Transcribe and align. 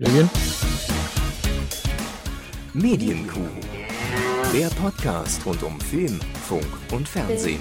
Julian? 0.00 0.30
Medienkuh. 2.72 3.40
Der 4.54 4.68
Podcast 4.68 5.44
rund 5.44 5.60
um 5.64 5.80
Film, 5.80 6.20
Funk 6.46 6.64
und 6.92 7.08
Fernsehen. 7.08 7.60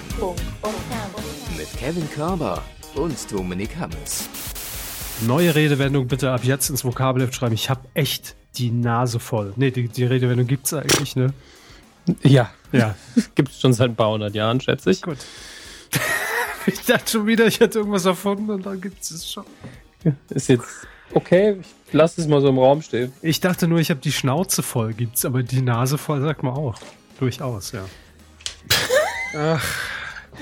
Mit 1.58 1.68
Kevin 1.80 2.08
Körber 2.12 2.64
und 2.94 3.32
Dominik 3.32 3.76
Hammes. 3.78 4.30
Neue 5.26 5.56
Redewendung 5.56 6.06
bitte 6.06 6.30
ab 6.30 6.44
jetzt 6.44 6.70
ins 6.70 6.86
Vokabelheft 6.86 7.34
schreiben. 7.34 7.56
Ich 7.56 7.72
habe 7.72 7.82
echt 7.96 8.36
die 8.58 8.70
Nase 8.70 9.20
voll. 9.20 9.54
Nee, 9.56 9.72
die, 9.72 9.88
die 9.88 10.06
Redewendung 10.06 10.46
gibt's 10.46 10.76
eigentlich, 10.76 11.16
ne? 11.16 11.34
Ja. 12.22 12.52
Ja. 12.72 12.94
Gibt 13.34 13.50
es 13.50 13.60
schon 13.60 13.74
seit 13.74 13.90
ein 13.90 13.96
paar 13.96 14.12
hundert 14.12 14.36
Jahren, 14.36 14.62
schätze 14.62 14.92
ich. 14.92 15.02
Gut. 15.02 15.18
ich 16.68 16.86
dachte 16.86 17.14
schon 17.14 17.26
wieder, 17.26 17.48
ich 17.48 17.60
hätte 17.60 17.80
irgendwas 17.80 18.06
erfunden 18.06 18.52
und 18.52 18.64
dann 18.64 18.80
gibt's 18.80 19.10
es 19.10 19.28
schon. 19.28 19.46
Ist 20.30 20.50
jetzt 20.50 20.88
okay, 21.14 21.58
ich 21.88 21.94
lasse 21.94 22.22
es 22.22 22.28
mal 22.28 22.42
so 22.42 22.50
im 22.50 22.58
Raum 22.58 22.82
stehen. 22.82 23.14
Ich 23.22 23.40
dachte 23.40 23.68
nur, 23.68 23.80
ich 23.80 23.90
habe 23.90 24.00
die 24.00 24.12
Schnauze 24.12 24.64
voll, 24.64 24.94
gibt's, 24.94 25.26
aber 25.26 25.44
die 25.44 25.62
Nase 25.62 25.98
voll 25.98 26.22
sagt 26.22 26.44
man 26.44 26.54
auch. 26.54 26.78
Durchaus, 27.20 27.72
ja. 27.72 27.86
Ach, 29.36 29.66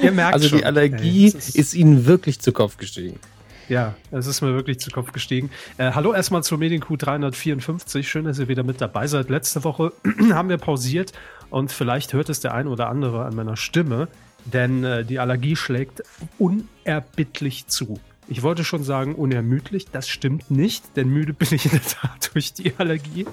ihr 0.02 0.12
merkt 0.12 0.34
Also 0.34 0.50
schon. 0.50 0.60
die 0.60 0.66
Allergie 0.66 1.26
Ey, 1.26 1.36
es 1.38 1.56
ist, 1.56 1.74
Ihnen 1.74 2.06
wirklich 2.06 2.40
zu 2.40 2.52
Kopf 2.52 2.78
gestiegen. 2.78 3.20
Ja, 3.68 3.96
es 4.12 4.28
ist 4.28 4.42
mir 4.42 4.54
wirklich 4.54 4.80
zu 4.80 4.92
Kopf 4.92 5.12
gestiegen. 5.12 5.50
Äh, 5.78 5.92
hallo 5.94 6.14
erstmal 6.14 6.44
zur 6.44 6.60
Medienkuh 6.60 6.98
354. 6.98 8.08
Schön, 8.08 8.26
dass 8.26 8.38
ihr 8.38 8.48
wieder 8.48 8.64
mit 8.64 8.80
dabei 8.80 9.08
seid. 9.08 9.30
Letzte 9.30 9.64
Woche 9.64 9.92
haben 10.32 10.50
wir 10.50 10.58
pausiert 10.58 11.14
und 11.50 11.72
vielleicht 11.72 12.14
hört 12.14 12.30
es 12.30 12.40
der 12.40 12.54
ein 12.54 12.68
oder 12.68 12.90
andere 12.90 13.26
an 13.26 13.36
meiner 13.36 13.58
Stimme, 13.58 14.08
denn 14.46 14.84
äh, 14.84 15.04
die 15.04 15.18
Allergie 15.18 15.56
schlägt 15.56 16.04
unerbittlich 16.38 17.66
zu. 17.68 18.00
Ich 18.28 18.42
wollte 18.42 18.64
schon 18.64 18.84
sagen 18.84 19.14
unermüdlich, 19.16 19.86
das 19.92 20.10
stimmt 20.10 20.50
nicht, 20.50 20.96
denn 20.98 21.10
müde 21.10 21.34
bin 21.34 21.48
ich 21.52 21.66
in 21.66 21.72
der 21.72 21.84
Tat 21.84 22.32
durch 22.34 22.54
die 22.54 22.74
Allergie. 22.78 23.26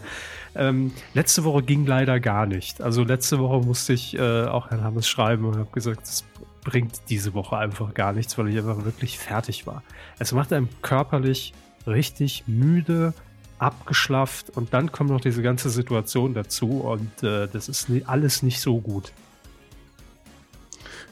Ähm, 0.55 0.93
letzte 1.15 1.45
Woche 1.45 1.63
ging 1.63 1.87
leider 1.87 2.21
gar 2.21 2.47
nicht. 2.47 2.83
Also 2.83 3.03
letzte 3.03 3.39
Woche 3.39 3.65
musste 3.65 3.95
ich 3.95 4.19
äh, 4.19 4.45
auch 4.45 4.71
Herrn 4.71 4.85
Hammes 4.85 5.09
schreiben 5.09 5.47
und 5.47 5.57
habe 5.57 5.71
gesagt, 5.73 6.03
das 6.03 6.25
bringt 6.63 7.01
diese 7.09 7.33
Woche 7.35 7.57
einfach 7.57 7.95
gar 7.95 8.13
nichts, 8.13 8.37
weil 8.37 8.49
ich 8.49 8.59
einfach 8.59 8.85
wirklich 8.85 9.19
fertig 9.19 9.67
war. 9.67 9.83
Es 10.19 10.33
macht 10.33 10.53
einem 10.53 10.69
körperlich 10.83 11.55
richtig 11.87 12.45
müde, 12.47 13.15
abgeschlafft 13.59 14.51
und 14.51 14.75
dann 14.75 14.93
kommt 14.93 15.11
noch 15.11 15.21
diese 15.21 15.43
ganze 15.43 15.71
Situation 15.71 16.35
dazu 16.35 16.81
und 16.81 17.23
äh, 17.23 17.49
das 17.49 17.69
ist 17.69 17.89
alles 18.07 18.43
nicht 18.43 18.61
so 18.61 18.81
gut. 18.81 19.13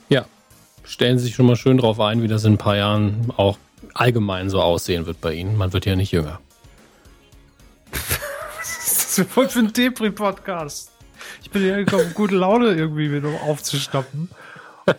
Ja. 0.09 0.27
Stellen 0.83 1.19
Sie 1.19 1.27
sich 1.27 1.35
schon 1.37 1.47
mal 1.47 1.57
schön 1.57 1.77
drauf 1.77 2.01
ein, 2.01 2.23
wie 2.23 2.29
das 2.29 2.45
in 2.45 2.55
ein 2.55 2.59
paar 2.59 2.77
Jahren 2.77 3.33
auch 3.37 3.59
allgemein 3.95 4.51
so 4.51 4.61
aussehen 4.61 5.07
wird 5.07 5.21
bei 5.21 5.35
Ihnen. 5.35 5.57
Man 5.57 5.73
wird 5.73 5.87
ja 5.87 5.97
nicht 5.97 6.13
jünger. 6.13 6.41
Was 8.59 9.19
ist 9.19 9.19
das 9.37 9.53
für 9.53 9.59
ein 9.59 9.73
Depri-Podcast? 9.73 10.91
Ich 11.43 11.51
bin 11.51 11.63
hier 11.63 11.77
gekommen, 11.85 12.13
gute 12.15 12.37
Laune 12.37 12.73
irgendwie 12.73 13.13
wieder 13.13 13.29
aufzustoppen. 13.43 14.31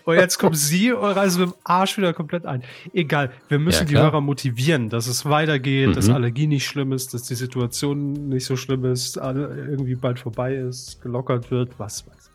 Und 0.06 0.16
jetzt 0.16 0.38
kommen 0.38 0.56
Sie 0.56 0.92
und 0.92 1.04
reißen 1.12 1.42
mit 1.42 1.50
dem 1.52 1.56
Arsch 1.64 1.98
wieder 1.98 2.14
komplett 2.14 2.46
ein. 2.46 2.64
Egal, 2.94 3.32
wir 3.50 3.60
müssen 3.60 3.80
Ja, 3.80 3.86
die. 3.86 3.98
Hörer 3.98 4.22
motivieren, 4.22 4.90
dass 4.90 5.08
es 5.08 5.26
weitergeht, 5.26 5.90
Mhm. 5.90 5.94
dass 5.94 6.08
Allergie 6.10 6.48
nicht 6.48 6.66
schlimm 6.66 6.94
ist, 6.94 7.14
dass 7.14 7.24
die 7.24 7.36
Situation 7.36 8.30
nicht 8.30 8.46
so 8.46 8.56
schlimm 8.56 8.86
ist, 8.86 9.18
irgendwie 9.18 9.96
bald 9.96 10.20
vorbei 10.20 10.56
ist, 10.56 11.02
gelockert 11.02 11.52
wird, 11.52 11.72
was 11.78 12.06
weiß 12.08 12.16
ich. 12.16 12.32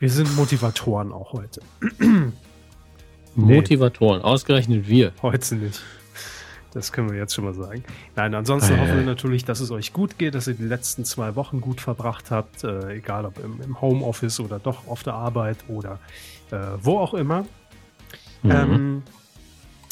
Wir 0.00 0.10
sind 0.10 0.34
Motivatoren 0.36 1.12
auch 1.12 1.32
heute. 1.32 1.60
Nee. 3.38 3.54
Motivatoren, 3.54 4.20
ausgerechnet 4.20 4.88
wir. 4.88 5.12
Heute 5.22 5.54
nicht. 5.54 5.80
Das 6.74 6.90
können 6.90 7.10
wir 7.10 7.16
jetzt 7.16 7.34
schon 7.34 7.44
mal 7.44 7.54
sagen. 7.54 7.84
Nein, 8.16 8.34
ansonsten 8.34 8.74
Ei, 8.74 8.78
hoffen 8.78 8.96
wir 8.96 9.06
natürlich, 9.06 9.44
dass 9.44 9.60
es 9.60 9.70
euch 9.70 9.92
gut 9.92 10.18
geht, 10.18 10.34
dass 10.34 10.48
ihr 10.48 10.54
die 10.54 10.64
letzten 10.64 11.04
zwei 11.04 11.36
Wochen 11.36 11.60
gut 11.60 11.80
verbracht 11.80 12.32
habt, 12.32 12.64
äh, 12.64 12.96
egal 12.96 13.24
ob 13.24 13.38
im, 13.42 13.60
im 13.62 13.80
Homeoffice 13.80 14.40
oder 14.40 14.58
doch 14.58 14.88
auf 14.88 15.04
der 15.04 15.14
Arbeit 15.14 15.58
oder 15.68 16.00
äh, 16.50 16.56
wo 16.82 16.98
auch 16.98 17.14
immer. 17.14 17.46
Mhm. 18.42 18.50
Ähm, 18.50 19.02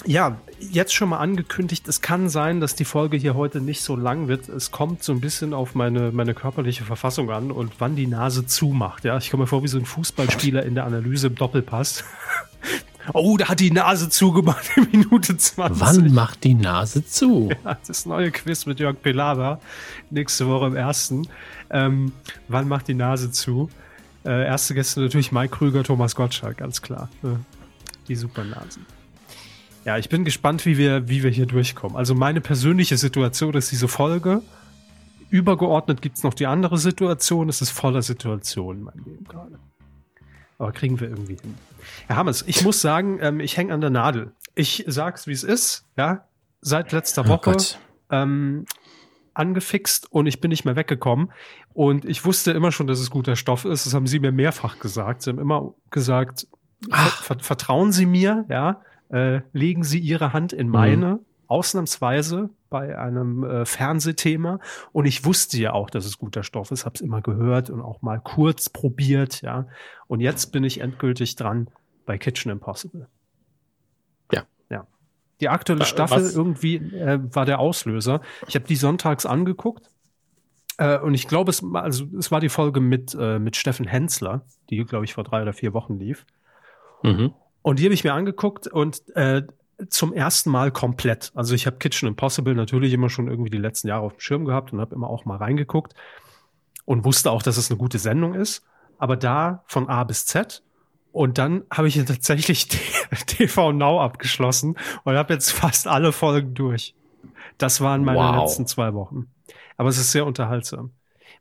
ja, 0.04 0.36
jetzt 0.58 0.94
schon 0.94 1.08
mal 1.08 1.18
angekündigt, 1.18 1.88
es 1.88 2.00
kann 2.00 2.28
sein, 2.28 2.60
dass 2.60 2.74
die 2.74 2.84
Folge 2.84 3.16
hier 3.16 3.34
heute 3.34 3.60
nicht 3.60 3.82
so 3.82 3.96
lang 3.96 4.28
wird. 4.28 4.48
Es 4.48 4.70
kommt 4.70 5.02
so 5.02 5.12
ein 5.12 5.20
bisschen 5.20 5.54
auf 5.54 5.74
meine, 5.74 6.12
meine 6.12 6.34
körperliche 6.34 6.84
Verfassung 6.84 7.30
an 7.30 7.50
und 7.50 7.72
wann 7.78 7.96
die 7.96 8.06
Nase 8.06 8.46
zumacht. 8.46 9.04
Ja, 9.04 9.16
ich 9.16 9.30
komme 9.30 9.44
mir 9.44 9.46
vor 9.46 9.62
wie 9.62 9.68
so 9.68 9.78
ein 9.78 9.86
Fußballspieler 9.86 10.64
in 10.64 10.74
der 10.74 10.84
Analyse 10.84 11.28
im 11.28 11.34
Doppelpass. 11.34 12.04
oh, 13.12 13.36
da 13.36 13.48
hat 13.48 13.60
die 13.60 13.70
Nase 13.70 14.08
zugemacht 14.08 14.76
in 14.76 14.88
Minute 14.90 15.36
20. 15.36 15.80
Wann 15.80 16.14
macht 16.14 16.44
die 16.44 16.54
Nase 16.54 17.04
zu? 17.04 17.50
Ja, 17.64 17.78
das 17.86 18.06
neue 18.06 18.30
Quiz 18.30 18.66
mit 18.66 18.80
Jörg 18.80 19.00
Pelava 19.00 19.60
nächste 20.10 20.46
Woche 20.46 20.66
im 20.66 20.76
ersten. 20.76 21.26
Ähm, 21.70 22.12
wann 22.48 22.68
macht 22.68 22.88
die 22.88 22.94
Nase 22.94 23.30
zu? 23.30 23.70
Äh, 24.24 24.46
erste 24.46 24.74
Gäste 24.74 25.00
natürlich 25.00 25.32
Mike 25.32 25.56
Krüger, 25.56 25.82
Thomas 25.84 26.14
Gottschalk, 26.14 26.58
ganz 26.58 26.82
klar. 26.82 27.08
Ne? 27.22 27.40
Die 28.08 28.16
Supernasen. 28.16 28.86
Ja, 29.86 29.96
ich 29.98 30.08
bin 30.08 30.24
gespannt, 30.24 30.66
wie 30.66 30.76
wir, 30.78 31.08
wie 31.08 31.22
wir 31.22 31.30
hier 31.30 31.46
durchkommen. 31.46 31.96
Also 31.96 32.16
meine 32.16 32.40
persönliche 32.40 32.96
Situation 32.96 33.54
ist 33.54 33.70
diese 33.70 33.86
Folge. 33.86 34.42
Übergeordnet 35.30 36.02
gibt's 36.02 36.24
noch 36.24 36.34
die 36.34 36.46
andere 36.48 36.76
Situation. 36.76 37.48
Es 37.48 37.62
ist 37.62 37.70
voller 37.70 38.02
Situationen 38.02 38.80
in 38.80 38.84
meinem 38.84 39.04
Leben 39.04 39.24
gerade. 39.24 39.60
Aber 40.58 40.72
kriegen 40.72 40.98
wir 40.98 41.08
irgendwie 41.08 41.36
hin. 41.40 41.54
Herr 42.08 42.16
Hammes, 42.16 42.42
ich 42.48 42.64
muss 42.64 42.80
sagen, 42.80 43.18
ähm, 43.20 43.38
ich 43.38 43.56
hänge 43.56 43.72
an 43.72 43.80
der 43.80 43.90
Nadel. 43.90 44.32
Ich 44.56 44.84
sag's, 44.88 45.28
wie 45.28 45.32
es 45.32 45.44
ist. 45.44 45.84
Ja, 45.96 46.26
seit 46.60 46.90
letzter 46.90 47.22
Oh 47.26 47.28
Woche 47.28 47.52
Gott. 47.52 47.78
ähm, 48.10 48.64
angefixt 49.34 50.10
und 50.10 50.26
ich 50.26 50.40
bin 50.40 50.48
nicht 50.48 50.64
mehr 50.64 50.74
weggekommen. 50.74 51.30
Und 51.74 52.04
ich 52.06 52.24
wusste 52.24 52.50
immer 52.50 52.72
schon, 52.72 52.88
dass 52.88 52.98
es 52.98 53.10
guter 53.10 53.36
Stoff 53.36 53.64
ist. 53.64 53.86
Das 53.86 53.94
haben 53.94 54.08
sie 54.08 54.18
mir 54.18 54.32
mehrfach 54.32 54.80
gesagt. 54.80 55.22
Sie 55.22 55.30
haben 55.30 55.38
immer 55.38 55.74
gesagt, 55.90 56.48
ver 56.90 57.38
vertrauen 57.38 57.92
Sie 57.92 58.06
mir, 58.06 58.46
ja, 58.48 58.80
äh, 59.10 59.40
legen 59.52 59.82
Sie 59.84 59.98
Ihre 59.98 60.32
Hand 60.32 60.52
in 60.52 60.68
meine, 60.68 61.20
ausnahmsweise 61.48 62.50
bei 62.70 62.98
einem 62.98 63.44
äh, 63.44 63.64
Fernsehthema. 63.64 64.58
Und 64.92 65.06
ich 65.06 65.24
wusste 65.24 65.58
ja 65.58 65.72
auch, 65.72 65.90
dass 65.90 66.04
es 66.04 66.18
guter 66.18 66.42
Stoff 66.42 66.70
ist, 66.72 66.84
habe 66.84 66.94
es 66.96 67.00
immer 67.00 67.22
gehört 67.22 67.70
und 67.70 67.80
auch 67.80 68.02
mal 68.02 68.18
kurz 68.20 68.68
probiert, 68.68 69.42
ja. 69.42 69.66
Und 70.08 70.20
jetzt 70.20 70.46
bin 70.52 70.64
ich 70.64 70.80
endgültig 70.80 71.36
dran 71.36 71.68
bei 72.04 72.18
Kitchen 72.18 72.50
Impossible. 72.50 73.06
Ja. 74.32 74.42
Ja. 74.70 74.86
Die 75.40 75.48
aktuelle 75.48 75.80
Wa- 75.80 75.84
Staffel 75.84 76.24
was- 76.24 76.34
irgendwie 76.34 76.76
äh, 76.76 77.20
war 77.34 77.44
der 77.46 77.58
Auslöser. 77.60 78.20
Ich 78.48 78.54
habe 78.56 78.66
die 78.66 78.76
sonntags 78.76 79.24
angeguckt. 79.26 79.90
Äh, 80.78 80.98
und 80.98 81.14
ich 81.14 81.26
glaube, 81.28 81.50
es, 81.50 81.64
also, 81.74 82.06
es 82.18 82.30
war 82.30 82.40
die 82.40 82.48
Folge 82.50 82.80
mit, 82.80 83.16
äh, 83.18 83.38
mit 83.38 83.56
Steffen 83.56 83.86
Hensler, 83.86 84.42
die, 84.68 84.84
glaube 84.84 85.04
ich, 85.04 85.14
vor 85.14 85.24
drei 85.24 85.42
oder 85.42 85.52
vier 85.52 85.72
Wochen 85.72 85.98
lief. 85.98 86.26
Mhm. 87.02 87.32
Und 87.66 87.80
die 87.80 87.84
habe 87.86 87.94
ich 87.94 88.04
mir 88.04 88.14
angeguckt 88.14 88.68
und 88.68 89.02
äh, 89.16 89.42
zum 89.88 90.12
ersten 90.12 90.50
Mal 90.50 90.70
komplett. 90.70 91.32
Also 91.34 91.52
ich 91.52 91.66
habe 91.66 91.78
Kitchen 91.78 92.06
Impossible 92.06 92.54
natürlich 92.54 92.92
immer 92.92 93.10
schon 93.10 93.26
irgendwie 93.26 93.50
die 93.50 93.58
letzten 93.58 93.88
Jahre 93.88 94.02
auf 94.02 94.12
dem 94.12 94.20
Schirm 94.20 94.44
gehabt 94.44 94.72
und 94.72 94.80
habe 94.80 94.94
immer 94.94 95.10
auch 95.10 95.24
mal 95.24 95.38
reingeguckt 95.38 95.92
und 96.84 97.04
wusste 97.04 97.32
auch, 97.32 97.42
dass 97.42 97.56
es 97.56 97.68
eine 97.68 97.76
gute 97.76 97.98
Sendung 97.98 98.34
ist. 98.34 98.62
Aber 98.98 99.16
da 99.16 99.64
von 99.66 99.88
A 99.88 100.04
bis 100.04 100.26
Z. 100.26 100.62
Und 101.10 101.38
dann 101.38 101.64
habe 101.68 101.88
ich 101.88 101.96
tatsächlich 102.04 102.68
TV 103.26 103.72
Now 103.72 104.00
abgeschlossen 104.00 104.76
und 105.02 105.16
habe 105.16 105.34
jetzt 105.34 105.50
fast 105.50 105.88
alle 105.88 106.12
Folgen 106.12 106.54
durch. 106.54 106.94
Das 107.58 107.80
waren 107.80 108.04
meine 108.04 108.20
Wow. 108.20 108.42
letzten 108.44 108.68
zwei 108.68 108.94
Wochen. 108.94 109.26
Aber 109.76 109.88
es 109.88 109.98
ist 109.98 110.12
sehr 110.12 110.24
unterhaltsam. 110.24 110.92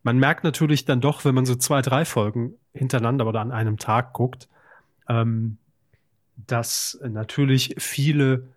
Man 0.01 0.17
merkt 0.17 0.43
natürlich 0.43 0.85
dann 0.85 1.01
doch, 1.01 1.23
wenn 1.23 1.35
man 1.35 1.45
so 1.45 1.53
zwei, 1.53 1.83
drei 1.83 2.03
Folgen 2.03 2.55
hintereinander 2.73 3.27
oder 3.27 3.41
an 3.41 3.51
einem 3.51 3.77
Tag 3.77 4.13
guckt, 4.13 4.49
ähm, 5.07 5.59
dass 6.37 6.99
natürlich 7.03 7.75
viele 7.77 8.47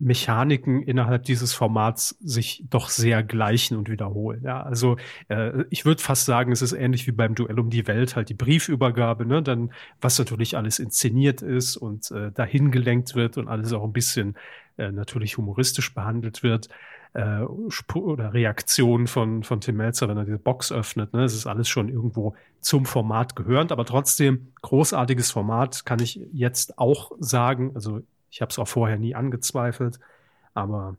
Mechaniken 0.00 0.82
innerhalb 0.82 1.24
dieses 1.24 1.52
Formats 1.54 2.16
sich 2.20 2.64
doch 2.70 2.88
sehr 2.88 3.24
gleichen 3.24 3.76
und 3.76 3.90
wiederholen. 3.90 4.42
Ja, 4.44 4.62
also 4.62 4.96
äh, 5.28 5.64
ich 5.70 5.84
würde 5.84 6.00
fast 6.00 6.24
sagen, 6.24 6.52
es 6.52 6.62
ist 6.62 6.72
ähnlich 6.72 7.08
wie 7.08 7.12
beim 7.12 7.34
Duell 7.34 7.58
um 7.58 7.68
die 7.68 7.88
Welt, 7.88 8.14
halt 8.14 8.28
die 8.28 8.34
Briefübergabe, 8.34 9.26
ne, 9.26 9.42
dann 9.42 9.72
was 10.00 10.16
natürlich 10.18 10.56
alles 10.56 10.78
inszeniert 10.78 11.42
ist 11.42 11.76
und 11.76 12.12
äh, 12.12 12.30
dahin 12.30 12.70
gelenkt 12.70 13.16
wird 13.16 13.38
und 13.38 13.48
alles 13.48 13.72
auch 13.72 13.82
ein 13.82 13.92
bisschen 13.92 14.36
äh, 14.76 14.92
natürlich 14.92 15.36
humoristisch 15.36 15.92
behandelt 15.92 16.44
wird 16.44 16.68
äh, 17.14 17.40
oder 17.40 18.32
Reaktion 18.32 19.08
von 19.08 19.42
von 19.42 19.60
Tim 19.60 19.78
Melzer, 19.78 20.08
wenn 20.08 20.16
er 20.16 20.24
diese 20.24 20.38
Box 20.38 20.70
öffnet. 20.70 21.12
Ne, 21.12 21.24
es 21.24 21.34
ist 21.34 21.46
alles 21.46 21.68
schon 21.68 21.88
irgendwo 21.88 22.36
zum 22.60 22.86
Format 22.86 23.36
gehörend, 23.36 23.72
aber 23.72 23.84
trotzdem 23.84 24.52
großartiges 24.62 25.30
Format 25.30 25.84
kann 25.84 26.00
ich 26.00 26.20
jetzt 26.32 26.78
auch 26.78 27.12
sagen. 27.18 27.72
Also 27.74 28.00
ich 28.30 28.40
habe 28.40 28.50
es 28.50 28.58
auch 28.58 28.68
vorher 28.68 28.98
nie 28.98 29.14
angezweifelt, 29.14 29.98
aber 30.54 30.96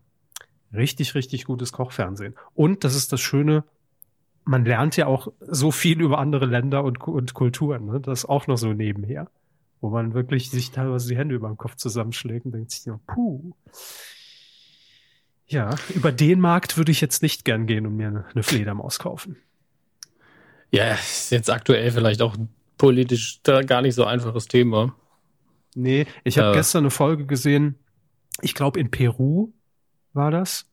richtig, 0.73 1.15
richtig 1.15 1.45
gutes 1.45 1.71
Kochfernsehen. 1.71 2.35
Und 2.55 2.83
das 2.83 2.95
ist 2.95 3.11
das 3.11 3.21
Schöne, 3.21 3.63
man 4.45 4.65
lernt 4.65 4.97
ja 4.97 5.05
auch 5.05 5.31
so 5.41 5.71
viel 5.71 6.01
über 6.01 6.17
andere 6.17 6.45
Länder 6.45 6.83
und, 6.83 6.99
und 7.07 7.33
Kulturen. 7.33 7.85
Ne? 7.85 7.99
Das 7.99 8.19
ist 8.19 8.29
auch 8.29 8.47
noch 8.47 8.57
so 8.57 8.73
nebenher, 8.73 9.29
wo 9.81 9.89
man 9.89 10.13
wirklich 10.13 10.49
sich 10.49 10.71
teilweise 10.71 11.09
die 11.09 11.17
Hände 11.17 11.35
über 11.35 11.47
den 11.47 11.57
Kopf 11.57 11.75
zusammenschlägt 11.75 12.45
und 12.45 12.53
denkt 12.53 12.71
sich, 12.71 12.85
ja, 12.85 12.99
puh. 13.07 13.53
Ja, 15.45 15.75
über 15.95 16.11
den 16.11 16.39
Markt 16.39 16.77
würde 16.77 16.91
ich 16.91 17.01
jetzt 17.01 17.21
nicht 17.21 17.43
gern 17.43 17.65
gehen 17.65 17.85
und 17.85 17.95
mir 17.95 18.25
eine 18.33 18.43
Fledermaus 18.43 18.99
kaufen. 18.99 19.35
Ja, 20.71 20.93
ist 20.93 21.31
jetzt 21.31 21.49
aktuell 21.49 21.91
vielleicht 21.91 22.21
auch 22.21 22.35
politisch 22.77 23.41
gar 23.43 23.81
nicht 23.81 23.95
so 23.95 24.05
einfaches 24.05 24.47
Thema. 24.47 24.95
Nee, 25.75 26.07
ich 26.23 26.37
habe 26.37 26.51
äh, 26.51 26.53
gestern 26.53 26.83
eine 26.83 26.91
Folge 26.91 27.25
gesehen, 27.25 27.75
ich 28.41 28.55
glaube 28.55 28.79
in 28.79 28.89
Peru 28.91 29.51
war 30.13 30.31
das. 30.31 30.65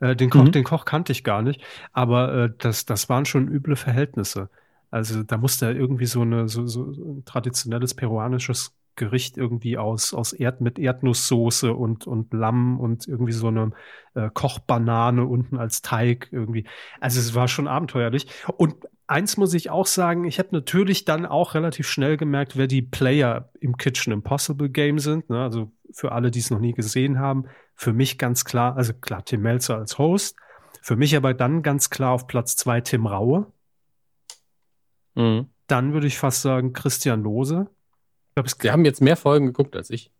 Äh, 0.00 0.14
den, 0.14 0.30
Koch, 0.30 0.44
mhm. 0.44 0.52
den 0.52 0.64
Koch 0.64 0.84
kannte 0.84 1.12
ich 1.12 1.24
gar 1.24 1.42
nicht, 1.42 1.60
aber 1.92 2.34
äh, 2.34 2.50
das, 2.58 2.86
das 2.86 3.08
waren 3.08 3.24
schon 3.24 3.48
üble 3.48 3.76
Verhältnisse. 3.76 4.48
Also 4.90 5.22
da 5.22 5.36
musste 5.36 5.66
er 5.66 5.76
irgendwie 5.76 6.06
so, 6.06 6.22
eine, 6.22 6.48
so, 6.48 6.66
so 6.66 6.84
ein 6.84 7.24
traditionelles 7.24 7.94
peruanisches 7.94 8.77
Gericht 8.98 9.38
irgendwie 9.38 9.78
aus, 9.78 10.12
aus 10.12 10.34
Erd 10.34 10.60
mit 10.60 10.78
Erdnusssoße 10.78 11.72
und, 11.72 12.06
und 12.06 12.34
Lamm 12.34 12.78
und 12.78 13.08
irgendwie 13.08 13.32
so 13.32 13.48
eine 13.48 13.70
äh, 14.14 14.28
Kochbanane 14.32 15.24
unten 15.24 15.56
als 15.56 15.80
Teig 15.80 16.28
irgendwie. 16.30 16.66
Also 17.00 17.18
es 17.20 17.34
war 17.34 17.48
schon 17.48 17.66
abenteuerlich. 17.66 18.26
Und 18.58 18.74
eins 19.06 19.38
muss 19.38 19.54
ich 19.54 19.70
auch 19.70 19.86
sagen, 19.86 20.24
ich 20.24 20.38
habe 20.38 20.50
natürlich 20.52 21.06
dann 21.06 21.24
auch 21.24 21.54
relativ 21.54 21.88
schnell 21.88 22.18
gemerkt, 22.18 22.56
wer 22.56 22.66
die 22.66 22.82
Player 22.82 23.50
im 23.60 23.78
Kitchen 23.78 24.12
Impossible 24.12 24.68
Game 24.68 24.98
sind. 24.98 25.30
Ne? 25.30 25.40
Also 25.40 25.72
für 25.90 26.12
alle, 26.12 26.30
die 26.30 26.40
es 26.40 26.50
noch 26.50 26.60
nie 26.60 26.74
gesehen 26.74 27.18
haben, 27.18 27.46
für 27.74 27.92
mich 27.92 28.18
ganz 28.18 28.44
klar, 28.44 28.76
also 28.76 28.92
klar, 28.92 29.24
Tim 29.24 29.42
Melzer 29.42 29.78
als 29.78 29.98
Host. 29.98 30.36
Für 30.82 30.96
mich 30.96 31.16
aber 31.16 31.34
dann 31.34 31.62
ganz 31.62 31.90
klar 31.90 32.12
auf 32.12 32.26
Platz 32.26 32.56
zwei 32.56 32.80
Tim 32.80 33.06
Raue. 33.06 33.46
Mhm. 35.14 35.46
Dann 35.66 35.92
würde 35.92 36.06
ich 36.06 36.18
fast 36.18 36.42
sagen 36.42 36.72
Christian 36.72 37.22
Lose. 37.22 37.68
Ich 38.46 38.58
glaub, 38.58 38.62
Sie 38.62 38.70
haben 38.70 38.84
jetzt 38.84 39.00
mehr 39.00 39.16
Folgen 39.16 39.46
geguckt 39.46 39.76
als 39.76 39.90
ich. 39.90 40.10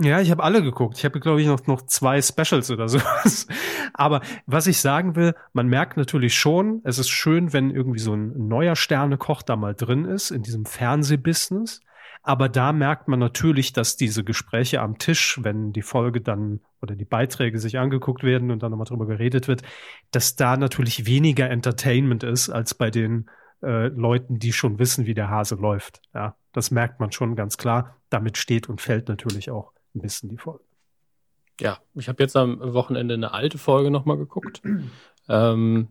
Ja, 0.00 0.20
ich 0.20 0.30
habe 0.30 0.42
alle 0.42 0.62
geguckt. 0.62 0.96
Ich 0.96 1.04
habe, 1.04 1.20
glaube 1.20 1.40
ich, 1.40 1.46
noch, 1.46 1.66
noch 1.66 1.82
zwei 1.82 2.22
Specials 2.22 2.70
oder 2.70 2.88
sowas. 2.88 3.46
Aber 3.92 4.22
was 4.46 4.66
ich 4.66 4.80
sagen 4.80 5.16
will, 5.16 5.34
man 5.52 5.68
merkt 5.68 5.96
natürlich 5.96 6.34
schon, 6.34 6.80
es 6.84 6.98
ist 6.98 7.10
schön, 7.10 7.52
wenn 7.52 7.70
irgendwie 7.70 7.98
so 7.98 8.14
ein 8.14 8.48
neuer 8.48 8.74
Sternekoch 8.74 9.42
da 9.42 9.56
mal 9.56 9.74
drin 9.74 10.04
ist 10.04 10.30
in 10.30 10.42
diesem 10.42 10.64
Fernsehbusiness. 10.64 11.80
Aber 12.22 12.48
da 12.48 12.72
merkt 12.72 13.08
man 13.08 13.18
natürlich, 13.18 13.72
dass 13.72 13.96
diese 13.96 14.22
Gespräche 14.22 14.80
am 14.80 14.96
Tisch, 14.96 15.40
wenn 15.42 15.72
die 15.72 15.82
Folge 15.82 16.20
dann 16.20 16.60
oder 16.80 16.94
die 16.94 17.04
Beiträge 17.04 17.58
sich 17.58 17.78
angeguckt 17.78 18.22
werden 18.22 18.50
und 18.50 18.62
dann 18.62 18.70
nochmal 18.70 18.86
drüber 18.86 19.06
geredet 19.06 19.48
wird, 19.48 19.62
dass 20.12 20.36
da 20.36 20.56
natürlich 20.56 21.06
weniger 21.06 21.50
Entertainment 21.50 22.22
ist 22.22 22.48
als 22.48 22.74
bei 22.74 22.90
den 22.90 23.28
äh, 23.62 23.88
Leuten, 23.88 24.38
die 24.38 24.52
schon 24.52 24.78
wissen, 24.78 25.06
wie 25.06 25.14
der 25.14 25.30
Hase 25.30 25.56
läuft. 25.56 26.00
Ja, 26.14 26.36
das 26.52 26.70
merkt 26.70 27.00
man 27.00 27.12
schon 27.12 27.36
ganz 27.36 27.56
klar. 27.56 27.96
Damit 28.10 28.38
steht 28.38 28.68
und 28.68 28.80
fällt 28.80 29.08
natürlich 29.08 29.50
auch 29.50 29.72
ein 29.94 30.02
bisschen 30.02 30.28
die 30.28 30.38
Folge. 30.38 30.64
Ja, 31.60 31.78
ich 31.94 32.08
habe 32.08 32.22
jetzt 32.22 32.36
am 32.36 32.60
Wochenende 32.74 33.14
eine 33.14 33.32
alte 33.32 33.58
Folge 33.58 33.90
nochmal 33.90 34.16
geguckt. 34.16 34.62
ähm, 35.28 35.88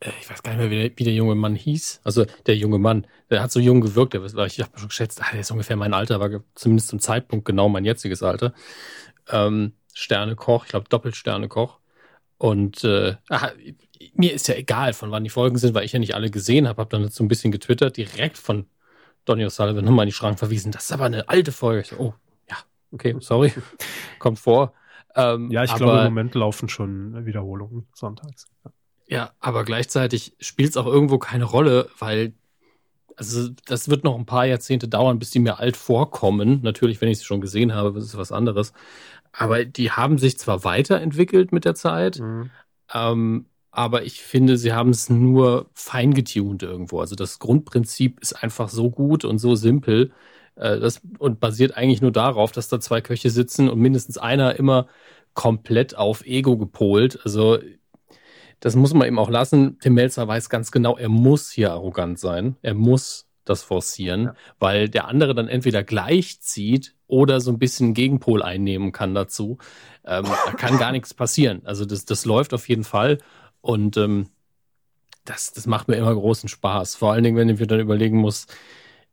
äh, 0.00 0.10
ich 0.20 0.30
weiß 0.30 0.42
gar 0.42 0.52
nicht 0.52 0.60
mehr, 0.60 0.70
wie 0.70 0.88
der, 0.88 0.98
wie 0.98 1.04
der, 1.04 1.14
junge 1.14 1.34
Mann 1.34 1.54
hieß. 1.54 2.00
Also 2.04 2.24
der 2.46 2.56
junge 2.56 2.78
Mann, 2.78 3.06
der 3.30 3.42
hat 3.42 3.52
so 3.52 3.60
jung 3.60 3.80
gewirkt, 3.80 4.14
der, 4.14 4.24
ich 4.24 4.60
habe 4.60 4.78
schon 4.78 4.88
geschätzt, 4.88 5.20
ah, 5.22 5.30
der 5.32 5.40
ist 5.40 5.50
ungefähr 5.50 5.76
mein 5.76 5.94
Alter, 5.94 6.20
war 6.20 6.30
zumindest 6.54 6.88
zum 6.88 7.00
Zeitpunkt 7.00 7.44
genau 7.44 7.68
mein 7.68 7.84
jetziges 7.84 8.22
Alter. 8.22 8.54
Ähm, 9.28 9.72
Sternekoch, 9.92 10.64
ich 10.64 10.70
glaube 10.70 10.88
Doppelsternekoch. 10.88 11.80
Und 12.38 12.84
äh, 12.84 13.16
ach, 13.28 13.52
mir 14.14 14.32
ist 14.32 14.46
ja 14.46 14.54
egal, 14.54 14.92
von 14.92 15.10
wann 15.10 15.24
die 15.24 15.30
Folgen 15.30 15.58
sind, 15.58 15.74
weil 15.74 15.84
ich 15.84 15.92
ja 15.92 15.98
nicht 15.98 16.14
alle 16.14 16.30
gesehen 16.30 16.68
habe. 16.68 16.80
Habe 16.80 16.96
dann 16.96 17.08
so 17.08 17.24
ein 17.24 17.28
bisschen 17.28 17.50
getwittert, 17.50 17.96
direkt 17.96 18.38
von 18.38 18.66
Donny 19.28 19.44
O'Sullivan 19.44 19.84
nochmal 19.84 20.04
in 20.04 20.08
die 20.08 20.14
Schrank 20.14 20.38
verwiesen. 20.38 20.72
Das 20.72 20.84
ist 20.84 20.92
aber 20.92 21.04
eine 21.04 21.28
alte 21.28 21.52
Folge. 21.52 21.86
So, 21.86 21.96
oh, 21.98 22.14
ja, 22.48 22.56
okay, 22.92 23.16
sorry. 23.20 23.52
Kommt 24.18 24.38
vor. 24.38 24.72
Ähm, 25.14 25.50
ja, 25.50 25.64
ich 25.64 25.70
aber, 25.70 25.78
glaube, 25.78 25.98
im 25.98 26.04
Moment 26.04 26.34
laufen 26.34 26.68
schon 26.68 27.26
Wiederholungen 27.26 27.86
sonntags. 27.94 28.46
Ja. 28.64 28.70
Ja, 29.10 29.30
aber 29.40 29.64
gleichzeitig 29.64 30.36
spielt 30.38 30.70
es 30.70 30.76
auch 30.76 30.86
irgendwo 30.86 31.18
keine 31.18 31.44
Rolle, 31.44 31.88
weil 31.98 32.34
also 33.16 33.48
das 33.66 33.88
wird 33.88 34.04
noch 34.04 34.16
ein 34.16 34.26
paar 34.26 34.46
Jahrzehnte 34.46 34.86
dauern, 34.86 35.18
bis 35.18 35.30
die 35.30 35.40
mir 35.40 35.58
alt 35.58 35.76
vorkommen. 35.76 36.60
Natürlich, 36.62 37.00
wenn 37.00 37.08
ich 37.08 37.18
sie 37.18 37.24
schon 37.24 37.40
gesehen 37.40 37.74
habe, 37.74 37.98
ist 37.98 38.16
was 38.16 38.30
anderes. 38.30 38.72
Aber 39.32 39.64
die 39.64 39.90
haben 39.90 40.18
sich 40.18 40.38
zwar 40.38 40.62
weiterentwickelt 40.62 41.52
mit 41.52 41.64
der 41.64 41.74
Zeit, 41.74 42.20
mhm. 42.20 42.50
ähm, 42.94 43.46
aber 43.70 44.04
ich 44.04 44.22
finde, 44.22 44.56
sie 44.56 44.72
haben 44.72 44.90
es 44.90 45.10
nur 45.10 45.70
feingetuned 45.74 46.62
irgendwo. 46.62 47.00
Also 47.00 47.14
das 47.14 47.38
Grundprinzip 47.38 48.20
ist 48.20 48.32
einfach 48.32 48.68
so 48.68 48.90
gut 48.90 49.24
und 49.24 49.38
so 49.38 49.54
simpel 49.54 50.12
äh, 50.56 50.78
das, 50.78 51.00
und 51.18 51.40
basiert 51.40 51.76
eigentlich 51.76 52.02
nur 52.02 52.12
darauf, 52.12 52.52
dass 52.52 52.68
da 52.68 52.80
zwei 52.80 53.00
Köche 53.00 53.30
sitzen 53.30 53.68
und 53.68 53.78
mindestens 53.78 54.18
einer 54.18 54.56
immer 54.56 54.88
komplett 55.34 55.96
auf 55.96 56.24
Ego 56.26 56.56
gepolt. 56.56 57.20
Also 57.24 57.58
das 58.60 58.74
muss 58.74 58.94
man 58.94 59.06
eben 59.06 59.18
auch 59.18 59.30
lassen. 59.30 59.78
Tim 59.80 59.94
Melzer 59.94 60.26
weiß 60.26 60.50
ganz 60.50 60.72
genau, 60.72 60.96
er 60.96 61.08
muss 61.08 61.50
hier 61.50 61.72
arrogant 61.72 62.18
sein. 62.18 62.56
Er 62.62 62.74
muss 62.74 63.26
das 63.44 63.62
forcieren, 63.62 64.24
ja. 64.24 64.34
weil 64.58 64.88
der 64.88 65.08
andere 65.08 65.34
dann 65.34 65.48
entweder 65.48 65.82
gleich 65.82 66.40
zieht 66.40 66.94
oder 67.06 67.40
so 67.40 67.50
ein 67.50 67.58
bisschen 67.58 67.94
Gegenpol 67.94 68.42
einnehmen 68.42 68.92
kann 68.92 69.14
dazu. 69.14 69.58
Ähm, 70.04 70.24
da 70.24 70.52
kann 70.52 70.78
gar 70.78 70.92
nichts 70.92 71.14
passieren. 71.14 71.62
Also 71.64 71.84
das, 71.84 72.04
das 72.04 72.24
läuft 72.24 72.52
auf 72.52 72.68
jeden 72.68 72.84
Fall 72.84 73.18
und 73.60 73.96
ähm, 73.96 74.28
das, 75.24 75.52
das 75.52 75.66
macht 75.66 75.88
mir 75.88 75.96
immer 75.96 76.14
großen 76.14 76.48
Spaß. 76.48 76.94
Vor 76.94 77.12
allen 77.12 77.24
Dingen, 77.24 77.36
wenn 77.36 77.48
ich 77.48 77.60
mir 77.60 77.66
dann 77.66 77.80
überlegen 77.80 78.18
muss, 78.18 78.46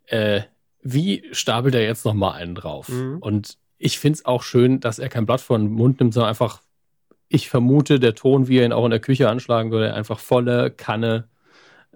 äh, 0.05 0.41
wie 0.81 1.23
stapelt 1.31 1.75
er 1.75 1.83
jetzt 1.83 2.05
noch 2.05 2.13
mal 2.13 2.31
einen 2.31 2.55
drauf? 2.55 2.89
Mhm. 2.89 3.17
Und 3.19 3.57
ich 3.77 3.99
finde 3.99 4.17
es 4.17 4.25
auch 4.25 4.43
schön, 4.43 4.79
dass 4.79 4.99
er 4.99 5.09
kein 5.09 5.25
Blatt 5.25 5.41
vor 5.41 5.57
den 5.57 5.71
Mund 5.71 5.99
nimmt, 5.99 6.13
sondern 6.13 6.29
einfach 6.29 6.61
ich 7.27 7.49
vermute, 7.49 7.99
der 7.99 8.15
Ton, 8.15 8.47
wie 8.47 8.59
er 8.59 8.65
ihn 8.65 8.73
auch 8.73 8.85
in 8.85 8.91
der 8.91 8.99
Küche 8.99 9.29
anschlagen 9.29 9.71
würde, 9.71 9.93
einfach 9.93 10.19
volle 10.19 10.71
Kanne 10.71 11.27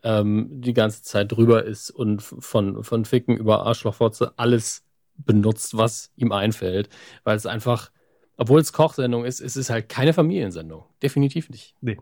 ähm, 0.03 0.47
die 0.61 0.73
ganze 0.73 1.03
Zeit 1.03 1.31
drüber 1.31 1.63
ist 1.63 1.91
und 1.91 2.21
von, 2.21 2.83
von 2.83 3.05
Ficken 3.05 3.37
über 3.37 3.65
Arschlochfotze 3.65 4.33
alles 4.37 4.83
benutzt, 5.17 5.77
was 5.77 6.11
ihm 6.15 6.31
einfällt. 6.31 6.89
Weil 7.23 7.37
es 7.37 7.45
einfach, 7.45 7.91
obwohl 8.37 8.59
es 8.59 8.73
Kochsendung 8.73 9.25
ist, 9.25 9.39
ist 9.39 9.55
es 9.55 9.69
halt 9.69 9.89
keine 9.89 10.13
Familiensendung. 10.13 10.85
Definitiv 11.01 11.49
nicht. 11.49 11.75
Nee. 11.81 11.97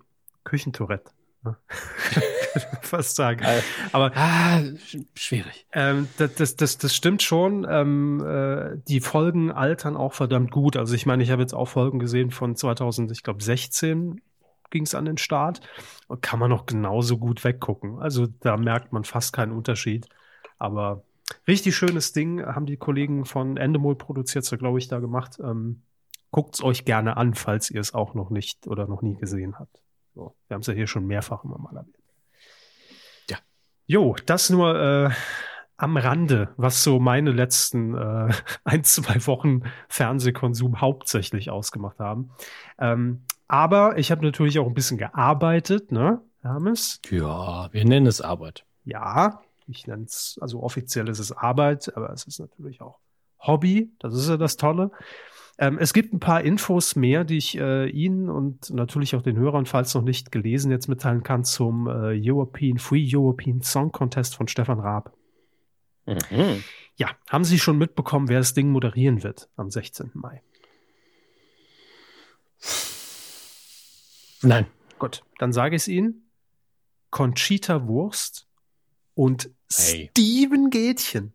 Küchentourette. 0.47 1.11
Ne? 1.43 1.57
fast 2.81 3.15
sagen. 3.15 3.45
Aber 3.91 4.11
ah, 4.15 4.61
schwierig. 5.13 5.67
Ähm, 5.73 6.07
das, 6.17 6.35
das, 6.35 6.55
das, 6.55 6.77
das 6.77 6.95
stimmt 6.95 7.21
schon. 7.21 7.67
Ähm, 7.69 8.23
äh, 8.25 8.77
die 8.87 9.01
Folgen 9.01 9.51
altern 9.51 9.97
auch 9.97 10.13
verdammt 10.13 10.51
gut. 10.51 10.77
Also 10.77 10.95
ich 10.95 11.05
meine, 11.05 11.21
ich 11.21 11.31
habe 11.31 11.41
jetzt 11.41 11.53
auch 11.53 11.67
Folgen 11.67 11.99
gesehen 11.99 12.31
von 12.31 12.55
2000, 12.55 13.11
ich 13.11 13.23
glaube 13.23 13.43
16 13.43 14.21
ging 14.69 14.83
es 14.83 14.95
an 14.95 15.05
den 15.05 15.17
Start. 15.17 15.61
Und 16.07 16.21
kann 16.21 16.39
man 16.39 16.49
noch 16.49 16.65
genauso 16.65 17.17
gut 17.17 17.43
weggucken. 17.43 17.99
Also 17.99 18.27
da 18.39 18.55
merkt 18.57 18.93
man 18.93 19.03
fast 19.03 19.33
keinen 19.33 19.51
Unterschied. 19.51 20.07
Aber 20.57 21.03
richtig 21.47 21.75
schönes 21.75 22.13
Ding 22.13 22.43
haben 22.45 22.65
die 22.65 22.77
Kollegen 22.77 23.25
von 23.25 23.57
Endemol 23.57 23.97
produziert, 23.97 24.45
so 24.45 24.57
glaube 24.57 24.79
ich, 24.79 24.87
da 24.87 24.99
gemacht. 24.99 25.39
Ähm, 25.41 25.81
Guckt 26.31 26.55
es 26.55 26.63
euch 26.63 26.83
gerne 26.83 27.15
an, 27.17 27.33
falls 27.35 27.71
ihr 27.71 27.79
es 27.79 27.93
auch 27.93 28.13
noch 28.13 28.29
nicht 28.29 28.67
oder 28.67 28.87
noch 28.87 29.01
nie 29.01 29.15
gesehen 29.15 29.57
habt. 29.59 29.81
So, 30.17 30.33
wir 30.47 30.55
haben 30.55 30.61
es 30.61 30.67
ja 30.67 30.73
hier 30.73 30.87
schon 30.87 31.05
mehrfach 31.05 31.43
immer 31.43 31.59
mal 31.59 31.75
erwähnt. 31.75 31.95
Ja. 33.29 33.37
Jo, 33.85 34.15
das 34.25 34.49
nur 34.49 34.75
äh, 34.75 35.11
am 35.77 35.95
Rande, 35.95 36.49
was 36.57 36.83
so 36.83 36.99
meine 36.99 37.31
letzten 37.31 37.93
äh, 37.93 38.33
ein, 38.63 38.83
zwei 38.83 39.23
Wochen 39.27 39.61
Fernsehkonsum 39.89 40.81
hauptsächlich 40.81 41.51
ausgemacht 41.51 41.99
haben. 41.99 42.31
Ähm, 42.79 43.25
aber 43.47 43.99
ich 43.99 44.09
habe 44.09 44.25
natürlich 44.25 44.57
auch 44.57 44.65
ein 44.65 44.73
bisschen 44.73 44.97
gearbeitet, 44.97 45.91
ne, 45.91 46.19
Hermes? 46.41 46.99
Ja, 47.11 47.71
wir 47.71 47.85
nennen 47.85 48.07
es 48.07 48.19
Arbeit. 48.19 48.65
Ja, 48.85 49.43
ich 49.67 49.85
nenne 49.85 50.05
es, 50.05 50.39
also 50.41 50.63
offiziell 50.63 51.09
ist 51.09 51.19
es 51.19 51.31
Arbeit, 51.31 51.95
aber 51.95 52.09
es 52.09 52.25
ist 52.25 52.39
natürlich 52.39 52.81
auch 52.81 52.97
Hobby. 53.37 53.91
Das 53.99 54.15
ist 54.15 54.29
ja 54.29 54.37
das 54.37 54.57
Tolle. 54.57 54.89
Ähm, 55.59 55.79
es 55.79 55.93
gibt 55.93 56.13
ein 56.13 56.19
paar 56.19 56.41
Infos 56.41 56.95
mehr, 56.95 57.23
die 57.23 57.37
ich 57.37 57.57
äh, 57.57 57.89
Ihnen 57.89 58.29
und 58.29 58.69
natürlich 58.69 59.15
auch 59.15 59.23
den 59.23 59.37
Hörern, 59.37 59.65
falls 59.65 59.93
noch 59.95 60.03
nicht 60.03 60.31
gelesen, 60.31 60.69
jetzt 60.71 60.87
mitteilen 60.87 61.23
kann 61.23 61.43
zum 61.43 61.87
äh, 61.87 62.19
European 62.21 62.77
Free 62.77 63.07
European 63.11 63.61
Song 63.61 63.91
Contest 63.91 64.35
von 64.35 64.47
Stefan 64.47 64.79
Raab. 64.79 65.13
Mhm. 66.05 66.63
Ja, 66.95 67.09
haben 67.29 67.43
Sie 67.43 67.59
schon 67.59 67.77
mitbekommen, 67.77 68.27
wer 68.29 68.39
das 68.39 68.53
Ding 68.53 68.69
moderieren 68.69 69.23
wird 69.23 69.49
am 69.55 69.69
16. 69.69 70.11
Mai? 70.13 70.41
Nein. 74.41 74.67
Gut, 74.99 75.23
dann 75.37 75.53
sage 75.53 75.75
ich 75.75 75.83
es 75.83 75.87
Ihnen. 75.87 76.29
Conchita 77.09 77.87
Wurst 77.87 78.47
und 79.15 79.51
hey. 79.71 80.09
Steven 80.11 80.69
Gätchen. 80.69 81.33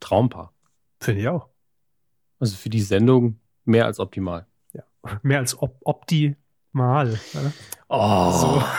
Traumpaar. 0.00 0.54
Finde 1.00 1.20
ich 1.20 1.28
auch. 1.28 1.49
Also 2.40 2.56
für 2.56 2.70
die 2.70 2.80
Sendung 2.80 3.38
mehr 3.64 3.86
als 3.86 4.00
optimal. 4.00 4.46
Ja, 4.72 4.82
mehr 5.22 5.38
als 5.38 5.56
op 5.56 5.76
optimal. 5.84 7.20
Ne? 7.34 7.52
Oh. 7.88 8.30
So. 8.32 8.62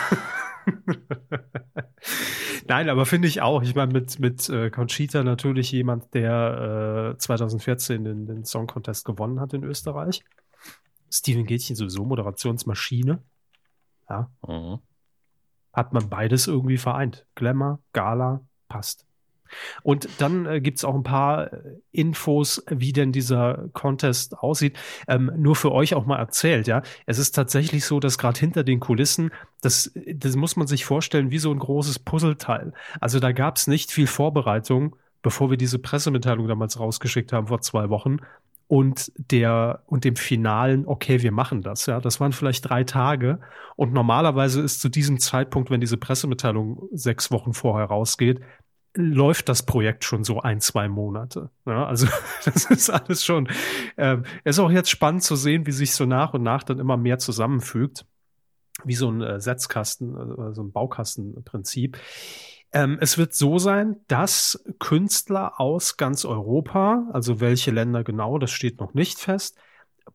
Nein, 2.68 2.90
aber 2.90 3.06
finde 3.06 3.28
ich 3.28 3.42
auch. 3.42 3.64
Ich 3.64 3.76
meine, 3.76 3.94
mit, 3.94 4.20
mit 4.20 4.50
äh, 4.50 4.70
Conchita 4.70 5.24
natürlich 5.24 5.72
jemand, 5.72 6.14
der 6.14 7.14
äh, 7.16 7.18
2014 7.18 8.04
den, 8.04 8.26
den 8.26 8.46
Song 8.46 8.68
Contest 8.68 9.06
gewonnen 9.06 9.40
hat 9.40 9.54
in 9.54 9.64
Österreich. 9.64 10.24
Steven 11.12 11.46
Gätchen 11.46 11.76
sowieso 11.76 12.06
Moderationsmaschine. 12.06 13.22
Ja. 14.10 14.32
Mhm. 14.48 14.80
Hat 15.74 15.94
man 15.94 16.10
beides 16.10 16.48
irgendwie 16.48 16.78
vereint. 16.78 17.26
Glamour, 17.36 17.80
Gala, 17.94 18.42
passt. 18.68 19.06
Und 19.84 20.08
dann 20.20 20.46
äh, 20.46 20.62
gibt 20.62 20.78
es 20.78 20.86
auch 20.86 20.96
ein 20.96 21.04
paar 21.04 21.54
äh, 21.54 21.58
Infos, 21.92 22.64
wie 22.70 22.94
denn 22.94 23.12
dieser 23.12 23.70
Contest 23.74 24.38
aussieht. 24.38 24.78
Ähm, 25.08 25.32
nur 25.38 25.56
für 25.56 25.72
euch 25.72 25.94
auch 25.94 26.06
mal 26.06 26.18
erzählt, 26.18 26.68
ja. 26.68 26.82
Es 27.06 27.18
ist 27.18 27.34
tatsächlich 27.34 27.86
so, 27.86 28.00
dass 28.00 28.18
gerade 28.18 28.40
hinter 28.40 28.64
den 28.64 28.80
Kulissen, 28.80 29.32
das, 29.62 29.92
das 30.16 30.36
muss 30.36 30.56
man 30.56 30.68
sich 30.68 30.86
vorstellen, 30.86 31.32
wie 31.32 31.40
so 31.40 31.52
ein 31.52 31.60
großes 31.60 32.00
Puzzleteil. 32.00 32.74
Also 33.00 33.20
da 33.20 33.32
gab 33.32 33.58
es 33.58 33.68
nicht 33.68 33.92
viel 33.92 34.08
Vorbereitung, 34.08 34.96
bevor 35.22 35.50
wir 35.50 35.58
diese 35.58 35.80
Pressemitteilung 35.80 36.48
damals 36.48 36.80
rausgeschickt 36.80 37.34
haben 37.34 37.48
vor 37.48 37.62
zwei 37.62 37.90
Wochen. 37.90 38.18
Und 38.68 39.12
der 39.18 39.84
und 39.88 40.06
dem 40.06 40.16
finalen, 40.16 40.88
okay, 40.88 41.22
wir 41.22 41.34
machen 41.34 41.62
das, 41.62 41.88
ja, 41.88 42.00
das 42.00 42.22
waren 42.22 42.32
vielleicht 42.32 42.70
drei 42.70 42.86
Tage. 42.86 43.42
Und 43.76 43.92
normalerweise 43.92 44.62
ist 44.62 44.80
zu 44.80 44.88
diesem 44.88 45.20
Zeitpunkt, 45.20 45.70
wenn 45.70 45.82
diese 45.82 45.98
Pressemitteilung 45.98 46.88
sechs 46.94 47.32
Wochen 47.32 47.54
vorher 47.54 47.88
rausgeht, 47.88 48.40
läuft 48.94 49.50
das 49.50 49.64
Projekt 49.64 50.04
schon 50.04 50.24
so 50.24 50.42
ein, 50.42 50.60
zwei 50.60 50.88
Monate. 50.88 51.50
Ja, 51.66 51.86
also 51.86 52.08
das 52.46 52.66
ist 52.66 52.90
alles 52.90 53.24
schon. 53.24 53.48
Äh, 53.96 54.18
ist 54.44 54.60
auch 54.60 54.72
jetzt 54.72 54.90
spannend 54.90 55.24
zu 55.24 55.36
sehen, 55.36 55.66
wie 55.66 55.72
sich 55.72 55.94
so 55.94 56.06
nach 56.06 56.34
und 56.34 56.44
nach 56.44 56.64
dann 56.64 56.80
immer 56.80 56.98
mehr 56.98 57.18
zusammenfügt, 57.18 58.06
wie 58.84 58.96
so 58.96 59.10
ein 59.10 59.22
äh, 59.22 59.40
Setzkasten, 59.40 60.16
äh, 60.16 60.54
so 60.54 60.64
ein 60.64 60.72
Baukastenprinzip. 60.72 61.98
Ähm, 62.74 62.98
es 63.02 63.18
wird 63.18 63.34
so 63.34 63.60
sein, 63.60 63.98
dass 64.08 64.64
Künstler 64.80 65.60
aus 65.60 65.98
ganz 65.98 66.26
Europa, 66.26 67.08
also 67.12 67.42
welche 67.42 67.72
Länder 67.72 68.04
genau, 68.04 68.38
das 68.38 68.52
steht 68.52 68.80
noch 68.80 68.94
nicht 68.94 69.20
fest, 69.20 69.58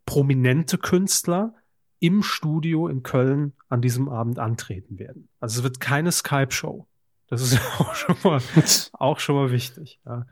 prominente 0.05 0.79
Künstler 0.79 1.55
im 1.99 2.23
Studio 2.23 2.89
in 2.89 3.03
Köln 3.03 3.55
an 3.69 3.81
diesem 3.81 4.09
Abend 4.09 4.39
antreten 4.39 4.99
werden. 4.99 5.29
Also 5.41 5.61
es 5.61 5.65
wird 5.65 5.81
keine 5.81 6.13
Skype-Show. 6.13 6.87
Das 7.29 7.43
ist 7.43 7.61
auch 7.81 7.95
schon 7.95 8.17
mal, 8.23 8.41
auch 8.93 9.19
schon 9.19 9.37
mal 9.37 9.51
wichtig. 9.51 10.01
Ja. 10.07 10.27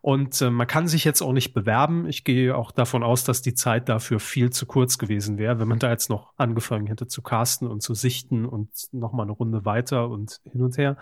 Und 0.00 0.40
äh, 0.40 0.50
man 0.50 0.66
kann 0.66 0.88
sich 0.88 1.04
jetzt 1.04 1.22
auch 1.22 1.32
nicht 1.32 1.52
bewerben. 1.52 2.06
Ich 2.08 2.24
gehe 2.24 2.56
auch 2.56 2.72
davon 2.72 3.02
aus, 3.02 3.24
dass 3.24 3.42
die 3.42 3.54
Zeit 3.54 3.88
dafür 3.88 4.20
viel 4.20 4.50
zu 4.50 4.66
kurz 4.66 4.98
gewesen 4.98 5.38
wäre, 5.38 5.58
wenn 5.58 5.68
man 5.68 5.78
da 5.78 5.90
jetzt 5.90 6.10
noch 6.10 6.32
angefangen 6.36 6.86
hätte 6.86 7.06
zu 7.06 7.22
casten 7.22 7.68
und 7.68 7.82
zu 7.82 7.94
sichten 7.94 8.46
und 8.46 8.70
noch 8.92 9.12
mal 9.12 9.24
eine 9.24 9.32
Runde 9.32 9.64
weiter 9.64 10.08
und 10.08 10.40
hin 10.44 10.62
und 10.62 10.78
her. 10.78 10.96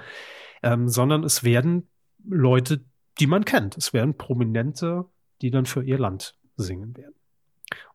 Ähm, 0.63 0.89
sondern 0.89 1.25
es 1.25 1.45
werden 1.45 1.89
Leute, 2.25 2.85
die 3.21 3.27
man 3.27 3.45
kennt. 3.45 3.77
Es 3.77 3.93
werden 3.93 4.17
Prominente, 4.17 5.05
die 5.41 5.51
dann 5.51 5.67
für 5.67 5.83
ihr 5.83 5.99
Land 5.99 6.37
singen 6.57 6.97
werden. 6.97 7.15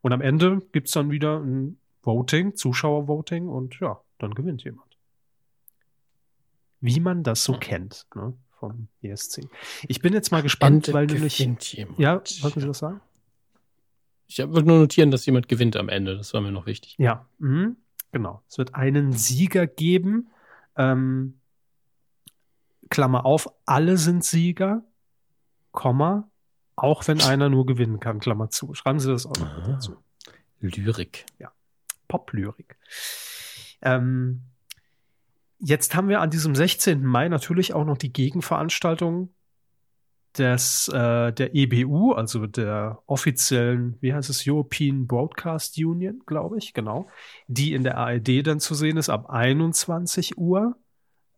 Und 0.01 0.13
am 0.13 0.21
Ende 0.21 0.61
gibt's 0.71 0.91
dann 0.91 1.11
wieder 1.11 1.39
ein 1.39 1.79
Voting, 2.01 2.55
Zuschauervoting 2.55 3.47
und 3.47 3.79
ja, 3.79 4.01
dann 4.17 4.33
gewinnt 4.33 4.63
jemand 4.63 4.86
wie 6.81 6.99
man 6.99 7.23
das 7.23 7.43
so 7.43 7.53
kennt 7.53 8.05
ne, 8.15 8.33
vom 8.59 8.87
ESC. 9.01 9.47
Ich 9.87 10.01
bin 10.01 10.13
jetzt 10.13 10.31
mal 10.31 10.41
gespannt, 10.41 10.87
Ende 10.87 10.93
weil 10.93 11.05
nämlich. 11.07 11.39
jemand. 11.39 11.97
Ja, 11.97 12.21
wollten 12.41 12.59
Sie 12.59 12.67
das 12.67 12.79
sagen? 12.79 13.01
Ich 14.27 14.39
wollte 14.39 14.67
nur 14.67 14.79
notieren, 14.79 15.09
dass 15.09 15.25
jemand 15.25 15.47
gewinnt 15.47 15.77
am 15.77 15.89
Ende. 15.89 16.17
Das 16.17 16.33
war 16.33 16.41
mir 16.41 16.51
noch 16.51 16.65
wichtig. 16.65 16.95
Ja, 16.97 17.25
mhm, 17.39 17.77
genau. 18.11 18.43
Es 18.49 18.57
wird 18.57 18.75
einen 18.75 19.13
Sieger 19.13 19.67
geben. 19.67 20.29
Ähm, 20.75 21.39
Klammer 22.89 23.25
auf, 23.25 23.49
alle 23.65 23.97
sind 23.97 24.23
Sieger, 24.23 24.83
Komma, 25.71 26.29
auch 26.75 27.07
wenn 27.07 27.21
einer 27.21 27.49
nur 27.49 27.65
gewinnen 27.65 27.99
kann, 27.99 28.19
Klammer 28.19 28.49
zu. 28.49 28.73
Schreiben 28.73 28.99
Sie 28.99 29.09
das 29.09 29.25
auch 29.25 29.37
noch 29.37 29.47
Aha. 29.47 29.71
dazu. 29.73 29.97
Lyrik. 30.59 31.25
Poplyrik. 32.07 32.77
Ähm, 33.81 34.41
jetzt 35.59 35.95
haben 35.95 36.09
wir 36.09 36.21
an 36.21 36.29
diesem 36.29 36.55
16. 36.55 37.03
Mai 37.05 37.29
natürlich 37.29 37.73
auch 37.73 37.85
noch 37.85 37.97
die 37.97 38.13
Gegenveranstaltung 38.13 39.33
des, 40.37 40.87
äh, 40.89 41.33
der 41.33 41.55
EBU, 41.55 42.13
also 42.13 42.45
der 42.47 43.01
offiziellen, 43.05 43.97
wie 44.01 44.13
heißt 44.13 44.29
es, 44.29 44.43
European 44.47 45.07
Broadcast 45.07 45.77
Union, 45.77 46.21
glaube 46.25 46.57
ich, 46.57 46.73
genau, 46.73 47.07
die 47.47 47.73
in 47.73 47.83
der 47.83 47.97
ARD 47.97 48.45
dann 48.45 48.59
zu 48.59 48.75
sehen 48.75 48.97
ist 48.97 49.09
ab 49.09 49.29
21 49.29 50.37
Uhr. 50.37 50.77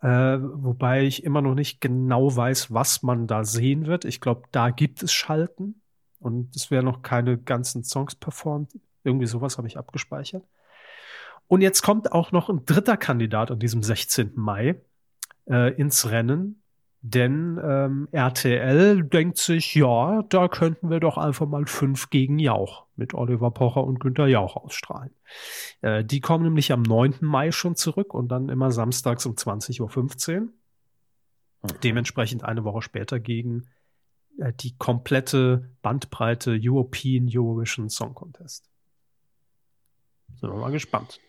Äh, 0.02 0.08
wobei 0.08 1.04
ich 1.04 1.24
immer 1.24 1.42
noch 1.42 1.56
nicht 1.56 1.82
genau 1.82 2.34
weiß, 2.36 2.74
was 2.74 3.04
man 3.04 3.28
da 3.28 3.44
sehen 3.44 3.86
wird. 3.86 4.06
Ich 4.06 4.22
glaube, 4.22 4.44
da 4.52 4.70
gibt 4.70 5.04
es 5.04 5.12
Schalten 5.12 5.82
und 6.20 6.56
es 6.56 6.72
werden 6.72 6.86
noch 6.86 7.02
keine 7.02 7.38
ganzen 7.38 7.84
Songs 7.84 8.16
performt. 8.16 8.72
Irgendwie 9.04 9.28
sowas 9.28 9.58
habe 9.58 9.68
ich 9.68 9.78
abgespeichert. 9.78 10.44
Und 11.50 11.62
jetzt 11.62 11.82
kommt 11.82 12.12
auch 12.12 12.32
noch 12.32 12.48
ein 12.50 12.64
dritter 12.64 12.96
Kandidat 12.96 13.50
an 13.50 13.58
diesem 13.58 13.82
16. 13.82 14.34
Mai 14.36 14.80
äh, 15.50 15.74
ins 15.74 16.12
Rennen. 16.12 16.62
Denn 17.02 17.60
ähm, 17.64 18.08
RTL 18.12 19.04
denkt 19.04 19.38
sich, 19.40 19.74
ja, 19.74 20.22
da 20.30 20.48
könnten 20.48 20.92
wir 20.92 21.00
doch 21.00 21.18
einfach 21.18 21.48
mal 21.48 21.66
fünf 21.66 22.12
gegen 22.12 22.38
Jauch 22.38 22.86
mit 22.96 23.16
Oliver 23.16 23.50
Pocher 23.50 23.84
und 23.84 24.00
Günter 24.00 24.28
Jauch 24.28 24.58
ausstrahlen. 24.58 25.10
Äh, 25.82 26.06
die 26.06 26.20
kommen 26.20 26.44
nämlich 26.44 26.72
am 26.72 26.84
9. 26.84 27.16
Mai 27.22 27.52
schon 27.52 27.76
zurück 27.76 28.14
und 28.14 28.28
dann 28.28 28.50
immer 28.50 28.72
samstags 28.72 29.26
um 29.26 29.34
20.15 29.34 30.42
Uhr. 30.42 30.50
Dementsprechend 31.84 32.44
eine 32.44 32.64
Woche 32.64 32.84
später 32.84 33.20
gegen 33.20 33.70
äh, 34.38 34.54
die 34.54 34.78
komplette 34.78 35.72
Bandbreite 35.82 36.60
European 36.62 37.28
Eurovision 37.28 37.90
Song 37.90 38.14
Contest. 38.14 38.70
Sind 40.36 40.52
wir 40.52 40.60
mal 40.60 40.72
gespannt 40.72 41.20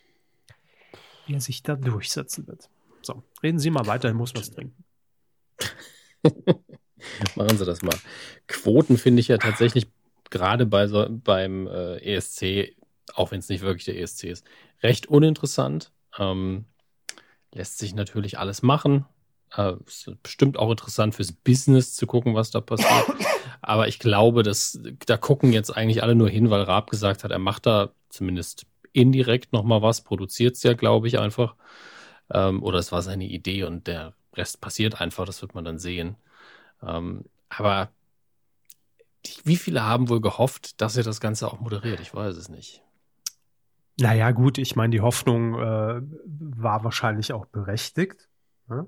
wie 1.30 1.34
er 1.34 1.40
sich 1.40 1.62
da 1.62 1.76
durchsetzen 1.76 2.46
wird. 2.49 2.68
So, 3.02 3.22
reden 3.42 3.58
Sie 3.58 3.70
mal 3.70 3.87
weiter, 3.87 4.08
ich 4.08 4.14
muss 4.14 4.34
was 4.34 4.50
trinken. 4.50 4.84
Machen 7.37 7.56
Sie 7.56 7.64
das 7.64 7.82
mal. 7.82 7.96
Quoten 8.46 8.99
finde 8.99 9.20
ich 9.20 9.28
ja 9.28 9.38
tatsächlich 9.38 9.87
gerade 10.28 10.66
bei 10.66 10.87
so, 10.87 11.06
beim 11.08 11.66
äh, 11.66 11.99
ESC, 11.99 12.76
auch 13.14 13.30
wenn 13.30 13.38
es 13.38 13.49
nicht 13.49 13.62
wirklich 13.62 13.84
der 13.84 13.99
ESC 13.99 14.25
ist, 14.25 14.44
recht 14.82 15.06
uninteressant. 15.06 15.92
Ähm, 16.18 16.66
lässt 17.52 17.78
sich 17.78 17.94
natürlich 17.94 18.38
alles 18.38 18.62
machen. 18.62 19.06
Äh, 19.56 19.75
ist 19.87 20.10
bestimmt 20.22 20.58
auch 20.58 20.70
interessant 20.70 21.14
fürs 21.14 21.32
Business 21.32 21.94
zu 21.94 22.06
gucken, 22.06 22.34
was 22.34 22.50
da 22.50 22.60
passiert. 22.60 23.06
Aber 23.62 23.88
ich 23.88 23.99
glaube, 23.99 24.42
dass 24.42 24.80
da 25.06 25.16
gucken 25.16 25.52
jetzt 25.52 25.70
eigentlich 25.70 26.02
alle 26.02 26.16
nur 26.16 26.28
hin, 26.28 26.50
weil 26.50 26.62
Raab 26.62 26.90
gesagt 26.90 27.25
hat, 27.25 27.30
er 27.30 27.38
macht 27.38 27.66
da 27.66 27.92
zumindest 28.08 28.66
indirekt 28.92 29.52
nochmal 29.52 29.82
was, 29.82 30.02
produziert 30.02 30.56
es 30.56 30.62
ja, 30.62 30.75
glaube 30.75 31.09
ich, 31.09 31.18
einfach. 31.18 31.56
Ähm, 32.32 32.62
oder 32.62 32.78
es 32.78 32.92
war 32.92 33.02
seine 33.02 33.25
Idee 33.26 33.64
und 33.64 33.87
der 33.87 34.14
Rest 34.35 34.61
passiert 34.61 35.00
einfach, 35.00 35.26
das 35.26 35.42
wird 35.42 35.54
man 35.54 35.64
dann 35.64 35.78
sehen. 35.78 36.16
Ähm, 36.82 37.25
aber 37.49 37.90
wie 39.44 39.56
viele 39.56 39.85
haben 39.85 40.09
wohl 40.09 40.20
gehofft, 40.20 40.80
dass 40.80 40.97
er 40.97 41.02
das 41.02 41.20
Ganze 41.20 41.47
auch 41.49 41.61
moderiert? 41.61 42.00
Ich 42.00 42.14
weiß 42.14 42.37
es 42.37 42.49
nicht. 42.49 42.82
Naja, 43.99 44.30
gut, 44.30 44.56
ich 44.59 44.76
meine, 44.76 44.90
die 44.92 45.02
Hoffnung 45.02 45.54
äh, 45.54 46.00
war 46.25 46.85
wahrscheinlich 46.85 47.32
auch 47.32 47.47
berechtigt, 47.47 48.28
ne? 48.68 48.87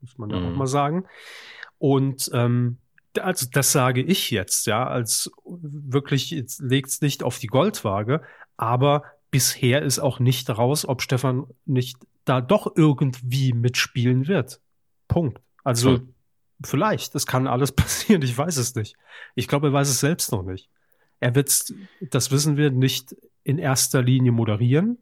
muss 0.00 0.18
man 0.18 0.30
ja 0.30 0.36
Mhm. 0.36 0.44
auch 0.46 0.56
mal 0.56 0.66
sagen. 0.66 1.06
Und 1.78 2.30
ähm, 2.34 2.78
also 3.20 3.46
das 3.52 3.72
sage 3.72 4.02
ich 4.02 4.30
jetzt, 4.30 4.66
ja, 4.66 4.86
als 4.86 5.30
wirklich, 5.44 6.30
jetzt 6.30 6.60
legt's 6.60 7.00
nicht 7.00 7.22
auf 7.22 7.38
die 7.38 7.46
Goldwaage, 7.46 8.22
aber 8.56 9.04
bisher 9.30 9.82
ist 9.82 9.98
auch 9.98 10.18
nicht 10.20 10.48
raus, 10.50 10.86
ob 10.86 11.02
Stefan 11.02 11.46
nicht 11.66 11.98
da 12.24 12.40
doch 12.40 12.72
irgendwie 12.76 13.52
mitspielen 13.52 14.28
wird. 14.28 14.60
Punkt. 15.08 15.40
Also 15.64 15.98
Hm. 15.98 16.14
vielleicht, 16.64 17.14
das 17.14 17.26
kann 17.26 17.46
alles 17.46 17.72
passieren, 17.72 18.22
ich 18.22 18.36
weiß 18.36 18.56
es 18.56 18.74
nicht. 18.74 18.96
Ich 19.34 19.48
glaube, 19.48 19.68
er 19.68 19.72
weiß 19.72 19.88
es 19.88 20.00
selbst 20.00 20.32
noch 20.32 20.42
nicht. 20.42 20.68
Er 21.20 21.34
wird, 21.34 21.72
das 22.00 22.30
wissen 22.30 22.56
wir, 22.56 22.70
nicht 22.70 23.16
in 23.44 23.58
erster 23.58 24.02
Linie 24.02 24.32
moderieren, 24.32 24.98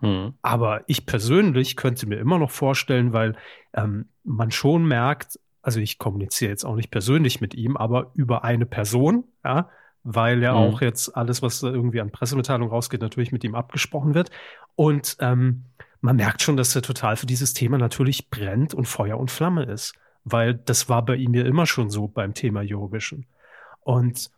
Hm. 0.00 0.34
aber 0.42 0.84
ich 0.88 1.06
persönlich 1.06 1.74
könnte 1.76 2.06
mir 2.06 2.18
immer 2.18 2.38
noch 2.38 2.50
vorstellen, 2.50 3.12
weil 3.14 3.34
ähm, 3.72 4.10
man 4.24 4.50
schon 4.50 4.84
merkt, 4.86 5.38
also 5.62 5.80
ich 5.80 5.98
kommuniziere 5.98 6.50
jetzt 6.50 6.64
auch 6.64 6.76
nicht 6.76 6.90
persönlich 6.90 7.40
mit 7.40 7.54
ihm, 7.54 7.76
aber 7.78 8.10
über 8.14 8.44
eine 8.44 8.66
Person, 8.66 9.24
ja, 9.42 9.70
weil 10.08 10.40
ja 10.42 10.52
Mhm. 10.52 10.58
auch 10.58 10.80
jetzt 10.80 11.16
alles, 11.16 11.42
was 11.42 11.60
da 11.60 11.68
irgendwie 11.68 12.00
an 12.00 12.12
Pressemitteilung 12.12 12.68
rausgeht, 12.70 13.00
natürlich 13.00 13.32
mit 13.32 13.42
ihm 13.44 13.54
abgesprochen 13.56 14.14
wird. 14.14 14.30
Und 14.76 15.16
ähm, 15.20 15.64
man 16.00 16.16
merkt 16.16 16.42
schon, 16.42 16.56
dass 16.56 16.76
er 16.76 16.82
total 16.82 17.16
für 17.16 17.26
dieses 17.26 17.54
Thema 17.54 17.76
natürlich 17.76 18.30
brennt 18.30 18.72
und 18.72 18.86
Feuer 18.86 19.18
und 19.18 19.30
Flamme 19.30 19.64
ist, 19.64 19.94
weil 20.24 20.54
das 20.54 20.88
war 20.88 21.04
bei 21.04 21.16
ihm 21.16 21.34
ja 21.34 21.44
immer 21.44 21.66
schon 21.66 21.90
so 21.90 22.06
beim 22.06 22.34
Thema 22.34 22.60
Eurovision. 22.64 23.26
Und 23.80 24.30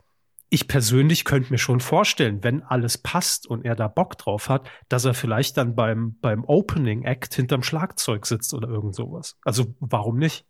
ich 0.51 0.67
persönlich 0.69 1.27
könnte 1.27 1.53
mir 1.53 1.59
schon 1.59 1.81
vorstellen, 1.81 2.43
wenn 2.43 2.63
alles 2.63 2.97
passt 2.97 3.47
und 3.47 3.67
er 3.67 3.77
da 3.77 3.89
Bock 3.89 4.17
drauf 4.17 4.49
hat, 4.49 4.67
dass 4.89 5.05
er 5.05 5.13
vielleicht 5.13 5.59
dann 5.59 5.75
beim, 5.75 6.17
beim 6.23 6.45
Opening 6.45 7.03
Act 7.03 7.35
hinterm 7.35 7.63
Schlagzeug 7.63 8.25
sitzt 8.25 8.55
oder 8.55 8.69
irgend 8.69 8.95
sowas. 8.95 9.37
Also 9.45 9.75
warum 9.81 10.17
nicht? 10.17 10.47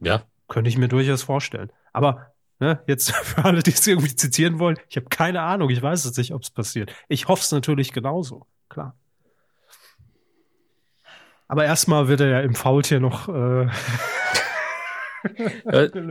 Ja, 0.00 0.22
Könnte 0.48 0.68
ich 0.68 0.78
mir 0.78 0.88
durchaus 0.88 1.22
vorstellen. 1.22 1.70
Aber 1.92 2.33
Ne? 2.60 2.82
Jetzt 2.86 3.12
für 3.14 3.44
alle, 3.44 3.62
die 3.62 3.70
es 3.72 3.86
irgendwie 3.86 4.14
zitieren 4.14 4.58
wollen, 4.58 4.78
ich 4.88 4.96
habe 4.96 5.06
keine 5.08 5.42
Ahnung, 5.42 5.70
ich 5.70 5.82
weiß 5.82 6.04
es 6.04 6.16
nicht, 6.16 6.32
ob 6.32 6.42
es 6.42 6.50
passiert. 6.50 6.92
Ich 7.08 7.28
hoffe 7.28 7.42
es 7.42 7.52
natürlich 7.52 7.92
genauso, 7.92 8.46
klar. 8.68 8.96
Aber 11.46 11.64
erstmal 11.64 12.08
wird 12.08 12.20
er 12.20 12.28
ja 12.28 12.40
im 12.40 12.54
Faultier 12.54 13.00
noch. 13.00 13.28
Äh, 13.28 13.66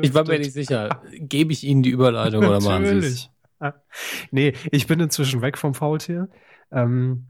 ich 0.02 0.14
war 0.14 0.28
mir 0.28 0.40
nicht 0.40 0.54
sicher. 0.54 1.02
Gebe 1.12 1.52
ich 1.52 1.64
Ihnen 1.64 1.82
die 1.82 1.90
Überleitung 1.90 2.46
oder 2.46 2.62
machen 2.62 3.02
Sie 3.02 3.08
es? 3.08 3.30
Nee, 4.32 4.54
ich 4.72 4.88
bin 4.88 5.00
inzwischen 5.00 5.42
weg 5.42 5.58
vom 5.58 5.74
Faultier. 5.74 6.30
Ähm, 6.72 7.28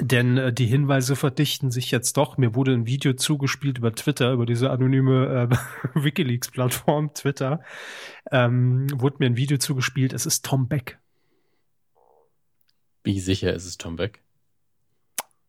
denn 0.00 0.36
äh, 0.36 0.52
die 0.52 0.66
Hinweise 0.66 1.16
verdichten 1.16 1.70
sich 1.70 1.90
jetzt 1.90 2.16
doch. 2.16 2.38
Mir 2.38 2.54
wurde 2.54 2.72
ein 2.72 2.86
Video 2.86 3.12
zugespielt 3.12 3.78
über 3.78 3.94
Twitter, 3.94 4.32
über 4.32 4.46
diese 4.46 4.70
anonyme 4.70 5.48
äh, 5.50 5.56
Wikileaks-Plattform 5.94 7.14
Twitter. 7.14 7.60
Ähm, 8.30 8.86
wurde 8.94 9.16
mir 9.20 9.26
ein 9.26 9.36
Video 9.36 9.58
zugespielt. 9.58 10.12
Es 10.12 10.26
ist 10.26 10.44
Tom 10.44 10.68
Beck. 10.68 10.98
Wie 13.04 13.20
sicher 13.20 13.52
ist 13.52 13.66
es 13.66 13.78
Tom 13.78 13.96
Beck? 13.96 14.22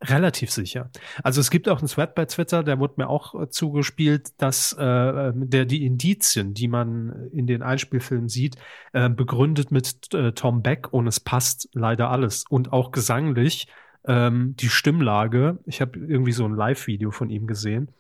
Relativ 0.04 0.50
sicher. 0.50 0.90
Also 1.22 1.42
es 1.42 1.52
gibt 1.52 1.70
auch 1.70 1.78
einen 1.78 1.88
Thread 1.88 2.16
bei 2.16 2.26
Twitter, 2.26 2.64
der 2.64 2.80
wurde 2.80 2.96
mir 2.98 3.08
auch 3.08 3.40
äh, 3.40 3.50
zugespielt, 3.50 4.30
dass 4.38 4.74
äh, 4.74 5.32
der 5.36 5.66
die 5.66 5.86
Indizien, 5.86 6.56
die 6.56 6.68
man 6.68 7.30
in 7.32 7.46
den 7.46 7.62
Einspielfilmen 7.62 8.28
sieht, 8.28 8.56
äh, 8.94 9.10
begründet 9.10 9.70
mit 9.70 10.12
äh, 10.16 10.32
Tom 10.32 10.64
Beck 10.64 10.92
und 10.92 11.06
es 11.06 11.20
passt 11.20 11.70
leider 11.74 12.10
alles. 12.10 12.46
Und 12.50 12.74
auch 12.74 12.92
gesanglich 12.92 13.68
ähm, 14.06 14.56
die 14.58 14.70
Stimmlage, 14.70 15.60
ich 15.66 15.82
habe 15.82 16.00
irgendwie 16.00 16.32
so 16.32 16.46
ein 16.46 16.56
Live-Video 16.56 17.12
von 17.12 17.30
ihm 17.30 17.48
gesehen, 17.48 17.92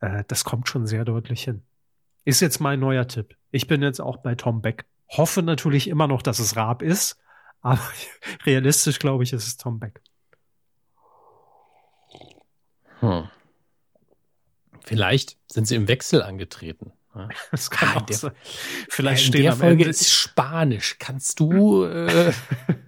äh, 0.00 0.24
das 0.28 0.44
kommt 0.44 0.68
schon 0.68 0.86
sehr 0.86 1.04
deutlich 1.04 1.44
hin. 1.44 1.62
Ist 2.24 2.40
jetzt 2.40 2.60
mein 2.60 2.80
neuer 2.80 3.06
Tipp. 3.06 3.36
Ich 3.50 3.66
bin 3.66 3.82
jetzt 3.82 4.00
auch 4.00 4.18
bei 4.18 4.34
Tom 4.34 4.62
Beck. 4.62 4.86
Hoffe 5.08 5.42
natürlich 5.42 5.88
immer 5.88 6.06
noch, 6.06 6.22
dass 6.22 6.38
es 6.38 6.56
Raab 6.56 6.82
ist, 6.82 7.18
aber 7.60 7.80
realistisch 8.44 8.98
glaube 8.98 9.24
ich, 9.24 9.32
ist 9.32 9.46
es 9.46 9.56
Tom 9.56 9.78
Beck. 9.78 10.00
Hm. 13.00 13.28
Vielleicht 14.84 15.38
sind 15.50 15.66
sie 15.66 15.76
im 15.76 15.88
Wechsel 15.88 16.22
angetreten. 16.22 16.92
Das 17.52 17.70
kann 17.70 17.90
ah, 17.90 17.96
auch 17.98 18.06
der, 18.06 18.16
sein. 18.16 18.32
Vielleicht 18.88 19.34
ja, 19.34 19.38
in 19.38 19.42
der 19.44 19.52
Folge 19.52 19.84
Ende 19.84 19.90
ist 19.90 20.10
Spanisch. 20.10 20.96
Kannst 20.98 21.38
du? 21.38 21.84
Äh 21.84 22.32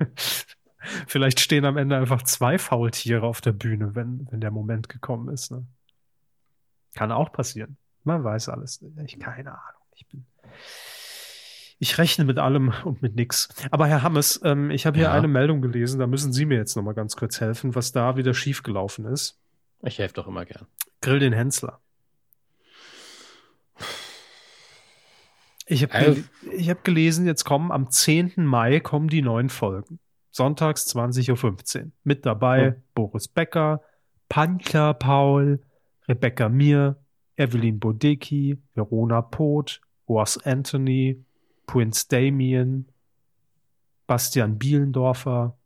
Vielleicht 1.06 1.40
stehen 1.40 1.64
am 1.64 1.76
Ende 1.76 1.96
einfach 1.96 2.22
zwei 2.22 2.58
Faultiere 2.58 3.26
auf 3.26 3.40
der 3.40 3.52
Bühne, 3.52 3.94
wenn, 3.94 4.26
wenn 4.30 4.40
der 4.40 4.50
Moment 4.50 4.88
gekommen 4.88 5.32
ist. 5.32 5.50
Ne? 5.50 5.66
Kann 6.94 7.12
auch 7.12 7.32
passieren. 7.32 7.76
Man 8.04 8.24
weiß 8.24 8.48
alles. 8.48 8.84
Ich 9.04 9.18
keine 9.18 9.52
Ahnung. 9.52 9.82
Ich 9.94 10.06
bin. 10.06 10.26
Ich 11.78 11.98
rechne 11.98 12.24
mit 12.24 12.38
allem 12.38 12.72
und 12.84 13.02
mit 13.02 13.16
nix. 13.16 13.48
Aber 13.70 13.86
Herr 13.86 14.02
Hammes, 14.02 14.40
ähm, 14.44 14.70
ich 14.70 14.86
habe 14.86 14.96
hier 14.96 15.08
ja. 15.08 15.12
eine 15.12 15.28
Meldung 15.28 15.60
gelesen, 15.60 15.98
da 15.98 16.06
müssen 16.06 16.32
Sie 16.32 16.46
mir 16.46 16.56
jetzt 16.56 16.74
noch 16.74 16.82
mal 16.82 16.94
ganz 16.94 17.16
kurz 17.16 17.40
helfen, 17.40 17.74
was 17.74 17.92
da 17.92 18.16
wieder 18.16 18.32
schiefgelaufen 18.32 19.04
ist. 19.04 19.38
Ich 19.82 19.98
helfe 19.98 20.14
doch 20.14 20.26
immer 20.26 20.46
gern. 20.46 20.66
Grill 21.02 21.18
den 21.18 21.34
Hensler. 21.34 21.80
Ich 25.66 25.82
habe 25.82 26.24
gel 26.44 26.68
hab 26.68 26.84
gelesen, 26.84 27.26
jetzt 27.26 27.44
kommen 27.44 27.72
am 27.72 27.90
10. 27.90 28.32
Mai 28.36 28.80
kommen 28.80 29.08
die 29.08 29.20
neuen 29.20 29.50
Folgen. 29.50 29.98
Sonntags 30.36 30.86
20.15 30.94 31.80
Uhr. 31.84 31.90
Mit 32.04 32.26
dabei 32.26 32.76
oh. 32.76 32.82
Boris 32.94 33.26
Becker, 33.26 33.80
Pantler 34.28 34.92
Paul, 34.92 35.62
Rebecca 36.06 36.50
Mir, 36.50 36.96
Evelyn 37.36 37.80
Bodecki, 37.80 38.58
Verona 38.74 39.22
Poth, 39.22 39.80
Urs 40.06 40.36
Anthony, 40.44 41.24
Prince 41.66 42.06
Damien, 42.08 42.86
Bastian 44.06 44.58
Bielendorfer, 44.58 45.56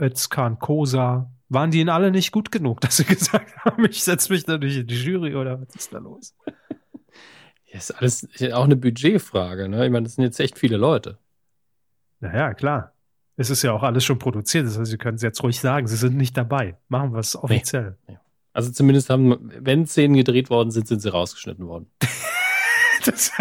Özkan 0.00 0.60
Kosa, 0.60 1.32
waren 1.48 1.72
die 1.72 1.80
ihnen 1.80 1.90
alle 1.90 2.12
nicht 2.12 2.30
gut 2.30 2.52
genug, 2.52 2.80
dass 2.80 2.98
sie 2.98 3.04
gesagt 3.16 3.56
haben, 3.64 3.84
ich 3.84 4.04
setze 4.04 4.32
mich 4.32 4.46
nicht 4.46 4.76
in 4.76 4.86
die 4.86 4.94
Jury 4.94 5.34
oder 5.34 5.60
was 5.60 5.74
ist 5.74 5.92
da 5.92 5.98
los? 5.98 6.36
Ja, 7.66 7.78
ist 7.78 7.90
alles 7.90 8.28
auch 8.52 8.64
eine 8.64 8.76
Budgetfrage, 8.76 9.68
ne? 9.68 9.84
Ich 9.84 9.90
meine, 9.90 10.04
das 10.04 10.14
sind 10.14 10.24
jetzt 10.24 10.38
echt 10.38 10.56
viele 10.56 10.76
Leute. 10.76 11.18
Naja, 12.20 12.54
klar. 12.54 12.93
Es 13.36 13.50
ist 13.50 13.62
ja 13.62 13.72
auch 13.72 13.82
alles 13.82 14.04
schon 14.04 14.18
produziert, 14.18 14.66
das 14.66 14.78
heißt, 14.78 14.90
Sie 14.90 14.98
können 14.98 15.16
es 15.16 15.22
jetzt 15.22 15.42
ruhig 15.42 15.60
sagen, 15.60 15.86
Sie 15.86 15.96
sind 15.96 16.16
nicht 16.16 16.36
dabei. 16.36 16.76
Machen 16.88 17.12
wir 17.12 17.18
es 17.18 17.36
offiziell. 17.36 17.96
Nee. 18.06 18.18
Also 18.52 18.70
zumindest 18.70 19.10
haben, 19.10 19.50
wenn 19.58 19.86
Szenen 19.86 20.14
gedreht 20.14 20.48
worden 20.48 20.70
sind, 20.70 20.86
sind 20.86 21.02
sie 21.02 21.10
rausgeschnitten 21.10 21.66
worden. 21.66 21.90
das 23.04 23.32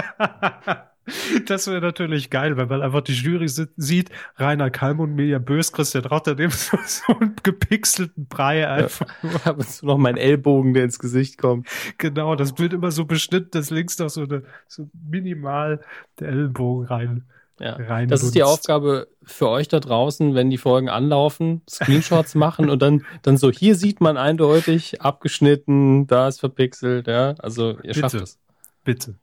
Das 1.45 1.67
wäre 1.67 1.81
natürlich 1.81 2.29
geil, 2.29 2.55
wenn 2.57 2.69
man 2.69 2.81
einfach 2.81 3.01
die 3.01 3.13
Jury 3.13 3.47
sieht, 3.47 4.09
Rainer 4.37 4.69
Kalmund, 4.71 5.15
Mirja 5.15 5.39
Bös, 5.39 5.71
Christian 5.71 6.05
Rotter, 6.05 6.35
dem 6.35 6.49
so, 6.49 6.77
so 6.85 7.13
einen 7.19 7.35
gepixelten 7.43 8.27
Brei 8.27 8.67
einfach. 8.67 9.07
Ja, 9.21 9.51
aber 9.51 9.63
so 9.63 9.85
noch 9.85 9.97
mein 9.97 10.17
Ellbogen, 10.17 10.73
der 10.73 10.85
ins 10.85 10.99
Gesicht 10.99 11.37
kommt. 11.37 11.67
Genau, 11.97 12.35
das 12.35 12.57
wird 12.57 12.73
immer 12.73 12.91
so 12.91 13.05
beschnitten, 13.05 13.51
dass 13.51 13.69
links 13.69 13.99
noch 13.99 14.09
so, 14.09 14.23
eine, 14.23 14.43
so 14.67 14.89
minimal 14.93 15.81
der 16.19 16.29
Ellbogen 16.29 16.87
rein. 16.87 17.23
Ja, 17.59 17.75
rein 17.75 18.07
das 18.07 18.23
ist 18.23 18.33
die 18.33 18.43
Aufgabe 18.43 19.07
für 19.21 19.47
euch 19.47 19.67
da 19.67 19.79
draußen, 19.79 20.33
wenn 20.33 20.49
die 20.49 20.57
Folgen 20.57 20.89
anlaufen, 20.89 21.61
Screenshots 21.69 22.33
machen 22.35 22.69
und 22.69 22.81
dann, 22.81 23.05
dann 23.21 23.37
so, 23.37 23.51
hier 23.51 23.75
sieht 23.75 24.01
man 24.01 24.17
eindeutig 24.17 25.01
abgeschnitten, 25.01 26.07
da 26.07 26.27
ist 26.27 26.39
verpixelt, 26.39 27.07
ja. 27.07 27.35
Also 27.37 27.71
ihr 27.71 27.93
Bitte. 27.93 27.99
schafft 27.99 28.15
es. 28.15 28.39
Bitte. 28.83 29.15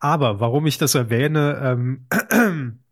Aber 0.00 0.40
warum 0.40 0.66
ich 0.66 0.76
das 0.76 0.94
erwähne, 0.94 1.60
ähm, 1.62 2.78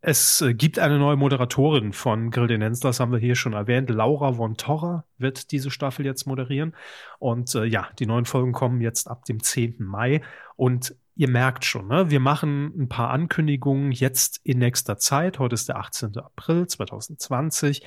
es 0.00 0.44
gibt 0.54 0.78
eine 0.78 0.98
neue 0.98 1.16
Moderatorin 1.16 1.92
von 1.92 2.30
Grill 2.30 2.46
den 2.46 2.62
Hensler, 2.62 2.90
das 2.90 3.00
haben 3.00 3.12
wir 3.12 3.18
hier 3.18 3.36
schon 3.36 3.52
erwähnt. 3.52 3.90
Laura 3.90 4.32
von 4.32 4.56
Torra 4.56 5.04
wird 5.18 5.52
diese 5.52 5.70
Staffel 5.70 6.06
jetzt 6.06 6.26
moderieren. 6.26 6.74
Und 7.18 7.54
äh, 7.54 7.64
ja, 7.64 7.88
die 7.98 8.06
neuen 8.06 8.24
Folgen 8.24 8.52
kommen 8.52 8.80
jetzt 8.80 9.08
ab 9.08 9.26
dem 9.26 9.42
10. 9.42 9.76
Mai. 9.80 10.22
Und 10.56 10.96
ihr 11.14 11.28
merkt 11.28 11.64
schon, 11.64 11.88
ne, 11.88 12.10
wir 12.10 12.20
machen 12.20 12.72
ein 12.78 12.88
paar 12.88 13.10
Ankündigungen 13.10 13.92
jetzt 13.92 14.40
in 14.44 14.58
nächster 14.58 14.96
Zeit. 14.96 15.38
Heute 15.38 15.54
ist 15.54 15.68
der 15.68 15.78
18. 15.78 16.16
April 16.16 16.66
2020 16.66 17.86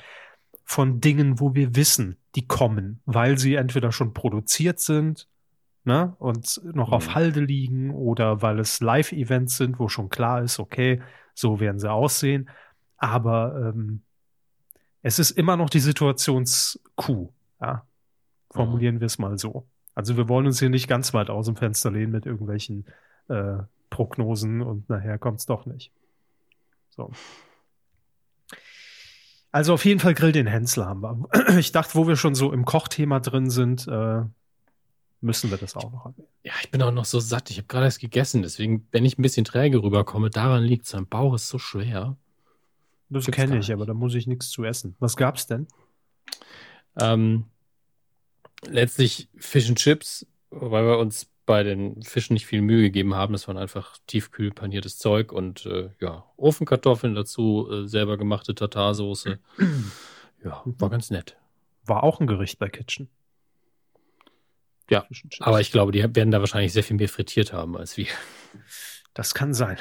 von 0.64 1.00
Dingen, 1.00 1.40
wo 1.40 1.54
wir 1.54 1.76
wissen, 1.76 2.18
die 2.34 2.46
kommen, 2.46 3.00
weil 3.04 3.38
sie 3.38 3.54
entweder 3.54 3.92
schon 3.92 4.14
produziert 4.14 4.80
sind 4.80 5.28
ne, 5.84 6.14
und 6.18 6.60
noch 6.64 6.88
mhm. 6.88 6.94
auf 6.94 7.14
Halde 7.14 7.40
liegen 7.40 7.92
oder 7.92 8.42
weil 8.42 8.58
es 8.58 8.80
Live-Events 8.80 9.56
sind, 9.56 9.78
wo 9.78 9.88
schon 9.88 10.08
klar 10.08 10.42
ist, 10.42 10.58
okay, 10.58 11.00
so 11.34 11.60
werden 11.60 11.78
sie 11.78 11.90
aussehen. 11.90 12.48
Aber 12.96 13.72
ähm, 13.74 14.02
es 15.02 15.18
ist 15.18 15.32
immer 15.32 15.56
noch 15.56 15.70
die 15.70 15.80
Situationskuh, 15.80 17.32
ja. 17.60 17.86
Formulieren 18.50 18.96
mhm. 18.96 19.00
wir 19.00 19.06
es 19.06 19.18
mal 19.18 19.38
so. 19.38 19.68
Also 19.94 20.16
wir 20.16 20.28
wollen 20.28 20.46
uns 20.46 20.58
hier 20.58 20.70
nicht 20.70 20.88
ganz 20.88 21.14
weit 21.14 21.30
aus 21.30 21.46
dem 21.46 21.56
Fenster 21.56 21.90
lehnen 21.90 22.12
mit 22.12 22.26
irgendwelchen 22.26 22.86
äh, 23.28 23.58
Prognosen 23.90 24.62
und 24.62 24.88
nachher 24.88 25.18
kommt 25.18 25.40
es 25.40 25.46
doch 25.46 25.66
nicht. 25.66 25.92
So. 26.90 27.10
Also 29.52 29.72
auf 29.72 29.84
jeden 29.84 30.00
Fall 30.00 30.14
Grill 30.14 30.32
den 30.32 30.46
Hensler 30.46 30.86
haben 30.86 31.00
wir. 31.02 31.56
Ich 31.58 31.72
dachte, 31.72 31.94
wo 31.94 32.06
wir 32.06 32.16
schon 32.16 32.34
so 32.34 32.52
im 32.52 32.64
Kochthema 32.64 33.20
drin 33.20 33.48
sind, 33.48 33.86
äh, 33.88 34.22
müssen 35.20 35.50
wir 35.50 35.56
das 35.56 35.76
auch 35.76 35.90
noch 35.90 36.06
erwähnen. 36.06 36.28
Ja, 36.42 36.52
ich 36.60 36.70
bin 36.70 36.82
auch 36.82 36.92
noch 36.92 37.04
so 37.04 37.20
satt. 37.20 37.50
Ich 37.50 37.58
habe 37.58 37.66
gerade 37.66 37.86
erst 37.86 38.00
gegessen, 38.00 38.42
deswegen, 38.42 38.86
wenn 38.92 39.04
ich 39.04 39.18
ein 39.18 39.22
bisschen 39.22 39.44
träge 39.44 39.82
rüberkomme, 39.82 40.30
daran 40.30 40.62
liegt 40.62 40.86
es. 40.86 40.92
Mein 40.92 41.06
Bauch 41.06 41.34
ist 41.34 41.48
so 41.48 41.58
schwer. 41.58 42.16
Das 43.08 43.26
kenne 43.26 43.58
ich, 43.58 43.72
aber 43.72 43.86
da 43.86 43.94
muss 43.94 44.14
ich 44.14 44.26
nichts 44.26 44.50
zu 44.50 44.64
essen. 44.64 44.96
Was 44.98 45.16
gab's 45.16 45.46
denn? 45.46 45.68
Ähm, 47.00 47.44
letztlich 48.66 49.28
Fish 49.36 49.68
and 49.68 49.78
Chips, 49.78 50.26
weil 50.50 50.84
wir 50.84 50.98
uns 50.98 51.28
bei 51.46 51.62
den 51.62 52.02
Fischen 52.02 52.34
nicht 52.34 52.46
viel 52.46 52.60
Mühe 52.60 52.82
gegeben 52.82 53.14
haben. 53.14 53.32
Das 53.32 53.46
waren 53.48 53.56
einfach 53.56 53.96
tiefkühl 54.06 54.50
paniertes 54.50 54.98
Zeug 54.98 55.32
und 55.32 55.64
äh, 55.66 55.90
ja, 56.00 56.24
Ofenkartoffeln 56.36 57.14
dazu, 57.14 57.68
äh, 57.70 57.86
selber 57.86 58.18
gemachte 58.18 58.54
Tatarsoße. 58.54 59.38
ja, 60.44 60.62
war 60.64 60.90
ganz 60.90 61.10
nett. 61.10 61.36
War 61.84 62.02
auch 62.02 62.20
ein 62.20 62.26
Gericht 62.26 62.58
bei 62.58 62.68
Kitchen. 62.68 63.08
Ja, 64.90 65.06
aber 65.40 65.60
ich 65.60 65.72
glaube, 65.72 65.92
die 65.92 66.02
werden 66.14 66.30
da 66.30 66.40
wahrscheinlich 66.40 66.72
sehr 66.72 66.84
viel 66.84 66.96
mehr 66.96 67.08
frittiert 67.08 67.52
haben 67.52 67.76
als 67.76 67.96
wir. 67.96 68.06
Das 69.14 69.34
kann 69.34 69.54
sein. 69.54 69.78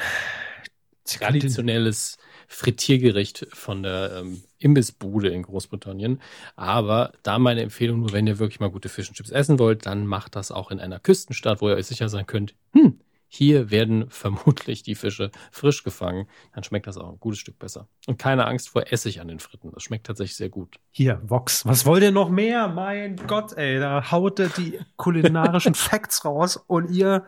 Traditionelles 1.04 2.18
Frittiergericht 2.48 3.46
von 3.52 3.84
der 3.84 4.18
ähm, 4.18 4.44
Imbissbude 4.66 5.30
in 5.30 5.44
Großbritannien. 5.44 6.20
Aber 6.56 7.14
da 7.24 7.38
meine 7.38 7.62
Empfehlung 7.62 8.00
nur, 8.00 8.12
wenn 8.12 8.26
ihr 8.26 8.40
wirklich 8.40 8.60
mal 8.60 8.72
gute 8.72 8.90
Fish 8.90 9.08
and 9.08 9.16
Chips 9.16 9.30
essen 9.30 9.60
wollt, 9.60 9.86
dann 9.86 10.08
macht 10.08 10.36
das 10.36 10.52
auch 10.52 10.72
in 10.72 10.80
einer 10.80 11.00
Küstenstadt, 11.00 11.62
wo 11.62 11.70
ihr 11.70 11.76
euch 11.76 11.86
sicher 11.86 12.10
sein 12.10 12.26
könnt, 12.26 12.56
hm, 12.74 13.00
hier 13.28 13.70
werden 13.70 14.06
vermutlich 14.10 14.82
die 14.82 14.96
Fische 14.96 15.30
frisch 15.52 15.84
gefangen. 15.84 16.28
Dann 16.54 16.64
schmeckt 16.64 16.88
das 16.88 16.98
auch 16.98 17.12
ein 17.12 17.20
gutes 17.20 17.40
Stück 17.40 17.60
besser. 17.60 17.88
Und 18.08 18.18
keine 18.18 18.48
Angst 18.48 18.70
vor 18.70 18.92
Essig 18.92 19.22
an 19.22 19.28
den 19.28 19.40
Fritten. 19.40 19.72
Das 19.72 19.84
schmeckt 19.84 20.08
tatsächlich 20.08 20.36
sehr 20.36 20.50
gut. 20.50 20.78
Hier, 20.92 21.22
Vox, 21.24 21.66
was 21.66 21.86
wollt 21.86 22.02
ihr 22.02 22.12
noch 22.12 22.30
mehr? 22.30 22.68
Mein 22.68 23.18
Gott, 23.28 23.54
ey, 23.54 23.80
da 23.80 24.12
haut 24.12 24.40
er 24.40 24.50
die 24.50 24.80
kulinarischen 24.96 25.76
Facts 25.76 26.26
raus 26.26 26.58
und 26.58 26.90
ihr 26.90 27.26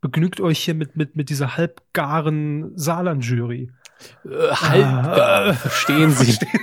begnügt 0.00 0.40
euch 0.40 0.58
hier 0.60 0.74
mit, 0.74 0.96
mit, 0.96 1.14
mit 1.14 1.28
dieser 1.28 1.56
halbgaren 1.56 2.76
Saarland-Jury. 2.76 3.70
Äh, 4.24 4.48
halbgar, 4.50 5.46
Ah. 5.46 5.52
verstehen 5.54 6.10
Sie. 6.10 6.32
Verstehen 6.32 6.60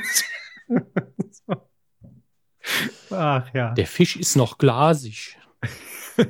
Sie? 1.32 1.54
Ach 3.12 3.54
ja. 3.54 3.74
Der 3.74 3.88
Fisch 3.88 4.16
ist 4.18 4.36
noch 4.36 4.58
glasig. 4.58 5.38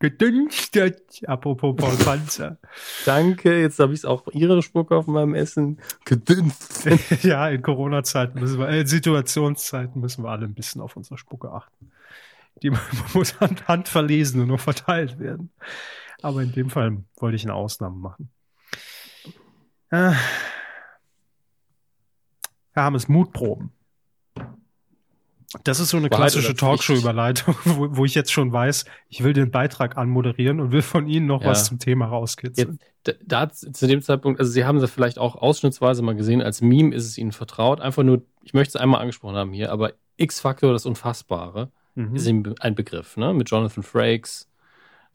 Gedünstet. 0.00 1.22
Apropos 1.26 1.76
Paul 1.76 1.96
Panzer. 1.96 2.58
Danke, 3.04 3.60
jetzt 3.60 3.78
habe 3.78 3.94
ich 3.94 4.04
auch 4.04 4.26
Ihre 4.32 4.62
Spucke 4.62 4.96
auf 4.96 5.06
meinem 5.06 5.34
Essen 5.34 5.78
gedünstet. 6.04 7.00
ja, 7.22 7.48
in 7.48 7.62
Corona-Zeiten 7.62 8.40
müssen 8.40 8.58
wir, 8.58 8.68
äh, 8.68 8.80
in 8.80 8.86
Situationszeiten 8.86 10.00
müssen 10.00 10.24
wir 10.24 10.30
alle 10.30 10.46
ein 10.46 10.54
bisschen 10.54 10.80
auf 10.80 10.96
unsere 10.96 11.18
Spucke 11.18 11.50
achten. 11.52 11.92
Die 12.62 12.70
muss 13.14 13.38
hand, 13.40 13.68
handverlesen 13.68 14.40
und 14.40 14.48
nur 14.48 14.58
verteilt 14.58 15.18
werden. 15.18 15.50
Aber 16.22 16.42
in 16.42 16.52
dem 16.52 16.70
Fall 16.70 16.98
wollte 17.16 17.36
ich 17.36 17.44
eine 17.44 17.54
Ausnahme 17.54 17.96
machen. 17.96 18.30
Äh, 19.90 20.12
Herr 22.72 22.82
Hammes, 22.84 23.08
Mutproben. 23.08 23.70
Das 25.62 25.78
ist 25.78 25.90
so 25.90 25.98
eine 25.98 26.10
Wahrheit 26.10 26.32
klassische? 26.32 26.54
Talkshow-Überleitung, 26.56 27.54
wo, 27.64 27.96
wo 27.96 28.04
ich 28.04 28.16
jetzt 28.16 28.32
schon 28.32 28.52
weiß, 28.52 28.86
ich 29.08 29.22
will 29.22 29.32
den 29.34 29.52
Beitrag 29.52 29.96
anmoderieren 29.96 30.58
und 30.58 30.72
will 30.72 30.82
von 30.82 31.06
Ihnen 31.06 31.26
noch 31.26 31.42
Ja. 31.42 31.48
was 31.50 31.66
zum 31.66 31.78
Thema 31.78 32.06
rauskitzeln. 32.06 32.80
Da, 33.04 33.12
da 33.24 33.48
zu 33.50 33.86
dem 33.86 34.02
Zeitpunkt, 34.02 34.40
also 34.40 34.50
Sie 34.50 34.64
haben 34.64 34.80
sie 34.80 34.88
vielleicht 34.88 35.18
auch 35.18 35.36
ausschnittsweise 35.36 36.02
mal 36.02 36.16
gesehen, 36.16 36.42
als 36.42 36.60
Meme 36.60 36.92
ist 36.94 37.06
es 37.06 37.18
Ihnen 37.18 37.30
vertraut. 37.30 37.80
Einfach 37.80 38.02
nur, 38.02 38.22
ich 38.42 38.52
möchte 38.54 38.76
es 38.76 38.82
einmal 38.82 39.00
angesprochen 39.00 39.36
haben 39.36 39.52
hier, 39.52 39.70
aber 39.70 39.92
X-Factor, 40.16 40.72
das 40.72 40.86
Unfassbare, 40.86 41.70
Mhm. 41.96 42.16
ist 42.16 42.26
ein 42.26 42.74
Begriff, 42.74 43.16
ne? 43.16 43.32
Mit 43.32 43.48
Jonathan 43.50 43.84
Frakes, 43.84 44.50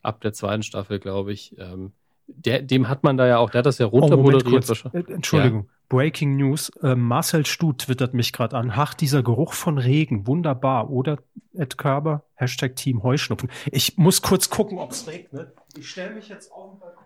ab 0.01 0.21
der 0.21 0.31
zweiten 0.31 0.63
Staffel, 0.63 0.99
glaube 0.99 1.33
ich. 1.33 1.57
Ähm, 1.59 1.91
der, 2.35 2.61
dem 2.61 2.87
hat 2.87 3.03
man 3.03 3.17
da 3.17 3.27
ja 3.27 3.37
auch, 3.39 3.49
der 3.49 3.59
hat 3.59 3.65
das 3.65 3.77
ja 3.79 3.87
Oh, 3.87 3.99
runtermoderiert. 3.99 4.69
Äh, 4.93 5.11
Entschuldigung. 5.13 5.69
Breaking 5.89 6.35
News. 6.37 6.69
Äh, 6.81 6.95
Marcel 6.95 7.45
Stu 7.45 7.73
twittert 7.73 8.13
mich 8.13 8.31
gerade 8.31 8.55
an. 8.57 8.71
Ach, 8.73 8.93
dieser 8.93 9.23
Geruch 9.23 9.53
von 9.53 9.77
Regen. 9.77 10.27
Wunderbar. 10.27 10.89
Oder 10.89 11.17
Ed 11.53 11.77
Körber. 11.77 12.23
Hashtag 12.35 12.75
Team 12.75 13.01
Heuschnupfen. 13.03 13.49
Ich 13.71 13.97
muss 13.97 14.21
kurz 14.21 14.49
gucken, 14.49 14.77
ob 14.77 14.91
es 14.91 15.07
regnet. 15.07 15.53
Ich 15.77 15.89
stelle 15.89 16.13
mich 16.15 16.29
jetzt 16.29 16.51
auf 16.51 16.71
den 16.71 16.79
Balkon. 16.79 17.05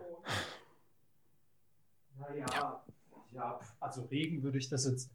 Naja, 2.19 2.81
ja, 3.33 3.59
also 3.79 4.03
Regen 4.11 4.43
würde 4.43 4.57
ich 4.57 4.69
das 4.69 4.85
jetzt. 4.85 5.09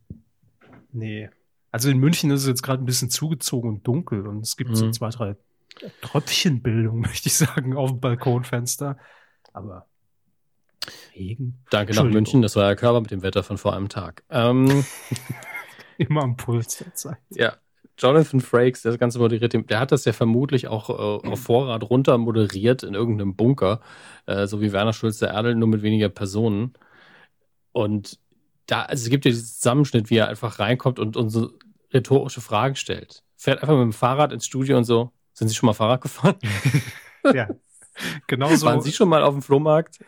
Nee. 0.92 1.30
Also 1.70 1.90
in 1.90 1.98
München 1.98 2.30
ist 2.30 2.42
es 2.42 2.48
jetzt 2.48 2.62
gerade 2.62 2.82
ein 2.82 2.86
bisschen 2.86 3.10
zugezogen 3.10 3.68
und 3.70 3.86
dunkel 3.86 4.26
und 4.26 4.40
es 4.40 4.56
gibt 4.56 4.74
so 4.76 4.86
Mhm. 4.86 4.92
zwei, 4.92 5.10
drei 5.10 5.36
Tröpfchenbildung, 6.00 7.00
möchte 7.00 7.28
ich 7.28 7.34
sagen, 7.34 7.76
auf 7.76 7.90
dem 7.90 8.00
Balkonfenster. 8.00 8.98
Aber 9.52 9.86
Regen. 11.14 11.58
Danke 11.70 11.94
nach. 11.94 12.04
München, 12.04 12.42
das 12.42 12.56
war 12.56 12.64
ja 12.64 12.74
Körper 12.74 13.00
mit 13.00 13.10
dem 13.10 13.22
Wetter 13.22 13.42
von 13.42 13.58
vor 13.58 13.74
einem 13.74 13.88
Tag. 13.88 14.24
Ähm, 14.30 14.84
Immer 15.98 16.22
am 16.22 16.36
Puls 16.36 16.78
der 16.78 16.94
Zeit. 16.94 17.18
ja, 17.30 17.56
Jonathan 17.98 18.40
Frakes, 18.40 18.82
der 18.82 18.92
das 18.92 19.00
Ganze 19.00 19.18
moderiert, 19.18 19.52
der 19.52 19.80
hat 19.80 19.90
das 19.90 20.04
ja 20.04 20.12
vermutlich 20.12 20.68
auch 20.68 20.88
äh, 20.90 21.28
auf 21.28 21.40
Vorrat 21.40 21.82
runter 21.90 22.16
moderiert 22.16 22.84
in 22.84 22.94
irgendeinem 22.94 23.34
Bunker, 23.34 23.80
äh, 24.26 24.46
so 24.46 24.60
wie 24.60 24.72
Werner 24.72 24.92
Schulze 24.92 25.26
Erdel, 25.26 25.56
nur 25.56 25.68
mit 25.68 25.82
weniger 25.82 26.08
Personen. 26.08 26.74
Und 27.72 28.20
da, 28.66 28.82
also 28.82 29.02
es 29.02 29.10
gibt 29.10 29.24
ja 29.24 29.32
diesen 29.32 29.46
Zusammenschnitt, 29.46 30.10
wie 30.10 30.16
er 30.16 30.28
einfach 30.28 30.60
reinkommt 30.60 30.98
und 31.00 31.16
uns 31.16 31.32
so 31.32 31.50
rhetorische 31.92 32.40
Fragen 32.40 32.76
stellt. 32.76 33.24
Fährt 33.36 33.62
einfach 33.62 33.74
mit 33.74 33.82
dem 33.82 33.92
Fahrrad 33.92 34.32
ins 34.32 34.46
Studio 34.46 34.76
und 34.76 34.84
so, 34.84 35.10
sind 35.32 35.48
Sie 35.48 35.54
schon 35.54 35.66
mal 35.66 35.74
Fahrrad 35.74 36.00
gefahren? 36.00 36.36
Ja, 37.34 37.48
genau 38.28 38.48
so. 38.54 38.64
Waren 38.64 38.80
Sie 38.80 38.92
schon 38.92 39.08
mal 39.08 39.24
auf 39.24 39.34
dem 39.34 39.42
Flohmarkt? 39.42 39.98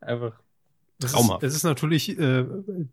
Einfach 0.00 0.32
Das 0.98 1.14
ist, 1.14 1.30
das 1.40 1.54
ist 1.54 1.64
natürlich 1.64 2.18
äh, 2.18 2.44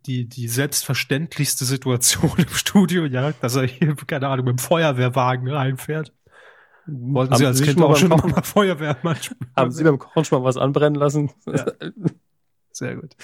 die, 0.06 0.26
die 0.26 0.48
selbstverständlichste 0.48 1.66
Situation 1.66 2.32
im 2.38 2.50
Studio, 2.50 3.06
ja, 3.06 3.34
dass 3.42 3.56
er 3.56 3.64
hier, 3.64 3.96
keine 3.96 4.28
Ahnung, 4.28 4.46
mit 4.46 4.58
dem 4.58 4.60
Feuerwehrwagen 4.60 5.48
reinfährt. 5.50 6.14
Wollten 6.88 7.34
Haben 7.34 7.40
Sie 7.40 7.46
als 7.46 7.58
Sie 7.58 7.66
Kind 7.66 7.80
schon 7.80 7.88
mal 7.88 7.94
auch 7.94 7.98
schon 7.98 8.10
beim 8.10 8.32
mal 8.32 8.44
Feuerwehrmann 8.44 9.16
spielen? 9.18 9.52
Haben 9.56 9.72
Sie 9.72 9.84
beim 9.84 10.00
Kochen 10.00 10.24
schon 10.24 10.40
mal 10.40 10.46
was 10.46 10.58
anbrennen 10.58 10.96
lassen? 10.96 11.32
Ja. 11.46 11.66
Sehr 12.72 12.96
gut. 12.96 13.16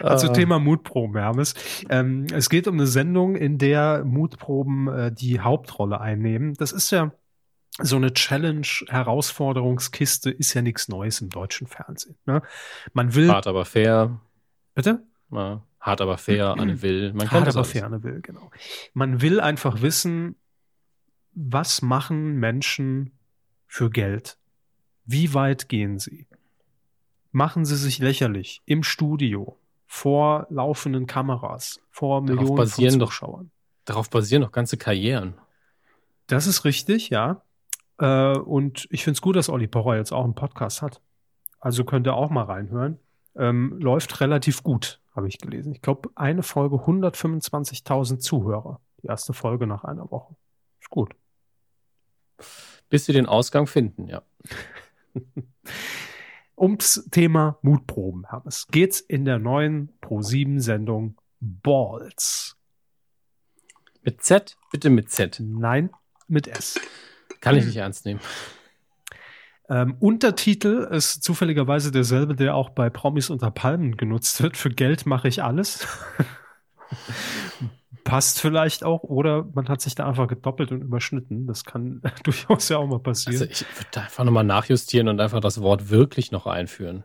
Also 0.00 0.28
Ah. 0.28 0.32
Thema 0.32 0.58
Mutproben, 0.58 1.16
Hermes. 1.16 1.54
Ähm, 1.88 2.26
es 2.32 2.50
geht 2.50 2.66
um 2.66 2.74
eine 2.74 2.88
Sendung, 2.88 3.36
in 3.36 3.56
der 3.56 4.04
Mutproben 4.04 4.88
äh, 4.88 5.12
die 5.12 5.40
Hauptrolle 5.40 6.00
einnehmen. 6.00 6.54
Das 6.54 6.72
ist 6.72 6.90
ja 6.90 7.12
so 7.78 7.96
eine 7.96 8.12
Challenge-Herausforderungskiste, 8.12 10.30
ist 10.30 10.54
ja 10.54 10.62
nichts 10.62 10.88
Neues 10.88 11.20
im 11.20 11.30
deutschen 11.30 11.66
Fernsehen. 11.66 12.16
Ne? 12.26 12.42
Man 12.92 13.14
will. 13.14 13.30
Hart 13.30 13.46
aber 13.46 13.64
fair. 13.64 14.20
Bitte? 14.74 15.02
Ja, 15.30 15.62
hart 15.80 16.00
aber 16.00 16.18
fair, 16.18 16.54
Anne 16.58 16.82
Will. 16.82 17.12
Man 17.12 17.30
Hart 17.30 17.48
aber 17.48 17.58
alles. 17.58 17.72
ferne 17.72 18.02
will, 18.02 18.20
genau. 18.20 18.50
Man 18.92 19.20
will 19.22 19.40
einfach 19.40 19.82
wissen, 19.82 20.36
was 21.32 21.82
machen 21.82 22.36
Menschen 22.36 23.12
für 23.66 23.90
Geld? 23.90 24.36
Wie 25.06 25.32
weit 25.34 25.68
gehen 25.68 25.98
sie? 25.98 26.26
Machen 27.32 27.64
sie 27.64 27.76
sich 27.76 27.98
lächerlich 28.00 28.60
im 28.66 28.82
Studio, 28.82 29.56
vor 29.86 30.46
laufenden 30.50 31.06
Kameras, 31.06 31.80
vor 31.90 32.20
Darauf 32.24 32.36
Millionen 32.40 32.56
basieren 32.56 32.90
von 32.92 33.00
doch- 33.00 33.06
Zuschauern? 33.08 33.50
Darauf 33.84 34.10
basieren 34.10 34.42
doch 34.42 34.52
ganze 34.52 34.76
Karrieren. 34.76 35.34
Das 36.26 36.46
ist 36.46 36.64
richtig, 36.64 37.10
ja. 37.10 37.42
Äh, 38.00 38.38
und 38.38 38.88
ich 38.90 39.04
finde 39.04 39.16
es 39.16 39.20
gut, 39.20 39.36
dass 39.36 39.48
Olli 39.48 39.68
Pocher 39.68 39.96
jetzt 39.96 40.12
auch 40.12 40.24
einen 40.24 40.34
Podcast 40.34 40.82
hat. 40.82 41.00
Also 41.60 41.84
könnt 41.84 42.06
ihr 42.06 42.14
auch 42.14 42.30
mal 42.30 42.44
reinhören. 42.44 42.98
Ähm, 43.36 43.78
läuft 43.78 44.20
relativ 44.20 44.62
gut, 44.62 45.00
habe 45.14 45.28
ich 45.28 45.38
gelesen. 45.38 45.72
Ich 45.72 45.82
glaube, 45.82 46.10
eine 46.16 46.42
Folge 46.42 46.76
125.000 46.76 48.18
Zuhörer. 48.18 48.80
Die 49.02 49.06
erste 49.06 49.32
Folge 49.34 49.66
nach 49.66 49.84
einer 49.84 50.10
Woche. 50.10 50.34
Ist 50.80 50.90
gut. 50.90 51.14
Bis 52.88 53.04
sie 53.04 53.12
den 53.12 53.26
Ausgang 53.26 53.66
finden, 53.66 54.08
ja. 54.08 54.22
Ums 56.56 57.08
Thema 57.10 57.58
Mutproben, 57.62 58.28
Hermes, 58.28 58.66
geht's 58.68 59.00
in 59.00 59.24
der 59.24 59.38
neuen 59.38 59.90
Pro7-Sendung 60.02 61.16
Balls. 61.40 62.56
Mit 64.02 64.22
Z? 64.22 64.58
Bitte 64.70 64.90
mit 64.90 65.10
Z. 65.10 65.40
Nein, 65.40 65.90
mit 66.26 66.48
S. 66.48 66.78
Kann 67.40 67.56
ich 67.56 67.64
nicht 67.66 67.76
ernst 67.76 68.04
nehmen. 68.06 68.20
Ähm, 69.68 69.94
Untertitel 70.00 70.88
ist 70.90 71.22
zufälligerweise 71.22 71.92
derselbe, 71.92 72.34
der 72.34 72.56
auch 72.56 72.70
bei 72.70 72.90
Promis 72.90 73.30
unter 73.30 73.52
Palmen 73.52 73.96
genutzt 73.96 74.42
wird. 74.42 74.56
Für 74.56 74.70
Geld 74.70 75.06
mache 75.06 75.28
ich 75.28 75.42
alles. 75.44 75.86
Passt 78.04 78.40
vielleicht 78.40 78.82
auch, 78.82 79.04
oder 79.04 79.46
man 79.54 79.68
hat 79.68 79.80
sich 79.80 79.94
da 79.94 80.08
einfach 80.08 80.26
gedoppelt 80.26 80.72
und 80.72 80.80
überschnitten. 80.80 81.46
Das 81.46 81.64
kann 81.64 82.02
durchaus 82.24 82.68
ja 82.68 82.78
auch 82.78 82.88
mal 82.88 82.98
passieren. 82.98 83.42
Also 83.42 83.44
ich 83.44 83.60
würde 83.60 83.88
da 83.92 84.00
einfach 84.02 84.24
nochmal 84.24 84.42
nachjustieren 84.44 85.06
und 85.06 85.20
einfach 85.20 85.40
das 85.40 85.60
Wort 85.60 85.90
wirklich 85.90 86.32
noch 86.32 86.46
einführen. 86.46 87.04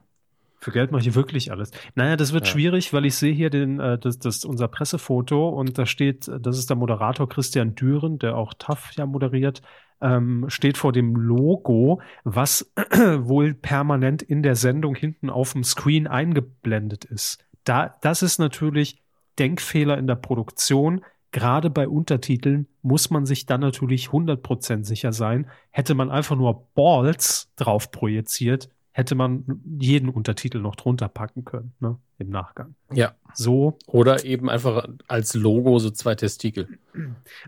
Für 0.60 0.72
Geld 0.72 0.92
mache 0.92 1.08
ich 1.08 1.14
wirklich 1.14 1.52
alles. 1.52 1.70
Naja, 1.94 2.16
das 2.16 2.34
wird 2.34 2.48
Ja. 2.48 2.52
schwierig, 2.52 2.92
weil 2.94 3.06
ich 3.06 3.16
sehe 3.16 3.34
hier 3.34 3.52
den, 3.52 3.80
äh, 3.80 4.00
das, 4.00 4.18
das 4.18 4.44
unser 4.46 4.68
Pressefoto 4.68 5.50
und 5.50 5.78
da 5.78 5.86
steht, 5.86 6.32
das 6.40 6.58
ist 6.58 6.72
der 6.72 6.78
Moderator 6.78 7.30
Christian 7.30 7.76
Düren, 7.76 8.18
der 8.18 8.36
auch 8.36 8.56
TAF 8.58 8.94
ja 8.96 9.06
moderiert, 9.06 9.62
ähm, 10.02 10.46
steht 10.48 10.78
vor 10.78 10.92
dem 10.92 11.16
Logo, 11.16 12.02
was 12.24 12.72
wohl 13.20 13.54
permanent 13.54 14.22
in 14.22 14.44
der 14.44 14.56
Sendung 14.56 14.96
hinten 14.96 15.30
auf 15.30 15.54
dem 15.54 15.64
Screen 15.64 16.08
eingeblendet 16.08 17.06
ist. 17.06 17.46
Da, 17.64 17.96
das 18.02 18.22
ist 18.22 18.38
natürlich 18.38 19.02
Denkfehler 19.40 19.98
in 19.98 20.08
der 20.08 20.16
Produktion. 20.16 21.02
Gerade 21.32 21.70
bei 21.70 21.88
Untertiteln 21.88 22.68
muss 22.82 23.10
man 23.10 23.26
sich 23.26 23.46
dann 23.46 23.62
natürlich 23.62 24.08
100% 24.08 24.86
sicher 24.86 25.12
sein. 25.12 25.48
Hätte 25.72 25.96
man 25.96 26.10
einfach 26.10 26.36
nur 26.36 26.68
Balls 26.76 27.52
drauf 27.56 27.92
projiziert, 27.92 28.70
hätte 28.96 29.14
man 29.14 29.44
jeden 29.78 30.08
Untertitel 30.08 30.60
noch 30.60 30.78
drunter 30.78 31.10
packen 31.10 31.44
können, 31.44 31.74
ne, 31.82 31.98
im 32.18 32.30
Nachgang. 32.30 32.76
Ja. 32.94 33.14
So, 33.34 33.78
Oder 33.88 34.24
eben 34.24 34.50
einfach 34.50 34.88
als 35.10 35.34
Logo 35.34 35.80
so 35.80 35.90
zwei 35.90 36.16
Testikel. 36.16 36.80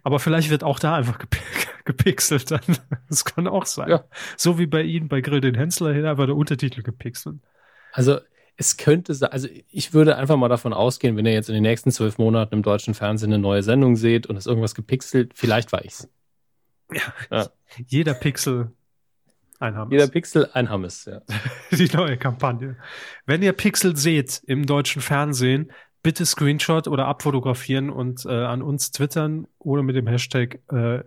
aber 0.04 0.20
vielleicht 0.20 0.50
wird 0.50 0.66
auch 0.66 0.78
da 0.78 0.96
einfach 0.96 1.18
gepi 1.18 1.40
gepixelt 1.86 2.52
dann. 2.52 2.60
Das 3.08 3.24
kann 3.24 3.48
auch 3.48 3.66
sein. 3.66 3.90
Ja. 3.90 4.04
So 4.36 4.60
wie 4.60 4.66
bei 4.68 4.82
Ihnen 4.82 5.08
bei 5.08 5.22
Grill 5.22 5.40
den 5.40 5.56
Hensler 5.56 5.94
hin 5.94 6.04
einfach 6.04 6.26
der 6.26 6.36
Untertitel 6.36 6.82
gepixelt. 6.82 7.38
Also 7.94 8.20
es 8.58 8.76
könnte 8.76 9.14
sein, 9.14 9.32
also 9.32 9.48
ich 9.70 9.94
würde 9.94 10.18
einfach 10.18 10.36
mal 10.36 10.50
davon 10.50 10.74
ausgehen, 10.74 11.16
wenn 11.16 11.26
ihr 11.26 11.32
jetzt 11.32 11.48
in 11.48 11.54
den 11.56 11.64
nächsten 11.64 11.92
zwölf 11.92 12.18
Monaten 12.18 12.56
im 12.56 12.62
deutschen 12.62 12.94
Fernsehen 12.94 13.32
eine 13.32 13.42
neue 13.42 13.64
Sendung 13.64 13.96
seht 13.96 14.28
und 14.28 14.36
es 14.36 14.48
irgendwas 14.48 14.76
gepixelt, 14.76 15.32
vielleicht 15.34 15.72
war 15.72 15.86
ich's. 15.86 16.10
Ja. 17.32 17.48
Jeder 17.86 18.16
Pixel 18.16 18.72
ein 19.60 19.76
Hammes. 19.76 19.92
Jeder 19.92 20.08
Pixel 20.08 20.50
ein 20.54 20.70
Hammes, 20.70 21.06
ja. 21.06 21.22
Die 21.72 21.90
neue 21.96 22.18
Kampagne. 22.18 22.78
Wenn 23.26 23.42
ihr 23.42 23.54
Pixel 23.54 23.96
seht 23.96 24.42
im 24.46 24.66
deutschen 24.66 25.02
Fernsehen, 25.02 25.72
bitte 26.04 26.26
Screenshot 26.26 26.88
oder 26.88 27.06
abfotografieren 27.06 27.90
und 27.90 28.26
äh, 28.26 28.30
an 28.30 28.62
uns 28.62 28.92
twittern 28.92 29.48
oder 29.60 29.84
mit 29.84 29.96
dem 29.96 30.08
Hashtag 30.08 30.60
äh, 30.72 31.04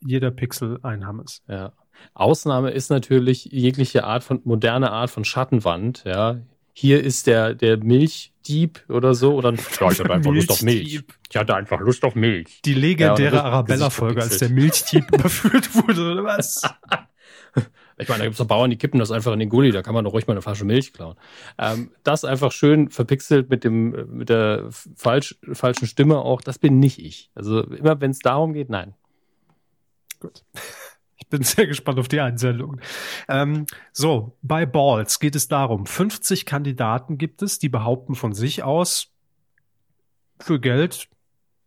jeder 0.00 0.30
Pixel 0.30 0.78
ein 0.82 1.06
Hammes. 1.06 1.42
ja. 1.48 1.72
Ausnahme 2.14 2.70
ist 2.70 2.90
natürlich 2.90 3.46
jegliche 3.46 4.04
Art 4.04 4.22
von, 4.22 4.40
moderne 4.44 4.92
Art 4.92 5.10
von 5.10 5.24
Schattenwand, 5.24 6.04
ja. 6.04 6.40
Hier 6.72 7.02
ist 7.02 7.26
der, 7.26 7.54
der 7.54 7.78
Milchdieb 7.78 8.84
oder 8.88 9.12
so, 9.12 9.34
oder, 9.34 9.52
ja, 9.52 9.90
ich 9.90 9.98
hatte 9.98 10.12
einfach 10.12 10.30
Lust 10.30 10.50
auf 10.50 10.62
Milch. 10.62 11.02
Ich 11.28 11.36
hatte 11.36 11.56
einfach 11.56 11.80
Lust 11.80 12.04
auf 12.04 12.14
Milch. 12.14 12.62
Die 12.62 12.74
legendäre 12.74 13.36
ja, 13.36 13.42
Arabella-Folge, 13.42 14.22
als 14.22 14.38
der 14.38 14.50
Milchdieb 14.50 15.04
überführt 15.12 15.74
wurde, 15.74 16.12
oder 16.12 16.24
was? 16.24 16.62
Ich 17.98 18.08
meine, 18.08 18.20
da 18.20 18.24
gibt 18.24 18.34
es 18.34 18.38
doch 18.38 18.46
Bauern, 18.46 18.70
die 18.70 18.76
kippen 18.76 19.00
das 19.00 19.10
einfach 19.10 19.32
in 19.32 19.40
den 19.40 19.48
Gully, 19.48 19.72
da 19.72 19.82
kann 19.82 19.94
man 19.94 20.04
doch 20.04 20.12
ruhig 20.12 20.26
mal 20.26 20.34
eine 20.34 20.42
Flasche 20.42 20.64
Milch 20.64 20.92
klauen. 20.92 21.16
Ähm, 21.58 21.90
das 22.04 22.24
einfach 22.24 22.52
schön 22.52 22.90
verpixelt 22.90 23.50
mit 23.50 23.64
dem, 23.64 24.16
mit 24.16 24.28
der 24.28 24.68
falsch, 24.70 25.38
falschen 25.52 25.86
Stimme 25.86 26.18
auch, 26.18 26.40
das 26.40 26.58
bin 26.58 26.78
nicht 26.78 26.98
ich. 26.98 27.30
Also 27.34 27.62
immer 27.62 28.00
wenn 28.00 28.12
es 28.12 28.20
darum 28.20 28.52
geht, 28.52 28.70
nein. 28.70 28.94
Gut. 30.20 30.44
Ich 31.16 31.26
bin 31.28 31.42
sehr 31.42 31.66
gespannt 31.66 31.98
auf 31.98 32.08
die 32.08 32.20
Einsendung. 32.20 32.80
Ähm, 33.28 33.66
so, 33.92 34.36
bei 34.42 34.64
Balls 34.66 35.18
geht 35.18 35.34
es 35.34 35.48
darum, 35.48 35.84
50 35.84 36.46
Kandidaten 36.46 37.18
gibt 37.18 37.42
es, 37.42 37.58
die 37.58 37.68
behaupten 37.68 38.14
von 38.14 38.32
sich 38.32 38.62
aus, 38.62 39.12
für 40.40 40.60
Geld 40.60 41.08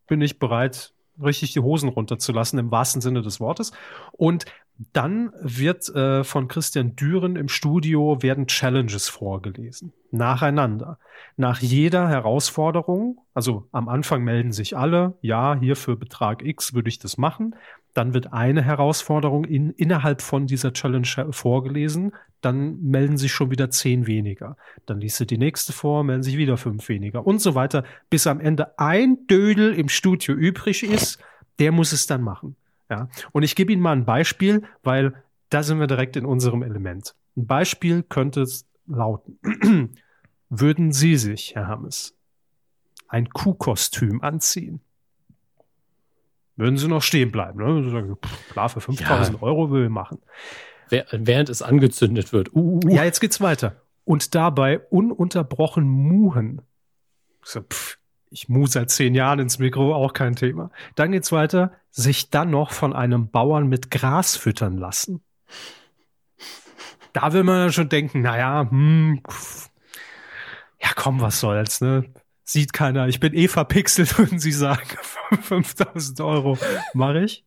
bin 0.08 0.22
ich 0.22 0.40
bereit, 0.40 0.94
richtig 1.22 1.54
die 1.54 1.60
Hosen 1.60 1.90
runterzulassen, 1.90 2.60
im 2.60 2.72
wahrsten 2.72 3.02
Sinne 3.02 3.22
des 3.22 3.40
Wortes. 3.40 3.72
Und 4.12 4.46
dann 4.94 5.32
wird 5.42 5.90
äh, 5.90 6.24
von 6.24 6.48
Christian 6.48 6.96
Düren 6.96 7.36
im 7.36 7.50
Studio 7.50 8.22
werden 8.22 8.48
Challenges 8.48 9.10
vorgelesen. 9.10 9.94
Nacheinander. 10.12 10.98
Nach 11.38 11.60
jeder 11.60 12.10
Herausforderung, 12.10 13.20
also 13.34 13.68
am 13.72 13.88
Anfang 13.90 14.24
melden 14.24 14.52
sich 14.52 14.78
alle, 14.78 15.18
ja, 15.22 15.58
hier 15.60 15.76
für 15.76 15.96
Betrag 15.96 16.44
X 16.44 16.74
würde 16.74 16.90
ich 16.90 17.00
das 17.00 17.18
machen. 17.18 17.56
Dann 17.94 18.14
wird 18.14 18.32
eine 18.32 18.62
Herausforderung 18.62 19.44
in, 19.44 19.72
innerhalb 19.72 20.22
von 20.22 20.48
dieser 20.48 20.74
Challenge 20.74 21.28
vorgelesen. 21.32 22.14
Dann 22.40 22.82
melden 22.82 23.18
sich 23.18 23.32
schon 23.34 23.52
wieder 23.52 23.70
zehn 23.70 24.08
weniger. 24.08 24.56
Dann 24.86 25.00
liest 25.00 25.20
du 25.20 25.26
die 25.26 25.38
nächste 25.38 25.74
vor, 25.74 26.04
melden 26.04 26.24
sich 26.24 26.38
wieder 26.38 26.58
fünf 26.58 26.88
weniger 26.90 27.28
und 27.28 27.42
so 27.42 27.54
weiter, 27.54 27.84
bis 28.10 28.28
am 28.28 28.40
Ende 28.40 28.80
ein 28.80 29.28
Dödel 29.28 29.74
im 29.74 29.90
Studio 29.90 30.34
übrig 30.34 30.84
ist. 30.84 31.20
Der 31.60 31.72
muss 31.72 31.92
es 31.92 32.08
dann 32.08 32.22
machen. 32.22 32.56
Ja. 32.92 33.08
Und 33.32 33.44
ich 33.44 33.56
gebe 33.56 33.72
Ihnen 33.72 33.82
mal 33.82 33.94
ein 33.94 34.06
Beispiel, 34.06 34.64
weil 34.84 35.14
da 35.50 35.64
sind 35.64 35.80
wir 35.80 35.88
direkt 35.88 36.18
in 36.18 36.26
unserem 36.26 36.62
Element. 36.62 37.16
Ein 37.38 37.48
Beispiel 37.48 38.04
könnte 38.04 38.42
es 38.42 38.68
lauten. 38.86 39.40
Würden 40.50 40.92
Sie 40.92 41.16
sich, 41.16 41.56
Herr 41.56 41.68
Hammes, 41.68 42.18
ein 43.08 43.30
Kuhkostüm 43.30 44.22
anziehen? 44.22 44.82
Würden 46.58 46.78
Sie 46.78 46.90
noch 46.90 47.02
stehen 47.02 47.32
bleiben? 47.32 47.64
Ne? 47.64 47.90
Sagen, 47.90 48.18
pff, 48.18 48.50
klar, 48.52 48.68
für 48.68 48.82
5000 48.82 49.38
ja. 49.38 49.44
Euro 49.44 49.72
will 49.72 49.86
ich 49.86 49.90
machen. 49.90 50.20
Während 50.90 51.50
es 51.50 51.62
angezündet 51.62 52.34
wird. 52.34 52.54
Uh, 52.54 52.60
uh, 52.60 52.80
uh. 52.84 52.90
Ja, 52.90 53.06
jetzt 53.06 53.22
geht's 53.22 53.40
weiter. 53.40 53.82
Und 54.04 54.36
dabei 54.36 54.80
ununterbrochen 54.80 55.88
muhen. 55.88 56.62
So, 57.44 57.62
pff, 57.62 57.98
ich 58.32 58.48
muss 58.48 58.72
seit 58.72 58.90
zehn 58.90 59.14
Jahren 59.14 59.40
ins 59.40 59.60
Mikro, 59.60 59.94
auch 59.94 60.14
kein 60.14 60.36
Thema. 60.36 60.72
Dann 60.96 61.12
geht's 61.12 61.32
weiter, 61.34 61.74
sich 61.92 62.30
dann 62.30 62.50
noch 62.50 62.72
von 62.72 62.94
einem 62.94 63.30
Bauern 63.30 63.68
mit 63.68 63.92
Gras 63.92 64.38
füttern 64.38 64.78
lassen. 64.78 65.22
Da 67.14 67.34
will 67.34 67.44
man 67.44 67.58
ja 67.58 67.72
schon 67.72 67.90
denken, 67.90 68.22
naja, 68.22 68.68
hm, 68.70 69.22
ja 70.82 70.90
komm, 70.96 71.20
was 71.20 71.42
soll's, 71.42 71.82
ne? 71.82 72.06
Sieht 72.46 72.72
keiner, 72.72 73.08
ich 73.08 73.20
bin 73.20 73.34
eh 73.34 73.50
verpixelt, 73.50 74.18
würden 74.18 74.40
sie 74.40 74.54
sagen, 74.54 74.98
5000 75.42 76.22
Euro 76.22 76.58
mache 76.94 77.26
ich. 77.26 77.46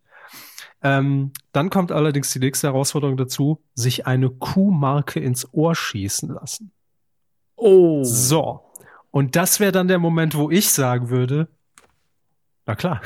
Ähm, 0.83 1.33
dann 1.53 1.70
kommt 1.70 1.92
allerdings 1.92 2.31
die 2.31 2.40
nächste 2.40 2.66
Herausforderung 2.66 3.16
dazu, 3.16 3.64
sich 3.75 4.07
eine 4.07 4.29
Kuhmarke 4.29 5.18
ins 5.18 5.49
Ohr 5.55 5.75
schießen 5.75 6.29
lassen. 6.29 6.73
Oh. 7.57 8.05
So. 8.05 8.61
Und 9.14 9.37
das 9.37 9.61
wäre 9.61 9.70
dann 9.70 9.87
der 9.87 10.00
Moment, 10.00 10.35
wo 10.35 10.50
ich 10.50 10.70
sagen 10.70 11.09
würde, 11.09 11.46
na 12.66 12.74
klar. 12.74 13.00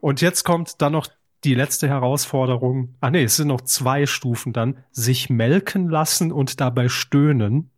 Und 0.00 0.22
jetzt 0.22 0.42
kommt 0.42 0.80
dann 0.80 0.92
noch 0.92 1.08
die 1.44 1.54
letzte 1.54 1.86
Herausforderung. 1.86 2.94
Ah 3.00 3.10
nee, 3.10 3.24
es 3.24 3.36
sind 3.36 3.48
noch 3.48 3.60
zwei 3.60 4.06
Stufen 4.06 4.54
dann. 4.54 4.82
Sich 4.90 5.28
melken 5.28 5.90
lassen 5.90 6.32
und 6.32 6.62
dabei 6.62 6.88
stöhnen. 6.88 7.70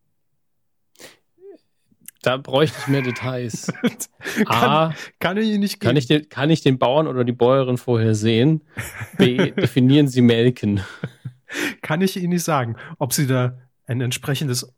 Da 2.23 2.37
bräuchte 2.37 2.79
ich 2.83 2.87
mehr 2.87 3.03
Details. 3.03 3.73
A, 4.47 4.91
kann, 4.91 4.95
kann 5.19 5.37
ich 5.39 5.59
nicht 5.59 5.81
kann 5.81 5.97
ich, 5.97 6.07
den, 6.07 6.29
kann 6.29 6.51
ich 6.51 6.61
den 6.61 6.79
Bauern 6.79 7.09
oder 7.09 7.25
die 7.25 7.33
Bäuerin 7.33 7.79
vorher 7.79 8.15
sehen? 8.15 8.63
B, 9.17 9.51
definieren 9.57 10.07
Sie 10.07 10.23
melken. 10.23 10.83
Kann 11.83 12.01
ich 12.01 12.17
Ihnen 12.17 12.29
nicht 12.29 12.45
sagen, 12.45 12.77
ob 12.99 13.13
Sie 13.13 13.27
da 13.27 13.59
ein 13.87 14.01
entsprechendes 14.01 14.73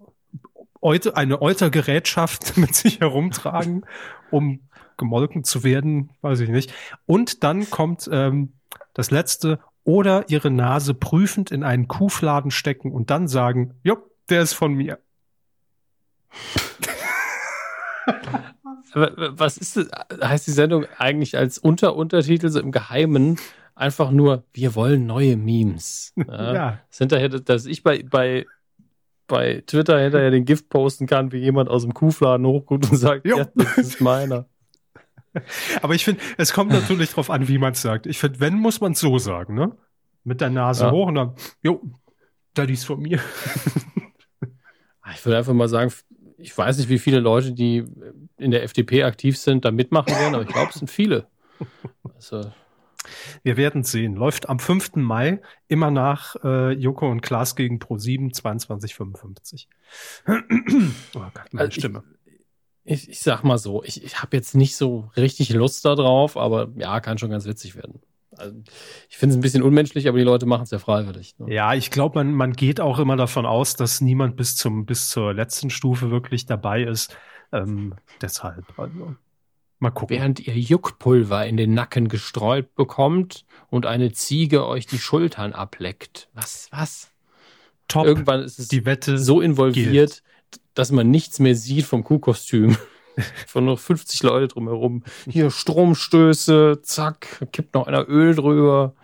eine 0.82 1.42
Eutergerätschaft 1.42 2.56
mit 2.56 2.74
sich 2.74 3.00
herumtragen, 3.00 3.84
um 4.30 4.60
gemolken 4.96 5.44
zu 5.44 5.64
werden, 5.64 6.10
weiß 6.20 6.40
ich 6.40 6.50
nicht. 6.50 6.72
Und 7.06 7.42
dann 7.42 7.70
kommt 7.70 8.08
ähm, 8.12 8.52
das 8.92 9.10
letzte, 9.10 9.60
oder 9.84 10.28
ihre 10.28 10.50
Nase 10.50 10.94
prüfend 10.94 11.50
in 11.50 11.64
einen 11.64 11.88
Kuhfladen 11.88 12.50
stecken 12.50 12.92
und 12.92 13.10
dann 13.10 13.28
sagen, 13.28 13.74
jo, 13.82 13.96
der 14.28 14.42
ist 14.42 14.52
von 14.52 14.74
mir. 14.74 14.98
Was 18.92 19.56
ist 19.56 19.76
das? 19.76 19.88
Heißt 20.22 20.46
die 20.46 20.52
Sendung 20.52 20.84
eigentlich 20.98 21.36
als 21.36 21.58
Unteruntertitel 21.58 22.48
so 22.48 22.60
im 22.60 22.72
Geheimen 22.72 23.38
einfach 23.74 24.10
nur, 24.10 24.44
wir 24.52 24.74
wollen 24.74 25.06
neue 25.06 25.36
Memes. 25.36 26.12
Ja. 26.28 26.54
ja. 26.54 26.80
Das 26.88 26.98
hinterher, 26.98 27.28
dass 27.28 27.66
ich 27.66 27.82
bei, 27.82 28.02
bei 28.02 28.46
bei 29.30 29.62
Twitter 29.66 29.98
hinterher 29.98 30.30
den 30.30 30.44
Gift 30.44 30.68
posten 30.68 31.06
kann, 31.06 31.32
wie 31.32 31.38
jemand 31.38 31.70
aus 31.70 31.82
dem 31.82 31.94
Kuhfladen 31.94 32.44
hochguckt 32.46 32.90
und 32.90 32.96
sagt, 32.96 33.26
jo. 33.26 33.38
ja, 33.38 33.48
das 33.54 33.78
ist 33.78 34.00
meiner. 34.00 34.46
Aber 35.82 35.94
ich 35.94 36.04
finde, 36.04 36.20
es 36.36 36.52
kommt 36.52 36.72
natürlich 36.72 37.10
drauf 37.10 37.30
an, 37.30 37.46
wie 37.48 37.58
man 37.58 37.72
es 37.72 37.80
sagt. 37.80 38.06
Ich 38.06 38.18
finde, 38.18 38.40
wenn, 38.40 38.54
muss 38.54 38.80
man 38.80 38.92
es 38.92 39.00
so 39.00 39.18
sagen, 39.18 39.54
ne? 39.54 39.76
Mit 40.24 40.40
der 40.40 40.50
Nase 40.50 40.84
ja. 40.84 40.90
hoch 40.90 41.06
und 41.06 41.14
dann, 41.14 41.34
jo, 41.62 41.80
da 42.54 42.64
ist 42.64 42.84
von 42.84 43.00
mir. 43.00 43.20
Ich 45.12 45.26
würde 45.26 45.38
einfach 45.38 45.54
mal 45.54 45.68
sagen, 45.68 45.92
ich 46.38 46.56
weiß 46.56 46.78
nicht, 46.78 46.88
wie 46.88 47.00
viele 47.00 47.18
Leute, 47.18 47.50
die 47.50 47.84
in 48.38 48.52
der 48.52 48.62
FDP 48.62 49.02
aktiv 49.02 49.36
sind, 49.36 49.64
da 49.64 49.72
mitmachen 49.72 50.14
werden, 50.14 50.36
aber 50.36 50.44
ich 50.44 50.50
glaube, 50.50 50.70
es 50.70 50.76
sind 50.76 50.88
viele. 50.88 51.26
Also, 52.14 52.52
wir 53.42 53.56
werden 53.56 53.84
sehen. 53.84 54.14
Läuft 54.14 54.48
am 54.48 54.58
5. 54.58 54.96
Mai 54.96 55.40
immer 55.68 55.90
nach 55.90 56.36
äh, 56.44 56.72
Joko 56.72 57.10
und 57.10 57.20
Klaas 57.20 57.56
gegen 57.56 57.78
Pro7 57.78 58.32
2255. 58.32 59.68
oh 60.26 60.32
Gott, 61.14 61.32
meine 61.52 61.66
also 61.66 61.80
Stimme. 61.80 62.02
Ich, 62.84 63.04
ich, 63.04 63.08
ich, 63.10 63.20
sag 63.20 63.42
mal 63.44 63.58
so, 63.58 63.82
ich, 63.84 64.02
ich 64.02 64.22
habe 64.22 64.36
jetzt 64.36 64.54
nicht 64.54 64.76
so 64.76 65.10
richtig 65.16 65.50
Lust 65.50 65.84
darauf, 65.84 66.36
aber 66.36 66.68
ja, 66.76 67.00
kann 67.00 67.18
schon 67.18 67.30
ganz 67.30 67.44
witzig 67.44 67.76
werden. 67.76 68.00
Also, 68.36 68.56
ich 69.08 69.18
finde 69.18 69.34
es 69.34 69.38
ein 69.38 69.42
bisschen 69.42 69.62
unmenschlich, 69.62 70.08
aber 70.08 70.18
die 70.18 70.24
Leute 70.24 70.46
machen 70.46 70.62
es 70.62 70.70
ja 70.70 70.78
freiwillig. 70.78 71.38
Ne? 71.38 71.52
Ja, 71.52 71.74
ich 71.74 71.90
glaube, 71.90 72.18
man, 72.18 72.32
man 72.32 72.52
geht 72.52 72.80
auch 72.80 72.98
immer 72.98 73.16
davon 73.16 73.44
aus, 73.44 73.74
dass 73.74 74.00
niemand 74.00 74.36
bis 74.36 74.56
zum 74.56 74.86
bis 74.86 75.08
zur 75.08 75.34
letzten 75.34 75.68
Stufe 75.68 76.10
wirklich 76.10 76.46
dabei 76.46 76.82
ist. 76.82 77.16
Ähm, 77.52 77.94
deshalb. 78.20 78.64
Also. 78.78 79.16
Mal 79.80 79.90
gucken. 79.90 80.16
Während 80.16 80.46
ihr 80.46 80.54
Juckpulver 80.54 81.46
in 81.46 81.56
den 81.56 81.72
Nacken 81.72 82.08
gestreut 82.08 82.74
bekommt 82.74 83.46
und 83.70 83.86
eine 83.86 84.12
Ziege 84.12 84.66
euch 84.66 84.86
die 84.86 84.98
Schultern 84.98 85.54
ableckt. 85.54 86.28
Was, 86.34 86.68
was? 86.70 87.10
Top. 87.88 88.06
Irgendwann 88.06 88.42
ist 88.42 88.58
es 88.58 88.68
die 88.68 88.84
Wette 88.84 89.18
so 89.18 89.40
involviert, 89.40 90.22
gilt. 90.50 90.62
dass 90.74 90.92
man 90.92 91.10
nichts 91.10 91.38
mehr 91.38 91.54
sieht 91.56 91.86
vom 91.86 92.04
Kuhkostüm. 92.04 92.76
Von 93.46 93.64
noch 93.64 93.78
50 93.78 94.22
Leute 94.22 94.48
drumherum. 94.48 95.02
Hier 95.28 95.50
Stromstöße, 95.50 96.80
zack, 96.82 97.46
kippt 97.50 97.74
noch 97.74 97.86
einer 97.86 98.08
Öl 98.08 98.34
drüber. 98.34 98.94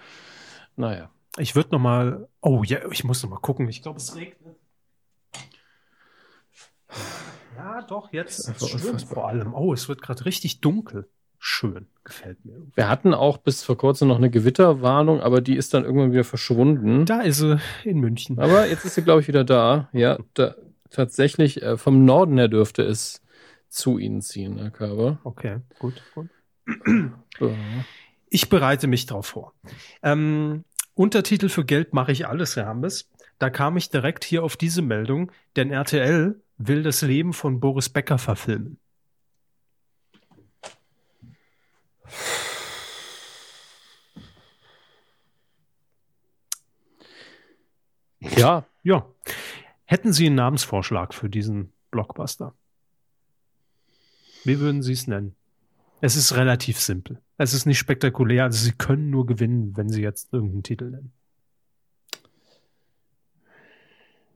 Naja. 0.76 1.10
Ich 1.38 1.54
würde 1.54 1.70
noch 1.72 1.80
mal. 1.80 2.28
Oh 2.40 2.62
ja, 2.64 2.78
ich 2.90 3.04
muss 3.04 3.22
noch 3.22 3.30
mal 3.30 3.40
gucken. 3.40 3.68
Ich 3.68 3.82
glaube, 3.82 3.98
es 3.98 4.14
regnet. 4.14 4.56
Ja, 7.66 7.82
doch, 7.82 8.12
jetzt 8.12 8.48
schön 8.64 8.98
vor 9.00 9.26
allem. 9.26 9.52
Oh, 9.52 9.72
es 9.72 9.88
wird 9.88 10.00
gerade 10.00 10.24
richtig 10.24 10.60
dunkel. 10.60 11.08
Schön, 11.40 11.88
gefällt 12.04 12.44
mir. 12.44 12.62
Wir 12.76 12.88
hatten 12.88 13.12
auch 13.12 13.38
bis 13.38 13.64
vor 13.64 13.76
kurzem 13.76 14.06
noch 14.06 14.18
eine 14.18 14.30
Gewitterwarnung, 14.30 15.20
aber 15.20 15.40
die 15.40 15.56
ist 15.56 15.74
dann 15.74 15.84
irgendwann 15.84 16.12
wieder 16.12 16.22
verschwunden. 16.22 17.06
Da 17.06 17.22
ist 17.22 17.38
sie 17.38 17.58
in 17.82 17.98
München. 17.98 18.38
Aber 18.38 18.68
jetzt 18.68 18.84
ist 18.84 18.94
sie, 18.94 19.02
glaube 19.02 19.20
ich, 19.20 19.26
wieder 19.26 19.42
da. 19.42 19.88
Ja, 19.92 20.16
da, 20.34 20.54
tatsächlich 20.90 21.60
äh, 21.60 21.76
vom 21.76 22.04
Norden 22.04 22.38
her 22.38 22.46
dürfte 22.46 22.82
es 22.82 23.20
zu 23.68 23.98
Ihnen 23.98 24.22
ziehen, 24.22 24.58
Herr 24.58 24.70
Körber. 24.70 25.18
Okay, 25.24 25.58
gut, 25.80 26.00
gut. 26.14 26.28
Ich 28.30 28.48
bereite 28.48 28.86
mich 28.86 29.06
darauf 29.06 29.26
vor. 29.26 29.54
Ähm, 30.02 30.64
Untertitel 30.94 31.48
für 31.48 31.64
Geld 31.64 31.94
mache 31.94 32.12
ich 32.12 32.28
alles, 32.28 32.54
Herr 32.54 32.66
Hambes. 32.66 33.10
Da 33.40 33.50
kam 33.50 33.76
ich 33.76 33.90
direkt 33.90 34.22
hier 34.22 34.44
auf 34.44 34.56
diese 34.56 34.82
Meldung, 34.82 35.32
denn 35.56 35.70
RTL 35.70 36.40
will 36.58 36.82
das 36.82 37.02
Leben 37.02 37.32
von 37.32 37.60
Boris 37.60 37.88
Becker 37.88 38.18
verfilmen. 38.18 38.78
Ja. 48.20 48.66
Ja. 48.82 49.06
Hätten 49.84 50.12
Sie 50.12 50.26
einen 50.26 50.36
Namensvorschlag 50.36 51.14
für 51.14 51.28
diesen 51.28 51.72
Blockbuster? 51.90 52.54
Wie 54.44 54.58
würden 54.60 54.82
Sie 54.82 54.92
es 54.92 55.06
nennen? 55.06 55.34
Es 56.00 56.16
ist 56.16 56.34
relativ 56.36 56.78
simpel. 56.78 57.20
Es 57.38 57.54
ist 57.54 57.66
nicht 57.66 57.78
spektakulär. 57.78 58.44
Also 58.44 58.64
Sie 58.64 58.72
können 58.72 59.10
nur 59.10 59.26
gewinnen, 59.26 59.76
wenn 59.76 59.88
Sie 59.88 60.02
jetzt 60.02 60.32
irgendeinen 60.32 60.62
Titel 60.62 60.90
nennen. 60.90 61.12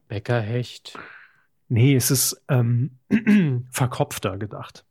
Bäckerhecht. 0.09 0.99
Nee, 1.71 1.95
es 1.95 2.11
ist 2.11 2.43
ähm, 2.49 2.99
verkopfter 3.71 4.37
gedacht. 4.39 4.85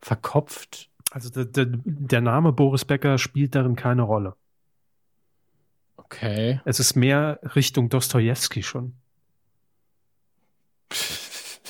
Verkopft. 0.00 0.90
Also 1.12 1.30
der, 1.30 1.44
der, 1.44 1.66
der 1.68 2.20
Name 2.20 2.52
Boris 2.52 2.84
Becker 2.84 3.18
spielt 3.18 3.54
darin 3.54 3.76
keine 3.76 4.02
Rolle. 4.02 4.34
Okay. 5.96 6.60
Es 6.64 6.80
ist 6.80 6.96
mehr 6.96 7.38
Richtung 7.54 7.88
Dostoevsky 7.88 8.64
schon. 8.64 8.94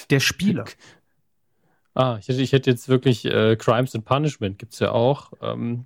Der 0.09 0.21
Spieler. 0.21 0.64
Ah, 1.95 2.16
ich 2.18 2.27
hätte, 2.29 2.40
ich 2.40 2.53
hätte 2.53 2.71
jetzt 2.71 2.88
wirklich 2.88 3.27
äh, 3.27 3.57
Crimes 3.57 3.95
and 3.95 4.07
Punishment 4.07 4.59
gibt 4.59 4.73
es 4.73 4.79
ja 4.79 4.92
auch. 4.92 5.33
Ähm, 5.42 5.85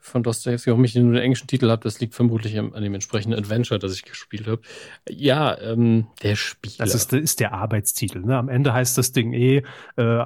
von 0.00 0.22
Dostoevsky, 0.22 0.70
warum 0.70 0.84
ich 0.84 0.94
nur 0.94 1.12
den 1.12 1.22
englischen 1.22 1.46
Titel 1.46 1.70
habe, 1.70 1.82
das 1.82 2.00
liegt 2.00 2.14
vermutlich 2.14 2.58
an, 2.58 2.72
dem 2.72 2.94
entsprechenden 2.94 3.38
Adventure, 3.38 3.78
das 3.78 3.94
ich 3.94 4.02
gespielt 4.02 4.46
habe. 4.46 4.62
Ja, 5.08 5.58
ähm, 5.60 6.06
der 6.22 6.36
Spieler. 6.36 6.76
Das 6.78 6.94
ist, 6.94 7.12
ist 7.12 7.38
der 7.38 7.52
Arbeitstitel. 7.52 8.20
Ne? 8.20 8.36
Am 8.36 8.48
Ende 8.48 8.72
heißt 8.72 8.96
das 8.98 9.12
Ding 9.12 9.32
eh 9.32 9.62
äh, 9.96 10.24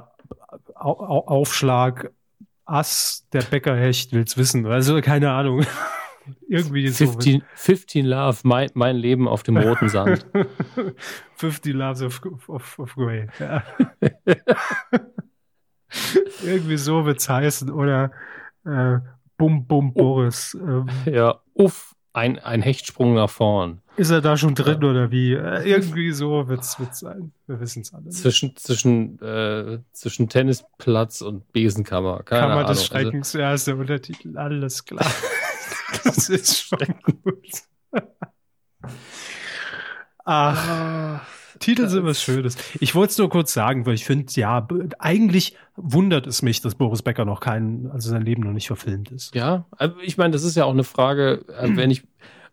Aufschlag, 0.75 2.11
Ass, 2.65 3.27
der 3.31 3.43
Bäckerhecht 3.43 4.11
will's 4.13 4.37
wissen. 4.37 4.65
Also 4.65 4.99
keine 5.01 5.31
Ahnung. 5.31 5.65
Irgendwie 6.49 6.87
15, 6.87 7.39
so. 7.39 7.45
15 7.53 8.05
Love, 8.05 8.39
mein, 8.43 8.71
mein 8.73 8.95
Leben 8.95 9.27
auf 9.27 9.43
dem 9.43 9.57
roten 9.57 9.89
Sand. 9.89 10.25
50 11.35 11.75
Loves 11.75 12.01
of, 12.01 12.19
of, 12.47 12.79
of 12.79 12.95
Grey. 12.95 13.27
Ja. 13.39 13.63
Irgendwie 16.43 16.77
so 16.77 17.05
wird's 17.05 17.29
heißen. 17.29 17.69
Oder 17.69 18.11
äh, 18.65 18.97
Bum 19.37 19.65
Bum 19.65 19.91
oh. 19.95 19.99
Boris. 19.99 20.57
Ähm. 20.59 20.89
Ja, 21.05 21.39
uff, 21.53 21.95
ein, 22.13 22.39
ein 22.39 22.61
Hechtsprung 22.61 23.13
nach 23.13 23.29
vorn. 23.29 23.81
Ist 23.97 24.09
er 24.09 24.21
da 24.21 24.35
schon 24.35 24.55
drin 24.55 24.81
ja. 24.81 24.89
oder 24.89 25.11
wie? 25.11 25.33
Äh, 25.33 25.69
irgendwie 25.69 26.11
so 26.11 26.47
wird's, 26.47 26.79
wird's 26.79 26.99
sein. 26.99 27.31
Wir 27.47 27.59
wissen 27.59 27.81
es 27.81 27.93
alle. 27.93 28.09
Zwischen, 28.09 28.55
zwischen, 28.55 29.21
äh, 29.21 29.79
zwischen 29.93 30.27
Tennisplatz 30.27 31.21
und 31.21 31.51
Besenkammer. 31.53 32.23
Keine 32.23 32.41
Kammer 32.41 32.53
Ahnung. 32.55 32.67
des 32.67 32.77
also 32.79 32.85
Schreckens, 32.85 33.27
also, 33.29 33.39
ja, 33.39 33.53
ist 33.53 33.67
der 33.67 33.77
Untertitel. 33.77 34.37
Alles 34.37 34.83
klar. 34.83 35.05
das 36.03 36.29
ist 36.29 36.61
schon 36.61 36.79
gut. 37.03 37.63
Ach. 40.25 41.21
Titel 41.65 41.87
sind 41.87 42.05
was 42.05 42.21
Schönes. 42.21 42.57
Ich 42.79 42.93
wollte 42.93 43.11
es 43.11 43.17
nur 43.17 43.27
kurz 43.27 43.51
sagen, 43.51 43.87
weil 43.87 43.95
ich 43.95 44.05
finde, 44.05 44.31
ja, 44.35 44.67
eigentlich 44.99 45.55
wundert 45.75 46.27
es 46.27 46.43
mich, 46.43 46.61
dass 46.61 46.75
Boris 46.75 47.01
Becker 47.01 47.25
noch 47.25 47.39
kein, 47.39 47.89
also 47.91 48.11
sein 48.11 48.21
Leben 48.21 48.43
noch 48.43 48.53
nicht 48.53 48.67
verfilmt 48.67 49.09
ist. 49.09 49.33
Ja, 49.33 49.65
also 49.71 49.95
ich 50.03 50.15
meine, 50.15 50.31
das 50.31 50.43
ist 50.43 50.55
ja 50.55 50.65
auch 50.65 50.73
eine 50.73 50.83
Frage, 50.83 51.43
äh, 51.59 51.75
wenn 51.75 51.89
ich 51.89 52.03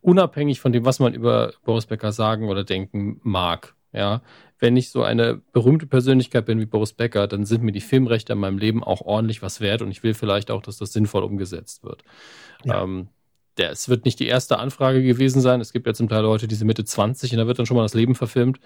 unabhängig 0.00 0.60
von 0.60 0.72
dem, 0.72 0.86
was 0.86 0.98
man 0.98 1.12
über 1.12 1.52
Boris 1.62 1.84
Becker 1.84 2.10
sagen 2.10 2.48
oder 2.48 2.64
denken 2.64 3.20
mag, 3.22 3.74
ja, 3.92 4.22
wenn 4.58 4.78
ich 4.78 4.88
so 4.88 5.02
eine 5.02 5.42
berühmte 5.52 5.86
Persönlichkeit 5.86 6.46
bin 6.46 6.58
wie 6.58 6.66
Boris 6.66 6.94
Becker, 6.94 7.26
dann 7.26 7.44
sind 7.44 7.62
mir 7.62 7.72
die 7.72 7.82
Filmrechte 7.82 8.32
in 8.32 8.38
meinem 8.38 8.56
Leben 8.56 8.82
auch 8.82 9.02
ordentlich 9.02 9.42
was 9.42 9.60
wert 9.60 9.82
und 9.82 9.90
ich 9.90 10.02
will 10.02 10.14
vielleicht 10.14 10.50
auch, 10.50 10.62
dass 10.62 10.78
das 10.78 10.94
sinnvoll 10.94 11.22
umgesetzt 11.22 11.84
wird. 11.84 12.02
Ja. 12.64 12.82
Ähm, 12.82 13.08
der, 13.58 13.70
es 13.70 13.88
wird 13.88 14.06
nicht 14.06 14.18
die 14.18 14.26
erste 14.26 14.58
Anfrage 14.58 15.02
gewesen 15.02 15.42
sein. 15.42 15.60
Es 15.60 15.72
gibt 15.72 15.86
ja 15.86 15.92
zum 15.92 16.08
Teil 16.08 16.22
Leute, 16.22 16.48
die 16.48 16.54
sind 16.54 16.66
Mitte 16.66 16.84
20 16.84 17.32
und 17.32 17.38
da 17.38 17.46
wird 17.46 17.58
dann 17.58 17.66
schon 17.66 17.76
mal 17.76 17.82
das 17.82 17.92
Leben 17.92 18.14
verfilmt. 18.14 18.60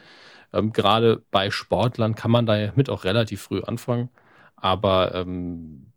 Ähm, 0.52 0.72
Gerade 0.72 1.22
bei 1.30 1.50
Sportlern 1.50 2.14
kann 2.14 2.30
man 2.30 2.46
da 2.46 2.56
ja 2.56 2.72
mit 2.76 2.90
auch 2.90 3.04
relativ 3.04 3.42
früh 3.42 3.62
anfangen. 3.62 4.10
Aber 4.56 5.14
ähm, 5.14 5.92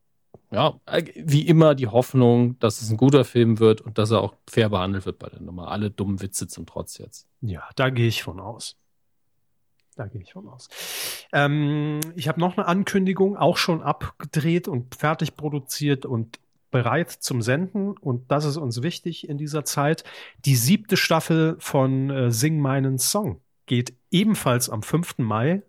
ja, 0.51 0.79
äh, 0.85 1.03
wie 1.15 1.47
immer 1.47 1.75
die 1.75 1.88
Hoffnung, 1.88 2.57
dass 2.59 2.81
es 2.81 2.89
ein 2.89 2.97
guter 2.97 3.23
Film 3.23 3.59
wird 3.59 3.81
und 3.81 3.97
dass 3.97 4.12
er 4.12 4.21
auch 4.21 4.35
fair 4.49 4.69
behandelt 4.69 5.05
wird 5.05 5.19
bei 5.19 5.29
der 5.29 5.41
Nummer. 5.41 5.69
Alle 5.69 5.91
dummen 5.91 6.21
Witze 6.21 6.47
zum 6.47 6.65
Trotz 6.65 6.97
jetzt. 6.97 7.27
Ja, 7.41 7.69
da 7.75 7.89
gehe 7.89 8.07
ich 8.07 8.23
von 8.23 8.39
aus. 8.39 8.75
Da 9.95 10.07
gehe 10.07 10.21
ich 10.21 10.33
von 10.33 10.47
aus. 10.47 10.69
Ähm, 11.33 11.99
ich 12.15 12.27
habe 12.27 12.39
noch 12.39 12.57
eine 12.57 12.67
Ankündigung, 12.67 13.38
auch 13.38 13.57
schon 13.57 13.83
abgedreht 13.83 14.67
und 14.67 14.95
fertig 14.95 15.35
produziert 15.35 16.05
und 16.05 16.39
bereit 16.71 17.12
zum 17.12 17.41
Senden 17.41 17.97
und 17.97 18.31
das 18.31 18.45
ist 18.45 18.57
uns 18.57 18.81
wichtig 18.81 19.27
in 19.27 19.38
dieser 19.38 19.65
Zeit. 19.65 20.03
Die 20.45 20.55
siebte 20.55 20.97
Staffel 20.97 21.55
von 21.59 22.09
äh, 22.09 22.31
Sing 22.31 22.59
meinen 22.59 22.97
Song 22.97 23.41
geht 23.69 23.93
ebenfalls 24.10 24.67
am 24.69 24.82
5. 24.82 25.19
Mai, 25.19 25.62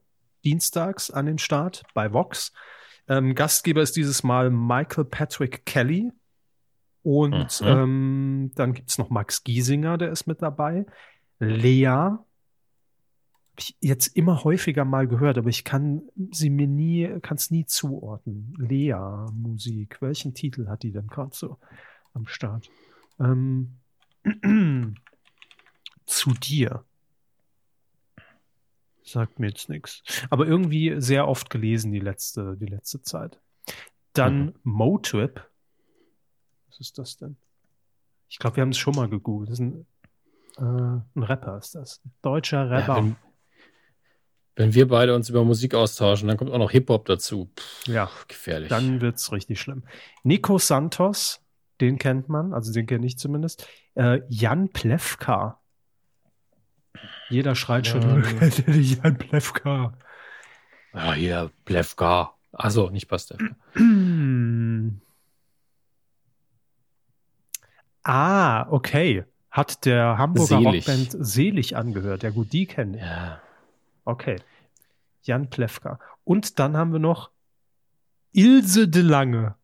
dienstags, 0.42 1.10
an 1.10 1.26
den 1.26 1.38
Start 1.38 1.84
bei 1.92 2.12
Vox. 2.12 2.52
Ähm, 3.06 3.34
Gastgeber 3.34 3.82
ist 3.82 3.94
dieses 3.94 4.22
Mal 4.22 4.50
Michael 4.50 5.04
Patrick 5.04 5.66
Kelly. 5.66 6.10
Und 7.02 7.60
mhm. 7.60 7.66
ähm, 7.66 8.50
dann 8.54 8.72
gibt's 8.72 8.96
noch 8.96 9.10
Max 9.10 9.44
Giesinger, 9.44 9.98
der 9.98 10.10
ist 10.10 10.26
mit 10.26 10.40
dabei. 10.40 10.86
Lea, 11.38 12.16
ich 13.58 13.76
jetzt 13.80 14.16
immer 14.16 14.44
häufiger 14.44 14.86
mal 14.86 15.06
gehört, 15.06 15.36
aber 15.36 15.50
ich 15.50 15.64
kann 15.64 16.02
sie 16.30 16.48
mir 16.48 16.66
nie, 16.66 17.06
kann 17.20 17.36
es 17.36 17.50
nie 17.50 17.66
zuordnen. 17.66 18.54
Lea 18.58 19.26
Musik. 19.34 20.00
Welchen 20.00 20.32
Titel 20.32 20.68
hat 20.68 20.82
die 20.84 20.92
denn 20.92 21.06
gerade 21.06 21.34
so 21.34 21.58
am 22.14 22.26
Start? 22.26 22.70
Ähm, 23.18 23.76
zu 26.06 26.30
dir. 26.32 26.84
Sagt 29.10 29.40
mir 29.40 29.48
jetzt 29.48 29.68
nichts. 29.68 30.02
Aber 30.30 30.46
irgendwie 30.46 31.00
sehr 31.00 31.26
oft 31.26 31.50
gelesen 31.50 31.90
die 31.90 31.98
letzte, 31.98 32.56
die 32.56 32.66
letzte 32.66 33.02
Zeit. 33.02 33.40
Dann 34.12 34.46
mhm. 34.46 34.54
Motrip. 34.62 35.50
Was 36.68 36.78
ist 36.78 36.98
das 36.98 37.16
denn? 37.16 37.36
Ich 38.28 38.38
glaube, 38.38 38.56
wir 38.56 38.62
haben 38.62 38.70
es 38.70 38.78
schon 38.78 38.94
mal 38.94 39.08
gegoogelt. 39.08 39.50
Das 39.50 39.58
ist 39.58 39.64
ein, 39.66 39.86
äh, 40.58 41.18
ein 41.18 41.22
Rapper, 41.24 41.58
ist 41.58 41.74
das. 41.74 42.00
Ein 42.04 42.12
deutscher 42.22 42.70
Rapper. 42.70 42.98
Ja, 42.98 43.16
wenn 44.54 44.74
wir 44.74 44.86
beide 44.86 45.14
uns 45.14 45.28
über 45.28 45.44
Musik 45.44 45.74
austauschen, 45.74 46.28
dann 46.28 46.36
kommt 46.36 46.52
auch 46.52 46.58
noch 46.58 46.70
Hip-Hop 46.70 47.06
dazu. 47.06 47.50
Pff, 47.56 47.88
ja, 47.88 48.10
gefährlich. 48.28 48.68
Dann 48.68 49.00
wird 49.00 49.16
es 49.16 49.32
richtig 49.32 49.60
schlimm. 49.60 49.84
Nico 50.22 50.58
Santos, 50.58 51.40
den 51.80 51.98
kennt 51.98 52.28
man, 52.28 52.52
also 52.52 52.72
den 52.72 52.86
kenne 52.86 53.06
ich 53.06 53.18
zumindest. 53.18 53.66
Äh, 53.94 54.20
Jan 54.28 54.68
Plewka. 54.68 55.59
Jeder 57.28 57.54
schreit 57.54 57.86
ja, 57.86 58.02
schon, 58.02 58.24
Jan 58.82 59.16
Plewka. 59.18 59.92
Ja, 60.92 61.12
hier, 61.12 61.50
Plewka. 61.64 62.34
Achso, 62.52 62.90
nicht 62.90 63.08
passt. 63.08 63.32
ah, 68.02 68.66
okay. 68.70 69.24
Hat 69.50 69.84
der 69.84 70.18
Hamburger 70.18 70.58
Selig. 70.58 70.88
Rockband 70.88 71.16
Selig 71.18 71.76
angehört. 71.76 72.22
Ja 72.22 72.30
gut, 72.30 72.52
die 72.52 72.66
kenne 72.66 72.96
ich. 72.96 73.02
Ja. 73.02 73.40
Okay. 74.04 74.36
Jan 75.22 75.50
Plewka. 75.50 75.98
Und 76.24 76.58
dann 76.58 76.76
haben 76.76 76.92
wir 76.92 76.98
noch 76.98 77.30
Ilse 78.32 78.88
de 78.88 79.02
Lange. 79.02 79.54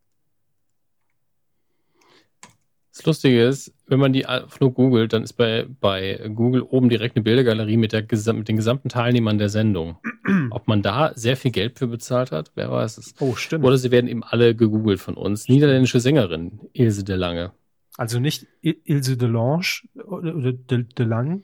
Das 2.92 3.04
Lustige 3.04 3.44
ist, 3.44 3.72
wenn 3.86 4.00
man 4.00 4.12
die 4.12 4.26
nur 4.60 4.72
googelt, 4.72 5.12
dann 5.12 5.22
ist 5.22 5.34
bei, 5.34 5.66
bei 5.80 6.30
Google 6.34 6.62
oben 6.62 6.88
direkt 6.88 7.16
eine 7.16 7.22
Bildergalerie 7.22 7.76
mit, 7.76 7.92
der, 7.92 8.02
mit 8.34 8.48
den 8.48 8.56
gesamten 8.56 8.88
Teilnehmern 8.88 9.38
der 9.38 9.48
Sendung. 9.48 9.98
Ob 10.50 10.66
man 10.66 10.82
da 10.82 11.12
sehr 11.14 11.36
viel 11.36 11.52
Geld 11.52 11.78
für 11.78 11.86
bezahlt 11.86 12.32
hat, 12.32 12.50
wer 12.54 12.70
weiß 12.70 12.98
es. 12.98 13.14
Oh, 13.20 13.34
stimmt. 13.34 13.64
Oder 13.64 13.78
sie 13.78 13.90
werden 13.90 14.08
eben 14.08 14.24
alle 14.24 14.54
gegoogelt 14.54 15.00
von 15.00 15.14
uns. 15.14 15.48
Niederländische 15.48 16.00
Sängerin, 16.00 16.60
Ilse 16.72 17.04
de 17.04 17.16
Lange. 17.16 17.52
Also 17.96 18.18
nicht 18.18 18.46
Ilse 18.60 19.16
de 19.16 19.28
Lange 19.28 19.64
oder 20.04 20.52
de, 20.52 20.84
de 20.84 21.06
Lange, 21.06 21.42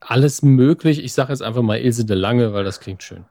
alles 0.00 0.42
möglich. 0.42 1.04
Ich 1.04 1.12
sage 1.12 1.32
jetzt 1.32 1.42
einfach 1.42 1.62
mal 1.62 1.78
Ilse 1.78 2.04
de 2.04 2.16
Lange, 2.16 2.52
weil 2.52 2.64
das 2.64 2.80
klingt 2.80 3.02
schön. 3.02 3.24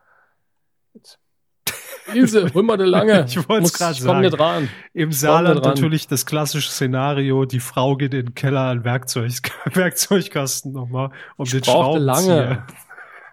Ilse, 2.14 2.54
Römer 2.54 2.78
de 2.78 2.88
Lange. 2.88 3.26
ich 3.28 3.50
wollte 3.50 3.66
es 3.66 3.74
gerade 3.74 3.96
sagen. 3.96 4.22
Nicht 4.22 4.40
ran. 4.40 4.70
Im 4.94 5.12
Saarland 5.12 5.64
natürlich 5.64 6.08
das 6.08 6.26
klassische 6.26 6.72
Szenario, 6.72 7.46
die 7.46 7.60
Frau 7.60 7.96
geht 7.96 8.14
in 8.14 8.28
den 8.28 8.36
Keller 8.36 8.62
an 8.62 8.84
Werkzeug, 8.84 9.32
Werkzeugkasten 9.74 10.72
nochmal 10.72 11.12
um 11.38 11.46
ich 11.46 11.52
den 11.52 11.64
Schraubenzieher. 11.64 12.06
Lange. 12.06 12.68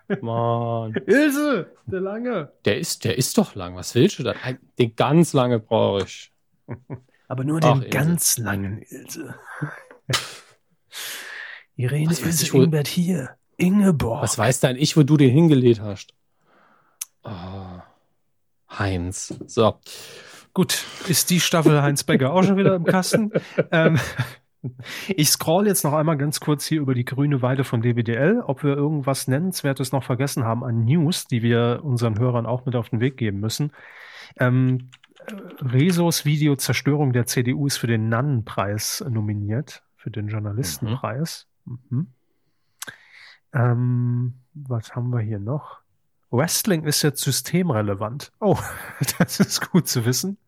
Mann. 0.22 0.94
Ilse, 1.06 1.72
der 1.86 2.00
Lange. 2.00 2.52
Der 2.64 2.78
ist, 2.78 3.04
der 3.04 3.18
ist 3.18 3.36
doch 3.38 3.54
lang. 3.54 3.74
Was 3.74 3.94
willst 3.94 4.18
du 4.18 4.22
da? 4.22 4.34
Den 4.78 4.94
ganz 4.94 5.32
lange 5.32 5.58
brauche 5.58 6.04
ich. 6.04 6.32
Aber 7.28 7.42
nur 7.42 7.60
den 7.60 7.84
Ach, 7.84 7.90
ganz 7.90 8.38
langen 8.38 8.82
Ilse. 8.82 9.34
Irene 11.76 12.10
was 12.10 12.20
ist 12.20 12.54
Ingbert 12.54 12.88
hier. 12.88 13.36
Ingeborg. 13.56 14.22
Was 14.22 14.38
weiß 14.38 14.60
denn 14.60 14.76
ich, 14.76 14.96
wo 14.96 15.02
du 15.02 15.16
den 15.16 15.30
hingelegt 15.30 15.80
hast? 15.80 16.14
Oh, 17.22 17.30
Heinz. 18.78 19.34
So. 19.46 19.78
Gut, 20.54 20.84
ist 21.08 21.30
die 21.30 21.40
Staffel 21.40 21.82
Heinz 21.82 22.04
Becker 22.04 22.32
auch 22.32 22.42
schon 22.42 22.56
wieder 22.56 22.74
im 22.74 22.84
Kasten? 22.84 23.30
ähm, 23.70 23.98
Ich 25.16 25.30
scroll 25.30 25.66
jetzt 25.66 25.84
noch 25.84 25.92
einmal 25.92 26.16
ganz 26.16 26.40
kurz 26.40 26.66
hier 26.66 26.80
über 26.80 26.94
die 26.94 27.04
grüne 27.04 27.42
Weide 27.42 27.64
von 27.64 27.82
DWDL, 27.82 28.40
ob 28.40 28.62
wir 28.62 28.74
irgendwas 28.74 29.28
Nennenswertes 29.28 29.92
noch 29.92 30.04
vergessen 30.04 30.44
haben 30.44 30.64
an 30.64 30.84
News, 30.84 31.26
die 31.26 31.42
wir 31.42 31.80
unseren 31.82 32.18
Hörern 32.18 32.46
auch 32.46 32.66
mit 32.66 32.76
auf 32.76 32.90
den 32.90 33.00
Weg 33.00 33.16
geben 33.16 33.40
müssen. 33.40 33.72
Ähm, 34.38 34.90
Resos 35.60 36.24
Video 36.24 36.56
Zerstörung 36.56 37.12
der 37.12 37.26
CDU 37.26 37.66
ist 37.66 37.78
für 37.78 37.86
den 37.86 38.08
Nannenpreis 38.08 39.04
nominiert, 39.08 39.82
für 39.96 40.10
den 40.10 40.28
Journalistenpreis. 40.28 41.48
Mhm. 41.64 41.78
Mhm. 41.90 42.06
Ähm, 43.52 44.34
was 44.54 44.94
haben 44.94 45.10
wir 45.10 45.20
hier 45.20 45.40
noch? 45.40 45.80
Wrestling 46.30 46.84
ist 46.84 47.02
jetzt 47.02 47.22
systemrelevant. 47.22 48.32
Oh, 48.40 48.58
das 49.18 49.40
ist 49.40 49.70
gut 49.70 49.88
zu 49.88 50.04
wissen. 50.04 50.38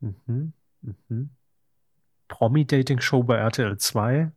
Mhm. 0.00 0.52
Mhm. 0.82 1.30
Promi-Dating-Show 2.28 3.22
bei 3.22 3.36
RTL 3.36 3.78
2 3.78 4.32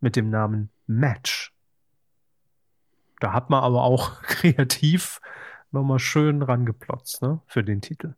mit 0.00 0.16
dem 0.16 0.30
Namen 0.30 0.70
Match. 0.86 1.52
Da 3.20 3.32
hat 3.32 3.50
man 3.50 3.62
aber 3.62 3.82
auch 3.84 4.22
kreativ 4.22 5.20
nochmal 5.70 5.98
schön 5.98 6.42
rangeplotzt, 6.42 7.22
ne, 7.22 7.40
für 7.46 7.64
den 7.64 7.80
Titel. 7.80 8.14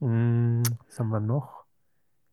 Hm, 0.00 0.62
was 0.86 0.98
haben 0.98 1.08
wir 1.08 1.20
noch? 1.20 1.64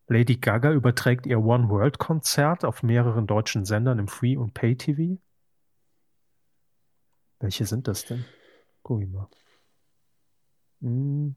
Lady 0.06 0.36
Gaga 0.36 0.72
überträgt 0.72 1.26
ihr 1.26 1.40
One 1.40 1.68
World 1.68 1.98
Konzert 1.98 2.64
auf 2.64 2.82
mehreren 2.82 3.26
deutschen 3.26 3.64
Sendern 3.64 3.98
im 3.98 4.08
Free- 4.08 4.36
und 4.36 4.52
Pay-TV. 4.52 5.18
Welche 7.42 7.66
sind 7.66 7.88
das 7.88 8.04
denn? 8.04 8.24
Guck 8.84 9.02
ich 9.02 9.08
mal. 9.08 9.28
Hm. 10.80 11.34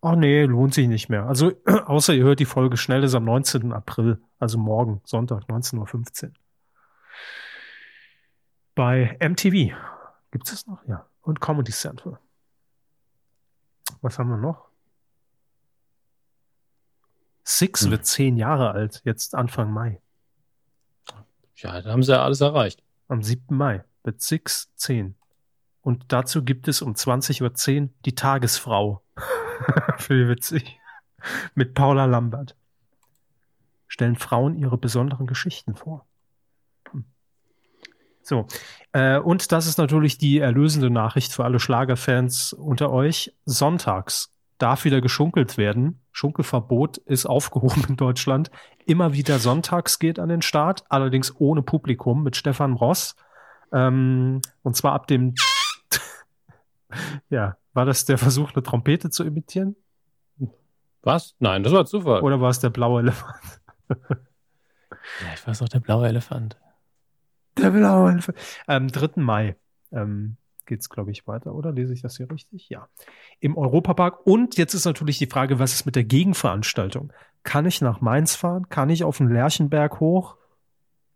Oh 0.00 0.12
nee, 0.12 0.44
lohnt 0.44 0.74
sich 0.74 0.86
nicht 0.86 1.08
mehr. 1.08 1.26
Also, 1.26 1.52
außer 1.66 2.14
ihr 2.14 2.22
hört 2.22 2.38
die 2.38 2.44
Folge 2.44 2.76
schnell, 2.76 3.02
ist 3.02 3.14
am 3.14 3.24
19. 3.24 3.72
April, 3.72 4.22
also 4.38 4.58
morgen, 4.58 5.00
Sonntag, 5.04 5.42
19.15 5.48 6.28
Uhr. 6.28 6.32
Bei 8.76 9.18
MTV. 9.20 9.76
Gibt 10.30 10.46
es 10.46 10.52
das 10.52 10.66
noch? 10.68 10.86
Ja. 10.86 11.04
Und 11.22 11.40
Comedy 11.40 11.72
Central. 11.72 12.20
Was 14.02 14.20
haben 14.20 14.30
wir 14.30 14.36
noch? 14.36 14.68
Six 17.42 17.82
hm. 17.82 17.90
wird 17.90 18.06
zehn 18.06 18.36
Jahre 18.36 18.70
alt, 18.70 19.02
jetzt 19.04 19.34
Anfang 19.34 19.72
Mai. 19.72 20.00
Ja, 21.56 21.82
da 21.82 21.90
haben 21.90 22.04
sie 22.04 22.12
ja 22.12 22.22
alles 22.22 22.40
erreicht. 22.40 22.84
Am 23.08 23.24
7. 23.24 23.56
Mai 23.56 23.84
wird 24.04 24.20
Six 24.20 24.70
zehn. 24.76 25.16
Und 25.82 26.12
dazu 26.12 26.44
gibt 26.44 26.68
es 26.68 26.82
um 26.82 26.92
20.10 26.92 27.82
Uhr 27.82 27.88
die 28.04 28.14
Tagesfrau. 28.14 29.02
Für 29.98 30.28
witzig. 30.28 30.78
Mit 31.54 31.74
Paula 31.74 32.04
Lambert. 32.04 32.56
Stellen 33.88 34.16
Frauen 34.16 34.54
ihre 34.54 34.78
besonderen 34.78 35.26
Geschichten 35.26 35.74
vor. 35.74 36.06
Hm. 36.90 37.04
So. 38.22 38.46
Äh, 38.92 39.18
und 39.18 39.52
das 39.52 39.66
ist 39.66 39.78
natürlich 39.78 40.18
die 40.18 40.38
erlösende 40.38 40.90
Nachricht 40.90 41.32
für 41.32 41.44
alle 41.44 41.60
Schlagerfans 41.60 42.52
unter 42.52 42.90
euch. 42.90 43.34
Sonntags 43.44 44.32
darf 44.58 44.84
wieder 44.84 45.00
geschunkelt 45.00 45.56
werden. 45.56 46.00
Schunkelverbot 46.12 46.98
ist 46.98 47.26
aufgehoben 47.26 47.84
in 47.88 47.96
Deutschland. 47.96 48.50
Immer 48.86 49.12
wieder 49.14 49.38
sonntags 49.38 49.98
geht 49.98 50.18
an 50.18 50.28
den 50.28 50.42
Start, 50.42 50.84
allerdings 50.88 51.34
ohne 51.38 51.62
Publikum 51.62 52.22
mit 52.22 52.36
Stefan 52.36 52.74
Ross. 52.74 53.16
Ähm, 53.72 54.40
und 54.62 54.76
zwar 54.76 54.92
ab 54.92 55.06
dem 55.06 55.34
ja, 57.30 57.56
war 57.72 57.84
das 57.84 58.04
der 58.04 58.18
Versuch, 58.18 58.52
eine 58.52 58.62
Trompete 58.62 59.10
zu 59.10 59.24
imitieren? 59.24 59.76
Was? 61.02 61.34
Nein, 61.38 61.62
das 61.62 61.72
war 61.72 61.86
Zufall. 61.86 62.20
Oder 62.22 62.40
war 62.40 62.50
es 62.50 62.60
der 62.60 62.70
blaue 62.70 63.00
Elefant? 63.00 63.60
ja, 63.88 63.96
ich 65.34 65.46
weiß 65.46 65.62
auch, 65.62 65.68
der 65.68 65.80
blaue 65.80 66.08
Elefant. 66.08 66.58
Der 67.56 67.70
blaue 67.70 68.12
Elefant. 68.12 68.38
Am 68.66 68.88
3. 68.88 69.22
Mai 69.22 69.56
ähm, 69.92 70.36
geht 70.66 70.80
es, 70.80 70.90
glaube 70.90 71.10
ich, 71.10 71.26
weiter, 71.26 71.54
oder? 71.54 71.72
Lese 71.72 71.94
ich 71.94 72.02
das 72.02 72.16
hier 72.16 72.30
richtig? 72.30 72.68
Ja. 72.68 72.88
Im 73.38 73.56
Europapark. 73.56 74.26
Und 74.26 74.58
jetzt 74.58 74.74
ist 74.74 74.84
natürlich 74.84 75.18
die 75.18 75.26
Frage, 75.26 75.58
was 75.58 75.72
ist 75.72 75.86
mit 75.86 75.96
der 75.96 76.04
Gegenveranstaltung? 76.04 77.12
Kann 77.42 77.64
ich 77.64 77.80
nach 77.80 78.02
Mainz 78.02 78.36
fahren? 78.36 78.68
Kann 78.68 78.90
ich 78.90 79.02
auf 79.02 79.16
den 79.18 79.30
Lerchenberg 79.30 80.00
hoch? 80.00 80.36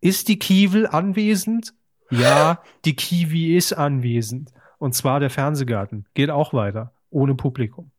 Ist 0.01 0.29
die 0.29 0.39
Kiewel 0.39 0.87
anwesend? 0.87 1.75
Ja, 2.11 2.63
die 2.85 2.95
Kiwi 2.95 3.57
ist 3.57 3.73
anwesend. 3.73 4.53
Und 4.79 4.95
zwar 4.95 5.21
der 5.21 5.31
Fernsehgarten. 5.31 6.07
Geht 6.15 6.31
auch 6.31 6.53
weiter. 6.53 6.93
Ohne 7.11 7.35
Publikum. 7.35 7.91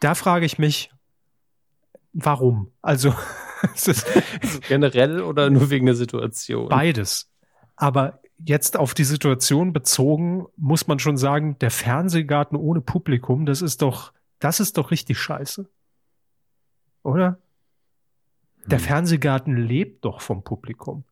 Da 0.00 0.14
frage 0.14 0.44
ich 0.44 0.58
mich, 0.58 0.90
warum? 2.12 2.72
Also, 2.82 3.14
also 3.62 3.92
generell 4.68 5.22
oder 5.22 5.50
nur 5.50 5.70
wegen 5.70 5.86
der 5.86 5.94
Situation? 5.94 6.68
Beides. 6.68 7.30
Aber 7.76 8.20
jetzt 8.44 8.76
auf 8.76 8.94
die 8.94 9.04
Situation 9.04 9.72
bezogen, 9.72 10.46
muss 10.56 10.86
man 10.86 10.98
schon 10.98 11.16
sagen, 11.16 11.58
der 11.60 11.70
Fernsehgarten 11.70 12.56
ohne 12.56 12.80
Publikum, 12.80 13.46
das 13.46 13.62
ist 13.62 13.82
doch, 13.82 14.12
das 14.38 14.60
ist 14.60 14.76
doch 14.76 14.90
richtig 14.90 15.18
scheiße. 15.18 15.68
Oder? 17.02 17.38
Der 18.66 18.78
hm. 18.78 18.84
Fernsehgarten 18.84 19.56
lebt 19.56 20.04
doch 20.04 20.20
vom 20.20 20.44
Publikum. 20.44 21.04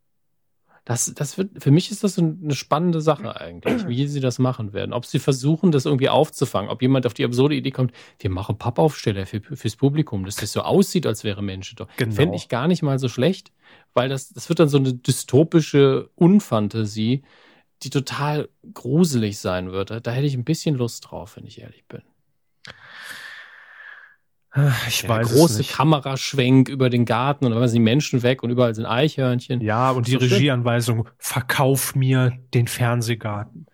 Das, 0.84 1.12
das 1.14 1.36
wird, 1.36 1.62
für 1.62 1.70
mich 1.70 1.90
ist 1.90 2.02
das 2.02 2.18
eine 2.18 2.54
spannende 2.54 3.00
Sache 3.00 3.38
eigentlich, 3.38 3.86
wie 3.86 4.06
sie 4.06 4.20
das 4.20 4.38
machen 4.38 4.72
werden. 4.72 4.92
Ob 4.92 5.04
sie 5.04 5.18
versuchen, 5.18 5.72
das 5.72 5.84
irgendwie 5.84 6.08
aufzufangen, 6.08 6.70
ob 6.70 6.82
jemand 6.82 7.06
auf 7.06 7.14
die 7.14 7.24
absurde 7.24 7.54
Idee 7.54 7.70
kommt, 7.70 7.92
wir 8.18 8.30
machen 8.30 8.58
Pappaufsteller 8.58 9.26
für, 9.26 9.40
fürs 9.40 9.76
Publikum, 9.76 10.24
dass 10.24 10.36
das 10.36 10.52
so 10.52 10.62
aussieht, 10.62 11.06
als 11.06 11.22
wäre 11.22 11.42
Menschen 11.42 11.76
doch. 11.76 11.88
Genau. 11.96 12.14
Fände 12.14 12.36
ich 12.36 12.48
gar 12.48 12.66
nicht 12.66 12.82
mal 12.82 12.98
so 12.98 13.08
schlecht, 13.08 13.52
weil 13.94 14.08
das, 14.08 14.30
das 14.30 14.48
wird 14.48 14.58
dann 14.58 14.68
so 14.68 14.78
eine 14.78 14.94
dystopische 14.94 16.10
Unfantasie, 16.14 17.22
die 17.82 17.90
total 17.90 18.48
gruselig 18.74 19.38
sein 19.38 19.72
würde. 19.72 20.00
Da 20.00 20.10
hätte 20.10 20.26
ich 20.26 20.34
ein 20.34 20.44
bisschen 20.44 20.74
Lust 20.74 21.10
drauf, 21.10 21.36
wenn 21.36 21.46
ich 21.46 21.60
ehrlich 21.60 21.84
bin. 21.86 22.02
Ich 24.88 25.08
weiß 25.08 25.32
große 25.32 25.62
Kameraschwenk 25.62 26.68
über 26.68 26.90
den 26.90 27.04
Garten 27.04 27.46
und 27.46 27.52
dann 27.52 27.68
sind 27.68 27.76
die 27.76 27.84
Menschen 27.84 28.24
weg 28.24 28.42
und 28.42 28.50
überall 28.50 28.74
sind 28.74 28.84
Eichhörnchen. 28.84 29.60
Ja, 29.60 29.90
und 29.90 30.08
die 30.08 30.12
so 30.12 30.18
Regieanweisung, 30.18 31.08
verkauf 31.18 31.94
mir 31.94 32.32
den 32.52 32.66
Fernsehgarten. 32.66 33.66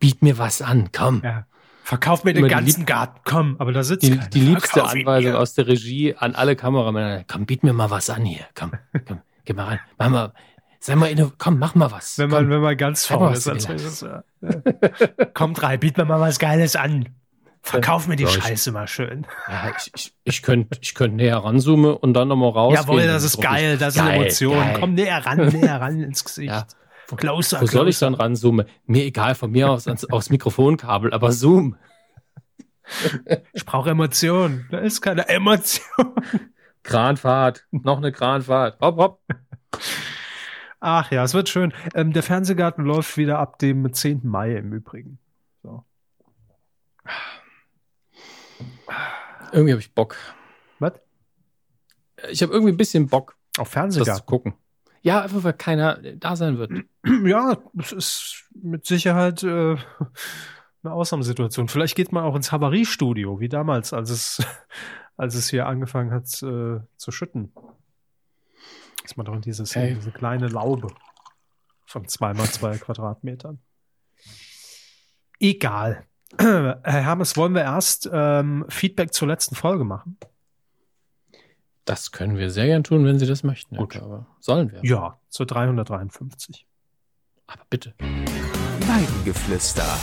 Biet 0.00 0.22
mir 0.22 0.38
was 0.38 0.60
an, 0.60 0.90
komm. 0.92 1.22
Ja. 1.22 1.46
Verkauf 1.84 2.24
mir 2.24 2.32
den 2.32 2.48
ganzen 2.48 2.84
Garten, 2.84 3.20
komm. 3.24 3.56
Aber 3.58 3.72
da 3.72 3.84
sitzt 3.84 4.02
die, 4.02 4.18
die 4.18 4.40
liebste 4.40 4.84
Anweisung 4.84 5.34
aus 5.34 5.54
der 5.54 5.68
Regie 5.68 6.14
an 6.16 6.34
alle 6.34 6.56
Kameramänner. 6.56 7.24
Komm, 7.28 7.46
biet 7.46 7.62
mir 7.62 7.72
mal 7.72 7.90
was 7.90 8.10
an 8.10 8.24
hier. 8.24 8.44
Komm, 8.54 8.72
komm, 9.06 9.20
geh 9.44 9.52
mal 9.52 9.66
rein. 9.66 9.80
Mach 9.98 10.08
mal, 10.08 10.32
sei 10.80 10.96
mal, 10.96 11.10
inno, 11.10 11.32
komm, 11.38 11.58
mach 11.58 11.74
mal 11.74 11.90
was. 11.92 12.18
Wenn 12.18 12.30
man, 12.30 12.50
wenn 12.50 12.60
man 12.60 12.76
ganz 12.76 13.06
faul 13.06 13.32
ist, 13.32 13.46
ist 13.46 14.02
ja. 14.02 14.24
Kommt 15.34 15.62
rein, 15.62 15.78
biet 15.78 15.96
mir 15.96 16.04
mal 16.04 16.20
was 16.20 16.38
Geiles 16.38 16.74
an. 16.74 17.08
Verkauf 17.62 18.06
mir 18.06 18.16
die 18.16 18.24
ja, 18.24 18.30
Scheiße 18.30 18.72
mal 18.72 18.88
schön. 18.88 19.26
Ja, 19.46 19.72
ich, 19.76 19.90
ich, 19.94 20.14
ich 20.24 20.42
könnte 20.42 20.78
ich 20.80 20.94
könnt 20.94 21.16
näher 21.16 21.36
ranzoomen 21.36 21.94
und 21.94 22.14
dann 22.14 22.28
nochmal 22.28 22.50
raus. 22.50 22.74
Jawohl, 22.74 23.06
das 23.06 23.22
ist 23.22 23.40
geil, 23.40 23.76
das 23.76 23.94
ist 23.96 24.02
geil, 24.02 24.20
Emotion. 24.20 24.56
Geil. 24.56 24.76
Komm 24.80 24.94
näher 24.94 25.24
ran, 25.24 25.46
näher 25.52 25.80
ran 25.80 26.00
ins 26.00 26.24
Gesicht. 26.24 26.50
Ja. 26.50 26.66
Closer, 27.16 27.56
Wo 27.56 27.64
closer. 27.64 27.72
soll 27.72 27.88
ich 27.88 27.98
dann 27.98 28.14
ranzoomen? 28.14 28.66
Mir 28.86 29.04
egal, 29.04 29.34
von 29.34 29.50
mir 29.50 29.68
aus 29.70 29.86
ans, 29.88 30.04
aufs 30.04 30.30
Mikrofonkabel, 30.30 31.12
aber 31.12 31.32
zoom. 31.32 31.76
Ich 33.52 33.64
brauche 33.64 33.90
Emotion. 33.90 34.66
Da 34.70 34.78
ist 34.78 35.00
keine 35.00 35.28
Emotion. 35.28 36.14
Kranfahrt, 36.82 37.66
noch 37.70 37.98
eine 37.98 38.12
Kranfahrt. 38.12 38.80
Hopp, 38.80 38.96
hopp. 38.96 39.20
Ach 40.80 41.10
ja, 41.10 41.24
es 41.24 41.34
wird 41.34 41.48
schön. 41.48 41.74
Ähm, 41.94 42.12
der 42.12 42.22
Fernsehgarten 42.22 42.84
läuft 42.84 43.16
wieder 43.16 43.38
ab 43.38 43.58
dem 43.58 43.92
10. 43.92 44.20
Mai 44.24 44.56
im 44.56 44.72
Übrigen. 44.72 45.18
So. 45.62 45.84
Irgendwie 49.52 49.72
habe 49.72 49.80
ich 49.80 49.94
Bock. 49.94 50.16
Was? 50.78 50.94
Ich 52.30 52.42
habe 52.42 52.52
irgendwie 52.52 52.72
ein 52.72 52.76
bisschen 52.76 53.08
Bock. 53.08 53.36
Auf 53.58 53.68
Fernsehgarten? 53.68 54.20
zu 54.20 54.24
gucken. 54.24 54.54
Ja, 55.02 55.22
einfach 55.22 55.42
weil 55.42 55.54
keiner 55.54 55.96
da 55.96 56.36
sein 56.36 56.58
wird. 56.58 56.72
Ja, 57.24 57.56
es 57.78 57.92
ist 57.92 58.44
mit 58.54 58.84
Sicherheit 58.84 59.42
äh, 59.42 59.76
eine 60.82 60.92
Ausnahmesituation. 60.92 61.68
Vielleicht 61.68 61.96
geht 61.96 62.12
man 62.12 62.24
auch 62.24 62.34
ins 62.36 62.52
Havariestudio, 62.52 63.40
wie 63.40 63.48
damals, 63.48 63.94
als 63.94 64.10
es, 64.10 64.46
als 65.16 65.34
es 65.34 65.48
hier 65.48 65.66
angefangen 65.66 66.10
hat 66.10 66.24
äh, 66.42 66.80
zu 66.96 67.10
schütten. 67.10 67.52
Ist 69.04 69.16
man 69.16 69.24
doch 69.24 69.34
in 69.34 69.40
dieses, 69.40 69.74
hey. 69.74 69.94
diese 69.94 70.12
kleine 70.12 70.48
Laube 70.48 70.88
von 71.86 72.06
zweimal 72.06 72.46
zwei 72.46 72.76
Quadratmetern. 72.76 73.58
Egal. 75.40 76.06
Herr 76.38 76.80
Hermes, 76.84 77.36
wollen 77.36 77.54
wir 77.54 77.62
erst 77.62 78.08
ähm, 78.12 78.64
Feedback 78.68 79.12
zur 79.12 79.28
letzten 79.28 79.54
Folge 79.54 79.84
machen? 79.84 80.16
Das 81.84 82.12
können 82.12 82.36
wir 82.36 82.50
sehr 82.50 82.66
gern 82.66 82.84
tun, 82.84 83.04
wenn 83.04 83.18
Sie 83.18 83.26
das 83.26 83.42
möchten. 83.42 83.76
Gut. 83.76 83.96
Aber 83.96 84.26
sollen 84.38 84.70
wir? 84.70 84.80
Ja, 84.84 85.18
zur 85.28 85.46
353. 85.46 86.66
Aber 87.46 87.62
bitte. 87.68 87.94
Weidengeflüster. 87.98 89.98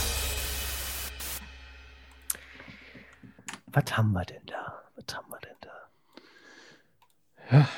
Was 3.68 3.96
haben 3.96 4.12
wir 4.12 4.24
denn 4.24 4.42
da? 4.46 4.82
Was 4.96 5.16
haben 5.16 5.30
wir 5.30 5.38
denn 5.40 5.56
da? 5.60 7.56
Ja, 7.56 7.68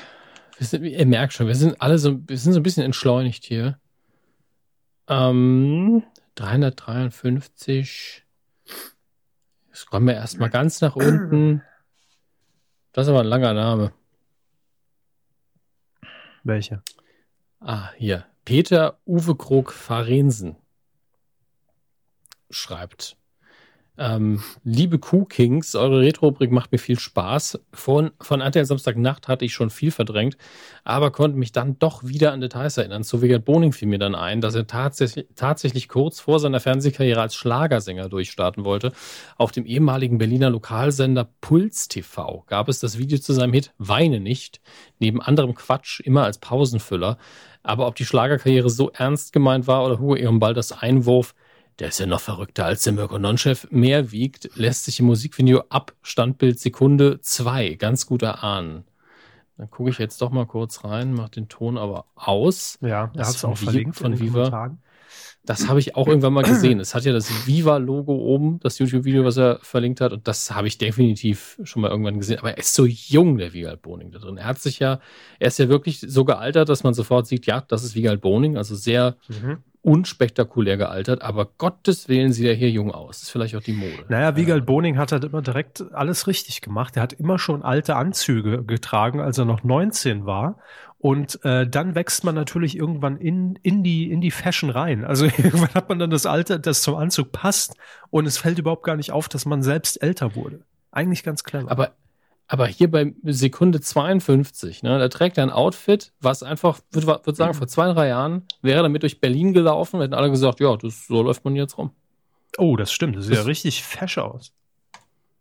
sind, 0.59 0.83
ihr 0.83 1.05
merkt 1.05 1.33
schon, 1.33 1.47
wir 1.47 1.55
sind 1.55 1.81
alle 1.81 1.97
so, 1.97 2.19
wir 2.27 2.37
sind 2.37 2.53
so 2.53 2.59
ein 2.59 2.63
bisschen 2.63 2.83
entschleunigt 2.83 3.43
hier. 3.43 3.79
Ähm, 5.07 6.03
353. 6.35 8.25
Scrollen 9.73 10.07
wir 10.07 10.15
erstmal 10.15 10.49
ganz 10.49 10.81
nach 10.81 10.95
unten. 10.95 11.63
Das 12.91 13.07
ist 13.07 13.09
aber 13.09 13.21
ein 13.21 13.27
langer 13.27 13.53
Name. 13.53 13.93
Welcher? 16.43 16.83
Ah, 17.59 17.91
hier. 17.93 18.25
Peter 18.43 18.99
Uwe 19.05 19.35
Krog 19.35 19.71
Farensen 19.71 20.57
schreibt. 22.49 23.17
Ähm, 24.01 24.41
liebe 24.63 24.97
Q-Kings, 24.97 25.75
eure 25.75 25.99
Retro-Rubrik 25.99 26.51
macht 26.51 26.71
mir 26.71 26.79
viel 26.79 26.97
Spaß. 26.97 27.59
Von, 27.71 28.09
von 28.19 28.41
RTL 28.41 28.65
Samstagnacht 28.65 29.27
hatte 29.27 29.45
ich 29.45 29.53
schon 29.53 29.69
viel 29.69 29.91
verdrängt, 29.91 30.37
aber 30.83 31.11
konnte 31.11 31.37
mich 31.37 31.51
dann 31.51 31.77
doch 31.77 32.03
wieder 32.03 32.31
an 32.33 32.41
Details 32.41 32.77
erinnern. 32.77 33.03
Zu 33.03 33.21
Wegert 33.21 33.45
Boning 33.45 33.73
fiel 33.73 33.87
mir 33.87 33.99
dann 33.99 34.15
ein, 34.15 34.41
dass 34.41 34.55
er 34.55 34.65
tatsächlich, 34.65 35.27
tatsächlich 35.35 35.87
kurz 35.87 36.19
vor 36.19 36.39
seiner 36.39 36.59
Fernsehkarriere 36.59 37.21
als 37.21 37.35
Schlagersänger 37.35 38.09
durchstarten 38.09 38.65
wollte. 38.65 38.91
Auf 39.37 39.51
dem 39.51 39.67
ehemaligen 39.67 40.17
Berliner 40.17 40.49
Lokalsender 40.49 41.29
Puls 41.39 41.87
TV 41.87 42.43
gab 42.47 42.69
es 42.69 42.79
das 42.79 42.97
Video 42.97 43.19
zu 43.19 43.33
seinem 43.33 43.53
Hit 43.53 43.71
Weine 43.77 44.19
nicht, 44.19 44.61
neben 44.97 45.21
anderem 45.21 45.53
Quatsch 45.53 45.99
immer 45.99 46.23
als 46.23 46.39
Pausenfüller. 46.39 47.19
Aber 47.61 47.85
ob 47.85 47.93
die 47.93 48.05
Schlagerkarriere 48.05 48.71
so 48.71 48.89
ernst 48.89 49.31
gemeint 49.31 49.67
war 49.67 49.85
oder 49.85 49.99
Hugo 49.99 50.15
Ehrenball 50.15 50.55
das 50.55 50.71
Einwurf, 50.71 51.35
der 51.81 51.87
ist 51.87 51.99
ja 51.99 52.05
noch 52.05 52.21
verrückter 52.21 52.65
als 52.65 52.83
der 52.83 52.93
Mirko 52.93 53.17
Nonchef, 53.17 53.67
mehr 53.71 54.11
wiegt, 54.11 54.51
lässt 54.53 54.85
sich 54.85 54.99
im 54.99 55.07
Musikvideo 55.07 55.63
ab 55.69 55.95
Standbild 56.03 56.59
Sekunde 56.59 57.19
2 57.21 57.73
ganz 57.73 58.05
gut 58.05 58.21
erahnen. 58.21 58.83
Dann 59.57 59.71
gucke 59.71 59.89
ich 59.89 59.97
jetzt 59.97 60.21
doch 60.21 60.29
mal 60.29 60.45
kurz 60.45 60.83
rein, 60.83 61.11
mache 61.11 61.31
den 61.31 61.49
Ton 61.49 61.79
aber 61.79 62.05
aus. 62.13 62.77
Ja, 62.81 63.09
er 63.15 63.27
hat 63.27 63.35
es 63.35 63.43
auch 63.43 63.57
verlinkt 63.57 63.95
von 63.95 64.19
Viva. 64.19 64.77
Das 65.43 65.67
habe 65.67 65.79
ich 65.79 65.95
auch 65.95 66.07
irgendwann 66.07 66.33
mal 66.33 66.43
gesehen. 66.43 66.79
Es 66.79 66.93
hat 66.93 67.03
ja 67.03 67.13
das 67.13 67.47
Viva-Logo 67.47 68.13
oben, 68.13 68.59
das 68.59 68.77
YouTube-Video, 68.77 69.25
was 69.25 69.37
er 69.37 69.57
verlinkt 69.63 70.01
hat. 70.01 70.13
Und 70.13 70.27
das 70.27 70.51
habe 70.51 70.67
ich 70.67 70.77
definitiv 70.77 71.59
schon 71.63 71.81
mal 71.81 71.89
irgendwann 71.89 72.19
gesehen. 72.19 72.37
Aber 72.37 72.51
er 72.51 72.57
ist 72.59 72.75
so 72.75 72.85
jung, 72.85 73.39
der 73.39 73.53
Wiegald 73.53 73.81
Boning 73.81 74.11
da 74.11 74.19
drin. 74.19 74.37
Er 74.37 74.45
hat 74.45 74.59
sich 74.59 74.77
ja, 74.77 74.99
er 75.39 75.47
ist 75.47 75.57
ja 75.57 75.67
wirklich 75.67 75.99
so 75.99 76.25
gealtert, 76.25 76.69
dass 76.69 76.83
man 76.83 76.93
sofort 76.93 77.25
sieht, 77.25 77.47
ja, 77.47 77.61
das 77.61 77.83
ist 77.83 77.95
Wiegald 77.95 78.21
Boning. 78.21 78.55
Also 78.55 78.75
sehr 78.75 79.17
mhm 79.29 79.63
unspektakulär 79.83 80.77
gealtert, 80.77 81.23
aber 81.23 81.45
Gottes 81.57 82.07
Willen 82.07 82.33
sieht 82.33 82.45
er 82.45 82.53
hier 82.53 82.69
jung 82.69 82.91
aus. 82.91 83.17
Das 83.17 83.23
ist 83.23 83.29
vielleicht 83.31 83.55
auch 83.55 83.63
die 83.63 83.73
Mode. 83.73 84.05
Naja, 84.09 84.35
Wiegald 84.35 84.65
Boning 84.65 84.97
hat 84.97 85.11
halt 85.11 85.23
immer 85.23 85.41
direkt 85.41 85.83
alles 85.93 86.27
richtig 86.27 86.61
gemacht. 86.61 86.97
Er 86.97 87.03
hat 87.03 87.13
immer 87.13 87.39
schon 87.39 87.63
alte 87.63 87.95
Anzüge 87.95 88.63
getragen, 88.63 89.19
als 89.19 89.39
er 89.39 89.45
noch 89.45 89.63
19 89.63 90.25
war. 90.25 90.59
Und 90.99 91.43
äh, 91.43 91.67
dann 91.67 91.95
wächst 91.95 92.23
man 92.23 92.35
natürlich 92.35 92.77
irgendwann 92.77 93.17
in, 93.17 93.55
in, 93.63 93.83
die, 93.83 94.11
in 94.11 94.21
die 94.21 94.29
Fashion 94.29 94.69
rein. 94.69 95.03
Also 95.03 95.25
irgendwann 95.37 95.73
hat 95.73 95.89
man 95.89 95.97
dann 95.97 96.11
das 96.11 96.27
Alter, 96.27 96.59
das 96.59 96.83
zum 96.83 96.95
Anzug 96.95 97.31
passt 97.31 97.75
und 98.11 98.27
es 98.27 98.37
fällt 98.37 98.59
überhaupt 98.59 98.83
gar 98.83 98.95
nicht 98.95 99.11
auf, 99.11 99.27
dass 99.27 99.47
man 99.47 99.63
selbst 99.63 100.01
älter 100.03 100.35
wurde. 100.35 100.61
Eigentlich 100.91 101.23
ganz 101.23 101.43
clever. 101.43 101.71
Aber 101.71 101.93
aber 102.51 102.67
hier 102.67 102.91
bei 102.91 103.13
Sekunde 103.23 103.79
52, 103.79 104.83
ne, 104.83 104.99
da 104.99 105.07
trägt 105.07 105.37
er 105.37 105.45
ein 105.45 105.51
Outfit, 105.51 106.11
was 106.19 106.43
einfach, 106.43 106.81
würde 106.91 107.07
würd 107.07 107.37
sagen, 107.37 107.53
vor 107.53 107.67
zwei, 107.67 107.93
drei 107.93 108.09
Jahren 108.09 108.43
wäre 108.61 108.81
er 108.81 108.83
damit 108.83 109.03
durch 109.03 109.21
Berlin 109.21 109.53
gelaufen, 109.53 110.01
hätten 110.01 110.13
alle 110.13 110.29
gesagt, 110.29 110.59
ja, 110.59 110.75
das, 110.75 111.07
so 111.07 111.21
läuft 111.21 111.45
man 111.45 111.55
jetzt 111.55 111.77
rum. 111.77 111.91
Oh, 112.57 112.75
das 112.75 112.91
stimmt. 112.91 113.15
Das 113.15 113.23
sieht 113.23 113.37
das, 113.37 113.39
ja 113.39 113.45
richtig 113.45 113.83
fesch 113.83 114.17
aus. 114.17 114.51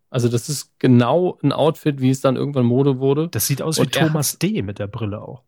Also, 0.08 0.28
das 0.28 0.48
ist 0.48 0.78
genau 0.78 1.36
ein 1.42 1.50
Outfit, 1.50 2.00
wie 2.00 2.10
es 2.10 2.20
dann 2.20 2.36
irgendwann 2.36 2.64
Mode 2.64 3.00
wurde. 3.00 3.26
Das 3.26 3.48
sieht 3.48 3.60
aus 3.60 3.80
Und 3.80 3.86
wie 3.86 3.98
Thomas 3.98 4.38
D. 4.38 4.62
mit 4.62 4.78
der 4.78 4.86
Brille 4.86 5.20
auch. 5.20 5.42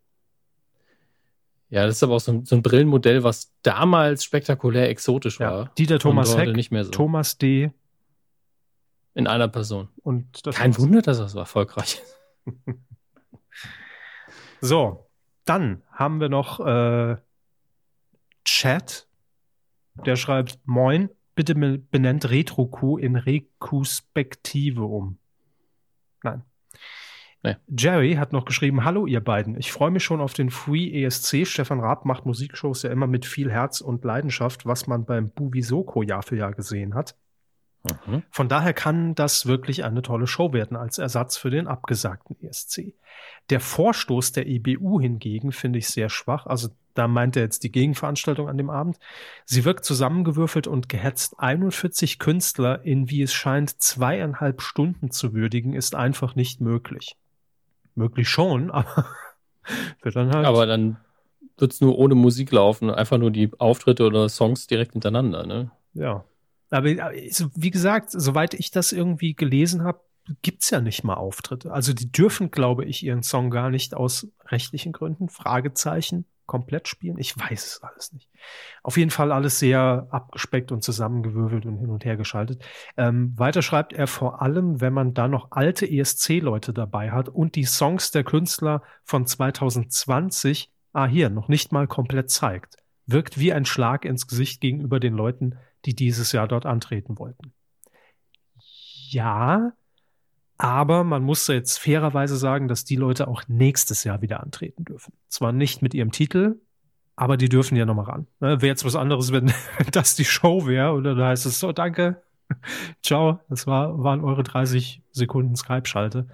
Ja, 1.71 1.87
das 1.87 1.95
ist 1.95 2.03
aber 2.03 2.17
auch 2.17 2.21
so 2.21 2.33
ein, 2.33 2.45
so 2.45 2.57
ein 2.57 2.63
Brillenmodell, 2.63 3.23
was 3.23 3.53
damals 3.63 4.25
spektakulär 4.25 4.89
exotisch 4.89 5.39
war. 5.39 5.59
Ja, 5.67 5.71
Dieter 5.79 6.01
Thomas 6.01 6.37
Heck, 6.37 6.57
nicht 6.57 6.73
mehr 6.73 6.85
so. 6.85 6.91
Thomas 6.91 7.39
D. 7.39 7.71
In 9.15 9.27
einer 9.27 9.49
Person. 9.49 9.89
Und 10.03 10.43
Kein 10.55 10.77
Wunder, 10.79 11.03
dass 11.03 11.19
er 11.19 11.29
so 11.29 11.39
erfolgreich 11.39 12.03
ist. 12.03 12.19
so, 14.61 15.07
dann 15.45 15.83
haben 15.91 16.21
wir 16.21 16.29
noch 16.29 16.61
äh, 16.61 17.17
Chat. 18.45 19.07
Der 20.07 20.17
schreibt: 20.17 20.61
Moin, 20.65 21.11
bitte 21.35 21.55
benennt 21.55 22.31
RetroQ 22.31 22.99
in 22.99 23.17
Rekuspektive 23.17 24.85
um. 24.85 25.19
Nein. 26.23 26.43
Nee. 27.43 27.57
Jerry 27.67 28.15
hat 28.15 28.33
noch 28.33 28.45
geschrieben: 28.45 28.85
Hallo, 28.85 29.07
ihr 29.07 29.21
beiden. 29.21 29.59
Ich 29.59 29.73
freue 29.73 29.91
mich 29.91 30.05
schon 30.05 30.21
auf 30.21 30.33
den 30.33 30.51
Free 30.51 31.05
ESC. 31.05 31.47
Stefan 31.47 31.81
Raab 31.81 32.05
macht 32.05 32.25
Musikshows 32.25 32.83
ja 32.83 32.91
immer 32.91 33.07
mit 33.07 33.27
viel 33.27 33.51
Herz 33.51 33.81
und 33.81 34.05
Leidenschaft, 34.05 34.65
was 34.65 34.87
man 34.87 35.05
beim 35.05 35.31
Bubi 35.31 35.61
Soko 35.61 36.03
Jahr 36.03 36.23
für 36.23 36.37
Jahr 36.37 36.53
gesehen 36.53 36.95
hat. 36.95 37.17
Mhm. 38.07 38.23
Von 38.31 38.49
daher 38.49 38.73
kann 38.73 39.15
das 39.15 39.47
wirklich 39.47 39.85
eine 39.85 40.03
tolle 40.03 40.27
Show 40.27 40.53
werden 40.53 40.77
als 40.77 40.99
Ersatz 40.99 41.37
für 41.37 41.51
den 41.51 41.67
abgesagten 41.67 42.37
ESC. 42.41 42.95
Der 43.51 43.61
Vorstoß 43.61 44.33
der 44.33 44.47
EBU 44.47 45.01
hingegen 45.01 45.53
finde 45.53 45.79
ich 45.79 45.89
sehr 45.89 46.09
schwach. 46.09 46.47
Also 46.47 46.69
da 46.95 47.09
meint 47.09 47.37
er 47.37 47.43
jetzt 47.43 47.65
die 47.65 47.73
Gegenveranstaltung 47.73 48.49
an 48.49 48.59
dem 48.59 48.71
Abend. 48.71 48.99
Sie 49.45 49.65
wirkt 49.65 49.85
zusammengewürfelt 49.85 50.67
und 50.67 50.89
gehetzt. 50.89 51.35
41 51.39 52.19
Künstler 52.19 52.83
in, 52.85 53.11
wie 53.11 53.23
es 53.23 53.33
scheint, 53.33 53.81
zweieinhalb 53.81 54.63
Stunden 54.63 55.11
zu 55.11 55.33
würdigen, 55.33 55.75
ist 55.75 55.95
einfach 55.95 56.35
nicht 56.35 56.61
möglich. 56.61 57.17
Möglich 57.95 58.29
schon, 58.29 58.71
aber 58.73 59.07
wird 60.03 60.17
dann 60.17 60.33
halt. 60.33 60.47
Aber 60.47 60.67
dann 60.67 60.99
wird 61.57 61.73
es 61.73 61.81
nur 61.81 61.99
ohne 61.99 62.15
Musik 62.15 62.53
laufen, 62.53 62.91
einfach 62.91 63.19
nur 63.19 63.31
die 63.31 63.51
Auftritte 63.59 64.05
oder 64.05 64.29
Songs 64.29 64.67
direkt 64.67 64.93
hintereinander, 64.93 65.47
ne? 65.47 65.71
Ja. 65.95 66.25
Aber 66.73 66.87
wie 66.87 67.71
gesagt, 67.71 68.11
soweit 68.11 68.55
ich 68.55 68.71
das 68.71 68.93
irgendwie 68.93 69.35
gelesen 69.35 69.85
habe, 69.85 70.01
gibt's 70.43 70.71
ja 70.71 70.81
nicht 70.81 71.05
mal 71.05 71.15
Auftritte. 71.15 71.73
Also 71.73 71.93
die 71.93 72.11
dürfen, 72.11 72.51
glaube 72.51 72.85
ich, 72.85 73.05
ihren 73.05 73.23
Song 73.23 73.51
gar 73.51 73.71
nicht 73.71 73.95
aus 73.95 74.29
rechtlichen 74.47 74.93
Gründen, 74.93 75.29
Fragezeichen, 75.29 76.25
komplett 76.47 76.89
spielen. 76.89 77.19
Ich 77.19 77.39
weiß 77.39 77.67
es 77.67 77.83
alles 77.83 78.13
nicht. 78.13 78.29
Auf 78.83 78.97
jeden 78.97 79.11
Fall 79.11 79.33
alles 79.33 79.59
sehr 79.59 80.07
abgespeckt 80.11 80.73
und 80.73 80.83
zusammengewürfelt 80.83 81.67
und 81.67 81.79
hin 81.79 81.91
und 81.91 82.05
her 82.05 82.17
geschaltet. 82.17 82.65
Ähm, 82.97 83.33
weiter 83.37 83.63
schreibt 83.63 83.93
er 83.93 84.07
vor 84.07 84.43
allem, 84.43 84.81
wenn 84.81 84.93
man 84.93 85.15
da 85.15 85.29
noch 85.29 85.49
alte 85.51 85.89
ESC-Leute 85.89 86.73
dabei 86.73 87.11
hat 87.11 87.29
und 87.29 87.55
die 87.55 87.65
Songs 87.65 88.11
der 88.11 88.25
Künstler 88.25 88.83
von 89.05 89.27
2020, 89.27 90.71
ah 90.93 91.07
hier, 91.07 91.31
noch 91.31 91.49
nicht 91.49 91.73
mal 91.73 91.87
komplett 91.87 92.31
zeigt. 92.31 92.77
Wirkt 93.07 93.39
wie 93.39 93.53
ein 93.53 93.65
Schlag 93.65 94.05
ins 94.05 94.27
Gesicht 94.27 94.61
gegenüber 94.61 95.01
den 95.01 95.15
Leuten, 95.15 95.59
die 95.85 95.95
dieses 95.95 96.33
Jahr 96.33 96.49
dort 96.49 96.67
antreten 96.67 97.19
wollten. 97.19 97.53
Ja, 99.11 99.73
aber 100.59 101.05
man 101.05 101.23
muss 101.23 101.47
jetzt 101.49 101.79
fairerweise 101.79 102.37
sagen, 102.37 102.69
dass 102.69 102.85
die 102.85 102.97
Leute 102.97 103.29
auch 103.29 103.43
nächstes 103.49 104.05
Jahr 104.05 104.23
wieder 104.23 104.41
antreten 104.41 104.85
dürfen. 104.85 105.13
Zwar 105.29 105.53
nicht 105.53 105.83
mit 105.83 105.93
ihrem 105.93 106.13
Titel, 106.13 106.61
aber 107.17 107.37
die 107.37 107.49
dürfen 107.49 107.77
ja 107.77 107.85
nochmal 107.85 108.05
ran. 108.05 108.27
Ne, 108.41 108.63
wäre 108.63 108.69
jetzt 108.69 108.85
was 108.85 108.97
anderes, 108.97 109.33
wenn 109.33 109.53
das 109.93 110.15
die 110.15 110.25
Show 110.25 110.67
wäre 110.67 110.93
oder 110.93 111.15
da 111.15 111.29
heißt 111.29 111.47
es 111.47 111.59
so, 111.59 111.73
danke, 111.73 112.23
ciao, 113.03 113.41
das 113.49 113.67
war, 113.67 114.03
waren 114.03 114.23
eure 114.23 114.43
30 114.43 115.03
Sekunden 115.11 115.57
Skype-Schalte. 115.57 116.29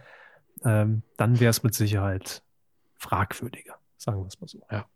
Ähm, 0.65 1.03
dann 1.17 1.41
wäre 1.41 1.51
es 1.51 1.63
mit 1.63 1.75
Sicherheit 1.75 2.43
fragwürdiger, 2.97 3.77
sagen 3.97 4.21
wir 4.21 4.27
es 4.27 4.41
mal 4.41 4.49
so. 4.49 4.61
Ja. 4.71 4.87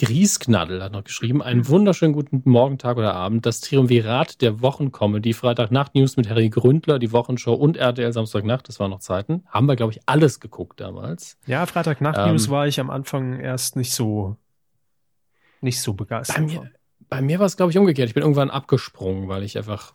Griesknaddel 0.00 0.82
hat 0.82 0.92
noch 0.92 1.04
geschrieben, 1.04 1.42
einen 1.42 1.68
wunderschönen 1.68 2.14
guten 2.14 2.40
Morgen, 2.46 2.78
Tag 2.78 2.96
oder 2.96 3.12
Abend. 3.12 3.44
Das 3.44 3.60
Triumvirat 3.60 4.40
der 4.40 4.62
Wochencomedy, 4.62 5.34
Freitagnacht-News 5.34 6.16
mit 6.16 6.30
Harry 6.30 6.48
Gründler, 6.48 6.98
die 6.98 7.12
Wochenshow 7.12 7.52
und 7.52 7.76
RTL 7.76 8.10
Samstagnacht, 8.10 8.66
das 8.66 8.80
waren 8.80 8.90
noch 8.90 9.00
Zeiten. 9.00 9.44
Haben 9.48 9.66
wir, 9.66 9.76
glaube 9.76 9.92
ich, 9.92 10.00
alles 10.06 10.40
geguckt 10.40 10.80
damals. 10.80 11.36
Ja, 11.44 11.66
Freitagnacht-News 11.66 12.46
ähm, 12.46 12.50
war 12.50 12.66
ich 12.66 12.80
am 12.80 12.88
Anfang 12.88 13.40
erst 13.40 13.76
nicht 13.76 13.92
so, 13.92 14.38
nicht 15.60 15.82
so 15.82 15.92
begeistert. 15.92 16.38
Bei 16.38 16.42
mir, 16.44 16.70
bei 17.10 17.20
mir 17.20 17.38
war 17.38 17.44
es, 17.44 17.58
glaube 17.58 17.70
ich, 17.70 17.76
umgekehrt. 17.76 18.08
Ich 18.08 18.14
bin 18.14 18.22
irgendwann 18.22 18.48
abgesprungen, 18.48 19.28
weil 19.28 19.42
ich 19.42 19.58
einfach, 19.58 19.92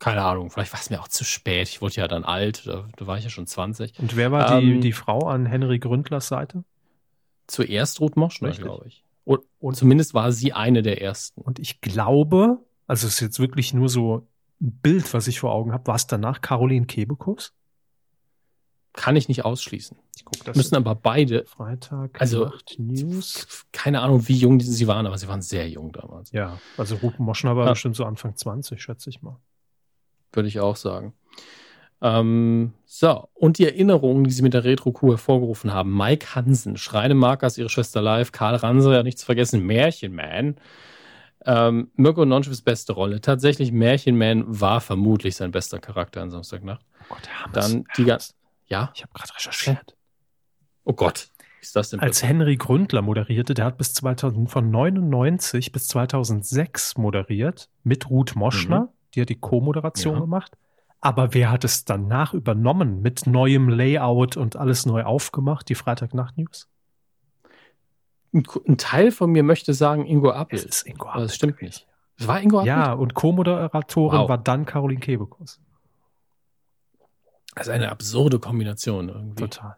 keine 0.00 0.20
Ahnung, 0.20 0.50
vielleicht 0.50 0.74
war 0.74 0.80
es 0.80 0.90
mir 0.90 1.00
auch 1.00 1.08
zu 1.08 1.24
spät. 1.24 1.70
Ich 1.70 1.80
wurde 1.80 1.94
ja 1.94 2.08
dann 2.08 2.24
alt, 2.24 2.66
da, 2.66 2.86
da 2.94 3.06
war 3.06 3.16
ich 3.16 3.24
ja 3.24 3.30
schon 3.30 3.46
20. 3.46 3.98
Und 4.00 4.16
wer 4.16 4.30
war 4.32 4.58
ähm, 4.58 4.66
die, 4.66 4.80
die 4.80 4.92
Frau 4.92 5.20
an 5.20 5.46
Henry 5.46 5.78
Gründlers 5.78 6.28
Seite? 6.28 6.62
Zuerst 7.46 8.02
Ruth 8.02 8.16
Moschner, 8.16 8.50
glaube 8.50 8.88
ich. 8.88 9.05
Und, 9.26 9.40
und 9.58 9.74
zumindest 9.74 10.14
war 10.14 10.30
sie 10.30 10.52
eine 10.52 10.82
der 10.82 11.02
ersten. 11.02 11.40
Und 11.40 11.58
ich 11.58 11.80
glaube, 11.80 12.58
also 12.86 13.08
es 13.08 13.14
ist 13.14 13.20
jetzt 13.20 13.40
wirklich 13.40 13.74
nur 13.74 13.88
so 13.88 14.28
ein 14.60 14.78
Bild, 14.80 15.12
was 15.12 15.26
ich 15.26 15.40
vor 15.40 15.50
Augen 15.52 15.72
habe, 15.72 15.88
war 15.88 15.96
es 15.96 16.06
danach 16.06 16.40
Caroline 16.40 16.86
Kebekus? 16.86 17.52
Kann 18.92 19.16
ich 19.16 19.28
nicht 19.28 19.44
ausschließen. 19.44 19.98
Ich 20.16 20.24
guck 20.24 20.44
das 20.44 20.56
Müssen 20.56 20.76
aber 20.76 20.94
beide. 20.94 21.44
Freitag, 21.44 22.20
also 22.20 22.52
News. 22.78 23.66
Keine 23.72 24.00
Ahnung, 24.00 24.28
wie 24.28 24.36
jung 24.36 24.60
sie 24.60 24.86
waren, 24.86 25.06
aber 25.06 25.18
sie 25.18 25.26
waren 25.26 25.42
sehr 25.42 25.68
jung 25.68 25.90
damals. 25.90 26.30
Ja, 26.30 26.60
also 26.76 26.94
Ruth 26.96 27.18
Moschner 27.18 27.56
war 27.56 27.66
ja. 27.66 27.72
bestimmt 27.72 27.96
so 27.96 28.04
Anfang 28.04 28.36
20, 28.36 28.80
schätze 28.80 29.10
ich 29.10 29.22
mal. 29.22 29.40
würde 30.32 30.48
ich 30.48 30.60
auch 30.60 30.76
sagen. 30.76 31.14
Ähm, 32.02 32.72
so, 32.84 33.28
und 33.34 33.58
die 33.58 33.64
Erinnerungen, 33.64 34.24
die 34.24 34.30
sie 34.30 34.42
mit 34.42 34.54
der 34.54 34.64
Retro-Kuh 34.64 35.12
hervorgerufen 35.12 35.72
haben. 35.72 35.96
Mike 35.96 36.34
Hansen, 36.34 36.76
Schreinemarkers, 36.76 37.58
ihre 37.58 37.68
Schwester 37.68 38.02
live, 38.02 38.32
Karl 38.32 38.56
Ranser, 38.56 38.92
ja 38.94 39.02
nicht 39.02 39.18
zu 39.18 39.26
vergessen, 39.26 39.64
Märchenman. 39.64 40.56
Ähm, 41.44 41.90
Mirko 41.94 42.24
Nonchevs 42.24 42.62
beste 42.62 42.92
Rolle. 42.92 43.20
Tatsächlich, 43.20 43.72
Märchenman 43.72 44.44
war 44.46 44.80
vermutlich 44.80 45.36
sein 45.36 45.52
bester 45.52 45.78
Charakter 45.78 46.20
an 46.20 46.30
Samstagnacht. 46.30 46.84
Oh 47.02 47.14
Gott, 47.14 47.28
Hermes, 47.28 47.52
Dann 47.52 47.84
die 47.96 48.04
ganze. 48.04 48.32
Ja? 48.66 48.90
Ich 48.94 49.02
habe 49.02 49.12
gerade 49.14 49.34
recherchiert. 49.34 49.96
Oh 50.84 50.92
Gott. 50.92 51.28
Ist 51.60 51.74
das 51.74 51.90
denn 51.90 52.00
Als 52.00 52.22
Henry 52.22 52.56
Gründler 52.56 53.02
moderierte, 53.02 53.54
der 53.54 53.64
hat 53.64 53.78
bis 53.78 53.92
2000, 53.94 54.50
von 54.50 54.70
99 54.70 55.72
bis 55.72 55.88
2006 55.88 56.96
moderiert 56.96 57.68
mit 57.82 58.08
Ruth 58.10 58.36
Moschner, 58.36 58.82
mhm. 58.82 58.88
die 59.14 59.22
hat 59.22 59.28
die 59.30 59.40
Co-Moderation 59.40 60.14
ja. 60.14 60.20
gemacht. 60.20 60.56
Aber 61.00 61.34
wer 61.34 61.50
hat 61.50 61.64
es 61.64 61.84
danach 61.84 62.34
übernommen 62.34 63.02
mit 63.02 63.26
neuem 63.26 63.68
Layout 63.68 64.36
und 64.36 64.56
alles 64.56 64.86
neu 64.86 65.04
aufgemacht, 65.04 65.68
die 65.68 65.74
Freitagnacht-News? 65.74 66.68
Ein, 68.32 68.44
ein, 68.66 68.78
Teil 68.78 69.12
von 69.12 69.30
mir 69.30 69.42
möchte 69.42 69.72
sagen 69.72 70.06
Ingo 70.06 70.30
Appel. 70.30 70.58
Es 70.58 70.64
ist 70.64 70.86
Ingo 70.86 71.06
Appel. 71.06 71.12
Aber 71.12 71.22
das 71.22 71.34
stimmt 71.34 71.62
nicht. 71.62 71.86
Es 72.18 72.26
war 72.26 72.40
Ingo 72.40 72.58
Appel? 72.58 72.68
Ja, 72.68 72.92
und 72.92 73.14
Co-Moderatorin 73.14 74.20
wow. 74.20 74.28
war 74.28 74.38
dann 74.38 74.64
Caroline 74.64 75.00
Kebekus. 75.00 75.60
Das 77.54 77.68
ist 77.68 77.72
eine 77.72 77.90
absurde 77.90 78.38
Kombination 78.38 79.08
irgendwie. 79.08 79.44
Total. 79.44 79.76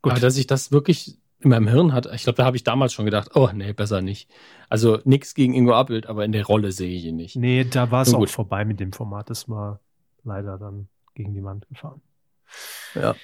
Gut. 0.00 0.12
Aber 0.12 0.20
dass 0.20 0.36
ich 0.36 0.46
das 0.46 0.72
wirklich 0.72 1.18
in 1.44 1.50
meinem 1.50 1.68
Hirn 1.68 1.92
hat, 1.92 2.06
ich 2.12 2.24
glaube, 2.24 2.36
da 2.36 2.44
habe 2.44 2.56
ich 2.56 2.64
damals 2.64 2.92
schon 2.92 3.04
gedacht, 3.04 3.30
oh 3.34 3.50
nee, 3.52 3.72
besser 3.72 4.02
nicht. 4.02 4.30
Also 4.68 4.98
nichts 5.04 5.34
gegen 5.34 5.54
Ingo 5.54 5.74
Appelt, 5.74 6.06
aber 6.06 6.24
in 6.24 6.32
der 6.32 6.44
Rolle 6.44 6.72
sehe 6.72 6.96
ich 6.96 7.04
ihn 7.04 7.16
nicht. 7.16 7.36
Nee, 7.36 7.64
da 7.64 7.90
war 7.90 8.02
es 8.02 8.14
auch 8.14 8.28
vorbei 8.28 8.64
mit 8.64 8.80
dem 8.80 8.92
Format. 8.92 9.30
Das 9.30 9.48
war 9.48 9.80
leider 10.24 10.58
dann 10.58 10.88
gegen 11.14 11.34
die 11.34 11.44
Wand 11.44 11.68
gefahren. 11.68 12.00
Ja. 12.94 13.14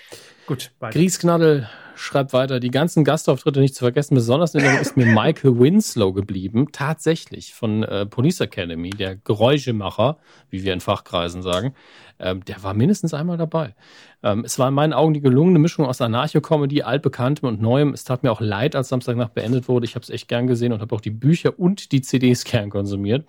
Gut. 0.46 0.70
Griesknaddel 0.80 1.68
schreibt 1.98 2.32
weiter, 2.32 2.60
die 2.60 2.70
ganzen 2.70 3.04
Gastauftritte 3.04 3.60
nicht 3.60 3.74
zu 3.74 3.84
vergessen. 3.84 4.14
Besonders 4.14 4.54
in 4.54 4.64
ist 4.64 4.96
mir 4.96 5.06
Michael 5.06 5.58
Winslow 5.58 6.12
geblieben. 6.12 6.68
Tatsächlich 6.72 7.54
von 7.54 7.82
äh, 7.82 8.06
Police 8.06 8.40
Academy, 8.40 8.90
der 8.90 9.16
Geräuschemacher, 9.16 10.18
wie 10.48 10.62
wir 10.62 10.72
in 10.72 10.80
Fachkreisen 10.80 11.42
sagen. 11.42 11.74
Ähm, 12.18 12.44
der 12.44 12.62
war 12.62 12.74
mindestens 12.74 13.14
einmal 13.14 13.36
dabei. 13.36 13.74
Ähm, 14.22 14.44
es 14.44 14.58
war 14.58 14.68
in 14.68 14.74
meinen 14.74 14.92
Augen 14.92 15.14
die 15.14 15.20
gelungene 15.20 15.58
Mischung 15.58 15.86
aus 15.86 16.00
Anarcho-Comedy, 16.00 16.82
altbekanntem 16.82 17.48
und 17.48 17.60
neuem. 17.60 17.92
Es 17.92 18.04
tat 18.04 18.22
mir 18.22 18.32
auch 18.32 18.40
leid, 18.40 18.74
als 18.74 18.88
Samstagnacht 18.88 19.34
beendet 19.34 19.68
wurde. 19.68 19.84
Ich 19.84 19.94
habe 19.94 20.02
es 20.02 20.10
echt 20.10 20.28
gern 20.28 20.46
gesehen 20.46 20.72
und 20.72 20.80
habe 20.80 20.94
auch 20.94 21.00
die 21.00 21.10
Bücher 21.10 21.58
und 21.58 21.92
die 21.92 22.00
CDs 22.00 22.44
gern 22.44 22.70
konsumiert. 22.70 23.26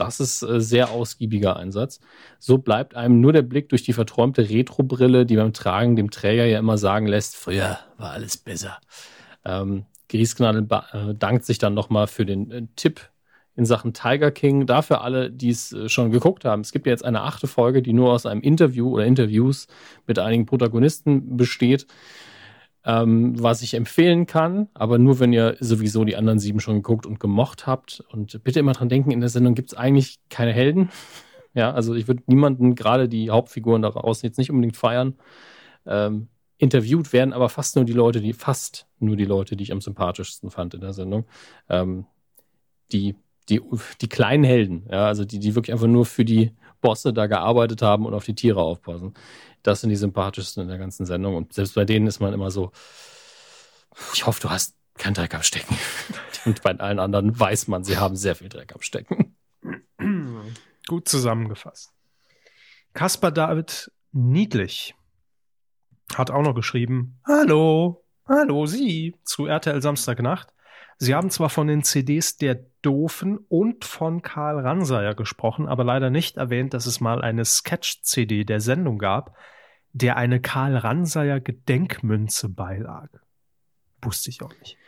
Das 0.00 0.18
ist 0.18 0.42
äh, 0.42 0.60
sehr 0.60 0.90
ausgiebiger 0.90 1.56
Einsatz. 1.56 2.00
So 2.38 2.58
bleibt 2.58 2.94
einem 2.94 3.20
nur 3.20 3.32
der 3.32 3.42
Blick 3.42 3.68
durch 3.68 3.82
die 3.82 3.92
verträumte 3.92 4.48
Retro-Brille, 4.48 5.26
die 5.26 5.36
beim 5.36 5.52
Tragen 5.52 5.94
dem 5.94 6.10
Träger 6.10 6.46
ja 6.46 6.58
immer 6.58 6.78
sagen 6.78 7.06
lässt, 7.06 7.36
früher 7.36 7.78
war 7.98 8.12
alles 8.12 8.38
besser. 8.38 8.78
Ähm, 9.44 9.84
Griesknadel 10.08 10.66
äh, 10.92 11.14
dankt 11.14 11.44
sich 11.44 11.58
dann 11.58 11.74
nochmal 11.74 12.06
für 12.06 12.24
den 12.24 12.50
äh, 12.50 12.62
Tipp 12.76 13.10
in 13.56 13.66
Sachen 13.66 13.92
Tiger 13.92 14.30
King. 14.30 14.66
Dafür 14.66 15.02
alle, 15.02 15.30
die 15.30 15.50
es 15.50 15.72
äh, 15.72 15.88
schon 15.90 16.10
geguckt 16.10 16.46
haben. 16.46 16.62
Es 16.62 16.72
gibt 16.72 16.86
ja 16.86 16.92
jetzt 16.92 17.04
eine 17.04 17.20
achte 17.20 17.46
Folge, 17.46 17.82
die 17.82 17.92
nur 17.92 18.10
aus 18.12 18.24
einem 18.24 18.40
Interview 18.40 18.90
oder 18.90 19.04
Interviews 19.04 19.66
mit 20.06 20.18
einigen 20.18 20.46
Protagonisten 20.46 21.36
besteht 21.36 21.86
ähm, 22.84 23.40
was 23.42 23.62
ich 23.62 23.74
empfehlen 23.74 24.26
kann, 24.26 24.68
aber 24.74 24.98
nur 24.98 25.20
wenn 25.20 25.32
ihr 25.32 25.56
sowieso 25.60 26.04
die 26.04 26.16
anderen 26.16 26.38
sieben 26.38 26.60
schon 26.60 26.76
geguckt 26.76 27.06
und 27.06 27.20
gemocht 27.20 27.66
habt. 27.66 28.02
Und 28.10 28.42
bitte 28.42 28.60
immer 28.60 28.72
dran 28.72 28.88
denken, 28.88 29.10
in 29.10 29.20
der 29.20 29.28
Sendung 29.28 29.54
gibt 29.54 29.72
es 29.72 29.78
eigentlich 29.78 30.18
keine 30.28 30.52
Helden. 30.52 30.90
Ja, 31.52 31.72
also 31.72 31.96
ich 31.96 32.06
würde 32.06 32.22
niemanden, 32.26 32.76
gerade 32.76 33.08
die 33.08 33.30
Hauptfiguren 33.30 33.82
daraus 33.82 34.22
jetzt 34.22 34.38
nicht 34.38 34.52
unbedingt 34.52 34.76
feiern. 34.76 35.16
Ähm, 35.84 36.28
interviewt 36.58 37.12
werden 37.12 37.32
aber 37.32 37.48
fast 37.48 37.74
nur 37.74 37.84
die 37.84 37.92
Leute, 37.92 38.20
die 38.20 38.34
fast 38.34 38.86
nur 39.00 39.16
die 39.16 39.24
Leute, 39.24 39.56
die 39.56 39.64
ich 39.64 39.72
am 39.72 39.80
sympathischsten 39.80 40.52
fand 40.52 40.74
in 40.74 40.80
der 40.80 40.92
Sendung. 40.92 41.26
Ähm, 41.68 42.06
die, 42.92 43.16
die, 43.48 43.60
die 44.00 44.08
kleinen 44.08 44.44
Helden, 44.44 44.86
ja, 44.90 45.06
also 45.06 45.24
die, 45.24 45.40
die 45.40 45.56
wirklich 45.56 45.72
einfach 45.72 45.88
nur 45.88 46.06
für 46.06 46.24
die 46.24 46.52
Bosse 46.80 47.12
da 47.12 47.26
gearbeitet 47.26 47.82
haben 47.82 48.06
und 48.06 48.14
auf 48.14 48.24
die 48.24 48.34
Tiere 48.34 48.62
aufpassen. 48.62 49.14
Das 49.62 49.80
sind 49.80 49.90
die 49.90 49.96
sympathischsten 49.96 50.62
in 50.62 50.68
der 50.68 50.78
ganzen 50.78 51.06
Sendung. 51.06 51.36
Und 51.36 51.52
selbst 51.52 51.74
bei 51.74 51.84
denen 51.84 52.06
ist 52.06 52.20
man 52.20 52.32
immer 52.32 52.50
so, 52.50 52.72
ich 54.14 54.26
hoffe, 54.26 54.40
du 54.40 54.50
hast 54.50 54.74
keinen 54.96 55.14
Dreck 55.14 55.34
am 55.34 55.42
Stecken. 55.42 55.76
Und 56.44 56.62
bei 56.62 56.78
allen 56.78 56.98
anderen 56.98 57.38
weiß 57.38 57.68
man, 57.68 57.84
sie 57.84 57.98
haben 57.98 58.16
sehr 58.16 58.34
viel 58.34 58.48
Dreck 58.48 58.74
am 58.74 58.80
Stecken. 58.80 59.36
Gut 60.88 61.08
zusammengefasst. 61.08 61.92
Kaspar 62.94 63.30
David 63.30 63.92
Niedlich 64.12 64.94
hat 66.14 66.30
auch 66.30 66.42
noch 66.42 66.54
geschrieben, 66.54 67.20
Hallo, 67.26 68.04
hallo 68.26 68.66
Sie 68.66 69.14
zu 69.22 69.46
RTL 69.46 69.80
Samstagnacht. 69.80 70.52
Sie 70.98 71.14
haben 71.14 71.30
zwar 71.30 71.50
von 71.50 71.68
den 71.68 71.84
CDs 71.84 72.36
der 72.36 72.66
Doofen 72.82 73.38
und 73.48 73.84
von 73.84 74.22
Karl 74.22 74.60
Ransayer 74.60 75.14
gesprochen, 75.14 75.68
aber 75.68 75.84
leider 75.84 76.10
nicht 76.10 76.36
erwähnt, 76.36 76.74
dass 76.74 76.86
es 76.86 77.00
mal 77.00 77.22
eine 77.22 77.44
Sketch-CD 77.44 78.44
der 78.44 78.60
Sendung 78.60 78.98
gab, 78.98 79.36
der 79.92 80.16
eine 80.16 80.40
Karl 80.40 80.76
Ransayer 80.76 81.40
Gedenkmünze 81.40 82.48
beilag. 82.48 83.08
Wusste 84.02 84.30
ich 84.30 84.42
auch 84.42 84.54
nicht. 84.60 84.78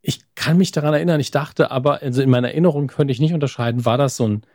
Ich 0.00 0.22
kann 0.34 0.56
mich 0.56 0.72
daran 0.72 0.94
erinnern, 0.94 1.20
ich 1.20 1.30
dachte 1.30 1.70
aber, 1.70 2.02
also 2.02 2.22
in 2.22 2.30
meiner 2.30 2.48
Erinnerung 2.48 2.86
könnte 2.86 3.12
ich 3.12 3.20
nicht 3.20 3.34
unterscheiden, 3.34 3.84
war 3.84 3.98
das 3.98 4.16
so 4.16 4.26
ein 4.28 4.46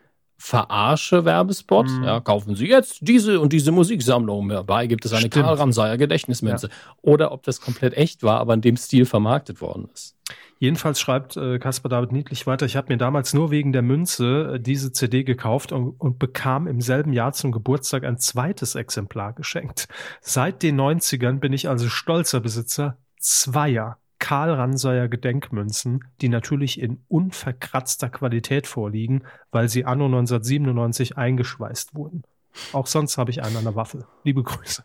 verarsche 0.43 1.23
Werbespot. 1.23 1.87
Mm. 1.89 2.03
Ja, 2.03 2.19
kaufen 2.19 2.55
Sie 2.55 2.67
jetzt 2.67 2.97
diese 2.99 3.39
und 3.39 3.53
diese 3.53 3.71
Musiksammlung. 3.71 4.49
Dabei 4.49 4.87
gibt 4.87 5.05
es 5.05 5.13
eine 5.13 5.27
Stimmt. 5.27 5.45
Karl 5.45 5.55
Ransayer 5.55 5.97
Gedächtnismünze. 5.97 6.67
Ja. 6.67 6.73
Oder 7.01 7.31
ob 7.31 7.43
das 7.43 7.61
komplett 7.61 7.93
echt 7.93 8.23
war, 8.23 8.41
aber 8.41 8.53
in 8.53 8.59
dem 8.59 8.75
Stil 8.75 9.05
vermarktet 9.05 9.61
worden 9.61 9.87
ist. 9.93 10.17
Jedenfalls 10.59 10.99
schreibt 10.99 11.37
äh, 11.37 11.59
Caspar 11.59 11.89
David 11.89 12.11
Niedlich 12.11 12.45
weiter, 12.45 12.65
ich 12.65 12.75
habe 12.75 12.91
mir 12.91 12.97
damals 12.97 13.33
nur 13.33 13.51
wegen 13.51 13.71
der 13.71 13.83
Münze 13.83 14.55
äh, 14.55 14.59
diese 14.59 14.91
CD 14.91 15.23
gekauft 15.23 15.71
und, 15.71 15.91
und, 15.97 16.19
bekam 16.19 16.67
im 16.67 16.81
selben 16.81 17.13
Jahr 17.13 17.31
zum 17.31 17.53
Geburtstag 17.53 18.03
ein 18.03 18.17
zweites 18.17 18.75
Exemplar 18.75 19.31
geschenkt. 19.31 19.87
Seit 20.19 20.61
den 20.61 20.79
90ern 20.79 21.39
bin 21.39 21.53
ich 21.53 21.69
also 21.69 21.87
stolzer 21.87 22.41
Besitzer 22.41 22.97
zweier 23.17 23.97
Karl 24.23 24.51
Ransauer 24.51 25.09
Gedenkmünzen, 25.09 26.05
die 26.21 26.29
natürlich 26.29 26.79
in 26.79 27.03
unverkratzter 27.09 28.07
Qualität 28.09 28.67
vorliegen, 28.67 29.23
weil 29.51 29.67
sie 29.67 29.83
anno 29.83 30.05
1997 30.05 31.17
eingeschweißt 31.17 31.93
wurden. 31.93 32.23
Auch 32.71 32.87
sonst 32.87 33.17
habe 33.17 33.31
ich 33.31 33.43
einen 33.43 33.57
an 33.57 33.65
der 33.65 33.75
Waffel. 33.75 34.05
Liebe 34.23 34.41
Grüße. 34.41 34.81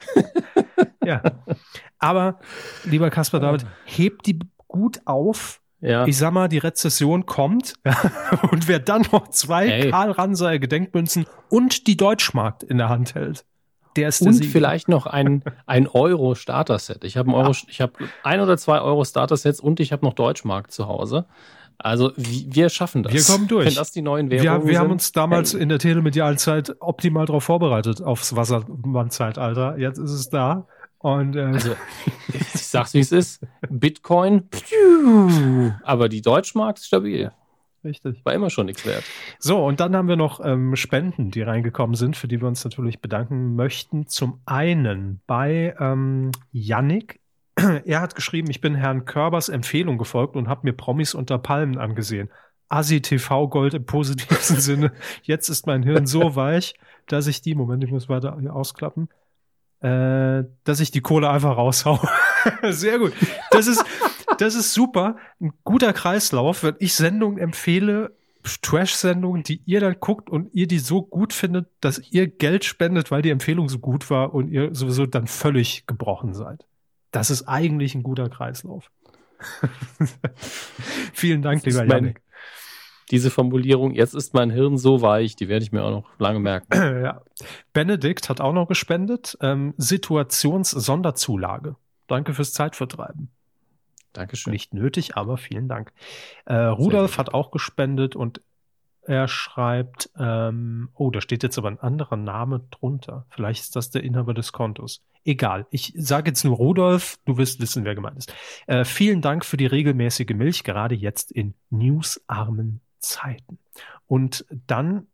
ja. 1.05 1.23
Aber, 2.01 2.41
lieber 2.83 3.11
Caspar 3.11 3.39
David, 3.39 3.65
hebt 3.85 4.27
die 4.27 4.41
gut 4.67 5.03
auf, 5.05 5.61
ja. 5.81 6.05
Ich 6.09 6.17
sag 6.17 6.33
mal, 6.33 6.49
die 6.49 6.59
Rezession 6.59 7.25
kommt 7.25 7.75
und 8.51 8.67
wer 8.67 8.81
dann 8.81 9.03
noch 9.13 9.29
zwei 9.29 9.69
hey. 9.69 9.91
Karl 9.93 10.11
Ransauer 10.11 10.59
Gedenkmünzen 10.59 11.27
und 11.49 11.87
die 11.87 11.97
Deutschmarkt 11.97 12.65
in 12.65 12.79
der 12.79 12.89
Hand 12.89 13.15
hält, 13.15 13.45
der 13.99 14.09
ist 14.09 14.21
der 14.21 14.29
Und 14.29 14.35
Sieg. 14.35 14.51
vielleicht 14.51 14.89
noch 14.89 15.07
ein, 15.07 15.43
ein 15.67 15.87
Euro 15.89 16.35
Starter-Set. 16.35 17.05
Ich 17.05 17.17
habe 17.17 17.33
Euro, 17.33 17.53
ja. 17.53 17.59
ich 17.69 17.81
habe 17.81 17.93
ein 18.23 18.41
oder 18.41 18.57
zwei 18.57 18.81
Euro 18.81 19.05
Starter-Sets 19.05 19.61
und 19.61 19.81
ich 19.81 19.93
habe 19.93 20.05
noch 20.05 20.15
Deutschmarkt 20.15 20.73
zu 20.73 20.89
Hause. 20.89 21.27
Also 21.81 22.13
wir 22.17 22.71
schaffen 22.71 23.05
das. 23.05 23.13
Wir 23.13 23.23
kommen 23.23 23.47
durch. 23.47 23.67
Wenn 23.67 23.75
das 23.75 23.93
die 23.93 24.03
neuen 24.03 24.31
Währungen 24.31 24.65
Wir, 24.65 24.69
wir 24.69 24.79
haben 24.81 24.91
uns 24.91 25.13
damals 25.13 25.55
in 25.55 25.69
der 25.69 25.79
telemedialen 25.79 26.37
Zeit 26.37 26.75
optimal 26.81 27.27
darauf 27.27 27.45
vorbereitet, 27.45 28.03
aufs 28.03 28.35
Wassermann-Zeitalter. 28.35 29.79
Jetzt 29.79 29.99
ist 29.99 30.11
es 30.11 30.29
da. 30.29 30.67
Und 30.99 31.37
äh, 31.37 31.43
also, 31.43 31.77
ich 32.33 32.67
sag's 32.67 32.95
wie 32.95 32.99
es 32.99 33.13
ist: 33.13 33.41
Bitcoin, 33.71 34.49
aber 35.85 36.09
die 36.09 36.21
Deutschmark 36.21 36.79
ist 36.79 36.87
stabil. 36.87 37.31
Richtig. 37.85 38.25
War 38.25 38.35
immer 38.35 38.51
schon 38.51 38.67
nichts 38.67 38.85
wert. 38.87 39.05
So, 39.39 39.65
und 39.65 39.81
dann 39.81 39.95
haben 39.95 40.09
wir 40.09 40.17
noch 40.17 40.45
ähm, 40.45 40.75
Spenden, 40.75 41.31
die 41.31 41.43
reingekommen 41.43 41.95
sind, 41.95 42.17
für 42.17 42.27
die 42.27 42.41
wir 42.41 42.49
uns 42.49 42.65
natürlich 42.65 43.01
bedanken 43.01 43.55
möchten. 43.55 44.07
Zum 44.07 44.41
einen 44.47 45.21
bei 45.27 45.75
ähm, 45.79 46.33
Yannick. 46.53 47.21
Er 47.85 48.01
hat 48.01 48.15
geschrieben, 48.15 48.51
ich 48.51 48.61
bin 48.61 48.75
Herrn 48.75 49.05
Körbers 49.05 49.49
Empfehlung 49.49 49.99
gefolgt 49.99 50.37
und 50.37 50.49
habe 50.49 50.61
mir 50.65 50.73
Promis 50.73 51.15
unter 51.15 51.39
Palmen 51.39 51.79
angesehen. 51.79 52.31
Asi 52.69 53.01
TV 53.01 53.49
Gold 53.49 53.75
im 53.75 53.85
positivsten 53.85 54.57
Sinne. 54.61 54.93
Jetzt 55.23 55.49
ist 55.49 55.67
mein 55.67 55.83
Hirn 55.83 56.07
so 56.07 56.37
weich, 56.37 56.75
dass 57.07 57.27
ich 57.27 57.41
die, 57.41 57.55
Moment, 57.55 57.83
ich 57.85 57.91
muss 57.91 58.09
weiter 58.09 58.37
ausklappen, 58.51 59.09
äh, 59.81 60.45
dass 60.65 60.81
ich 60.81 60.91
die 60.91 61.01
Kohle 61.01 61.31
einfach 61.31 61.57
raushau. 61.57 62.01
Sehr 62.69 62.99
gut. 62.99 63.13
Das 63.51 63.67
ist, 63.67 63.85
das 64.39 64.55
ist 64.55 64.73
super. 64.73 65.17
Ein 65.41 65.53
guter 65.65 65.93
Kreislauf, 65.93 66.63
wenn 66.63 66.77
ich 66.79 66.95
Sendungen 66.95 67.39
empfehle, 67.39 68.17
Trash-Sendungen, 68.63 69.43
die 69.43 69.63
ihr 69.67 69.81
dann 69.81 69.97
guckt 70.01 70.31
und 70.31 70.55
ihr 70.55 70.67
die 70.67 70.79
so 70.79 71.03
gut 71.03 71.33
findet, 71.33 71.69
dass 71.81 72.01
ihr 72.11 72.29
Geld 72.29 72.65
spendet, 72.65 73.11
weil 73.11 73.23
die 73.23 73.31
Empfehlung 73.31 73.69
so 73.69 73.79
gut 73.79 74.11
war 74.11 74.35
und 74.35 74.49
ihr 74.49 74.75
sowieso 74.75 75.07
dann 75.07 75.27
völlig 75.27 75.87
gebrochen 75.87 76.35
seid. 76.35 76.65
Das 77.11 77.31
ist 77.31 77.49
eigentlich 77.49 77.95
ein 77.95 78.03
guter 78.03 78.29
Kreislauf. 78.29 78.91
Vielen 81.13 81.43
Dank, 81.43 81.65
lieber 81.65 81.85
Janik. 81.85 82.21
diese 83.11 83.31
Formulierung. 83.31 83.95
Jetzt 83.95 84.15
ist 84.15 84.35
mein 84.35 84.51
Hirn 84.51 84.79
so 84.79 85.01
weich, 85.01 85.37
die 85.37 85.49
werde 85.49 85.65
ich 85.65 85.73
mir 85.73 85.85
auch 85.85 85.91
noch 85.91 86.19
lange 86.19 86.41
merken. 86.41 86.67
ja. 87.03 87.23
Benedikt 87.73 88.29
hat 88.29 88.41
auch 88.41 88.53
noch 88.53 88.67
gespendet. 88.67 89.39
Ähm, 89.41 89.75
Situations-Sonderzulage. 89.77 91.77
Danke 92.09 92.35
fürs 92.35 92.53
Zeitvertreiben. 92.53 93.31
Dankeschön. 94.13 94.53
Nicht 94.53 94.75
nötig, 94.75 95.17
aber 95.17 95.37
vielen 95.37 95.69
Dank. 95.69 95.93
Äh, 96.45 96.55
Rudolf 96.55 97.19
hat 97.19 97.35
auch 97.35 97.51
gespendet 97.51 98.17
und 98.17 98.41
er 99.09 99.27
schreibt, 99.27 100.11
ähm, 100.19 100.91
oh, 100.95 101.11
da 101.11 101.23
steht 101.23 101.43
jetzt 101.43 101.57
aber 101.57 101.69
ein 101.69 101.81
anderer 101.81 102.17
Name 102.17 102.61
drunter. 102.71 103.25
Vielleicht 103.31 103.63
ist 103.63 103.75
das 103.75 103.91
der 103.91 104.05
Inhaber 104.05 104.35
des 104.35 104.53
Kontos. 104.53 105.03
Egal, 105.25 105.67
ich 105.71 105.95
sage 105.97 106.31
jetzt 106.31 106.45
nur 106.45 106.57
Rudolf, 106.57 107.19
du 107.25 107.39
wirst 107.39 107.61
wissen, 107.61 107.85
wer 107.85 107.95
gemeint 107.95 108.19
ist. 108.19 108.35
Äh, 108.67 108.85
vielen 108.85 109.23
Dank 109.23 109.47
für 109.47 109.57
die 109.57 109.67
regelmäßige 109.67 110.35
Milch, 110.35 110.63
gerade 110.63 110.95
jetzt 110.95 111.33
in 111.33 111.55
newsarmen 111.71 112.83
Zeiten. 112.99 113.59
Und 114.07 114.45
dann, 114.67 115.07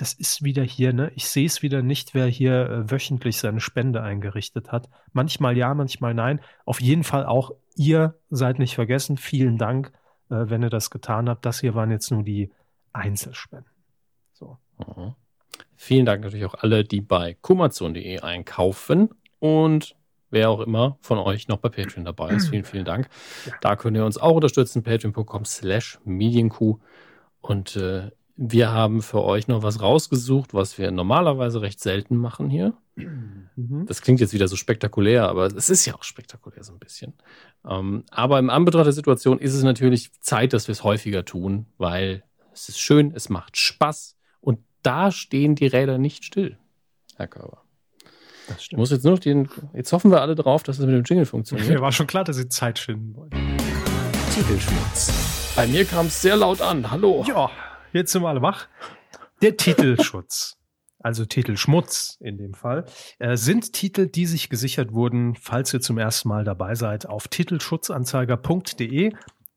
das 0.00 0.14
ist 0.14 0.42
wieder 0.42 0.62
hier, 0.62 0.94
ne? 0.94 1.12
Ich 1.14 1.28
sehe 1.28 1.44
es 1.44 1.60
wieder 1.60 1.82
nicht, 1.82 2.14
wer 2.14 2.26
hier 2.26 2.70
äh, 2.70 2.90
wöchentlich 2.90 3.36
seine 3.36 3.60
Spende 3.60 4.02
eingerichtet 4.02 4.72
hat. 4.72 4.88
Manchmal 5.12 5.58
ja, 5.58 5.74
manchmal 5.74 6.14
nein. 6.14 6.40
Auf 6.64 6.80
jeden 6.80 7.04
Fall 7.04 7.26
auch 7.26 7.50
ihr 7.76 8.18
seid 8.30 8.58
nicht 8.58 8.74
vergessen. 8.74 9.18
Vielen 9.18 9.58
Dank, 9.58 9.92
äh, 10.30 10.48
wenn 10.48 10.62
ihr 10.62 10.70
das 10.70 10.90
getan 10.90 11.28
habt. 11.28 11.44
Das 11.44 11.60
hier 11.60 11.74
waren 11.74 11.90
jetzt 11.90 12.10
nur 12.10 12.22
die 12.22 12.50
Einzelspenden. 12.94 13.70
So. 14.32 14.56
Mhm. 14.78 15.14
Vielen 15.76 16.06
Dank 16.06 16.24
natürlich 16.24 16.46
auch 16.46 16.54
alle, 16.54 16.82
die 16.82 17.02
bei 17.02 17.36
kumazon.de 17.42 18.20
einkaufen 18.20 19.10
und 19.38 19.96
wer 20.30 20.48
auch 20.48 20.60
immer 20.60 20.96
von 21.02 21.18
euch 21.18 21.48
noch 21.48 21.58
bei 21.58 21.68
Patreon 21.68 22.06
dabei 22.06 22.30
ist. 22.30 22.48
Vielen, 22.48 22.64
vielen 22.64 22.86
Dank. 22.86 23.10
Ja. 23.44 23.52
Da 23.60 23.76
könnt 23.76 23.98
ihr 23.98 24.04
uns 24.06 24.16
auch 24.16 24.36
unterstützen. 24.36 24.82
Patreon.com 24.82 25.44
slash 25.44 25.98
Medienkuh. 26.04 26.78
Und 27.42 27.76
äh, 27.76 28.10
wir 28.42 28.72
haben 28.72 29.02
für 29.02 29.22
euch 29.22 29.48
noch 29.48 29.62
was 29.62 29.82
rausgesucht, 29.82 30.54
was 30.54 30.78
wir 30.78 30.90
normalerweise 30.90 31.60
recht 31.60 31.78
selten 31.78 32.16
machen 32.16 32.48
hier. 32.48 32.72
Mhm. 32.94 33.84
Das 33.84 34.00
klingt 34.00 34.18
jetzt 34.18 34.32
wieder 34.32 34.48
so 34.48 34.56
spektakulär, 34.56 35.28
aber 35.28 35.44
es 35.44 35.68
ist 35.68 35.84
ja 35.84 35.94
auch 35.94 36.02
spektakulär 36.02 36.64
so 36.64 36.72
ein 36.72 36.78
bisschen. 36.78 37.12
Ähm, 37.68 38.04
aber 38.10 38.38
im 38.38 38.48
Anbetracht 38.48 38.86
der 38.86 38.94
Situation 38.94 39.38
ist 39.38 39.52
es 39.52 39.62
natürlich 39.62 40.10
Zeit, 40.22 40.54
dass 40.54 40.68
wir 40.68 40.72
es 40.72 40.84
häufiger 40.84 41.26
tun, 41.26 41.66
weil 41.76 42.24
es 42.54 42.70
ist 42.70 42.80
schön, 42.80 43.12
es 43.14 43.28
macht 43.28 43.58
Spaß 43.58 44.16
und 44.40 44.60
da 44.82 45.12
stehen 45.12 45.54
die 45.54 45.66
Räder 45.66 45.98
nicht 45.98 46.24
still, 46.24 46.56
Herr 47.16 47.28
Körber. 47.28 47.62
Das 48.48 48.64
stimmt. 48.64 48.78
Muss 48.78 48.90
jetzt 48.90 49.04
nur 49.04 49.12
noch 49.12 49.20
den. 49.20 49.50
Jetzt 49.74 49.92
hoffen 49.92 50.10
wir 50.10 50.22
alle 50.22 50.34
drauf, 50.34 50.62
dass 50.62 50.78
es 50.78 50.86
mit 50.86 50.94
dem 50.94 51.04
Jingle 51.04 51.26
funktioniert. 51.26 51.68
Mir 51.68 51.82
war 51.82 51.92
schon 51.92 52.06
klar, 52.06 52.24
dass 52.24 52.36
Sie 52.36 52.48
Zeit 52.48 52.78
schinden 52.78 53.14
wollen. 53.14 53.30
Titelschmutz. 54.34 55.52
Bei 55.54 55.66
mir 55.66 55.84
kam 55.84 56.06
es 56.06 56.22
sehr 56.22 56.36
laut 56.36 56.62
an. 56.62 56.90
Hallo. 56.90 57.22
Ja, 57.28 57.50
jetzt 57.92 58.12
sind 58.12 58.22
wir 58.22 58.28
alle 58.28 58.42
wach. 58.42 58.68
Der 59.42 59.56
Titelschutz, 59.56 60.58
also 60.98 61.24
Titelschmutz 61.24 62.18
in 62.20 62.38
dem 62.38 62.54
Fall, 62.54 62.84
äh, 63.18 63.36
sind 63.36 63.72
Titel, 63.72 64.06
die 64.06 64.26
sich 64.26 64.48
gesichert 64.48 64.92
wurden, 64.92 65.34
falls 65.34 65.72
ihr 65.72 65.80
zum 65.80 65.98
ersten 65.98 66.28
Mal 66.28 66.44
dabei 66.44 66.74
seid, 66.74 67.06
auf 67.06 67.28
titelschutzanzeiger.de 67.28 69.12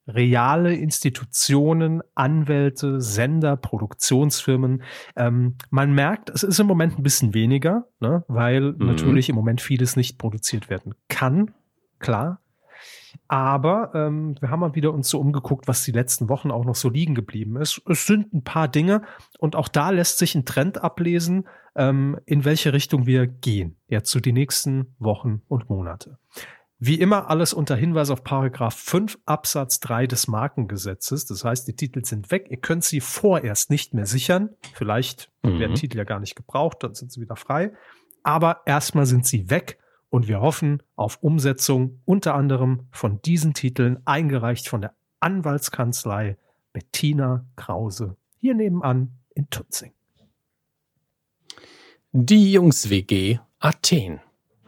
reale 0.08 0.76
Institutionen, 0.76 2.02
Anwälte, 2.16 3.00
Sender, 3.00 3.56
Produktionsfirmen. 3.56 4.84
Ähm, 5.16 5.56
man 5.70 5.94
merkt, 5.94 6.30
es 6.30 6.44
ist 6.44 6.60
im 6.60 6.68
Moment 6.68 6.98
ein 6.98 7.04
bisschen 7.04 7.34
weniger, 7.34 7.88
ne, 8.00 8.24
weil 8.28 8.74
mhm. 8.74 8.86
natürlich 8.86 9.30
im 9.30 9.36
Moment 9.36 9.62
vieles 9.62 9.96
nicht 9.96 10.18
produziert 10.18 10.70
werden 10.70 10.96
kann, 11.08 11.54
klar. 12.00 12.40
Aber 13.28 13.92
ähm, 13.94 14.36
wir 14.40 14.50
haben 14.50 14.60
mal 14.60 14.76
wieder 14.76 14.94
uns 14.94 15.10
so 15.10 15.20
umgeguckt, 15.20 15.68
was 15.68 15.84
die 15.84 15.92
letzten 15.92 16.30
Wochen 16.30 16.52
auch 16.52 16.66
noch 16.66 16.76
so 16.76 16.90
liegen 16.90 17.16
geblieben 17.16 17.58
ist. 17.58 17.82
Es 17.88 18.06
sind 18.06 18.34
ein 18.34 18.44
paar 18.44 18.68
Dinge 18.68 19.04
und 19.40 19.56
auch 19.56 19.68
da 19.68 19.90
lässt 19.90 20.18
sich 20.18 20.36
ein 20.36 20.46
Trend 20.46 20.84
ablesen, 20.84 21.48
ähm, 21.76 22.20
in 22.26 22.46
welche 22.46 22.74
Richtung 22.74 23.06
wir 23.06 23.28
gehen, 23.28 23.78
jetzt 23.88 24.10
zu 24.10 24.20
so 24.20 24.22
die 24.22 24.34
nächsten 24.34 24.96
Wochen 25.00 25.42
und 25.48 25.70
Monate. 25.70 26.18
Wie 26.86 27.00
immer 27.00 27.30
alles 27.30 27.54
unter 27.54 27.78
Hinweis 27.78 28.10
auf 28.10 28.26
Paragraph 28.26 28.76
5 28.76 29.18
Absatz 29.26 29.80
3 29.80 30.06
des 30.06 30.28
Markengesetzes. 30.28 31.26
Das 31.26 31.46
heißt, 31.46 31.66
die 31.66 31.78
Titel 31.78 32.04
sind 32.04 32.30
weg. 32.30 32.48
Ihr 32.50 32.58
könnt 32.58 32.84
sie 32.84 33.00
vorerst 33.00 33.70
nicht 33.70 33.94
mehr 33.94 34.06
sichern. 34.06 34.50
Vielleicht 34.74 35.32
mhm. 35.44 35.60
werden 35.60 35.76
Titel 35.76 35.98
ja 35.98 36.04
gar 36.04 36.20
nicht 36.20 36.36
gebraucht, 36.36 36.84
dann 36.84 36.94
sind 36.94 37.12
sie 37.14 37.22
wieder 37.22 37.38
frei. 37.38 37.72
Aber 38.24 38.64
erstmal 38.66 39.06
sind 39.06 39.26
sie 39.26 39.50
weg 39.50 39.80
und 40.14 40.28
wir 40.28 40.42
hoffen 40.42 40.84
auf 40.96 41.24
Umsetzung 41.24 42.00
unter 42.06 42.36
anderem 42.36 42.88
von 42.92 43.20
diesen 43.24 43.56
Titeln 43.56 43.98
eingereicht 44.06 44.70
von 44.70 44.82
der 44.82 44.96
Anwaltskanzlei 45.20 46.38
Bettina 46.72 47.48
Krause 47.56 48.16
hier 48.38 48.54
nebenan 48.54 49.18
in 49.34 49.50
Tutzing. 49.50 49.92
Die 52.12 52.52
Jungs 52.52 52.92
WG 52.92 53.40
Athen. 53.58 54.22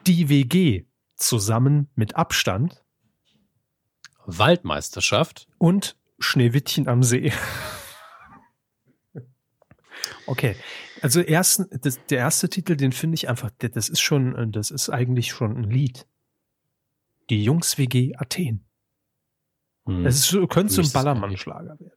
Die 0.08 0.30
WG 0.30 0.86
zusammen 1.16 1.90
mit 1.94 2.16
Abstand. 2.16 2.84
Waldmeisterschaft. 4.26 5.48
Und 5.60 5.96
Schneewittchen 6.18 6.88
am 6.88 7.04
See. 7.04 7.32
okay. 10.26 10.56
Also 11.06 11.22
ersten, 11.22 11.68
das, 11.82 12.04
der 12.08 12.18
erste 12.18 12.50
Titel, 12.50 12.76
den 12.76 12.92
finde 12.92 13.14
ich 13.14 13.30
einfach, 13.30 13.52
das 13.60 13.90
ist 13.90 14.02
schon, 14.02 14.52
das 14.52 14.72
ist 14.72 14.90
eigentlich 14.90 15.30
schon 15.30 15.56
ein 15.56 15.70
Lied. 15.70 16.08
Die 17.30 17.44
Jungs 17.44 17.78
WG 17.78 18.16
Athen. 18.16 18.66
Hm. 19.86 20.04
Das 20.04 20.16
ist, 20.16 20.50
könnte 20.50 20.74
so 20.74 20.82
ein 20.82 20.92
Ballermann-Schlager 20.92 21.80
werden. 21.80 21.92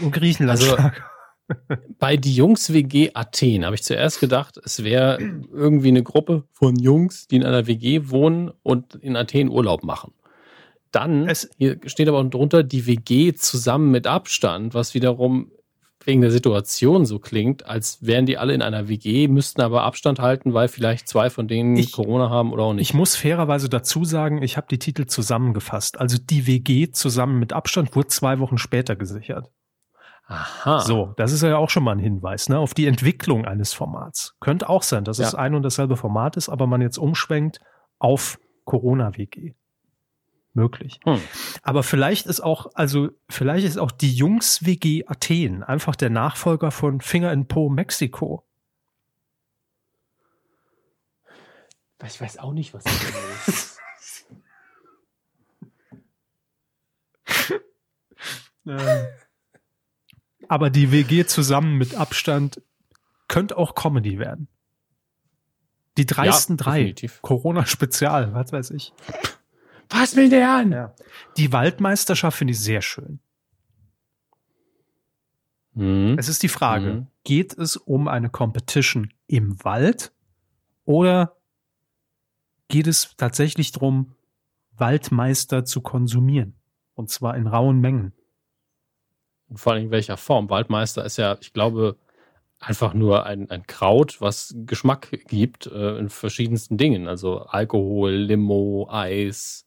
Ein 0.00 0.10
Griechenland-Schlager. 0.10 0.92
Also, 1.46 1.82
bei 2.00 2.16
die 2.16 2.34
Jungs 2.34 2.72
WG 2.72 3.12
Athen 3.14 3.64
habe 3.64 3.76
ich 3.76 3.84
zuerst 3.84 4.18
gedacht, 4.18 4.58
es 4.64 4.82
wäre 4.82 5.18
irgendwie 5.20 5.90
eine 5.90 6.02
Gruppe 6.02 6.42
von 6.50 6.74
Jungs, 6.74 7.28
die 7.28 7.36
in 7.36 7.44
einer 7.44 7.68
WG 7.68 8.08
wohnen 8.08 8.50
und 8.64 8.96
in 8.96 9.14
Athen 9.14 9.50
Urlaub 9.50 9.84
machen. 9.84 10.14
Dann, 10.90 11.28
es 11.28 11.48
hier 11.58 11.78
steht 11.86 12.08
aber 12.08 12.24
drunter, 12.24 12.64
die 12.64 12.88
WG 12.88 13.34
zusammen 13.34 13.92
mit 13.92 14.08
Abstand, 14.08 14.74
was 14.74 14.94
wiederum 14.94 15.52
wegen 16.06 16.20
der 16.20 16.30
Situation 16.30 17.04
so 17.04 17.18
klingt, 17.18 17.66
als 17.66 17.98
wären 18.04 18.26
die 18.26 18.38
alle 18.38 18.54
in 18.54 18.62
einer 18.62 18.88
WG, 18.88 19.28
müssten 19.28 19.60
aber 19.60 19.82
Abstand 19.82 20.20
halten, 20.20 20.54
weil 20.54 20.68
vielleicht 20.68 21.08
zwei 21.08 21.30
von 21.30 21.48
denen 21.48 21.76
ich, 21.76 21.92
Corona 21.92 22.30
haben 22.30 22.52
oder 22.52 22.64
auch 22.64 22.72
nicht. 22.72 22.90
Ich 22.90 22.94
muss 22.94 23.16
fairerweise 23.16 23.68
dazu 23.68 24.04
sagen, 24.04 24.42
ich 24.42 24.56
habe 24.56 24.66
die 24.70 24.78
Titel 24.78 25.06
zusammengefasst. 25.06 26.00
Also 26.00 26.18
die 26.18 26.46
WG 26.46 26.90
zusammen 26.90 27.38
mit 27.38 27.52
Abstand 27.52 27.94
wurde 27.94 28.08
zwei 28.08 28.38
Wochen 28.38 28.58
später 28.58 28.96
gesichert. 28.96 29.50
Aha. 30.26 30.80
So, 30.80 31.12
das 31.16 31.32
ist 31.32 31.42
ja 31.42 31.56
auch 31.56 31.70
schon 31.70 31.84
mal 31.84 31.92
ein 31.92 31.98
Hinweis 31.98 32.48
ne, 32.48 32.58
auf 32.58 32.74
die 32.74 32.86
Entwicklung 32.86 33.44
eines 33.44 33.72
Formats. 33.72 34.34
Könnte 34.40 34.68
auch 34.68 34.82
sein, 34.82 35.04
dass 35.04 35.18
ja. 35.18 35.26
es 35.26 35.34
ein 35.34 35.54
und 35.54 35.62
dasselbe 35.62 35.96
Format 35.96 36.36
ist, 36.36 36.48
aber 36.48 36.66
man 36.66 36.80
jetzt 36.80 36.98
umschwenkt 36.98 37.60
auf 37.98 38.38
Corona-WG. 38.64 39.54
Möglich. 40.54 41.00
Hm. 41.04 41.20
Aber 41.62 41.82
vielleicht 41.82 42.26
ist 42.26 42.40
auch, 42.40 42.66
also 42.74 43.08
vielleicht 43.30 43.66
ist 43.66 43.78
auch 43.78 43.90
die 43.90 44.12
Jungs-WG 44.12 45.06
Athen 45.06 45.62
einfach 45.62 45.96
der 45.96 46.10
Nachfolger 46.10 46.70
von 46.70 47.00
Finger 47.00 47.32
in 47.32 47.48
Po 47.48 47.70
Mexiko. 47.70 48.44
Ich 52.04 52.20
weiß 52.20 52.38
auch 52.38 52.52
nicht, 52.52 52.74
was 52.74 52.84
das 52.84 53.48
ist. 53.48 53.78
ähm. 58.66 59.06
Aber 60.48 60.68
die 60.68 60.90
WG 60.92 61.24
zusammen 61.24 61.78
mit 61.78 61.94
Abstand 61.94 62.60
könnte 63.28 63.56
auch 63.56 63.74
Comedy 63.74 64.18
werden. 64.18 64.48
Die 65.96 66.04
dreisten 66.04 66.56
ja, 66.58 66.64
drei. 66.64 66.94
Corona-Spezial, 67.22 68.34
was 68.34 68.52
weiß 68.52 68.70
ich. 68.72 68.92
Was 69.92 70.16
will 70.16 70.28
der 70.28 70.50
an? 70.50 70.72
Ja. 70.72 70.94
Die 71.36 71.52
Waldmeisterschaft 71.52 72.38
finde 72.38 72.52
ich 72.52 72.60
sehr 72.60 72.82
schön. 72.82 73.20
Mhm. 75.74 76.16
Es 76.18 76.28
ist 76.28 76.42
die 76.42 76.48
Frage, 76.48 76.92
mhm. 76.92 77.06
geht 77.24 77.56
es 77.56 77.76
um 77.76 78.08
eine 78.08 78.30
Competition 78.30 79.12
im 79.26 79.62
Wald 79.64 80.12
oder 80.84 81.36
geht 82.68 82.86
es 82.86 83.14
tatsächlich 83.16 83.72
darum, 83.72 84.14
Waldmeister 84.76 85.64
zu 85.64 85.80
konsumieren? 85.80 86.54
Und 86.94 87.10
zwar 87.10 87.36
in 87.36 87.46
rauen 87.46 87.80
Mengen. 87.80 88.12
Und 89.48 89.58
vor 89.58 89.72
allem 89.72 89.84
in 89.84 89.90
welcher 89.90 90.16
Form. 90.16 90.48
Waldmeister 90.50 91.04
ist 91.04 91.18
ja, 91.18 91.36
ich 91.40 91.52
glaube, 91.52 91.98
einfach 92.58 92.94
nur 92.94 93.26
ein, 93.26 93.50
ein 93.50 93.66
Kraut, 93.66 94.20
was 94.20 94.54
Geschmack 94.66 95.10
gibt 95.28 95.66
äh, 95.66 95.98
in 95.98 96.08
verschiedensten 96.08 96.78
Dingen. 96.78 97.08
Also 97.08 97.40
Alkohol, 97.40 98.12
Limo, 98.12 98.88
Eis. 98.90 99.66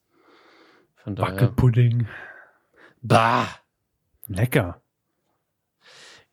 Von 1.05 1.15
daher. 1.15 1.33
Wackelpudding. 1.33 2.07
Bah. 3.03 3.47
Lecker. 4.27 4.81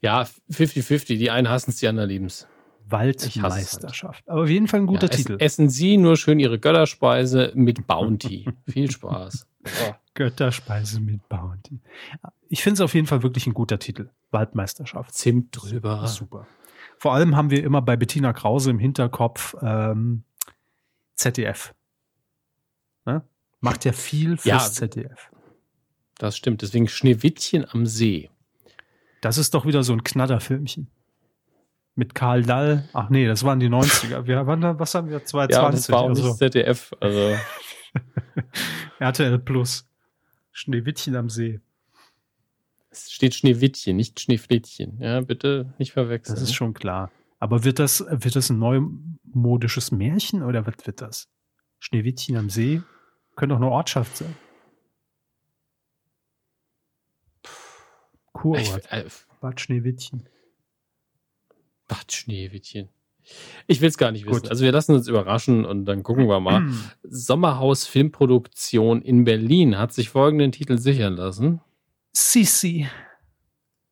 Ja, 0.01 0.23
50-50. 0.51 1.19
Die 1.19 1.31
einen 1.31 1.51
hassen 1.51 1.71
es, 1.71 1.77
die 1.77 1.89
anderen 1.89 2.09
lieben 2.09 2.25
es. 2.25 2.49
Waldmeisterschaft. 2.87 4.27
Aber 4.31 4.45
auf 4.45 4.49
jeden 4.49 4.69
Fall 4.69 4.81
ein 4.81 4.87
guter 4.87 5.11
ja, 5.11 5.17
Titel. 5.17 5.37
Essen 5.39 5.69
Sie 5.69 5.99
nur 5.99 6.17
schön 6.17 6.41
Ihre 6.41 6.59
Götterspeise 6.59 7.53
mit 7.55 7.87
Bounty. 7.87 8.49
Viel 8.67 8.91
Spaß. 8.91 9.47
Oh. 9.67 9.93
Götterspeise 10.15 11.01
mit 11.01 11.29
Bounty. 11.29 11.83
Ich 12.49 12.63
finde 12.63 12.75
es 12.77 12.81
auf 12.81 12.95
jeden 12.95 13.07
Fall 13.07 13.23
wirklich 13.23 13.47
ein 13.47 13.53
guter 13.53 13.79
Titel. 13.79 14.09
Waldmeisterschaft. 14.31 15.13
Zimt 15.13 15.49
drüber. 15.53 16.07
Super. 16.07 16.47
Vor 16.97 17.13
allem 17.13 17.37
haben 17.37 17.51
wir 17.51 17.63
immer 17.63 17.83
bei 17.83 17.99
Bettina 17.99 18.33
Krause 18.33 18.71
im 18.71 18.79
Hinterkopf 18.79 19.55
ähm, 19.61 20.25
ZDF. 21.15 21.75
Macht 23.63 23.85
ja 23.87 23.93
viel 23.93 24.37
fürs 24.37 24.45
Ja. 24.45 24.59
ZDF. 24.59 25.31
Das 26.19 26.37
stimmt. 26.37 26.61
Deswegen 26.63 26.89
Schneewittchen 26.89 27.65
am 27.71 27.87
See. 27.87 28.29
Das 29.23 29.39
ist 29.39 29.55
doch 29.55 29.65
wieder 29.65 29.83
so 29.83 29.93
ein 29.95 30.05
Knatterfilmchen. 30.05 30.89
Mit 31.95 32.15
Karl 32.15 32.43
Dall. 32.43 32.89
Ach 32.93 33.09
nee, 33.09 33.27
das 33.27 33.45
waren 33.45 33.61
die 33.61 33.69
90er. 33.69 34.27
Wir 34.27 34.47
waren 34.47 34.61
da, 34.61 34.79
was 34.79 34.95
haben 34.95 35.09
wir? 35.09 35.25
2020. 35.25 35.55
Ja, 35.55 35.71
das 35.71 35.91
war 35.91 36.01
auch 36.01 36.09
also 36.09 36.27
nicht 36.29 36.39
ZDF. 36.39 36.93
Also, 37.01 37.37
RTL 38.99 39.39
Plus. 39.39 39.87
Schneewittchen 40.51 41.17
am 41.17 41.31
See. 41.31 41.61
es 42.91 43.11
steht 43.13 43.35
Schneewittchen, 43.35 43.97
nicht 43.97 44.21
Schneeflittchen. 44.21 44.99
Ja, 45.01 45.21
bitte 45.23 45.73
nicht 45.79 45.93
verwechseln. 45.93 46.35
Das 46.35 46.43
ist 46.43 46.55
schon 46.55 46.75
klar. 46.75 47.11
Aber 47.39 47.65
wird 47.65 47.79
das, 47.79 48.05
wird 48.09 48.37
das 48.37 48.51
ein 48.51 48.59
neumodisches 48.59 49.93
Märchen 49.93 50.43
oder 50.43 50.67
was 50.67 50.75
wird 50.85 51.01
das? 51.01 51.29
Schneewittchen 51.79 52.37
am 52.37 52.51
See? 52.51 52.83
Könnte 53.37 53.55
auch 53.55 53.61
eine 53.61 53.71
Ortschaft 53.71 54.17
sein. 54.19 54.35
Kurort. 58.33 58.91
äh, 58.91 59.05
Bad 59.41 59.61
Schneewittchen. 59.61 60.29
Bad 61.89 62.13
Schneewittchen. 62.13 62.89
Ich 63.67 63.81
will 63.81 63.89
es 63.89 63.99
gar 63.99 64.11
nicht 64.11 64.27
wissen. 64.27 64.43
Gut. 64.43 64.51
Also 64.51 64.65
wir 64.65 64.73
lassen 64.73 64.95
uns 64.95 65.07
überraschen 65.07 65.65
und 65.65 65.85
dann 65.85 66.03
gucken 66.03 66.27
wir 66.29 66.41
mal. 66.41 66.69
Sommerhaus 67.05 67.87
Filmproduktion 67.87 69.01
in 69.03 69.25
Berlin 69.25 69.79
hat 69.79 69.93
sich 69.93 70.09
folgenden 70.09 70.51
Titel 70.53 70.79
sichern 70.79 71.15
lassen. 71.15 71.61
Sisi. 72.13 72.89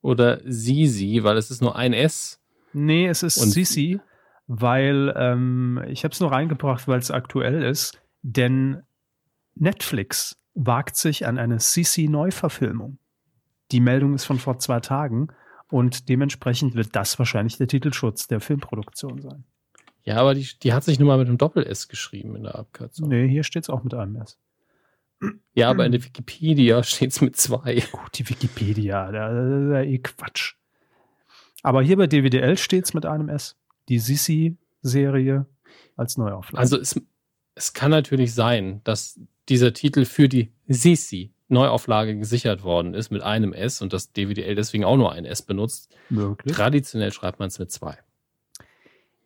Oder 0.03 0.41
Sisi, 0.45 1.22
weil 1.22 1.36
es 1.36 1.51
ist 1.51 1.61
nur 1.62 1.76
ein 1.76 1.93
S. 1.93 2.41
Nee, 2.72 3.07
es 3.07 3.22
ist 3.22 3.38
Und- 3.38 3.51
Sisi, 3.51 4.01
weil 4.47 5.12
ähm, 5.16 5.80
ich 5.88 6.03
habe 6.05 6.12
es 6.12 6.20
nur 6.20 6.32
reingebracht, 6.32 6.88
weil 6.88 6.99
es 6.99 7.11
aktuell 7.11 7.62
ist. 7.62 8.01
Denn 8.22 8.82
Netflix 9.61 10.36
wagt 10.54 10.96
sich 10.96 11.26
an 11.26 11.38
eine 11.38 11.61
Sisi-Neuverfilmung. 11.61 12.98
Die 13.72 13.80
Meldung 13.80 14.14
ist 14.14 14.24
von 14.24 14.38
vor 14.38 14.58
zwei 14.58 14.80
Tagen 14.80 15.28
und 15.68 16.08
dementsprechend 16.08 16.74
wird 16.74 16.96
das 16.96 17.18
wahrscheinlich 17.18 17.56
der 17.58 17.68
Titelschutz 17.68 18.26
der 18.26 18.40
Filmproduktion 18.40 19.20
sein. 19.20 19.44
Ja, 20.02 20.16
aber 20.16 20.34
die, 20.34 20.48
die 20.62 20.72
hat 20.72 20.82
sich 20.82 20.98
nur 20.98 21.08
mal 21.08 21.18
mit 21.18 21.28
einem 21.28 21.38
Doppel-S 21.38 21.88
geschrieben 21.88 22.34
in 22.36 22.44
der 22.44 22.56
Abkürzung. 22.56 23.08
Nee, 23.08 23.28
hier 23.28 23.44
steht 23.44 23.64
es 23.64 23.70
auch 23.70 23.84
mit 23.84 23.94
einem 23.94 24.16
S. 24.16 24.38
Ja, 25.52 25.68
aber 25.68 25.84
in 25.84 25.92
der 25.92 26.02
Wikipedia 26.02 26.82
steht 26.82 27.12
es 27.12 27.20
mit 27.20 27.36
zwei. 27.36 27.84
Gut, 27.92 28.18
die 28.18 28.28
Wikipedia, 28.28 29.12
da, 29.12 29.28
da, 29.28 29.68
da 29.72 29.82
eh 29.82 29.98
Quatsch. 29.98 30.54
Aber 31.62 31.82
hier 31.82 31.98
bei 31.98 32.06
DWDL 32.06 32.56
steht 32.56 32.86
es 32.86 32.94
mit 32.94 33.04
einem 33.04 33.28
S. 33.28 33.56
Die 33.88 33.98
Sisi-Serie 33.98 35.44
als 35.96 36.16
Neuauflage. 36.16 36.58
Also 36.58 36.78
es, 36.78 37.00
es 37.54 37.74
kann 37.74 37.90
natürlich 37.90 38.32
sein, 38.32 38.80
dass 38.84 39.20
dieser 39.51 39.72
Titel 39.74 40.05
für 40.05 40.28
die 40.28 40.53
Sisi 40.68 41.32
Neuauflage 41.48 42.16
gesichert 42.16 42.62
worden 42.62 42.94
ist 42.94 43.11
mit 43.11 43.22
einem 43.22 43.53
S 43.53 43.82
und 43.82 43.92
das 43.92 44.12
DWDL 44.12 44.55
deswegen 44.55 44.84
auch 44.84 44.96
nur 44.96 45.11
ein 45.12 45.24
S 45.24 45.42
benutzt. 45.42 45.92
möglich. 46.09 46.55
Traditionell 46.55 47.12
schreibt 47.12 47.40
man 47.40 47.48
es 47.48 47.59
mit 47.59 47.72
zwei. 47.72 47.98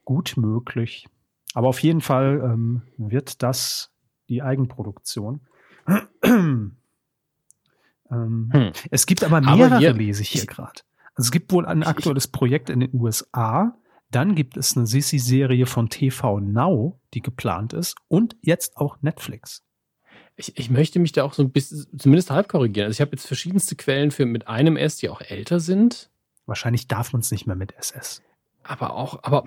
Gut 0.07 0.35
möglich. 0.39 1.07
Aber 1.53 1.69
auf 1.69 1.81
jeden 1.81 2.01
Fall 2.01 2.41
ähm, 2.43 2.83
wird 2.97 3.43
das 3.43 3.91
die 4.31 4.43
Eigenproduktion. 4.43 5.41
ähm, 6.25 6.77
Hm. 8.11 8.73
Es 8.91 9.07
gibt 9.07 9.25
aber 9.25 9.39
Aber 9.39 9.57
mehrere, 9.57 9.79
hier- 9.79 9.93
lese 9.93 10.23
ich 10.23 10.31
hier 10.31 10.47
gerade. 10.47 10.81
Also 11.15 11.29
es 11.29 11.31
gibt 11.31 11.53
wohl 11.53 11.67
ein 11.67 11.83
aktuelles 11.83 12.29
Projekt 12.29 12.71
in 12.71 12.81
den 12.81 12.91
USA. 12.95 13.77
Dann 14.11 14.35
gibt 14.35 14.57
es 14.57 14.77
eine 14.77 14.87
Sissi-Serie 14.87 15.67
von 15.67 15.89
TV 15.89 16.41
Now, 16.41 17.01
die 17.15 17.21
geplant 17.21 17.73
ist. 17.73 17.97
Und 18.09 18.37
jetzt 18.43 18.77
auch 18.77 19.01
Netflix. 19.03 19.63
Ich, 20.37 20.59
ich 20.59 20.71
möchte 20.71 20.99
mich 20.99 21.13
da 21.13 21.23
auch 21.25 21.33
so 21.33 21.43
ein 21.43 21.51
bisschen, 21.51 21.87
zumindest 21.99 22.31
halb 22.31 22.49
korrigieren. 22.49 22.87
Also 22.87 22.97
ich 22.97 23.01
habe 23.01 23.13
jetzt 23.13 23.27
verschiedenste 23.27 23.77
Quellen 23.77 24.11
für 24.11 24.27
mit 24.27 24.49
einem 24.49 24.77
S, 24.77 24.97
die 24.97 25.09
auch 25.09 25.21
älter 25.21 25.61
sind, 25.61 26.11
Wahrscheinlich 26.47 26.89
darf 26.89 27.13
man 27.13 27.21
es 27.21 27.31
nicht 27.31 27.47
mehr 27.47 27.57
mit 27.57 27.75
SS. 27.77 28.23
aber 28.63 28.95
auch, 28.95 29.21
aber 29.23 29.45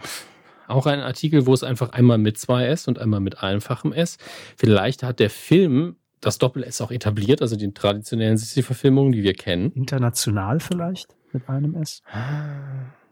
auch 0.67 0.85
ein 0.85 0.99
Artikel, 0.99 1.45
wo 1.45 1.53
es 1.53 1.63
einfach 1.63 1.91
einmal 1.91 2.17
mit 2.17 2.37
zwei 2.37 2.65
S 2.65 2.87
und 2.87 2.99
einmal 2.99 3.19
mit 3.19 3.41
einfachem 3.41 3.93
S. 3.93 4.17
Vielleicht 4.57 5.03
hat 5.03 5.19
der 5.19 5.29
Film 5.29 5.95
das 6.19 6.39
Doppel-S 6.39 6.81
auch 6.81 6.91
etabliert, 6.91 7.41
also 7.41 7.55
die 7.55 7.71
traditionellen 7.73 8.37
Sissi-Verfilmungen, 8.37 9.11
die 9.11 9.23
wir 9.23 9.33
kennen. 9.33 9.71
International 9.73 10.59
vielleicht 10.59 11.15
mit 11.31 11.47
einem 11.47 11.75
S. 11.75 12.01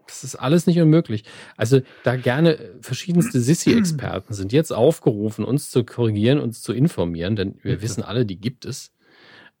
Das 0.06 0.24
ist 0.24 0.36
alles 0.36 0.66
nicht 0.66 0.80
unmöglich. 0.80 1.24
Also 1.56 1.80
da 2.04 2.16
gerne 2.16 2.58
äh, 2.58 2.70
verschiedenste 2.80 3.40
Sissi-Experten 3.40 4.34
sind 4.34 4.52
jetzt 4.52 4.72
aufgerufen, 4.72 5.44
uns 5.44 5.70
zu 5.70 5.84
korrigieren, 5.84 6.38
uns 6.38 6.62
zu 6.62 6.72
informieren, 6.72 7.36
denn 7.36 7.58
wir 7.62 7.82
wissen 7.82 8.02
alle, 8.02 8.24
die 8.24 8.40
gibt 8.40 8.64
es. 8.64 8.92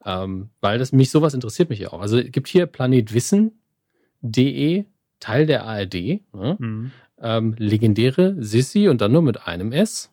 Ähm, 0.04 0.50
weil 0.60 0.78
das 0.78 0.92
mich 0.92 1.10
sowas 1.10 1.34
interessiert 1.34 1.68
mich 1.68 1.80
ja 1.80 1.92
auch. 1.92 2.00
Also 2.00 2.18
es 2.18 2.30
gibt 2.30 2.48
hier 2.48 2.66
planetwissen.de, 2.66 4.84
Teil 5.18 5.46
der 5.46 5.64
ARD, 5.64 5.94
ne? 5.94 6.56
Mhm. 6.58 6.92
ähm, 7.20 7.54
legendäre 7.58 8.36
Sissi 8.38 8.88
und 8.88 9.00
dann 9.00 9.12
nur 9.12 9.22
mit 9.22 9.46
einem 9.46 9.72
S. 9.72 10.12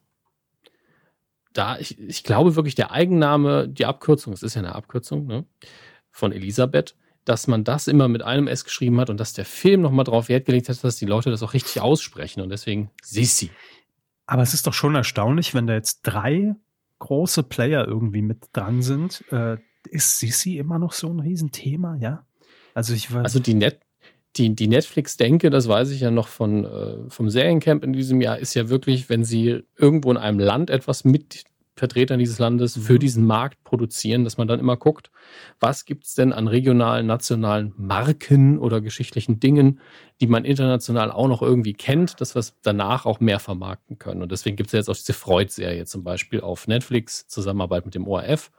Da, 1.51 1.77
ich, 1.77 1.99
ich 1.99 2.23
glaube 2.23 2.55
wirklich, 2.55 2.73
der 2.73 2.91
Eigenname, 2.91 3.67
die 3.67 3.85
Abkürzung, 3.85 4.33
es 4.33 4.41
ist 4.41 4.55
ja 4.55 4.61
eine 4.61 4.73
Abkürzung, 4.73 5.27
ne, 5.27 5.45
von 6.09 6.31
Elisabeth, 6.31 6.95
dass 7.25 7.47
man 7.47 7.63
das 7.63 7.87
immer 7.87 8.07
mit 8.07 8.21
einem 8.21 8.47
S 8.47 8.65
geschrieben 8.65 8.99
hat 8.99 9.09
und 9.09 9.19
dass 9.19 9.33
der 9.33 9.45
Film 9.45 9.81
nochmal 9.81 10.05
drauf 10.05 10.29
Wert 10.29 10.45
gelegt 10.45 10.69
hat, 10.69 10.83
dass 10.83 10.97
die 10.97 11.05
Leute 11.05 11.29
das 11.29 11.43
auch 11.43 11.53
richtig 11.53 11.81
aussprechen 11.81 12.41
und 12.41 12.49
deswegen 12.49 12.89
Sissi. 13.01 13.51
Aber 14.25 14.41
es 14.41 14.53
ist 14.53 14.67
doch 14.67 14.73
schon 14.73 14.95
erstaunlich, 14.95 15.53
wenn 15.53 15.67
da 15.67 15.73
jetzt 15.73 16.01
drei 16.03 16.55
große 16.99 17.43
Player 17.43 17.85
irgendwie 17.87 18.21
mit 18.21 18.47
dran 18.53 18.81
sind. 18.81 19.23
Äh, 19.31 19.57
ist 19.89 20.19
Sisi 20.19 20.57
immer 20.57 20.79
noch 20.79 20.93
so 20.93 21.09
ein 21.09 21.19
Riesenthema, 21.19 21.97
ja? 21.97 22.25
Also 22.73 22.93
ich 22.93 23.11
weiß. 23.13 23.23
Also 23.23 23.39
die, 23.39 23.53
Net, 23.53 23.79
die, 24.37 24.55
die 24.55 24.67
Netflix-Denke, 24.67 25.49
das 25.49 25.67
weiß 25.67 25.91
ich 25.91 26.01
ja 26.01 26.11
noch 26.11 26.27
von, 26.27 26.65
äh, 26.65 27.09
vom 27.09 27.29
Seriencamp 27.29 27.83
in 27.83 27.93
diesem 27.93 28.21
Jahr, 28.21 28.39
ist 28.39 28.53
ja 28.53 28.69
wirklich, 28.69 29.09
wenn 29.09 29.23
sie 29.23 29.63
irgendwo 29.77 30.11
in 30.11 30.17
einem 30.17 30.39
Land 30.39 30.69
etwas 30.69 31.03
mit 31.03 31.43
Vertretern 31.75 32.19
dieses 32.19 32.37
Landes 32.37 32.77
für 32.77 32.93
Mhm. 32.93 32.99
diesen 32.99 33.25
Markt 33.25 33.63
produzieren, 33.63 34.23
dass 34.23 34.37
man 34.37 34.47
dann 34.47 34.59
immer 34.59 34.77
guckt, 34.77 35.09
was 35.59 35.85
gibt 35.85 36.05
es 36.05 36.13
denn 36.13 36.31
an 36.31 36.47
regionalen, 36.47 37.07
nationalen 37.07 37.73
Marken 37.77 38.59
oder 38.59 38.79
geschichtlichen 38.79 39.39
Dingen, 39.39 39.79
die 40.21 40.27
man 40.27 40.45
international 40.45 41.11
auch 41.11 41.27
noch 41.27 41.41
irgendwie 41.41 41.73
kennt, 41.73 42.21
dass 42.21 42.35
wir 42.35 42.41
es 42.41 42.55
danach 42.61 43.05
auch 43.05 43.19
mehr 43.19 43.39
vermarkten 43.39 43.97
können. 43.97 44.21
Und 44.21 44.31
deswegen 44.31 44.55
gibt 44.55 44.67
es 44.67 44.73
ja 44.73 44.79
jetzt 44.79 44.89
auch 44.89 44.95
diese 44.95 45.13
Freud-Serie 45.13 45.85
zum 45.85 46.03
Beispiel 46.03 46.41
auf 46.41 46.67
Netflix, 46.67 47.27
Zusammenarbeit 47.27 47.85
mit 47.85 47.95
dem 47.95 48.07
ORF, 48.07 48.51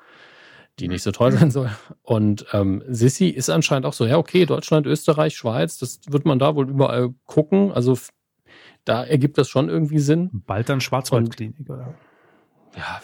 die 0.80 0.88
nicht 0.88 1.04
so 1.04 1.12
toll 1.12 1.30
sein 1.30 1.52
soll. 1.52 1.70
Und 2.02 2.46
ähm, 2.52 2.82
Sissi 2.88 3.28
ist 3.28 3.48
anscheinend 3.48 3.86
auch 3.86 3.92
so, 3.92 4.06
ja, 4.06 4.18
okay, 4.18 4.44
Deutschland, 4.44 4.86
Österreich, 4.86 5.36
Schweiz, 5.36 5.78
das 5.78 6.00
wird 6.08 6.24
man 6.24 6.40
da 6.40 6.56
wohl 6.56 6.68
überall 6.68 7.14
gucken. 7.26 7.70
Also 7.70 7.96
da 8.84 9.04
ergibt 9.04 9.38
das 9.38 9.48
schon 9.48 9.68
irgendwie 9.68 10.00
Sinn. 10.00 10.30
bald 10.32 10.68
dann 10.68 10.80
Schwarzwaldklinik, 10.80 11.70
oder? 11.70 11.94
Ja, 12.76 13.00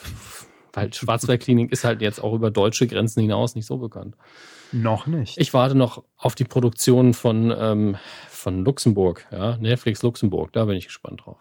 weil 0.72 0.92
Schwarzwaldklinik 0.92 1.72
ist 1.72 1.84
halt 1.84 2.00
jetzt 2.00 2.20
auch 2.20 2.34
über 2.34 2.50
deutsche 2.50 2.86
Grenzen 2.86 3.20
hinaus 3.20 3.54
nicht 3.54 3.66
so 3.66 3.78
bekannt. 3.78 4.16
Noch 4.72 5.06
nicht. 5.06 5.38
Ich 5.38 5.52
warte 5.52 5.74
noch 5.74 6.04
auf 6.16 6.34
die 6.34 6.44
Produktion 6.44 7.12
von, 7.12 7.52
ähm, 7.56 7.96
von 8.28 8.64
Luxemburg, 8.64 9.26
ja, 9.32 9.56
Netflix 9.56 10.02
Luxemburg, 10.02 10.52
da 10.52 10.64
bin 10.64 10.76
ich 10.76 10.86
gespannt 10.86 11.22
drauf. 11.24 11.38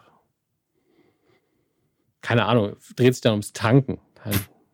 Keine 2.21 2.45
Ahnung, 2.45 2.75
dreht 2.95 3.13
sich 3.13 3.21
dann 3.21 3.33
ums 3.33 3.53
Tanken. 3.53 3.99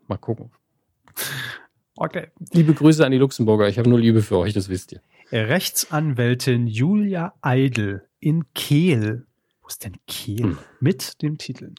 Mal 0.08 0.18
gucken. 0.18 0.52
okay. 1.96 2.28
Liebe 2.54 2.74
Grüße 2.74 3.06
an 3.06 3.12
die 3.12 3.18
Luxemburger, 3.18 3.68
ich 3.68 3.78
habe 3.78 3.90
nur 3.90 4.00
Liebe 4.00 4.22
für 4.22 4.38
euch, 4.38 4.54
das 4.54 4.70
wisst 4.70 4.94
ihr. 4.94 5.02
Rechtsanwältin 5.32 6.68
Julia 6.68 7.34
Eidel 7.42 8.08
in 8.20 8.46
Kehl. 8.54 9.26
Wo 9.62 9.68
ist 9.68 9.84
denn 9.84 9.98
Kehl? 10.08 10.44
Hm. 10.44 10.58
Mit 10.80 11.22
dem 11.22 11.38
Titel. 11.38 11.74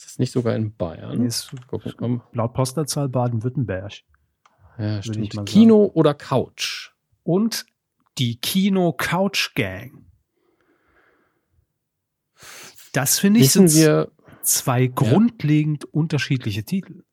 Ist 0.00 0.06
das 0.06 0.18
nicht 0.18 0.32
sogar 0.32 0.56
in 0.56 0.74
Bayern? 0.74 1.26
Ist 1.26 1.52
Gucken, 1.66 2.22
laut 2.32 2.54
Postleitzahl 2.54 3.10
Baden-Württemberg. 3.10 4.00
Ja, 4.78 5.02
stimmt. 5.02 5.44
Kino 5.44 5.90
oder 5.92 6.14
Couch? 6.14 6.92
Und 7.22 7.66
die 8.16 8.40
Kino 8.40 8.94
Couch 8.94 9.54
Gang. 9.54 10.06
Das 12.94 13.18
finde 13.18 13.40
ich 13.40 13.52
sind 13.52 13.74
wir, 13.74 14.10
zwei 14.40 14.86
grundlegend 14.86 15.84
unterschiedliche 15.84 16.64
Titel. 16.64 17.04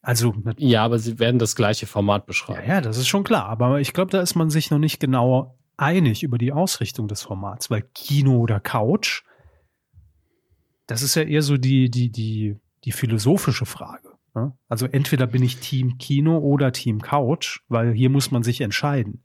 Also, 0.00 0.34
ja, 0.56 0.82
aber 0.82 0.98
sie 0.98 1.18
werden 1.18 1.38
das 1.38 1.56
gleiche 1.56 1.86
Format 1.86 2.22
ja, 2.22 2.26
beschreiben. 2.26 2.66
ja, 2.66 2.80
das 2.80 2.96
ist 2.96 3.08
schon 3.08 3.22
klar. 3.22 3.50
Aber 3.50 3.80
ich 3.80 3.92
glaube, 3.92 4.12
da 4.12 4.22
ist 4.22 4.34
man 4.34 4.48
sich 4.48 4.70
noch 4.70 4.78
nicht 4.78 4.98
genau 4.98 5.58
einig 5.76 6.22
über 6.22 6.38
die 6.38 6.52
Ausrichtung 6.52 7.06
des 7.06 7.20
Formats, 7.20 7.68
weil 7.68 7.82
Kino 7.82 8.38
oder 8.38 8.60
Couch, 8.60 9.24
das 10.86 11.02
ist 11.02 11.14
ja 11.14 11.22
eher 11.22 11.42
so 11.42 11.56
die, 11.56 11.90
die, 11.90 12.10
die, 12.10 12.56
die 12.84 12.92
philosophische 12.92 13.66
Frage. 13.66 14.16
Also 14.68 14.86
entweder 14.86 15.26
bin 15.26 15.42
ich 15.42 15.58
Team 15.58 15.96
Kino 15.98 16.38
oder 16.38 16.70
Team 16.72 17.00
Couch, 17.00 17.60
weil 17.68 17.92
hier 17.92 18.10
muss 18.10 18.30
man 18.30 18.42
sich 18.42 18.60
entscheiden. 18.60 19.22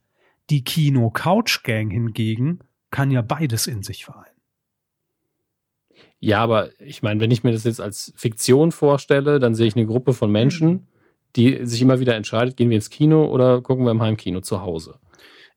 Die 0.48 0.64
Kino-Couch-Gang 0.64 1.90
hingegen 1.90 2.60
kann 2.90 3.10
ja 3.10 3.20
beides 3.20 3.66
in 3.66 3.82
sich 3.82 4.06
vereinen. 4.06 4.26
Ja, 6.18 6.42
aber 6.42 6.70
ich 6.80 7.02
meine, 7.02 7.20
wenn 7.20 7.30
ich 7.30 7.44
mir 7.44 7.52
das 7.52 7.64
jetzt 7.64 7.80
als 7.80 8.12
Fiktion 8.16 8.72
vorstelle, 8.72 9.38
dann 9.38 9.54
sehe 9.54 9.66
ich 9.66 9.76
eine 9.76 9.86
Gruppe 9.86 10.14
von 10.14 10.30
Menschen, 10.30 10.86
die 11.36 11.66
sich 11.66 11.82
immer 11.82 12.00
wieder 12.00 12.14
entscheidet, 12.14 12.56
gehen 12.56 12.70
wir 12.70 12.76
ins 12.76 12.90
Kino 12.90 13.26
oder 13.26 13.60
gucken 13.60 13.84
wir 13.84 13.90
im 13.90 14.02
Heimkino 14.02 14.40
zu 14.40 14.62
Hause. 14.62 14.98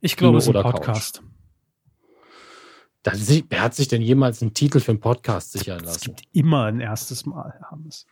Ich 0.01 0.17
glaube, 0.17 0.37
es 0.37 0.47
ist 0.47 0.55
ein 0.55 0.61
Podcast. 0.63 1.23
Das, 3.05 3.29
wer 3.49 3.61
hat 3.61 3.75
sich 3.75 3.87
denn 3.87 4.01
jemals 4.01 4.41
einen 4.41 4.55
Titel 4.55 4.79
für 4.79 4.89
einen 4.89 4.99
Podcast 4.99 5.51
sichern 5.51 5.81
lassen? 5.81 5.95
Es 5.95 6.01
gibt 6.01 6.23
immer 6.33 6.65
ein 6.65 6.79
erstes 6.79 7.27
Mal, 7.27 7.53
Herr 7.55 7.69
Hammes. 7.69 8.07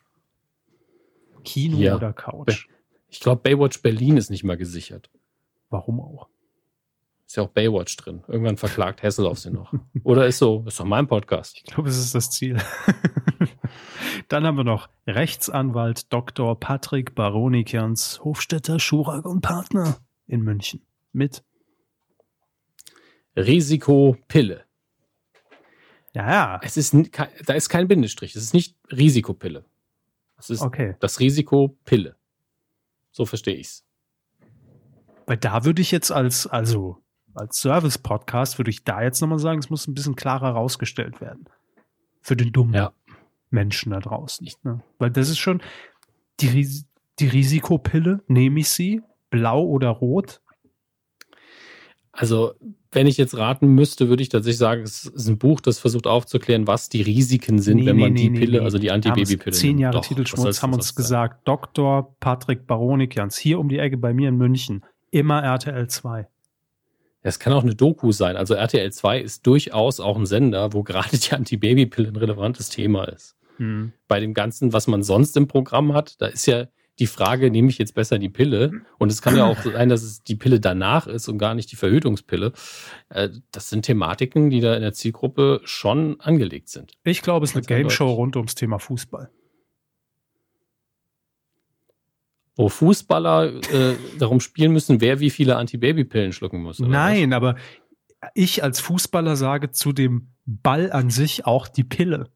Kino 1.43 1.79
ja. 1.79 1.95
oder 1.95 2.13
Couch? 2.13 2.67
Ich 3.09 3.19
glaube, 3.19 3.41
Baywatch 3.41 3.81
Berlin 3.81 4.17
ist 4.17 4.29
nicht 4.29 4.43
mal 4.43 4.55
gesichert. 4.55 5.09
Warum 5.71 5.99
auch? 5.99 6.29
Ist 7.25 7.37
ja 7.37 7.43
auch 7.43 7.49
Baywatch 7.49 7.97
drin. 7.97 8.23
Irgendwann 8.27 8.57
verklagt 8.57 9.01
Hessel 9.01 9.25
auf 9.25 9.39
sie 9.39 9.49
noch. 9.49 9.73
Oder 10.03 10.27
ist 10.27 10.37
so, 10.37 10.63
ist 10.67 10.79
doch 10.79 10.85
mein 10.85 11.07
Podcast. 11.07 11.57
Ich 11.57 11.63
glaube, 11.63 11.89
es 11.89 11.97
ist 11.97 12.13
das 12.13 12.29
Ziel. 12.29 12.61
Dann 14.27 14.45
haben 14.45 14.57
wir 14.57 14.63
noch 14.63 14.89
Rechtsanwalt 15.07 16.13
Dr. 16.13 16.59
Patrick 16.59 17.15
Baronikians, 17.15 18.23
Hofstädter, 18.23 18.79
Schurak 18.79 19.25
und 19.25 19.41
Partner 19.41 19.97
in 20.27 20.41
München 20.41 20.85
mit 21.13 21.43
Risikopille. 23.35 24.65
Ja, 26.13 26.31
ja. 26.31 26.59
Es 26.63 26.77
ist, 26.77 26.95
da 27.45 27.53
ist 27.53 27.69
kein 27.69 27.87
Bindestrich. 27.87 28.35
Es 28.35 28.43
ist 28.43 28.53
nicht 28.53 28.75
Risikopille. 28.91 29.65
Es 30.37 30.49
ist 30.49 30.61
okay. 30.61 30.95
das 30.99 31.19
Risiko 31.19 31.77
Pille. 31.85 32.15
So 33.11 33.25
verstehe 33.25 33.55
ich's. 33.55 33.85
Weil 35.25 35.37
da 35.37 35.65
würde 35.65 35.81
ich 35.81 35.91
jetzt 35.91 36.11
als, 36.11 36.47
also 36.47 36.97
als 37.33 37.57
Service-Podcast 37.61 38.57
würde 38.57 38.69
ich 38.69 38.83
da 38.83 39.01
jetzt 39.01 39.21
nochmal 39.21 39.39
sagen, 39.39 39.59
es 39.59 39.69
muss 39.69 39.87
ein 39.87 39.93
bisschen 39.93 40.15
klarer 40.15 40.47
herausgestellt 40.47 41.21
werden. 41.21 41.45
Für 42.21 42.35
den 42.35 42.51
dummen 42.51 42.75
ja. 42.75 42.93
Menschen 43.49 43.91
da 43.91 43.99
draußen. 43.99 44.47
Ne? 44.63 44.81
Weil 44.99 45.11
das 45.11 45.29
ist 45.29 45.39
schon 45.39 45.61
die, 46.39 46.83
die 47.19 47.27
Risikopille, 47.27 48.21
nehme 48.27 48.59
ich 48.59 48.69
sie, 48.69 49.01
blau 49.29 49.63
oder 49.63 49.89
rot? 49.89 50.41
Also 52.13 52.53
wenn 52.91 53.07
ich 53.07 53.17
jetzt 53.17 53.35
raten 53.35 53.67
müsste, 53.69 54.07
würde 54.07 54.21
ich 54.21 54.29
tatsächlich 54.29 54.59
sagen, 54.59 54.83
es 54.83 55.05
ist 55.05 55.27
ein 55.27 55.39
Buch, 55.39 55.59
das 55.59 55.79
versucht 55.79 56.05
aufzuklären, 56.05 56.67
was 56.67 56.87
die 56.87 57.01
Risiken 57.01 57.59
sind, 57.59 57.77
nee, 57.77 57.85
wenn 57.87 57.97
man 57.97 58.13
nee, 58.13 58.21
die 58.21 58.29
nee, 58.29 58.39
Pille, 58.39 58.61
also 58.61 58.77
die 58.77 58.91
Antibabypille 58.91 59.51
Zehn 59.51 59.79
Jahre 59.79 59.95
Doch, 59.95 60.05
Titelschmutz 60.05 60.61
haben 60.61 60.73
uns 60.73 60.93
gesagt, 60.93 61.47
Dr. 61.47 62.15
Patrick 62.19 62.67
Baronikians, 62.67 63.35
hier 63.35 63.59
um 63.59 63.67
die 63.67 63.79
Ecke 63.79 63.97
bei 63.97 64.13
mir 64.13 64.29
in 64.29 64.37
München, 64.37 64.83
immer 65.09 65.41
RTL 65.41 65.87
2. 65.87 66.27
Es 67.23 67.39
kann 67.39 67.53
auch 67.53 67.63
eine 67.63 67.73
Doku 67.73 68.11
sein. 68.11 68.35
Also 68.35 68.53
RTL 68.53 68.91
2 68.91 69.19
ist 69.19 69.47
durchaus 69.47 69.99
auch 69.99 70.17
ein 70.17 70.27
Sender, 70.27 70.73
wo 70.73 70.83
gerade 70.83 71.17
die 71.17 71.31
Antibabypille 71.31 72.09
ein 72.09 72.15
relevantes 72.15 72.69
Thema 72.69 73.05
ist. 73.05 73.35
Hm. 73.57 73.93
Bei 74.07 74.19
dem 74.19 74.35
Ganzen, 74.35 74.71
was 74.71 74.87
man 74.87 75.01
sonst 75.01 75.35
im 75.35 75.47
Programm 75.47 75.93
hat, 75.93 76.21
da 76.21 76.27
ist 76.27 76.45
ja 76.45 76.67
die 76.99 77.07
Frage, 77.07 77.49
nehme 77.49 77.69
ich 77.69 77.77
jetzt 77.77 77.95
besser 77.95 78.19
die 78.19 78.29
Pille? 78.29 78.71
Und 78.99 79.11
es 79.11 79.21
kann 79.21 79.35
ja 79.35 79.45
auch 79.45 79.59
sein, 79.63 79.89
dass 79.89 80.03
es 80.03 80.23
die 80.23 80.35
Pille 80.35 80.59
danach 80.59 81.07
ist 81.07 81.27
und 81.27 81.39
gar 81.39 81.55
nicht 81.55 81.71
die 81.71 81.75
Verhütungspille. 81.75 82.53
Äh, 83.09 83.29
das 83.51 83.69
sind 83.69 83.83
Thematiken, 83.83 84.49
die 84.49 84.61
da 84.61 84.75
in 84.75 84.81
der 84.81 84.93
Zielgruppe 84.93 85.61
schon 85.63 86.19
angelegt 86.19 86.69
sind. 86.69 86.93
Ich 87.03 87.21
glaube, 87.21 87.45
es 87.45 87.51
ist 87.51 87.57
eine 87.57 87.65
Game 87.65 87.89
Show 87.89 88.11
rund 88.11 88.35
ums 88.35 88.55
Thema 88.55 88.77
Fußball. 88.77 89.29
Wo 92.55 92.69
Fußballer 92.69 93.55
äh, 93.73 93.95
darum 94.19 94.39
spielen 94.39 94.71
müssen, 94.71 95.01
wer 95.01 95.19
wie 95.19 95.31
viele 95.31 95.55
Antibabypillen 95.55 96.33
schlucken 96.33 96.61
muss. 96.61 96.77
Nein, 96.77 97.31
was? 97.31 97.35
aber 97.35 97.55
ich 98.35 98.63
als 98.63 98.79
Fußballer 98.79 99.35
sage 99.35 99.71
zu 99.71 99.91
dem 99.91 100.33
Ball 100.45 100.91
an 100.91 101.09
sich 101.09 101.47
auch 101.47 101.67
die 101.67 101.83
Pille 101.83 102.29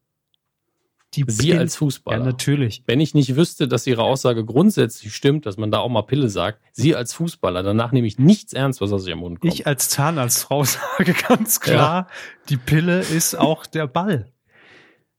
die 1.14 1.24
Sie 1.26 1.54
als 1.54 1.76
Fußballer. 1.76 2.18
Ja, 2.18 2.24
natürlich. 2.24 2.82
Wenn 2.86 3.00
ich 3.00 3.14
nicht 3.14 3.34
wüsste, 3.36 3.66
dass 3.66 3.86
Ihre 3.86 4.02
Aussage 4.02 4.44
grundsätzlich 4.44 5.14
stimmt, 5.14 5.46
dass 5.46 5.56
man 5.56 5.70
da 5.70 5.78
auch 5.78 5.88
mal 5.88 6.02
Pille 6.02 6.28
sagt, 6.28 6.60
Sie 6.72 6.94
als 6.94 7.14
Fußballer, 7.14 7.62
danach 7.62 7.92
nehme 7.92 8.06
ich 8.06 8.18
nichts 8.18 8.52
ernst, 8.52 8.80
was 8.80 8.92
aus 8.92 9.06
Ihrem 9.06 9.20
Mund 9.20 9.40
kommt. 9.40 9.52
Ich 9.52 9.66
als 9.66 9.88
Zahnarztfrau 9.88 10.64
sage 10.64 11.14
ganz 11.14 11.60
klar, 11.60 12.08
ja. 12.08 12.14
die 12.48 12.56
Pille 12.56 13.00
ist 13.00 13.34
auch 13.34 13.66
der 13.66 13.86
Ball. 13.86 14.30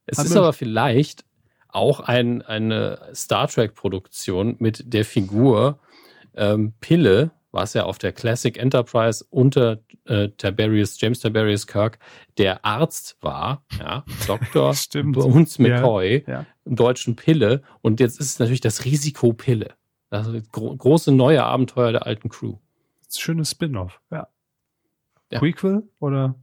Es 0.06 0.18
Haben 0.18 0.28
ist 0.28 0.36
aber 0.36 0.54
vielleicht 0.54 1.26
auch 1.68 2.00
ein, 2.00 2.42
eine 2.42 3.00
Star 3.14 3.48
Trek-Produktion 3.48 4.56
mit 4.60 4.94
der 4.94 5.06
Figur 5.06 5.80
ähm, 6.36 6.74
Pille, 6.80 7.32
was 7.52 7.74
ja 7.74 7.86
auf 7.86 7.98
der 7.98 8.12
Classic 8.12 8.58
Enterprise 8.58 9.26
unter 9.30 9.80
äh, 10.06 10.30
Tiberius, 10.30 11.00
James 11.02 11.20
Tiberius 11.20 11.68
Kirk, 11.68 12.00
der 12.38 12.64
Arzt 12.64 13.18
war, 13.22 13.64
ja, 13.80 14.04
Doktor 14.28 14.76
Bones 15.04 15.60
McCoy, 15.60 16.24
ja, 16.28 16.34
ja. 16.34 16.46
im 16.66 16.76
deutschen 16.76 17.16
Pille. 17.16 17.62
Und 17.82 18.00
jetzt 18.00 18.20
ist 18.20 18.28
es 18.28 18.40
natürlich 18.40 18.62
das 18.62 18.86
Risiko 18.86 19.34
Pille. 19.34 19.74
Also 20.10 20.40
gro 20.52 20.76
große 20.76 21.12
neue 21.12 21.44
Abenteuer 21.44 21.92
der 21.92 22.06
alten 22.06 22.30
Crew. 22.30 22.56
Schönes 23.12 23.52
Spin-off, 23.52 24.00
ja. 24.12 24.28
ja. 25.32 25.40
Prequel 25.40 25.84
oder? 26.00 26.36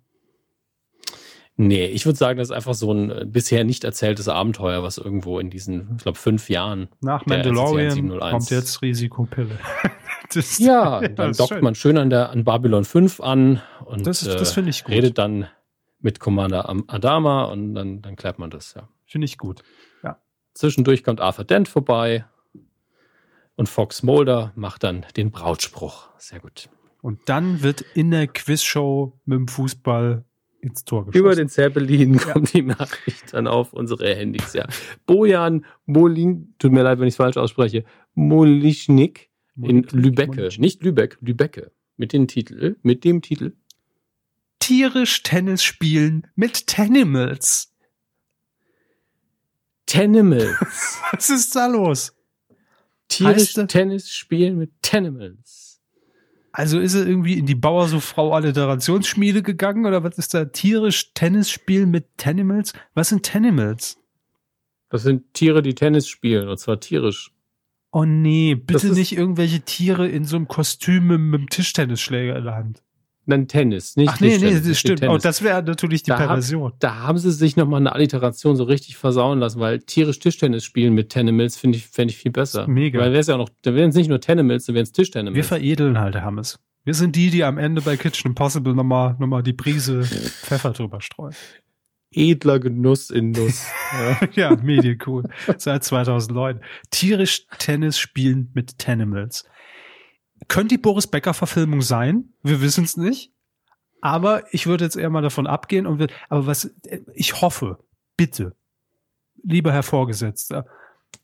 Nee, 1.58 1.86
ich 1.86 2.04
würde 2.04 2.18
sagen, 2.18 2.38
das 2.38 2.48
ist 2.48 2.54
einfach 2.54 2.74
so 2.74 2.92
ein 2.92 3.10
äh, 3.10 3.24
bisher 3.26 3.64
nicht 3.64 3.84
erzähltes 3.84 4.28
Abenteuer, 4.28 4.82
was 4.82 4.98
irgendwo 4.98 5.38
in 5.38 5.48
diesen, 5.48 5.94
ich 5.96 6.02
glaube, 6.02 6.18
fünf 6.18 6.50
Jahren. 6.50 6.88
Nach 7.00 7.24
Mandalorian 7.24 8.18
kommt 8.18 8.50
jetzt 8.50 8.82
Risikopille. 8.82 9.58
das, 10.34 10.58
ja, 10.58 11.00
dann 11.08 11.32
dockt 11.32 11.54
schön. 11.54 11.64
man 11.64 11.74
schön 11.74 11.96
an 11.96 12.10
der 12.10 12.30
an 12.30 12.44
Babylon 12.44 12.84
5 12.84 13.20
an 13.20 13.62
und 13.86 14.06
das, 14.06 14.20
das 14.20 14.54
ich 14.54 14.84
gut. 14.84 14.94
redet 14.94 15.16
dann 15.16 15.48
mit 16.00 16.20
Commander 16.20 16.68
Adama 16.88 17.44
und 17.44 17.74
dann, 17.74 18.02
dann 18.02 18.16
klärt 18.16 18.38
man 18.38 18.50
das, 18.50 18.74
ja. 18.74 18.88
Finde 19.06 19.24
ich 19.24 19.38
gut. 19.38 19.62
Ja. 20.02 20.18
Zwischendurch 20.52 21.04
kommt 21.04 21.22
Arthur 21.22 21.44
Dent 21.44 21.68
vorbei 21.68 22.26
und 23.56 23.68
Fox 23.68 24.02
Mulder 24.02 24.52
macht 24.56 24.84
dann 24.84 25.06
den 25.16 25.30
Brautspruch. 25.30 26.10
Sehr 26.18 26.40
gut. 26.40 26.68
Und 27.00 27.20
dann 27.30 27.62
wird 27.62 27.80
in 27.94 28.10
der 28.10 28.26
Quizshow 28.26 29.18
mit 29.24 29.38
dem 29.38 29.48
Fußball 29.48 30.25
ins 30.66 30.84
Tor 30.84 31.06
geschossen. 31.06 31.18
Über 31.18 31.34
den 31.34 31.48
Zeppelin 31.48 32.14
ja. 32.14 32.32
kommt 32.32 32.52
die 32.52 32.62
Nachricht 32.62 33.32
dann 33.32 33.46
auf 33.46 33.72
unsere 33.72 34.14
Handys, 34.14 34.52
ja. 34.52 34.66
Bojan 35.06 35.64
Molin, 35.86 36.54
tut 36.58 36.72
mir 36.72 36.82
leid, 36.82 36.98
wenn 36.98 37.08
ich 37.08 37.12
es 37.12 37.16
falsch 37.16 37.36
ausspreche, 37.36 37.84
Molischnik 38.14 39.30
in 39.60 39.84
Lübecke, 39.92 40.48
nicht 40.58 40.82
Lübeck, 40.82 41.18
Lübecke, 41.20 41.72
mit 41.96 42.12
dem 42.12 42.28
Titel, 42.28 42.76
mit 42.82 43.04
dem 43.04 43.22
Titel 43.22 43.52
Tierisch 44.58 45.22
Tennis 45.22 45.62
spielen 45.62 46.26
mit 46.34 46.66
Tenimals. 46.66 47.72
Tenimals. 49.86 50.58
Was 51.12 51.30
ist 51.30 51.54
da 51.54 51.66
los? 51.66 52.12
Tierisch 53.06 53.54
Tennis 53.54 54.10
spielen 54.10 54.58
mit 54.58 54.72
Tenimals. 54.82 55.65
Also 56.58 56.80
ist 56.80 56.94
er 56.94 57.06
irgendwie 57.06 57.34
in 57.34 57.44
die 57.44 57.54
Bauer 57.54 57.86
so 57.86 58.00
Frau 58.00 58.32
Alliterationsschmiede 58.32 59.42
gegangen 59.42 59.84
oder 59.84 60.02
was 60.02 60.16
ist 60.16 60.32
da? 60.32 60.46
Tierisch 60.46 61.12
Tennis 61.12 61.50
spielen 61.50 61.90
mit 61.90 62.16
Tenimals? 62.16 62.72
Was 62.94 63.10
sind 63.10 63.24
Tenimals? 63.24 63.98
Das 64.88 65.02
sind 65.02 65.34
Tiere, 65.34 65.60
die 65.60 65.74
Tennis 65.74 66.08
spielen 66.08 66.48
und 66.48 66.58
zwar 66.58 66.80
tierisch. 66.80 67.30
Oh 67.92 68.06
nee, 68.06 68.54
bitte 68.54 68.90
nicht 68.94 69.14
irgendwelche 69.14 69.60
Tiere 69.60 70.08
in 70.08 70.24
so 70.24 70.36
einem 70.36 70.48
Kostüm 70.48 71.08
mit, 71.08 71.20
mit 71.20 71.40
einem 71.40 71.48
Tischtennisschläger 71.50 72.36
in 72.36 72.44
der 72.44 72.54
Hand. 72.54 72.82
Nein, 73.26 73.48
Tennis, 73.48 73.96
nicht 73.96 74.08
Ach 74.08 74.20
nee, 74.20 74.38
nee, 74.38 74.60
das 74.60 74.78
stimmt. 74.78 75.00
Tennis. 75.00 75.14
Oh, 75.14 75.18
das 75.18 75.42
wäre 75.42 75.62
natürlich 75.62 76.04
die 76.04 76.10
da 76.10 76.16
Perversion. 76.16 76.72
Hab, 76.72 76.80
da 76.80 76.94
haben 76.96 77.18
sie 77.18 77.32
sich 77.32 77.56
nochmal 77.56 77.80
eine 77.80 77.92
Alliteration 77.92 78.56
so 78.56 78.64
richtig 78.64 78.96
versauen 78.96 79.40
lassen, 79.40 79.58
weil 79.58 79.80
tierisch 79.80 80.18
Tischtennis 80.20 80.64
spielen 80.64 80.94
mit 80.94 81.10
Tenimals 81.10 81.56
finde 81.56 81.78
ich, 81.78 81.86
fände 81.86 82.12
ich 82.12 82.18
viel 82.18 82.30
besser. 82.30 82.68
Mega. 82.68 83.00
Weil 83.00 83.10
wäre 83.10 83.20
es 83.20 83.26
ja 83.26 83.34
auch 83.34 83.40
noch, 83.40 83.50
dann 83.62 83.74
wären 83.74 83.90
es 83.90 83.96
nicht 83.96 84.08
nur 84.08 84.20
Tenimals, 84.20 84.66
dann 84.66 84.74
wären 84.74 84.84
es 84.84 84.92
Tischtenimals. 84.92 85.34
Wir 85.34 85.44
veredeln 85.44 85.98
halt, 85.98 86.14
Hammes. 86.16 86.58
Wir 86.84 86.94
sind 86.94 87.16
die, 87.16 87.30
die 87.30 87.42
am 87.42 87.58
Ende 87.58 87.82
bei 87.82 87.96
Kitchen 87.96 88.28
Impossible 88.28 88.74
nochmal, 88.74 89.16
nochmal 89.18 89.42
die 89.42 89.52
Prise 89.52 90.04
Pfeffer 90.04 90.70
drüber 90.70 91.00
streuen 91.00 91.34
edler 92.16 92.58
Genuss 92.58 93.10
in 93.10 93.32
Nuss. 93.32 93.66
ja, 93.92 94.50
ja 94.50 94.56
Mediencool. 94.56 95.24
Seit 95.58 95.84
2009. 95.84 96.60
Tierisch 96.90 97.46
Tennis 97.58 97.98
spielen 97.98 98.50
mit 98.54 98.78
Tenimals. 98.78 99.44
Könnte 100.48 100.74
die 100.74 100.78
Boris 100.78 101.06
Becker 101.06 101.34
Verfilmung 101.34 101.82
sein? 101.82 102.32
Wir 102.42 102.60
wissen 102.60 102.84
es 102.84 102.96
nicht. 102.96 103.32
Aber 104.00 104.44
ich 104.52 104.66
würde 104.66 104.84
jetzt 104.84 104.96
eher 104.96 105.10
mal 105.10 105.22
davon 105.22 105.46
abgehen 105.46 105.86
und 105.86 105.98
wird, 105.98 106.12
aber 106.28 106.46
was, 106.46 106.70
ich 107.14 107.40
hoffe, 107.40 107.78
bitte, 108.16 108.54
lieber 109.42 109.72
Herr 109.72 109.82
Vorgesetzter, 109.82 110.66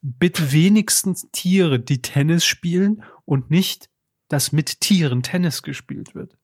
bitte 0.00 0.52
wenigstens 0.52 1.28
Tiere, 1.32 1.78
die 1.78 2.02
Tennis 2.02 2.44
spielen 2.44 3.04
und 3.24 3.50
nicht, 3.50 3.88
dass 4.28 4.52
mit 4.52 4.80
Tieren 4.80 5.22
Tennis 5.22 5.62
gespielt 5.62 6.14
wird 6.14 6.36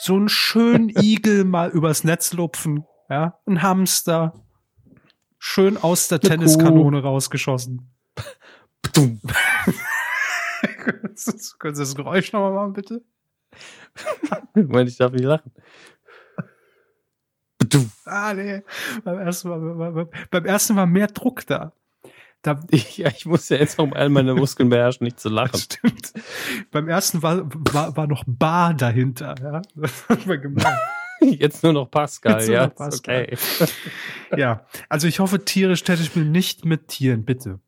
so 0.00 0.16
einen 0.16 0.28
schönen 0.28 0.88
Igel 1.00 1.44
mal 1.44 1.70
übers 1.70 2.04
Netz 2.04 2.32
lupfen, 2.32 2.84
ja, 3.08 3.38
ein 3.46 3.62
Hamster. 3.62 4.44
Schön 5.38 5.78
aus 5.78 6.08
der 6.08 6.20
Tenniskanone 6.20 7.02
rausgeschossen. 7.02 7.90
Können 10.60 11.74
Sie 11.74 11.82
das 11.82 11.94
Geräusch 11.94 12.32
nochmal 12.32 12.52
machen, 12.52 12.72
bitte? 12.72 13.02
Moment, 14.54 14.88
ich 14.88 14.96
darf 14.96 15.12
nicht 15.12 15.24
lachen. 15.24 15.52
ah, 18.04 18.34
nee. 18.34 18.62
Beim 19.04 19.18
ersten, 19.18 19.48
Mal, 19.48 20.08
beim 20.30 20.44
ersten 20.44 20.74
Mal 20.74 20.86
mehr 20.86 21.08
Druck 21.08 21.46
da. 21.46 21.72
da 22.42 22.60
ja, 22.70 23.08
ich 23.08 23.26
muss 23.26 23.48
ja 23.48 23.56
jetzt 23.56 23.78
noch 23.78 23.92
all 23.92 24.08
meine 24.08 24.34
Muskeln 24.34 24.68
beherrschen, 24.68 25.04
nicht 25.04 25.20
zu 25.20 25.28
lachen. 25.28 25.58
Stimmt. 25.58 26.12
Beim 26.70 26.88
ersten 26.88 27.22
war, 27.22 27.42
war, 27.46 27.96
war 27.96 28.06
noch 28.06 28.24
Bar 28.26 28.74
dahinter. 28.74 29.34
Ja? 29.42 29.62
Das 29.74 30.08
hat 30.08 30.26
man 30.26 30.40
gemerkt. 30.40 30.78
Jetzt 31.20 31.62
nur 31.62 31.74
noch 31.74 31.90
Pascal, 31.90 32.48
ja. 32.48 32.68
Noch 32.68 32.74
Pascal. 32.74 33.24
Okay. 33.24 33.70
ja, 34.36 34.64
also 34.88 35.06
ich 35.06 35.20
hoffe, 35.20 35.44
tierisch 35.44 35.84
Tennisspiel 35.84 36.24
nicht 36.24 36.64
mit 36.64 36.88
Tieren, 36.88 37.26
bitte. 37.26 37.60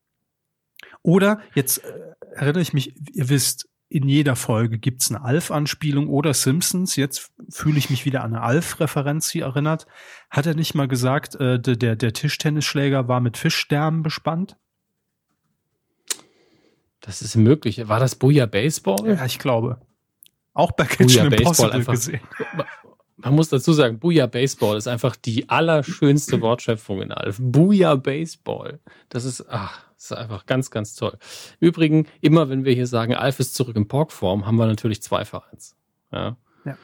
Oder, 1.02 1.40
jetzt 1.54 1.78
äh, 1.78 1.92
erinnere 2.34 2.62
ich 2.62 2.72
mich, 2.72 2.94
ihr 3.14 3.28
wisst, 3.28 3.68
in 3.88 4.08
jeder 4.08 4.36
Folge 4.36 4.78
gibt's 4.78 5.10
eine 5.10 5.22
Alf-Anspielung 5.22 6.08
oder 6.08 6.32
Simpsons. 6.32 6.96
Jetzt 6.96 7.30
fühle 7.50 7.76
ich 7.76 7.90
mich 7.90 8.06
wieder 8.06 8.24
an 8.24 8.34
eine 8.34 8.42
Alf-Referenz 8.42 9.30
hier 9.30 9.44
erinnert. 9.44 9.86
Hat 10.30 10.46
er 10.46 10.54
nicht 10.54 10.74
mal 10.74 10.88
gesagt, 10.88 11.34
äh, 11.34 11.60
der, 11.60 11.96
der 11.96 12.12
Tischtennisschläger 12.14 13.06
war 13.08 13.20
mit 13.20 13.36
Fischsterben 13.36 14.02
bespannt? 14.02 14.56
Das 17.00 17.20
ist 17.20 17.36
möglich. 17.36 17.86
War 17.88 18.00
das 18.00 18.14
Booyah 18.14 18.46
Baseball? 18.46 19.06
Ja, 19.06 19.26
ich 19.26 19.38
glaube. 19.38 19.82
Auch 20.54 20.72
bei 20.72 20.84
Kitchen 20.86 21.30
Impossible 21.30 21.72
einfach, 21.72 21.92
gesehen. 21.92 22.20
Man 23.16 23.34
muss 23.34 23.50
dazu 23.50 23.72
sagen, 23.72 23.98
Booyah 23.98 24.26
Baseball 24.26 24.78
ist 24.78 24.88
einfach 24.88 25.16
die 25.16 25.50
allerschönste 25.50 26.40
Wortschöpfung 26.40 27.02
in 27.02 27.12
Alf. 27.12 27.38
Booyah 27.40 27.96
Baseball. 27.96 28.80
Das 29.10 29.24
ist, 29.24 29.44
ach, 29.50 29.84
das 30.02 30.10
ist 30.10 30.16
einfach 30.16 30.46
ganz, 30.46 30.70
ganz 30.70 30.94
toll. 30.94 31.16
Übrigens, 31.60 32.08
immer 32.20 32.48
wenn 32.48 32.64
wir 32.64 32.72
hier 32.74 32.86
sagen, 32.86 33.14
Alf 33.14 33.38
ist 33.38 33.54
zurück 33.54 33.76
in 33.76 33.86
Porkform, 33.86 34.46
haben 34.46 34.56
wir 34.56 34.66
natürlich 34.66 35.00
zwei 35.02 35.24
Vereins. 35.24 35.76
Ja. 36.10 36.36
ja. 36.64 36.76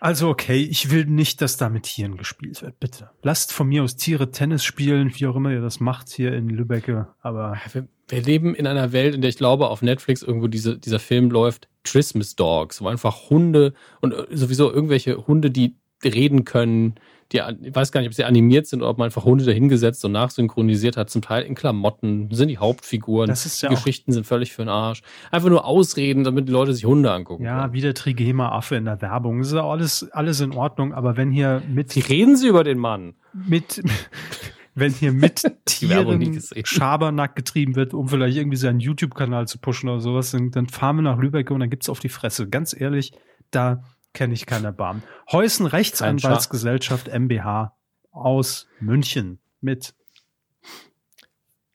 Also 0.00 0.30
okay, 0.30 0.62
ich 0.62 0.90
will 0.90 1.04
nicht, 1.04 1.42
dass 1.42 1.58
da 1.58 1.68
mit 1.68 1.82
Tieren 1.82 2.16
gespielt 2.16 2.62
wird, 2.62 2.80
bitte. 2.80 3.10
Lasst 3.22 3.52
von 3.52 3.68
mir 3.68 3.82
aus 3.82 3.96
Tiere 3.96 4.30
Tennis 4.30 4.64
spielen, 4.64 5.12
wie 5.14 5.26
auch 5.26 5.36
immer 5.36 5.50
ihr 5.50 5.60
das 5.60 5.80
macht 5.80 6.08
hier 6.08 6.32
in 6.32 6.48
Lübbecke, 6.48 7.08
aber... 7.20 7.58
Wir, 7.72 7.86
wir 8.08 8.22
leben 8.22 8.54
in 8.54 8.66
einer 8.66 8.92
Welt, 8.92 9.14
in 9.14 9.20
der 9.20 9.28
ich 9.28 9.36
glaube, 9.36 9.68
auf 9.68 9.82
Netflix 9.82 10.22
irgendwo 10.22 10.48
diese, 10.48 10.78
dieser 10.78 10.98
Film 10.98 11.30
läuft, 11.30 11.68
Christmas 11.84 12.36
Dogs, 12.36 12.80
wo 12.80 12.88
einfach 12.88 13.28
Hunde 13.28 13.74
und 14.00 14.12
äh, 14.12 14.26
sowieso 14.30 14.72
irgendwelche 14.72 15.26
Hunde, 15.26 15.50
die 15.50 15.76
reden 16.02 16.44
können, 16.44 16.94
die, 17.32 17.40
ich 17.62 17.74
weiß 17.74 17.92
gar 17.92 18.00
nicht, 18.00 18.08
ob 18.08 18.14
sie 18.14 18.24
animiert 18.24 18.66
sind 18.66 18.80
oder 18.80 18.90
ob 18.90 18.98
man 18.98 19.06
einfach 19.06 19.24
Hunde 19.24 19.44
dahingesetzt 19.44 20.04
und 20.04 20.12
nachsynchronisiert 20.12 20.96
hat, 20.96 21.10
zum 21.10 21.22
Teil 21.22 21.44
in 21.44 21.54
Klamotten, 21.54 22.28
sind 22.32 22.48
die 22.48 22.58
Hauptfiguren. 22.58 23.28
Das 23.28 23.46
ist 23.46 23.62
ja 23.62 23.68
die 23.68 23.76
Geschichten 23.76 24.12
sind 24.12 24.26
völlig 24.26 24.52
für 24.52 24.62
den 24.62 24.68
Arsch. 24.68 25.02
Einfach 25.30 25.48
nur 25.48 25.64
Ausreden, 25.64 26.24
damit 26.24 26.48
die 26.48 26.52
Leute 26.52 26.74
sich 26.74 26.84
Hunde 26.84 27.12
angucken. 27.12 27.44
Ja, 27.44 27.62
können. 27.62 27.72
wie 27.72 27.80
der 27.80 27.94
Trigema-Affe 27.94 28.76
in 28.76 28.84
der 28.84 29.00
Werbung. 29.00 29.38
Das 29.38 29.48
ist 29.48 29.54
ja 29.54 29.64
alles, 29.64 30.10
alles 30.10 30.40
in 30.40 30.52
Ordnung, 30.52 30.92
aber 30.92 31.16
wenn 31.16 31.30
hier 31.30 31.62
mit. 31.68 31.94
Wie 31.94 32.00
reden 32.00 32.36
Sie 32.36 32.48
über 32.48 32.64
den 32.64 32.78
Mann? 32.78 33.14
Mit, 33.32 33.80
wenn 34.74 34.92
hier 34.92 35.12
mit 35.12 35.42
Tieren 35.66 36.40
Schabernack 36.64 37.36
getrieben 37.36 37.76
wird, 37.76 37.94
um 37.94 38.08
vielleicht 38.08 38.36
irgendwie 38.36 38.56
seinen 38.56 38.80
YouTube-Kanal 38.80 39.46
zu 39.46 39.58
pushen 39.58 39.88
oder 39.88 40.00
sowas, 40.00 40.32
dann, 40.32 40.50
dann 40.50 40.66
fahren 40.66 40.96
wir 40.96 41.02
nach 41.02 41.18
Lübeck 41.18 41.50
und 41.52 41.60
dann 41.60 41.70
gibt's 41.70 41.88
auf 41.88 42.00
die 42.00 42.08
Fresse. 42.08 42.48
Ganz 42.48 42.78
ehrlich, 42.78 43.12
da 43.52 43.84
kenne 44.12 44.34
ich 44.34 44.46
keine 44.46 44.66
Erbarmen. 44.66 45.02
Heusen 45.30 45.66
Rechtsanwaltsgesellschaft 45.66 47.08
MBH 47.08 47.76
aus 48.10 48.66
München 48.80 49.38
mit 49.60 49.94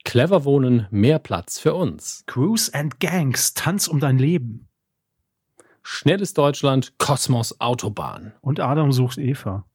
Clever 0.03 0.45
Wohnen, 0.45 0.87
mehr 0.91 1.19
Platz 1.19 1.59
für 1.59 1.73
uns. 1.73 2.23
Cruise 2.27 2.73
and 2.73 2.99
Gangs, 2.99 3.53
Tanz 3.53 3.87
um 3.87 3.99
dein 3.99 4.19
Leben. 4.19 4.67
Schnelles 5.81 6.33
Deutschland, 6.33 6.97
Kosmos 6.99 7.59
Autobahn. 7.59 8.33
Und 8.41 8.59
Adam 8.59 8.91
sucht 8.91 9.17
Eva. 9.17 9.65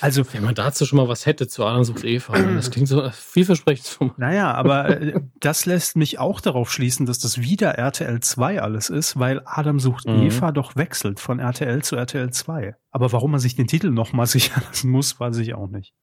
Also, 0.00 0.22
wenn 0.32 0.44
man 0.44 0.54
dazu 0.54 0.86
schon 0.86 0.98
mal 0.98 1.08
was 1.08 1.26
hätte 1.26 1.48
zu 1.48 1.64
Adam 1.64 1.82
sucht 1.82 2.04
Eva, 2.04 2.38
das 2.54 2.70
klingt 2.70 2.88
so 2.88 3.10
vielversprechend. 3.10 4.16
Naja, 4.18 4.52
aber 4.52 5.00
äh, 5.00 5.20
das 5.40 5.66
lässt 5.66 5.96
mich 5.96 6.18
auch 6.18 6.40
darauf 6.40 6.70
schließen, 6.70 7.06
dass 7.06 7.18
das 7.18 7.38
wieder 7.38 7.72
RTL 7.72 8.20
2 8.20 8.62
alles 8.62 8.88
ist, 8.88 9.18
weil 9.18 9.42
Adam 9.44 9.80
sucht 9.80 10.06
mhm. 10.06 10.22
Eva 10.22 10.52
doch 10.52 10.76
wechselt 10.76 11.18
von 11.18 11.40
RTL 11.40 11.82
zu 11.82 11.96
RTL 11.96 12.30
2. 12.30 12.76
Aber 12.90 13.12
warum 13.12 13.32
man 13.32 13.40
sich 13.40 13.56
den 13.56 13.66
Titel 13.66 13.90
nochmal 13.90 14.26
sichern 14.28 14.62
lassen 14.66 14.90
muss, 14.90 15.18
weiß 15.18 15.38
ich 15.38 15.54
auch 15.54 15.68
nicht. 15.68 15.94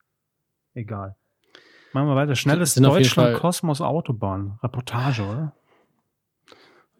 Egal. 0.74 1.16
Machen 1.92 2.08
wir 2.08 2.16
weiter. 2.16 2.34
Schnelles 2.34 2.74
Deutschland, 2.74 3.38
Kosmos 3.38 3.80
Autobahn. 3.80 4.58
Reportage, 4.62 5.22
oder? 5.22 5.52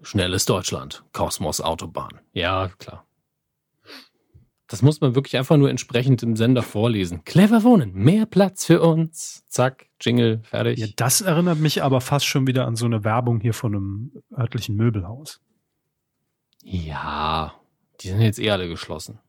Schnelles 0.01 0.47
Deutschland, 0.47 1.05
Kosmos 1.13 1.61
Autobahn. 1.61 2.21
Ja, 2.33 2.69
klar. 2.79 3.06
Das 4.69 4.83
muss 4.83 5.01
man 5.01 5.15
wirklich 5.15 5.37
einfach 5.37 5.57
nur 5.57 5.71
entsprechend 5.71 6.23
im 6.25 6.35
Sender 6.35 6.63
vorlesen. 6.63 7.25
Clever 7.25 7.63
wohnen, 7.63 7.93
mehr 7.95 8.27
Platz 8.27 8.65
für 8.65 8.83
uns. 8.83 9.45
Zack, 9.49 9.87
Jingle, 10.01 10.41
fertig. 10.43 10.79
Ja, 10.79 10.87
das 10.97 11.21
erinnert 11.21 11.61
mich 11.61 11.83
aber 11.85 12.01
fast 12.01 12.27
schon 12.27 12.47
wieder 12.49 12.67
an 12.67 12.75
so 12.75 12.85
eine 12.85 13.05
Werbung 13.05 13.41
hier 13.41 13.55
von 13.55 13.75
einem 13.75 14.23
örtlichen 14.37 14.75
Möbelhaus. 14.75 15.41
Ja, 16.65 17.55
die 18.01 18.09
sind 18.09 18.21
jetzt 18.21 18.41
eh 18.41 18.51
alle 18.51 18.69
geschlossen. 18.69 19.21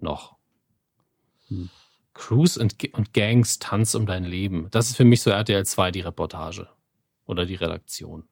Noch. 0.00 0.36
Hm. 1.48 1.70
Cruise 2.14 2.60
und, 2.60 2.74
und 2.94 3.14
Gangs 3.14 3.60
Tanz 3.60 3.94
um 3.94 4.06
dein 4.06 4.24
Leben. 4.24 4.66
Das 4.72 4.88
ist 4.88 4.96
für 4.96 5.04
mich 5.04 5.22
so 5.22 5.30
RTL 5.30 5.64
2 5.64 5.92
die 5.92 6.00
Reportage. 6.00 6.68
Oder 7.26 7.46
die 7.46 7.54
Redaktion. 7.54 8.24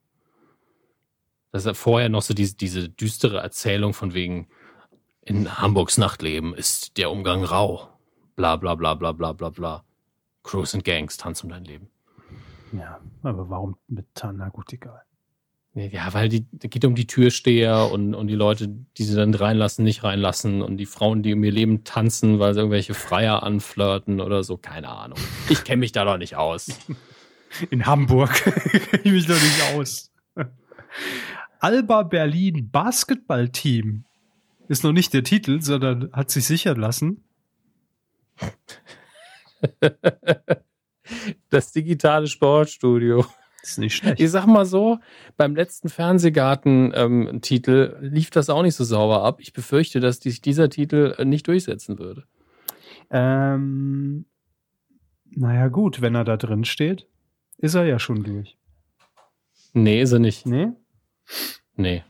Das 1.53 1.63
ist 1.63 1.67
ja 1.67 1.75
vorher 1.75 2.09
noch 2.09 2.23
so 2.23 2.35
diese, 2.35 2.57
diese 2.57 2.89
düstere 2.89 3.39
Erzählung 3.39 3.95
von 3.95 4.13
wegen, 4.13 4.49
in 5.27 5.59
Hamburgs 5.59 5.99
Nachtleben 5.99 6.55
ist 6.55 6.97
der 6.97 7.11
Umgang 7.11 7.43
rau. 7.43 7.89
Bla 8.37 8.57
bla 8.57 8.77
bla 8.77 8.95
bla 8.95 9.13
bla 9.13 9.33
bla 9.33 9.51
bla. 9.51 9.85
Crews 10.45 10.73
and 10.75 10.85
Gangs, 10.85 11.17
Tanz 11.17 11.43
um 11.43 11.51
dein 11.51 11.65
Leben. 11.65 11.89
Ja, 12.73 13.01
aber 13.23 13.51
warum 13.51 13.77
mit 13.89 14.07
Na 14.23 14.49
gut, 14.49 14.73
egal. 14.73 15.03
Ja, 15.75 16.15
weil 16.15 16.29
die 16.29 16.47
da 16.53 16.69
geht 16.69 16.85
um 16.85 16.95
die 16.95 17.07
Türsteher 17.07 17.91
und, 17.93 18.15
und 18.15 18.29
die 18.29 18.35
Leute, 18.35 18.69
die 18.69 19.03
sie 19.03 19.17
dann 19.17 19.35
reinlassen, 19.35 19.85
nicht 19.85 20.05
reinlassen 20.05 20.63
und 20.63 20.79
die 20.79 20.87
Frauen, 20.87 21.23
die 21.23 21.35
um 21.35 21.45
ihr 21.45 21.53
Leben 21.53 21.85
tanzen, 21.85 22.39
weil 22.39 22.55
sie 22.55 22.61
irgendwelche 22.61 22.95
Freier 22.95 23.43
anflirten 23.43 24.21
oder 24.21 24.43
so, 24.43 24.57
keine 24.57 24.89
Ahnung. 24.89 25.19
Ich 25.51 25.65
kenne 25.65 25.81
mich 25.81 25.93
da 25.93 26.05
doch 26.05 26.17
nicht 26.17 26.37
aus. 26.37 26.79
In 27.71 27.85
Hamburg 27.85 28.33
kenne 28.33 29.03
ich 29.05 29.13
mich 29.13 29.27
doch 29.27 29.35
nicht 29.35 29.75
aus. 29.75 30.13
Alba 31.59 32.05
Berlin 32.05 32.71
Basketballteam 32.71 34.06
ist 34.69 34.85
noch 34.85 34.93
nicht 34.93 35.13
der 35.13 35.25
Titel, 35.25 35.61
sondern 35.61 36.11
hat 36.13 36.31
sich 36.31 36.47
sichern 36.47 36.79
lassen. 36.79 37.25
Das 41.51 41.73
digitale 41.73 42.27
Sportstudio. 42.27 43.25
Das 43.61 43.73
ist 43.73 43.79
nicht 43.79 43.97
schlecht. 43.97 44.21
Ich 44.21 44.31
sag 44.31 44.47
mal 44.47 44.67
so, 44.67 44.99
beim 45.37 45.57
letzten 45.57 45.89
Fernsehgarten-Titel 45.89 47.99
ähm, 48.01 48.13
lief 48.13 48.31
das 48.31 48.51
auch 48.51 48.63
nicht 48.63 48.77
so 48.77 48.85
sauber 48.85 49.25
ab. 49.25 49.41
Ich 49.41 49.53
befürchte, 49.53 50.01
dass 50.01 50.19
sich 50.19 50.41
dieser 50.41 50.69
Titel 50.69 51.15
äh, 51.19 51.25
nicht 51.25 51.49
durchsetzen 51.49 51.99
würde. 51.99 52.25
Ähm, 53.11 54.27
naja, 55.31 55.69
gut, 55.69 56.01
wenn 56.01 56.15
er 56.15 56.25
da 56.25 56.37
drin 56.37 56.65
steht, 56.65 57.07
ist 57.59 57.75
er 57.75 57.85
ja 57.85 57.99
schon 57.99 58.23
durch. 58.23 58.57
Nee, 59.73 60.01
ist 60.01 60.13
er 60.13 60.21
nicht. 60.21 60.47
Nee? 60.47 60.69
Nee. 61.75 62.05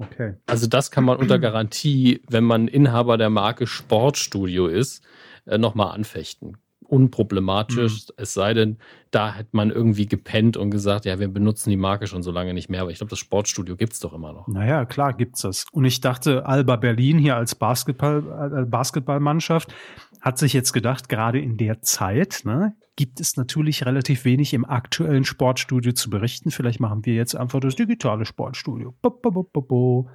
Okay. 0.00 0.34
Also 0.46 0.66
das 0.66 0.90
kann 0.90 1.04
man 1.04 1.18
unter 1.18 1.38
Garantie, 1.38 2.22
wenn 2.28 2.44
man 2.44 2.68
Inhaber 2.68 3.18
der 3.18 3.28
Marke 3.28 3.66
Sportstudio 3.66 4.66
ist, 4.66 5.04
äh, 5.46 5.58
nochmal 5.58 5.94
anfechten. 5.94 6.56
Unproblematisch, 6.90 8.08
mhm. 8.08 8.14
es 8.16 8.34
sei 8.34 8.52
denn, 8.52 8.78
da 9.12 9.34
hat 9.34 9.54
man 9.54 9.70
irgendwie 9.70 10.06
gepennt 10.06 10.56
und 10.56 10.70
gesagt, 10.70 11.04
ja, 11.04 11.20
wir 11.20 11.28
benutzen 11.28 11.70
die 11.70 11.76
Marke 11.76 12.08
schon 12.08 12.22
so 12.22 12.32
lange 12.32 12.52
nicht 12.52 12.68
mehr, 12.68 12.82
aber 12.82 12.90
ich 12.90 12.98
glaube, 12.98 13.10
das 13.10 13.20
Sportstudio 13.20 13.76
gibt 13.76 13.92
es 13.92 14.00
doch 14.00 14.12
immer 14.12 14.32
noch. 14.32 14.48
Naja, 14.48 14.84
klar 14.84 15.12
gibt's 15.12 15.42
das. 15.42 15.66
Und 15.70 15.84
ich 15.84 16.00
dachte, 16.00 16.46
Alba 16.46 16.76
Berlin 16.76 17.18
hier 17.18 17.36
als 17.36 17.54
Basketball, 17.54 18.62
äh, 18.62 18.64
Basketballmannschaft 18.64 19.72
hat 20.20 20.38
sich 20.38 20.52
jetzt 20.52 20.72
gedacht, 20.72 21.08
gerade 21.08 21.38
in 21.38 21.56
der 21.56 21.80
Zeit, 21.82 22.42
ne, 22.44 22.74
gibt 22.96 23.20
es 23.20 23.36
natürlich 23.36 23.86
relativ 23.86 24.24
wenig 24.24 24.52
im 24.52 24.64
aktuellen 24.64 25.24
Sportstudio 25.24 25.92
zu 25.92 26.10
berichten. 26.10 26.50
Vielleicht 26.50 26.80
machen 26.80 27.06
wir 27.06 27.14
jetzt 27.14 27.36
einfach 27.36 27.60
das 27.60 27.76
digitale 27.76 28.26
Sportstudio. 28.26 28.94
Bo, 29.00 29.10
bo, 29.10 29.44
bo, 29.44 30.10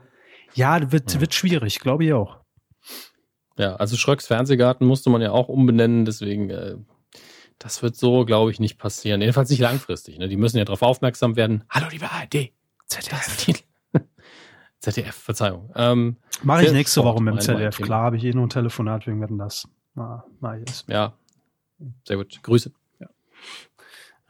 ja, 0.53 0.91
wird, 0.91 1.13
ja. 1.13 1.21
wird 1.21 1.33
schwierig, 1.33 1.79
glaube 1.79 2.05
ich 2.05 2.13
auch. 2.13 2.39
Ja, 3.57 3.75
also 3.75 3.95
Schröcks 3.95 4.27
Fernsehgarten 4.27 4.85
musste 4.85 5.09
man 5.09 5.21
ja 5.21 5.31
auch 5.31 5.47
umbenennen, 5.47 6.05
deswegen, 6.05 6.49
äh, 6.49 6.75
das 7.57 7.81
wird 7.81 7.95
so, 7.95 8.25
glaube 8.25 8.51
ich, 8.51 8.59
nicht 8.59 8.77
passieren. 8.77 9.21
Jedenfalls 9.21 9.49
nicht 9.49 9.59
langfristig. 9.59 10.17
Ne? 10.17 10.27
Die 10.27 10.35
müssen 10.35 10.57
ja 10.57 10.65
darauf 10.65 10.81
aufmerksam 10.81 11.35
werden. 11.35 11.63
Hallo, 11.69 11.87
liebe 11.89 12.11
ARD. 12.11 12.51
ZDF. 12.87 13.63
ZDF, 14.79 15.15
Verzeihung. 15.15 15.71
Ähm, 15.75 16.17
Mache 16.43 16.65
ich 16.65 16.71
nächste 16.73 17.03
Woche 17.03 17.23
mit 17.23 17.33
dem 17.33 17.39
ZDF. 17.39 17.77
Klar, 17.77 18.03
habe 18.03 18.17
ich 18.17 18.25
eh 18.25 18.33
nur 18.33 18.45
ein 18.45 18.49
Telefonat 18.49 19.07
wegen 19.07 19.21
Wetten 19.21 19.37
das. 19.37 19.67
Ah, 19.95 20.23
mach 20.41 20.55
ich 20.55 20.69
es. 20.69 20.85
Ja, 20.87 21.13
sehr 22.05 22.17
gut. 22.17 22.43
Grüße. 22.43 22.71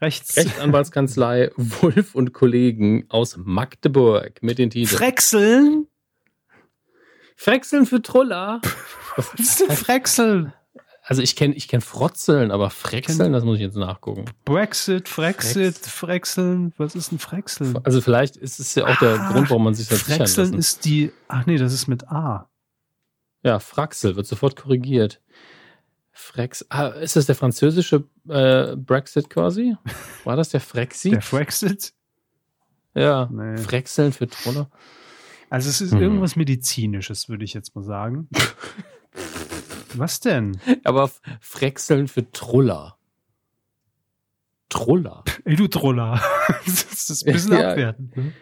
Rechts. 0.00 0.36
Rechtsanwaltskanzlei 0.36 1.50
Wolf 1.56 2.14
und 2.14 2.34
Kollegen 2.34 3.06
aus 3.08 3.38
Magdeburg 3.38 4.42
mit 4.42 4.58
den 4.58 4.70
Titeln. 4.70 4.98
Frexeln? 4.98 5.85
Frexeln 7.36 7.86
für 7.86 8.02
Truller. 8.02 8.60
Was 9.16 9.32
ist 9.34 9.60
denn 9.60 9.70
Frexeln? 9.70 10.52
Also 11.02 11.22
ich 11.22 11.36
kenne 11.36 11.54
ich 11.54 11.68
kenn 11.68 11.80
Frotzeln, 11.82 12.50
aber 12.50 12.68
Frexeln, 12.70 13.32
das 13.32 13.44
muss 13.44 13.56
ich 13.56 13.62
jetzt 13.62 13.76
nachgucken. 13.76 14.24
Brexit, 14.44 15.08
Frexit, 15.08 15.76
Frexeln. 15.78 16.72
Was 16.78 16.96
ist 16.96 17.12
ein 17.12 17.20
Frexeln? 17.20 17.78
Also 17.84 18.00
vielleicht 18.00 18.36
ist 18.36 18.58
es 18.58 18.74
ja 18.74 18.86
auch 18.86 18.98
der 18.98 19.20
Ah, 19.20 19.32
Grund, 19.32 19.48
warum 19.50 19.62
man 19.64 19.74
sich 19.74 19.86
das 19.86 20.00
sichern 20.00 20.16
Frexeln 20.18 20.46
lassen. 20.48 20.58
ist 20.58 20.84
die. 20.84 21.12
Ach 21.28 21.46
nee, 21.46 21.58
das 21.58 21.72
ist 21.72 21.86
mit 21.86 22.08
A. 22.08 22.50
Ja, 23.44 23.60
Fraxel 23.60 24.16
wird 24.16 24.26
sofort 24.26 24.56
korrigiert. 24.56 25.20
Frex, 26.10 26.66
ah, 26.70 26.88
ist 26.88 27.14
das 27.14 27.26
der 27.26 27.34
französische 27.36 28.02
äh, 28.28 28.74
Brexit 28.74 29.30
quasi? 29.30 29.76
War 30.24 30.34
das 30.34 30.48
der 30.48 30.60
Frexit? 30.60 31.12
Der 31.12 31.22
Frexit? 31.22 31.92
ja, 32.94 33.28
Nee. 33.30 33.58
Frexeln 33.58 34.12
für 34.12 34.26
Troller. 34.26 34.70
Also 35.50 35.68
es 35.70 35.80
ist 35.80 35.92
Hm. 35.92 36.00
irgendwas 36.00 36.36
Medizinisches, 36.36 37.28
würde 37.28 37.44
ich 37.44 37.54
jetzt 37.54 37.74
mal 37.76 37.82
sagen. 37.84 38.28
Was 39.94 40.20
denn? 40.20 40.58
Aber 40.84 41.04
F- 41.04 41.20
Frexeln 41.40 42.08
für 42.08 42.30
Truller. 42.32 42.96
Truller. 44.68 45.22
Ey, 45.44 45.56
du 45.56 45.68
Troller. 45.68 46.20
das 46.66 47.08
ist 47.10 47.26
ein 47.26 47.32
bisschen 47.32 47.52
Ja. 47.52 47.70
abwertend. 47.70 48.16
Ne? 48.16 48.32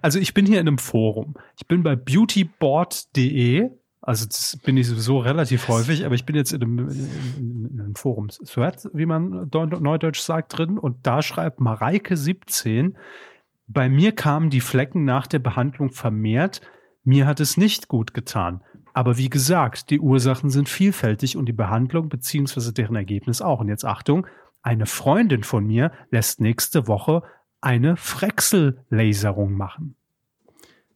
Also 0.00 0.18
ich 0.20 0.34
bin 0.34 0.46
hier 0.46 0.60
in 0.60 0.68
einem 0.68 0.78
Forum. 0.78 1.34
Ich 1.58 1.66
bin 1.66 1.82
bei 1.82 1.96
beautyboard.de. 1.96 3.70
Also 4.00 4.26
das 4.26 4.58
bin 4.64 4.76
ich 4.76 4.86
sowieso 4.88 5.18
relativ 5.18 5.68
häufig, 5.68 6.04
aber 6.06 6.14
ich 6.14 6.24
bin 6.24 6.34
jetzt 6.34 6.52
in 6.52 6.62
einem, 6.62 6.88
in, 6.88 7.68
in 7.72 7.80
einem 7.80 7.94
Forum 7.94 8.28
wie 8.92 9.06
man 9.06 9.48
Deu- 9.50 9.78
neudeutsch 9.80 10.20
sagt, 10.20 10.56
drin. 10.58 10.78
Und 10.78 11.06
da 11.06 11.22
schreibt 11.22 11.60
Mareike 11.60 12.16
17, 12.16 12.96
bei 13.72 13.88
mir 13.88 14.12
kamen 14.12 14.50
die 14.50 14.60
Flecken 14.60 15.04
nach 15.04 15.26
der 15.26 15.38
Behandlung 15.38 15.90
vermehrt. 15.90 16.60
Mir 17.04 17.26
hat 17.26 17.40
es 17.40 17.56
nicht 17.56 17.88
gut 17.88 18.14
getan. 18.14 18.62
Aber 18.94 19.16
wie 19.16 19.30
gesagt, 19.30 19.90
die 19.90 20.00
Ursachen 20.00 20.50
sind 20.50 20.68
vielfältig 20.68 21.36
und 21.36 21.46
die 21.46 21.52
Behandlung 21.52 22.08
beziehungsweise 22.08 22.72
deren 22.72 22.96
Ergebnis 22.96 23.40
auch. 23.40 23.60
Und 23.60 23.68
jetzt 23.68 23.84
Achtung, 23.84 24.26
eine 24.62 24.86
Freundin 24.86 25.42
von 25.42 25.66
mir 25.66 25.92
lässt 26.10 26.40
nächste 26.40 26.86
Woche 26.86 27.22
eine 27.60 27.96
Frexel-Laserung 27.96 29.52
machen. 29.52 29.96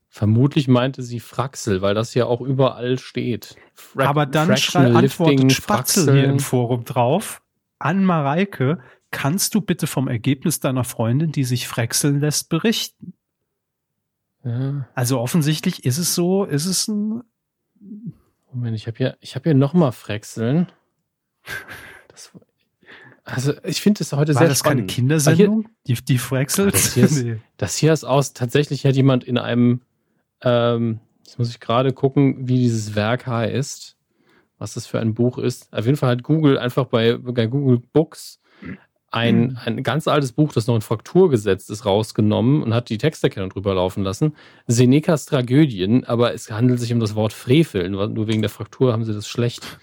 Vermutlich 0.09 0.67
meinte 0.67 1.03
sie 1.03 1.21
Fraxel, 1.21 1.83
weil 1.83 1.95
das 1.95 2.15
ja 2.15 2.25
auch 2.27 2.41
überall 2.41 2.99
steht. 2.99 3.57
Fra 3.75 4.07
Aber 4.07 4.25
dann 4.25 4.49
Fractional 4.49 4.93
schrei, 4.93 4.99
antwortet 4.99 5.35
Lifting, 5.35 5.51
Spatzel 5.51 6.05
hier 6.05 6.13
Fraxeln. 6.13 6.31
im 6.31 6.41
Forum 6.41 6.85
drauf. 6.85 7.43
An 7.79 8.05
Mareike, 8.05 8.79
kannst 9.17 9.55
du 9.55 9.63
bitte 9.63 9.87
vom 9.87 10.09
Ergebnis 10.09 10.61
deiner 10.61 10.85
Freundin, 10.85 11.33
die 11.33 11.45
sich 11.45 11.67
frexeln 11.67 12.21
lässt, 12.21 12.51
berichten? 12.51 13.15
Ja, 14.45 14.87
Also 14.95 15.19
offensichtlich 15.21 15.85
ist 15.87 15.97
es 15.99 16.15
so, 16.15 16.45
ist 16.45 16.67
es 16.67 16.87
ein, 16.89 17.23
Moment, 18.53 18.77
ich 18.77 18.87
habe 18.87 18.97
hier, 18.99 19.17
ich 19.21 19.35
habe 19.35 19.45
hier 19.45 19.55
nochmal 19.55 19.93
Frexeln. 19.93 20.67
Das, 22.09 22.31
also 23.25 23.55
ich 23.65 23.81
finde 23.81 24.03
es 24.03 24.13
heute 24.13 24.35
war 24.35 24.41
sehr 24.43 24.49
das 24.49 24.63
keine 24.63 24.77
spannend. 24.81 24.91
Kindersendung? 24.91 25.69
Die, 25.87 25.95
die 25.95 26.19
frexelt? 26.19 26.69
Ah, 26.75 26.77
das 26.77 26.95
hier 26.95 27.05
ist- 27.05 27.23
Nee. 27.25 27.39
Das 27.57 27.77
hier 27.77 27.93
ist 27.93 28.05
aus, 28.05 28.35
tatsächlich 28.35 28.85
hat 28.87 28.97
jemand 28.97 29.25
in 29.25 29.39
einem, 29.39 29.81
ähm, 30.43 31.01
jetzt 31.25 31.39
muss 31.39 31.49
ich 31.51 31.59
gerade 31.61 31.93
gucken, 31.93 32.49
wie 32.49 32.59
dieses 32.59 32.95
Werk 32.95 33.27
heißt, 33.27 33.97
was 34.59 34.75
das 34.75 34.87
für 34.87 35.01
ein 35.01 35.15
Buch 35.15 35.39
ist. 35.39 35.73
Auf 35.73 35.87
jeden 35.87 35.97
Fall 35.97 36.11
hat 36.11 36.23
Google 36.23 36.59
einfach 36.59 36.85
bei, 36.87 37.17
bei 37.17 37.47
Google 37.47 37.81
Books 37.93 38.41
ein, 39.11 39.59
ein 39.65 39.83
ganz 39.83 40.09
altes 40.09 40.33
Buch, 40.33 40.53
das 40.53 40.67
noch 40.67 40.75
in 40.75 40.81
Fraktur 40.81 41.31
gesetzt 41.31 41.71
ist, 41.71 41.87
rausgenommen 41.87 42.63
und 42.63 42.75
hat 42.75 42.89
die 42.89 42.99
Texterkennung 42.99 43.51
drüber 43.51 43.75
laufen 43.75 44.03
lassen. 44.03 44.35
Senecas 44.67 45.27
Tragödien, 45.27 46.05
aber 46.05 46.35
es 46.35 46.51
handelt 46.51 46.81
sich 46.81 46.93
um 46.93 47.01
das 47.01 47.15
Wort 47.15 47.33
Frevel. 47.33 47.89
Nur 47.89 48.27
wegen 48.27 48.43
der 48.43 48.51
Fraktur 48.51 48.93
haben 48.93 49.05
sie 49.05 49.15
das 49.15 49.29
schlecht 49.29 49.79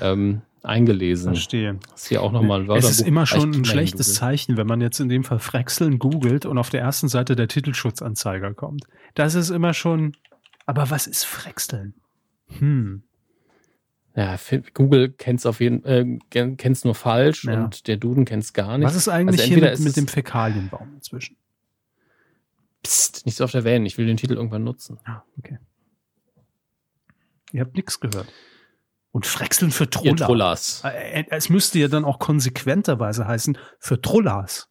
ähm, 0.00 0.42
eingelesen. 0.62 1.34
Verstehe. 1.34 1.78
Das 1.90 2.02
ist 2.02 2.08
hier 2.08 2.22
auch 2.22 2.32
nochmal 2.32 2.62
ein 2.62 2.68
Wörterbuch. 2.68 2.90
Es 2.90 3.00
ist 3.00 3.06
immer 3.06 3.26
schon 3.26 3.50
ein 3.50 3.60
Echt 3.60 3.68
schlechtes 3.68 4.06
Google. 4.08 4.18
Zeichen, 4.18 4.56
wenn 4.56 4.66
man 4.66 4.80
jetzt 4.80 5.00
in 5.00 5.08
dem 5.08 5.24
Fall 5.24 5.38
Frexeln 5.38 5.98
googelt 5.98 6.44
und 6.44 6.58
auf 6.58 6.70
der 6.70 6.80
ersten 6.80 7.08
Seite 7.08 7.36
der 7.36 7.48
Titelschutzanzeiger 7.48 8.52
kommt. 8.54 8.84
Das 9.14 9.34
ist 9.34 9.50
immer 9.50 9.74
schon. 9.74 10.12
Aber 10.66 10.90
was 10.90 11.06
ist 11.06 11.24
Frexeln? 11.24 11.94
Hm. 12.58 13.04
Ja, 14.16 14.36
Google 14.74 15.10
kennt's 15.12 15.46
auf 15.46 15.60
jeden 15.60 15.84
äh, 15.84 16.18
ken- 16.30 16.56
kennt's 16.56 16.84
nur 16.84 16.94
falsch 16.96 17.44
Ja. 17.44 17.62
und 17.64 17.86
der 17.86 17.96
Duden 17.96 18.24
kennt's 18.24 18.52
gar 18.52 18.76
nicht. 18.76 18.86
Was 18.86 18.96
ist 18.96 19.08
eigentlich 19.08 19.40
Also 19.42 19.54
hier 19.54 19.62
mit, 19.62 19.78
mit 19.78 19.88
es- 19.88 19.94
dem 19.94 20.08
Fäkalienbaum 20.08 20.94
inzwischen? 20.94 21.36
Psst, 22.82 23.24
nicht 23.26 23.36
so 23.36 23.44
oft 23.44 23.54
erwähnen. 23.54 23.86
Ich 23.86 23.98
will 23.98 24.06
den 24.06 24.16
Titel 24.16 24.34
irgendwann 24.34 24.64
nutzen. 24.64 24.98
Ah, 25.04 25.22
okay. 25.38 25.58
Ihr 27.52 27.60
habt 27.62 27.76
nichts 27.76 28.00
gehört. 28.00 28.26
Und 29.12 29.26
Frexeln 29.26 29.70
für 29.72 29.84
Ihr 29.84 29.90
Troller. 29.90 30.16
Trullers. 30.26 30.82
Äh, 30.84 31.24
Es 31.30 31.48
müsste 31.48 31.78
ja 31.78 31.88
dann 31.88 32.04
auch 32.04 32.18
konsequenterweise 32.18 33.26
heißen 33.26 33.58
für 33.78 34.00
Trullers. 34.00 34.68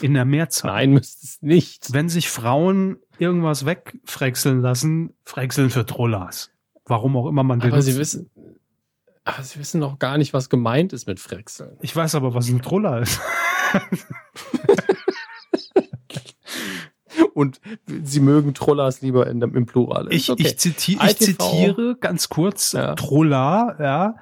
In 0.00 0.14
der 0.14 0.24
Mehrzahl. 0.24 0.70
Nein, 0.72 0.92
müsste 0.92 1.26
es 1.26 1.42
nicht. 1.42 1.92
Wenn 1.92 2.08
sich 2.08 2.28
Frauen 2.28 2.98
irgendwas 3.18 3.64
wegfrexeln 3.66 4.60
lassen, 4.60 5.14
frexeln 5.24 5.70
für 5.70 5.84
Trullers. 5.84 6.50
Warum 6.88 7.16
auch 7.16 7.26
immer 7.28 7.42
man 7.42 7.60
den 7.60 7.72
Aber 7.72 7.82
sie 7.82 7.96
wissen, 7.98 8.30
aber 9.24 9.42
sie 9.42 9.58
wissen 9.58 9.78
noch 9.80 9.98
gar 9.98 10.16
nicht, 10.18 10.32
was 10.32 10.48
gemeint 10.48 10.92
ist 10.92 11.06
mit 11.06 11.20
Frexeln. 11.20 11.76
Ich 11.82 11.94
weiß 11.94 12.14
aber, 12.14 12.34
was 12.34 12.48
ein 12.48 12.62
Truller 12.62 13.00
ist. 13.02 13.20
Und 17.34 17.60
sie 17.86 18.20
mögen 18.20 18.54
Trullers 18.54 19.00
lieber 19.00 19.26
in, 19.28 19.40
dem- 19.40 19.54
im 19.56 19.66
Plural. 19.66 20.06
Ich, 20.10 20.22
Ist 20.22 20.30
okay. 20.30 20.42
ich, 20.42 20.58
ziti 20.58 20.98
ich 21.04 21.16
zitiere 21.18 21.96
ganz 22.00 22.28
kurz 22.28 22.72
Ja. 22.72 22.94
Trulla, 22.94 23.76
ja, 23.80 24.16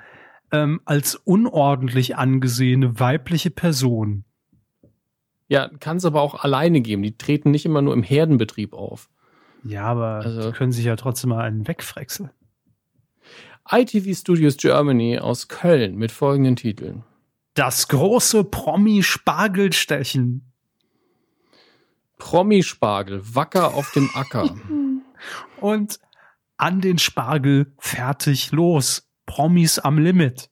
ähm, 0.52 0.80
als 0.84 1.14
unordentlich 1.16 2.16
angesehene 2.16 2.98
weibliche 3.00 3.50
Person. 3.50 4.24
ja, 5.48 5.68
kann 5.80 5.96
es 5.98 6.04
aber 6.04 6.20
auch 6.22 6.42
alleine 6.42 6.80
geben. 6.80 7.02
Die 7.02 7.16
treten 7.16 7.50
nicht 7.52 7.64
immer 7.66 7.80
nur 7.82 7.94
im 7.94 8.02
Herdenbetrieb 8.02 8.72
auf. 8.74 9.08
Ja, 9.64 9.84
aber 9.84 10.20
Also- 10.24 10.50
die 10.50 10.56
können 10.56 10.72
sich 10.72 10.84
ja 10.84 10.96
trotzdem 10.96 11.30
mal 11.30 11.42
einen 11.44 11.66
wegfrexeln. 11.68 12.30
ITV 13.70 14.16
Studios 14.16 14.56
Germany 14.56 15.18
aus 15.18 15.48
Köln 15.48 15.96
mit 15.96 16.12
folgenden 16.12 16.56
Titeln. 16.56 17.04
Das 17.54 17.88
große 17.88 18.44
Promi-Spargelstechen. 18.44 20.52
Promispargel, 22.18 23.22
wacker 23.34 23.74
auf 23.74 23.90
dem 23.92 24.10
Acker. 24.14 24.54
Und 25.60 25.98
an 26.56 26.80
den 26.80 26.98
Spargel 26.98 27.72
fertig 27.78 28.52
los. 28.52 29.08
Promis 29.26 29.78
am 29.78 29.98
Limit. 29.98 30.48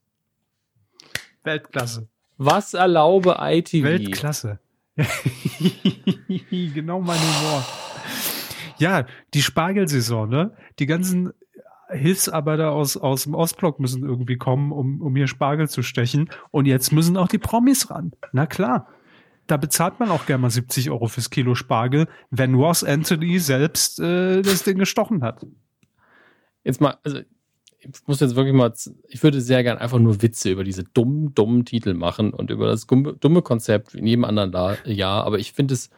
Weltklasse. 1.45 2.09
Was 2.37 2.75
erlaube 2.75 3.37
ITV? 3.39 3.85
Weltklasse. 3.85 4.59
genau 6.51 7.01
mein 7.01 7.21
Humor. 7.21 7.65
Ja, 8.79 9.07
die 9.35 9.43
Spargelsaison, 9.43 10.29
ne? 10.29 10.57
Die 10.79 10.87
ganzen 10.87 11.33
Hilfsarbeiter 11.91 12.73
aus, 12.73 12.97
aus 12.97 13.25
dem 13.25 13.35
Ostblock 13.35 13.81
müssen 13.81 14.03
irgendwie 14.03 14.37
kommen, 14.37 14.73
um, 14.73 15.01
um 15.01 15.15
hier 15.17 15.27
Spargel 15.27 15.69
zu 15.69 15.83
stechen. 15.83 16.31
Und 16.51 16.67
jetzt 16.67 16.93
müssen 16.93 17.17
auch 17.17 17.29
die 17.29 17.39
Promis 17.39 17.91
ran. 17.91 18.13
Na 18.33 18.47
klar. 18.47 18.89
Da 19.47 19.59
bezahlt 19.59 20.01
man 20.01 20.11
auch 20.11 20.25
gerne 20.25 20.41
mal 20.41 20.51
70 20.51 20.91
Euro 20.91 21.07
fürs 21.07 21.29
Kilo 21.29 21.55
Spargel, 21.55 22.09
wenn 22.31 22.55
Ross 22.55 22.83
Anthony 22.83 23.39
selbst 23.39 24.01
äh, 24.01 24.41
das 24.41 24.63
Ding 24.63 24.79
gestochen 24.79 25.23
hat. 25.23 25.47
Jetzt 26.65 26.81
mal, 26.81 26.97
also 27.05 27.19
ich 27.79 28.07
muss 28.07 28.21
jetzt 28.21 28.37
wirklich 28.37 28.55
mal, 28.55 28.73
ich 29.09 29.23
würde 29.23 29.41
sehr 29.41 29.63
gern 29.63 29.79
einfach 29.79 29.99
nur 29.99 30.23
Witze 30.23 30.51
über 30.51 30.65
diese 30.65 30.85
dummen, 30.85 31.35
dummen 31.35 31.67
Titel 31.67 31.93
machen 31.93 32.33
und 32.33 32.51
über 32.51 32.67
das 32.67 32.87
dumme, 32.87 33.43
Konzept 33.43 33.95
in 33.95 34.07
jedem 34.07 34.25
anderen 34.25 34.53
Jahr, 34.87 35.25
aber 35.25 35.39
ich 35.39 35.53
finde 35.53 35.75
es 35.75 35.91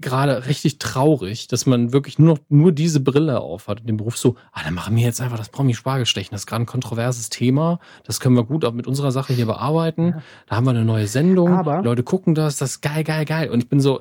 gerade 0.00 0.46
richtig 0.46 0.78
traurig, 0.78 1.48
dass 1.48 1.66
man 1.66 1.92
wirklich 1.92 2.18
nur 2.18 2.34
noch 2.34 2.38
nur 2.48 2.72
diese 2.72 3.00
Brille 3.00 3.40
aufhat 3.40 3.80
und 3.80 3.88
den 3.88 3.96
Beruf 3.96 4.16
so, 4.16 4.36
ah, 4.52 4.62
dann 4.64 4.74
machen 4.74 4.94
wir 4.96 5.02
jetzt 5.02 5.20
einfach 5.20 5.38
das 5.38 5.48
Promi-Spargelstechen. 5.48 6.30
Das 6.32 6.42
ist 6.42 6.46
gerade 6.46 6.62
ein 6.64 6.66
kontroverses 6.66 7.28
Thema. 7.30 7.80
Das 8.04 8.20
können 8.20 8.36
wir 8.36 8.44
gut 8.44 8.64
auch 8.64 8.72
mit 8.72 8.86
unserer 8.86 9.10
Sache 9.12 9.32
hier 9.32 9.46
bearbeiten. 9.46 10.08
Ja. 10.08 10.22
Da 10.46 10.56
haben 10.56 10.64
wir 10.64 10.70
eine 10.70 10.84
neue 10.84 11.06
Sendung. 11.06 11.48
Aber- 11.52 11.82
Leute 11.82 12.02
gucken 12.02 12.34
das, 12.34 12.56
das 12.58 12.72
ist 12.72 12.80
geil, 12.80 13.04
geil, 13.04 13.24
geil. 13.24 13.50
Und 13.50 13.62
ich 13.62 13.68
bin 13.68 13.80
so, 13.80 14.00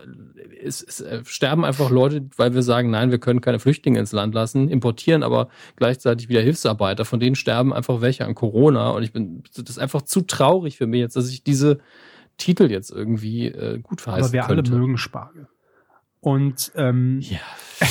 es, 0.64 0.82
es 0.84 1.02
äh, 1.02 1.22
sterben 1.26 1.66
einfach 1.66 1.90
Leute, 1.90 2.26
weil 2.36 2.54
wir 2.54 2.64
sagen, 2.64 2.90
nein, 2.90 3.12
wir 3.12 3.20
können 3.20 3.42
keine 3.42 3.60
Flüchtlinge 3.60 4.00
ins 4.00 4.12
Land 4.12 4.34
lassen, 4.34 4.70
importieren 4.70 5.24
aber 5.24 5.50
gleichzeitig 5.76 6.30
wieder 6.30 6.42
Hilfsarbeiter. 6.42 7.06
Von 7.06 7.20
denen 7.20 7.36
sterben 7.36 7.74
einfach 7.74 8.02
welche 8.02 8.26
an 8.26 8.36
Corona. 8.36 8.92
Und 8.92 9.04
ich 9.04 9.14
bin, 9.14 9.44
das 9.56 9.70
ist 9.70 9.80
einfach 9.80 10.02
zu 10.04 10.22
traurig 10.22 10.78
für 10.78 10.88
mich 10.88 11.00
jetzt, 11.00 11.16
dass 11.16 11.30
ich 11.30 11.44
diese 11.44 11.80
Titel 12.38 12.70
jetzt 12.70 12.92
irgendwie 12.92 13.48
äh, 13.48 13.80
gut 13.80 14.02
verheißen 14.02 14.26
Aber 14.26 14.34
wir 14.34 14.56
könnte. 14.56 14.72
alle 14.72 14.80
mögen 14.80 14.98
Spargel. 14.98 15.48
Und 16.20 16.72
ähm, 16.76 17.20
Ja. 17.22 17.40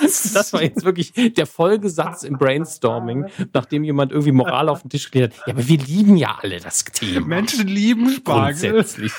Das, 0.00 0.52
war 0.52 0.62
jetzt 0.62 0.84
wirklich 0.84 1.12
der 1.34 1.46
Folgesatz 1.46 2.22
im 2.22 2.38
Brainstorming, 2.38 3.26
nachdem 3.52 3.82
jemand 3.84 4.12
irgendwie 4.12 4.32
Moral 4.32 4.68
auf 4.68 4.82
den 4.82 4.90
Tisch 4.90 5.10
gelegt 5.10 5.38
hat. 5.40 5.46
Ja, 5.48 5.54
aber 5.54 5.66
wir 5.66 5.78
lieben 5.78 6.16
ja 6.16 6.38
alle 6.40 6.60
das 6.60 6.84
Thema. 6.84 7.26
Menschen 7.26 7.66
lieben 7.66 8.08
Spargel. 8.10 8.70
Grundsätzlich. 8.70 9.12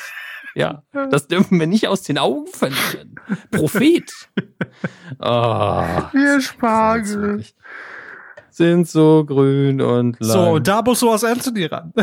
Ja, 0.56 0.84
das 0.94 1.28
dürfen 1.28 1.60
wir 1.60 1.68
nicht 1.68 1.88
aus 1.88 2.02
den 2.04 2.18
Augen 2.18 2.48
verlieren. 2.48 3.16
Prophet. 3.52 4.12
Oh, 5.20 5.26
Wir 6.14 6.42
Spargel. 6.42 7.44
sind 8.50 8.88
so 8.88 9.26
grün 9.26 9.82
und 9.82 10.18
lang. 10.20 10.32
So, 10.32 10.60
da 10.60 10.82
muss 10.82 11.02
sowas 11.02 11.24
Anthony 11.24 11.66
ran. 11.66 11.94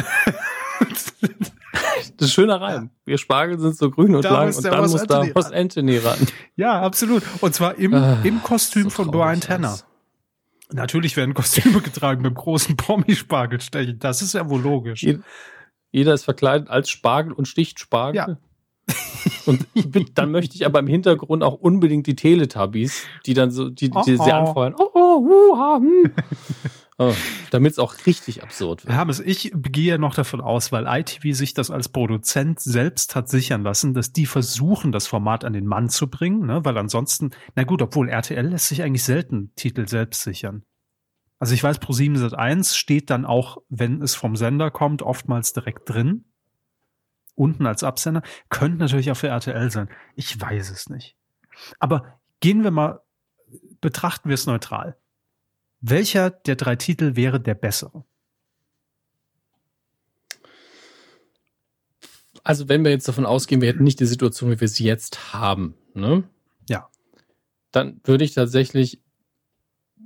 Das 2.16 2.28
ist 2.28 2.32
schöner 2.34 2.60
Reim. 2.60 2.90
Wir 3.04 3.18
Spargel 3.18 3.58
sind 3.58 3.76
so 3.76 3.90
grün 3.90 4.14
und 4.14 4.24
Da 4.24 4.30
lang 4.44 4.54
und 4.54 4.64
dann 4.64 4.74
Ross 4.80 4.92
muss 4.92 5.00
Anthony 5.02 5.28
da 5.28 5.32
Ross 5.40 5.46
ran. 5.46 5.54
Anthony 5.54 5.96
ran. 5.98 6.18
ja, 6.56 6.80
absolut. 6.82 7.22
Und 7.40 7.54
zwar 7.54 7.76
im, 7.76 7.94
Ah, 7.94 8.18
im 8.24 8.42
Kostüm 8.42 8.84
so 8.84 8.90
von 8.90 9.10
Brian 9.10 9.40
Tanner. 9.40 9.68
alles. 9.68 9.84
Natürlich 10.72 11.16
werden 11.16 11.34
Kostüme 11.34 11.80
getragen 11.80 12.22
mit 12.22 12.32
dem 12.32 12.34
großen 12.36 12.76
Promispargelstechen. 12.76 13.98
Das 14.00 14.20
ist 14.22 14.34
ja 14.34 14.48
wohl 14.50 14.60
logisch. 14.60 15.02
Je- 15.02 15.18
Jeder 15.92 16.12
ist 16.14 16.24
verkleidet 16.24 16.68
als 16.68 16.90
Spargel 16.90 17.32
und 17.32 17.46
sticht 17.46 17.78
Spargel. 17.80 18.16
Ja. 18.16 18.36
Und 19.46 19.66
dann 20.14 20.30
möchte 20.30 20.54
ich 20.54 20.64
aber 20.66 20.78
im 20.78 20.86
Hintergrund 20.86 21.42
auch 21.42 21.54
unbedingt 21.54 22.06
die 22.06 22.14
Teletubbies, 22.16 23.02
die 23.26 23.34
dann 23.34 23.50
so, 23.50 23.68
die, 23.68 23.90
die 23.90 23.96
Oh, 23.96 24.02
sie 24.02 24.16
oh. 24.18 24.22
anfeuern. 24.22 24.74
Oh, 24.78 24.88
oh, 24.94 25.20
huha, 25.20 25.78
hm. 25.78 26.12
oh, 26.98 27.14
Damit 27.50 27.72
es 27.72 27.78
auch 27.78 27.94
richtig 28.06 28.42
absurd 28.42 28.84
wird. 28.84 28.94
Hermes, 28.94 29.20
ich 29.20 29.52
gehe 29.54 29.98
noch 29.98 30.14
davon 30.14 30.40
aus, 30.40 30.72
weil 30.72 30.86
ITV 30.86 31.36
sich 31.36 31.54
das 31.54 31.70
als 31.70 31.88
Produzent 31.88 32.60
selbst 32.60 33.14
hat 33.14 33.28
sichern 33.28 33.62
lassen, 33.62 33.94
dass 33.94 34.12
die 34.12 34.26
versuchen, 34.26 34.92
das 34.92 35.06
Format 35.06 35.44
an 35.44 35.52
den 35.52 35.66
Mann 35.66 35.88
zu 35.88 36.08
bringen, 36.08 36.46
ne? 36.46 36.64
weil 36.64 36.76
ansonsten, 36.78 37.30
na 37.54 37.64
gut, 37.64 37.82
obwohl 37.82 38.08
RTL 38.08 38.46
lässt 38.46 38.68
sich 38.68 38.82
eigentlich 38.82 39.04
selten 39.04 39.52
Titel 39.56 39.86
selbst 39.88 40.22
sichern. 40.22 40.64
Also 41.38 41.54
ich 41.54 41.62
weiß, 41.62 41.80
Pro7 41.80 42.16
Sat1 42.16 42.74
steht 42.74 43.10
dann 43.10 43.26
auch, 43.26 43.58
wenn 43.68 44.00
es 44.00 44.14
vom 44.14 44.36
Sender 44.36 44.70
kommt, 44.70 45.02
oftmals 45.02 45.52
direkt 45.52 45.88
drin. 45.88 46.24
Unten 47.34 47.66
als 47.66 47.82
Absender. 47.82 48.22
Könnte 48.48 48.78
natürlich 48.78 49.10
auch 49.10 49.16
für 49.16 49.28
RTL 49.28 49.70
sein. 49.70 49.90
Ich 50.14 50.40
weiß 50.40 50.70
es 50.70 50.88
nicht. 50.88 51.16
Aber 51.78 52.18
gehen 52.40 52.64
wir 52.64 52.70
mal, 52.70 53.00
betrachten 53.80 54.30
wir 54.30 54.34
es 54.34 54.46
neutral. 54.46 54.96
Welcher 55.88 56.30
der 56.30 56.56
drei 56.56 56.74
Titel 56.74 57.14
wäre 57.14 57.38
der 57.38 57.54
bessere? 57.54 58.04
Also 62.42 62.68
wenn 62.68 62.82
wir 62.82 62.90
jetzt 62.90 63.06
davon 63.06 63.24
ausgehen, 63.24 63.60
wir 63.60 63.68
hätten 63.68 63.84
nicht 63.84 64.00
die 64.00 64.06
Situation, 64.06 64.50
wie 64.50 64.60
wir 64.60 64.66
sie 64.66 64.84
jetzt 64.84 65.32
haben, 65.32 65.74
ne? 65.94 66.24
Ja. 66.68 66.88
Dann 67.70 68.00
würde 68.02 68.24
ich 68.24 68.34
tatsächlich, 68.34 69.00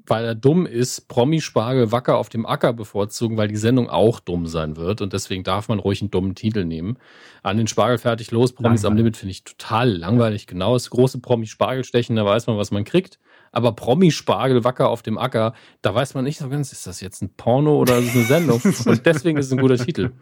weil 0.06 0.26
er 0.26 0.34
dumm 0.34 0.66
ist, 0.66 1.08
Promi 1.08 1.40
Spargel 1.40 1.92
Wacker 1.92 2.18
auf 2.18 2.28
dem 2.28 2.44
Acker 2.44 2.74
bevorzugen, 2.74 3.38
weil 3.38 3.48
die 3.48 3.56
Sendung 3.56 3.88
auch 3.88 4.20
dumm 4.20 4.46
sein 4.46 4.76
wird 4.76 5.00
und 5.00 5.14
deswegen 5.14 5.44
darf 5.44 5.68
man 5.68 5.78
ruhig 5.78 6.02
einen 6.02 6.10
dummen 6.10 6.34
Titel 6.34 6.66
nehmen. 6.66 6.98
An 7.42 7.56
den 7.56 7.68
Spargel 7.68 7.96
fertig 7.96 8.30
los, 8.32 8.52
Promis 8.52 8.84
am 8.84 8.92
Langweilig. 8.92 8.98
Limit 8.98 9.16
finde 9.16 9.30
ich 9.30 9.44
total 9.44 9.90
langweilig. 9.90 10.46
Genau, 10.46 10.74
das 10.74 10.90
große 10.90 11.20
Promi 11.20 11.46
Spargel 11.46 11.84
stechen, 11.84 12.16
da 12.16 12.26
weiß 12.26 12.48
man, 12.48 12.58
was 12.58 12.70
man 12.70 12.84
kriegt. 12.84 13.18
Aber 13.52 13.72
Promi 13.72 14.10
Spargel 14.10 14.64
Wacker 14.64 14.88
auf 14.88 15.02
dem 15.02 15.18
Acker, 15.18 15.54
da 15.82 15.94
weiß 15.94 16.14
man 16.14 16.24
nicht 16.24 16.38
so 16.38 16.48
ganz, 16.48 16.72
ist 16.72 16.86
das 16.86 17.00
jetzt 17.00 17.22
ein 17.22 17.30
Porno 17.36 17.76
oder 17.76 17.98
ist 17.98 18.08
es 18.08 18.14
eine 18.14 18.24
Sendung? 18.24 18.60
und 18.86 19.06
deswegen 19.06 19.38
ist 19.38 19.46
es 19.46 19.52
ein 19.52 19.58
guter 19.58 19.78
Titel. 19.78 20.12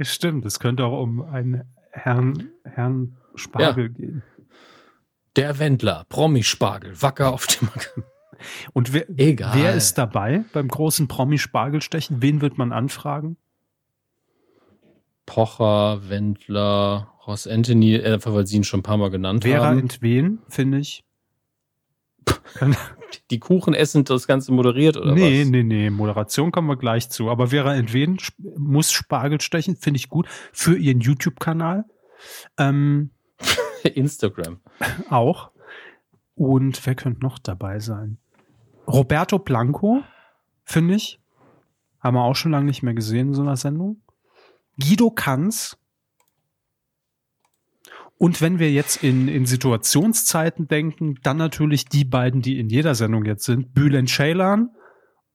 Stimmt, 0.00 0.46
es 0.46 0.58
könnte 0.58 0.84
auch 0.84 1.02
um 1.02 1.22
einen 1.22 1.64
Herrn, 1.90 2.50
Herrn 2.64 3.16
Spargel 3.34 3.90
gehen. 3.90 4.22
Der 5.36 5.58
Wendler, 5.58 6.06
Promi-Spargel, 6.08 7.02
Wacker 7.02 7.32
auf 7.32 7.46
dem 7.46 7.68
Acker. 7.68 8.02
Und 8.72 8.92
wer, 8.92 9.04
wer 9.08 9.74
ist 9.74 9.98
dabei 9.98 10.44
beim 10.52 10.68
großen 10.68 11.08
Promi-Spargelstechen? 11.08 12.22
Wen 12.22 12.40
wird 12.40 12.58
man 12.58 12.72
anfragen? 12.72 13.36
Pocher, 15.26 16.08
Wendler, 16.08 17.12
Ross 17.26 17.46
Anthony, 17.46 17.96
äh, 17.96 18.12
einfach 18.12 18.34
weil 18.34 18.46
sie 18.46 18.56
ihn 18.56 18.64
schon 18.64 18.80
ein 18.80 18.82
paar 18.82 18.98
Mal 18.98 19.10
genannt 19.10 19.44
Vera 19.44 19.66
haben. 19.66 19.78
Entwen, 19.78 20.40
finde 20.48 20.78
ich. 20.78 21.04
Die 23.30 23.38
Kuchen 23.38 23.74
essen 23.74 24.04
das 24.04 24.26
Ganze 24.26 24.52
moderiert 24.52 24.96
oder 24.96 25.14
nee, 25.14 25.42
was? 25.42 25.48
nee, 25.48 25.62
nee, 25.62 25.90
Moderation 25.90 26.52
kommen 26.52 26.68
wir 26.68 26.76
gleich 26.76 27.08
zu. 27.10 27.30
Aber 27.30 27.48
Vera 27.48 27.74
Entwen 27.74 28.18
muss 28.56 28.92
Spargel 28.92 29.40
stechen, 29.40 29.76
finde 29.76 29.98
ich 29.98 30.08
gut. 30.08 30.26
Für 30.52 30.76
ihren 30.76 31.00
YouTube-Kanal. 31.00 31.84
Ähm, 32.58 33.10
Instagram. 33.82 34.60
auch. 35.10 35.50
Und 36.34 36.84
wer 36.86 36.94
könnte 36.94 37.20
noch 37.20 37.38
dabei 37.38 37.78
sein? 37.78 38.18
Roberto 38.86 39.38
Blanco, 39.38 40.02
finde 40.64 40.94
ich. 40.94 41.20
Haben 42.00 42.16
wir 42.16 42.24
auch 42.24 42.36
schon 42.36 42.52
lange 42.52 42.66
nicht 42.66 42.82
mehr 42.82 42.94
gesehen 42.94 43.28
in 43.28 43.34
so 43.34 43.42
einer 43.42 43.56
Sendung. 43.56 44.02
Guido 44.78 45.10
Kanz. 45.10 45.78
Und 48.16 48.40
wenn 48.40 48.58
wir 48.58 48.70
jetzt 48.70 49.02
in, 49.02 49.28
in 49.28 49.44
Situationszeiten 49.44 50.68
denken, 50.68 51.16
dann 51.22 51.36
natürlich 51.36 51.86
die 51.86 52.04
beiden, 52.04 52.42
die 52.42 52.58
in 52.58 52.68
jeder 52.68 52.94
Sendung 52.94 53.24
jetzt 53.24 53.44
sind, 53.44 53.74
Bülent 53.74 54.08
Ceylan 54.08 54.70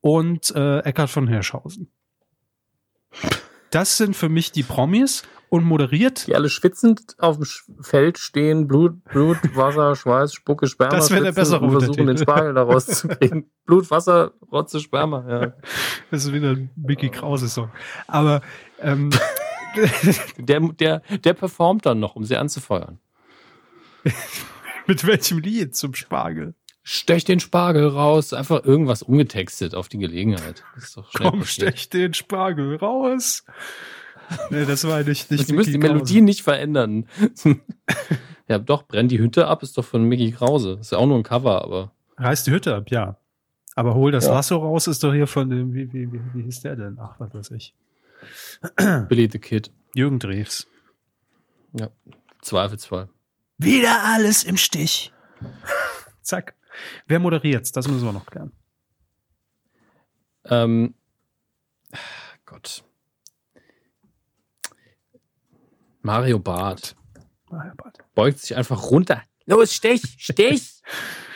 und 0.00 0.54
äh, 0.54 0.78
Eckhard 0.80 1.10
von 1.10 1.28
Hirschhausen. 1.28 1.92
Das 3.70 3.96
sind 3.96 4.16
für 4.16 4.28
mich 4.28 4.50
die 4.52 4.62
Promis 4.62 5.22
und 5.50 5.64
moderiert 5.64 6.26
Die 6.28 6.34
alle 6.34 6.48
schwitzend 6.48 7.16
auf 7.18 7.36
dem 7.36 7.46
Feld 7.82 8.18
stehen, 8.18 8.66
Blut, 8.66 9.02
Blut, 9.04 9.38
Wasser, 9.54 9.94
Schweiß, 9.96 10.32
Spucke, 10.32 10.66
Sperma. 10.66 10.94
Das 10.94 11.10
wär 11.10 11.20
der 11.20 11.32
bessere 11.32 11.60
und 11.60 11.72
versuchen, 11.72 12.06
den. 12.06 12.16
Spargel 12.16 12.54
da 12.54 12.62
rauszukriegen. 12.62 13.50
Blut, 13.66 13.90
Wasser, 13.90 14.32
Rotze, 14.50 14.80
Sperma, 14.80 15.24
ja. 15.28 15.52
Das 16.10 16.24
ist 16.24 16.32
wieder 16.32 16.50
ein 16.50 16.70
Mickey 16.76 17.10
Krause 17.10 17.48
Song. 17.48 17.70
Aber 18.06 18.42
ähm, 18.80 19.10
Der, 20.38 20.60
der, 20.60 21.02
der 21.24 21.34
performt 21.34 21.86
dann 21.86 22.00
noch, 22.00 22.16
um 22.16 22.24
sie 22.24 22.36
anzufeuern. 22.36 22.98
mit 24.86 25.06
welchem 25.06 25.38
Lied 25.38 25.76
zum 25.76 25.94
Spargel? 25.94 26.54
Stech 26.82 27.24
den 27.24 27.40
Spargel 27.40 27.86
raus, 27.86 28.32
einfach 28.32 28.64
irgendwas 28.64 29.02
umgetextet 29.02 29.74
auf 29.74 29.88
die 29.88 29.98
Gelegenheit. 29.98 30.64
Ist 30.76 30.96
doch 30.96 31.12
Komm, 31.12 31.40
passiert. 31.40 31.78
stech 31.78 31.90
den 31.90 32.14
Spargel 32.14 32.76
raus. 32.76 33.44
Nee, 34.50 34.64
das 34.64 34.86
war 34.86 35.02
nicht, 35.02 35.30
nicht 35.30 35.46
Sie 35.46 35.52
müssen 35.52 35.72
die 35.72 35.78
Melodie 35.78 36.20
nicht 36.20 36.42
verändern. 36.42 37.06
ja, 38.48 38.58
doch, 38.58 38.84
brenn 38.84 39.08
die 39.08 39.18
Hütte 39.18 39.46
ab, 39.46 39.62
ist 39.62 39.76
doch 39.76 39.84
von 39.84 40.04
Mickey 40.04 40.32
Krause. 40.32 40.78
Ist 40.80 40.92
ja 40.92 40.98
auch 40.98 41.06
nur 41.06 41.16
ein 41.16 41.22
Cover, 41.22 41.62
aber. 41.62 41.92
Reiß 42.16 42.44
die 42.44 42.50
Hütte 42.50 42.74
ab, 42.74 42.90
ja. 42.90 43.16
Aber 43.76 43.94
hol 43.94 44.10
das 44.10 44.26
Ja. 44.26 44.32
Lasso 44.32 44.56
raus, 44.56 44.86
ist 44.86 45.02
doch 45.04 45.12
hier 45.12 45.26
von 45.26 45.48
dem, 45.48 45.74
wie, 45.74 45.92
wie, 45.92 46.12
wie, 46.12 46.20
wie 46.34 46.42
hieß 46.42 46.60
der 46.62 46.76
denn? 46.76 46.98
Ach, 47.00 47.14
was 47.18 47.32
weiß 47.34 47.50
ich. 47.52 47.74
Billy 49.08 49.28
the 49.30 49.38
Kid. 49.38 49.72
Jürgen 49.94 50.18
Drews. 50.18 50.66
Ja, 51.72 51.90
Zweifelsfall. 52.42 53.08
Wieder 53.58 54.02
alles 54.04 54.44
im 54.44 54.56
Stich. 54.56 55.12
Zack. 56.22 56.54
Wer 57.06 57.18
moderiert's? 57.18 57.72
Das 57.72 57.88
müssen 57.88 58.04
wir 58.04 58.12
noch 58.12 58.26
klären. 58.26 58.52
Ähm, 60.44 60.94
Gott. 62.46 62.84
Mario 66.02 66.38
Barth 66.38 66.96
ja, 67.50 67.72
bald. 67.76 67.98
beugt 68.14 68.38
sich 68.38 68.56
einfach 68.56 68.90
runter. 68.90 69.22
Los, 69.46 69.74
stech, 69.74 70.02
stech! 70.18 70.62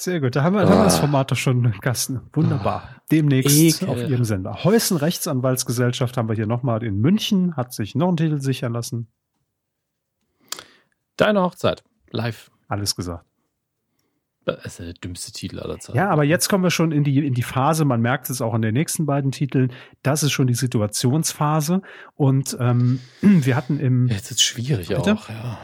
Sehr 0.00 0.18
gut, 0.18 0.34
da 0.34 0.42
haben 0.42 0.54
wir, 0.54 0.62
da 0.62 0.70
haben 0.70 0.78
wir 0.78 0.84
das 0.84 0.96
Ah. 0.96 1.00
Format 1.00 1.30
doch 1.30 1.36
schon 1.36 1.72
Gasten. 1.82 2.22
Wunderbar. 2.32 2.88
Demnächst 3.10 3.82
Ekel. 3.82 3.88
auf 3.90 3.98
Ihrem 3.98 4.24
Sender. 4.24 4.64
Heusen 4.64 4.96
Rechtsanwaltsgesellschaft 4.96 6.16
haben 6.16 6.26
wir 6.28 6.34
hier 6.36 6.46
nochmal 6.46 6.82
in 6.82 6.96
München, 7.02 7.54
hat 7.54 7.74
sich 7.74 7.94
noch 7.94 8.08
einen 8.08 8.16
Titel 8.16 8.40
sichern 8.40 8.72
lassen. 8.72 9.08
Deine 11.18 11.42
Hochzeit. 11.42 11.84
Live. 12.10 12.50
Alles 12.66 12.96
gesagt. 12.96 13.26
Das 14.46 14.64
ist 14.64 14.78
der 14.78 14.94
dümmste 14.94 15.32
Titel 15.32 15.60
aller 15.60 15.78
Zeiten. 15.78 15.98
Ja, 15.98 16.08
aber 16.08 16.24
jetzt 16.24 16.48
kommen 16.48 16.64
wir 16.64 16.70
schon 16.70 16.92
in 16.92 17.04
die, 17.04 17.26
in 17.26 17.34
die 17.34 17.42
Phase, 17.42 17.84
man 17.84 18.00
merkt 18.00 18.30
es 18.30 18.40
auch 18.40 18.54
an 18.54 18.62
den 18.62 18.72
nächsten 18.72 19.04
beiden 19.04 19.32
Titeln, 19.32 19.70
das 20.02 20.22
ist 20.22 20.32
schon 20.32 20.46
die 20.46 20.54
Situationsphase. 20.54 21.82
Und 22.14 22.56
ähm, 22.58 23.00
wir 23.20 23.54
hatten 23.54 23.78
im, 23.78 24.08
Jetzt 24.08 24.30
ist 24.30 24.42
schwierig 24.42 24.88
Bitte? 24.88 25.12
auch, 25.12 25.28
ja. 25.28 25.58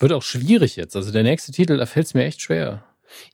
Wird 0.00 0.12
auch 0.12 0.22
schwierig 0.22 0.76
jetzt. 0.76 0.96
Also 0.96 1.12
der 1.12 1.22
nächste 1.22 1.50
Titel, 1.50 1.78
da 1.78 1.86
fällt 1.86 2.06
es 2.06 2.12
mir 2.14 2.24
echt 2.24 2.42
schwer. 2.42 2.84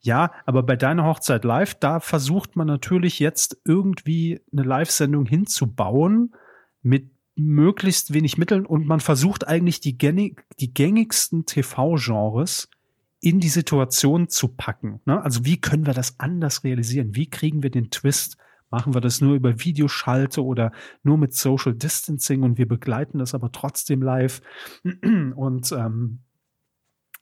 Ja, 0.02 0.32
aber 0.46 0.62
bei 0.62 0.76
deiner 0.76 1.04
Hochzeit 1.04 1.44
live, 1.44 1.74
da 1.74 2.00
versucht 2.00 2.56
man 2.56 2.66
natürlich 2.66 3.18
jetzt 3.18 3.60
irgendwie 3.64 4.40
eine 4.52 4.62
Live-Sendung 4.62 5.26
hinzubauen 5.26 6.34
mit 6.82 7.10
möglichst 7.36 8.12
wenig 8.12 8.38
Mitteln 8.38 8.66
und 8.66 8.86
man 8.86 9.00
versucht 9.00 9.48
eigentlich 9.48 9.80
die, 9.80 9.96
die 9.96 10.74
gängigsten 10.74 11.46
TV-Genres 11.46 12.68
in 13.20 13.40
die 13.40 13.48
Situation 13.48 14.28
zu 14.28 14.48
packen. 14.48 15.00
Ne? 15.04 15.22
Also 15.22 15.44
wie 15.44 15.60
können 15.60 15.86
wir 15.86 15.94
das 15.94 16.18
anders 16.18 16.64
realisieren? 16.64 17.14
Wie 17.14 17.28
kriegen 17.28 17.62
wir 17.62 17.70
den 17.70 17.90
Twist? 17.90 18.36
Machen 18.70 18.94
wir 18.94 19.00
das 19.00 19.20
nur 19.20 19.34
über 19.34 19.60
Videoschalte 19.60 20.44
oder 20.44 20.72
nur 21.02 21.18
mit 21.18 21.34
Social 21.34 21.74
Distancing 21.74 22.42
und 22.42 22.56
wir 22.56 22.68
begleiten 22.68 23.18
das 23.18 23.34
aber 23.34 23.52
trotzdem 23.52 24.00
live? 24.02 24.40
Und 24.82 25.72
ähm, 25.72 26.20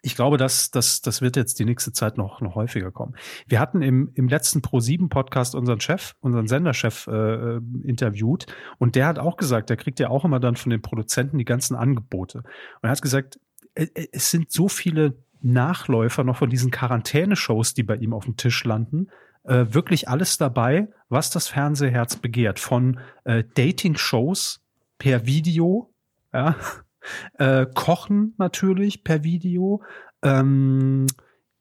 ich 0.02 0.14
glaube, 0.14 0.36
das, 0.36 0.70
das, 0.70 1.00
das 1.00 1.22
wird 1.22 1.36
jetzt 1.36 1.58
die 1.58 1.64
nächste 1.64 1.92
Zeit 1.92 2.18
noch, 2.18 2.40
noch 2.40 2.54
häufiger 2.54 2.92
kommen. 2.92 3.14
Wir 3.46 3.58
hatten 3.58 3.82
im, 3.82 4.12
im 4.14 4.28
letzten 4.28 4.60
Pro7-Podcast 4.60 5.54
unseren 5.54 5.80
Chef, 5.80 6.14
unseren 6.20 6.46
Senderchef 6.46 7.08
äh, 7.08 7.56
interviewt 7.82 8.46
und 8.78 8.94
der 8.94 9.06
hat 9.06 9.18
auch 9.18 9.36
gesagt, 9.36 9.70
der 9.70 9.76
kriegt 9.76 9.98
ja 9.98 10.08
auch 10.08 10.24
immer 10.24 10.40
dann 10.40 10.56
von 10.56 10.70
den 10.70 10.82
Produzenten 10.82 11.38
die 11.38 11.44
ganzen 11.44 11.74
Angebote. 11.74 12.38
Und 12.38 12.82
er 12.82 12.90
hat 12.90 13.02
gesagt, 13.02 13.40
es 13.74 14.30
sind 14.30 14.50
so 14.50 14.68
viele 14.68 15.18
Nachläufer 15.40 16.24
noch 16.24 16.36
von 16.36 16.50
diesen 16.50 16.70
Quarantäne-Shows, 16.70 17.74
die 17.74 17.82
bei 17.82 17.96
ihm 17.96 18.12
auf 18.12 18.24
dem 18.24 18.36
Tisch 18.36 18.64
landen, 18.64 19.08
äh, 19.44 19.66
wirklich 19.70 20.08
alles 20.08 20.36
dabei, 20.38 20.88
was 21.08 21.30
das 21.30 21.48
Fernsehherz 21.48 22.16
begehrt. 22.16 22.58
Von 22.58 23.00
äh, 23.24 23.44
Dating-Shows 23.54 24.60
per 24.98 25.26
Video, 25.26 25.92
ja, 26.32 26.56
äh, 27.34 27.66
Kochen 27.74 28.34
natürlich 28.38 29.04
per 29.04 29.24
Video. 29.24 29.82
Ähm, 30.22 31.06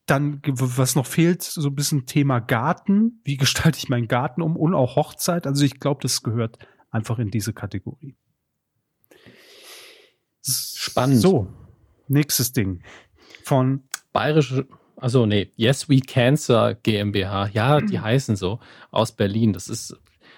dann, 0.05 0.41
was 0.45 0.95
noch 0.95 1.05
fehlt, 1.05 1.43
so 1.43 1.67
ein 1.67 1.75
bisschen 1.75 2.05
Thema 2.05 2.39
Garten. 2.39 3.21
Wie 3.25 3.37
gestalte 3.37 3.77
ich 3.77 3.89
meinen 3.89 4.07
Garten 4.07 4.41
um? 4.41 4.55
Und 4.55 4.73
auch 4.73 4.95
Hochzeit. 4.95 5.45
Also 5.45 5.65
ich 5.65 5.79
glaube, 5.79 6.01
das 6.01 6.23
gehört 6.23 6.57
einfach 6.89 7.19
in 7.19 7.29
diese 7.29 7.53
Kategorie. 7.53 8.15
Spannend. 10.41 11.19
So, 11.19 11.47
nächstes 12.07 12.53
Ding. 12.53 12.83
Von 13.43 13.83
Bayerische, 14.13 14.65
also 14.95 15.25
nee, 15.25 15.51
Yes 15.57 15.89
We 15.89 15.99
Cancer 15.99 16.75
GmbH. 16.75 17.47
Ja, 17.47 17.81
die 17.81 17.99
heißen 17.99 18.37
so 18.37 18.59
aus 18.91 19.11
Berlin. 19.11 19.51
Das 19.51 19.67
ist, 19.67 19.91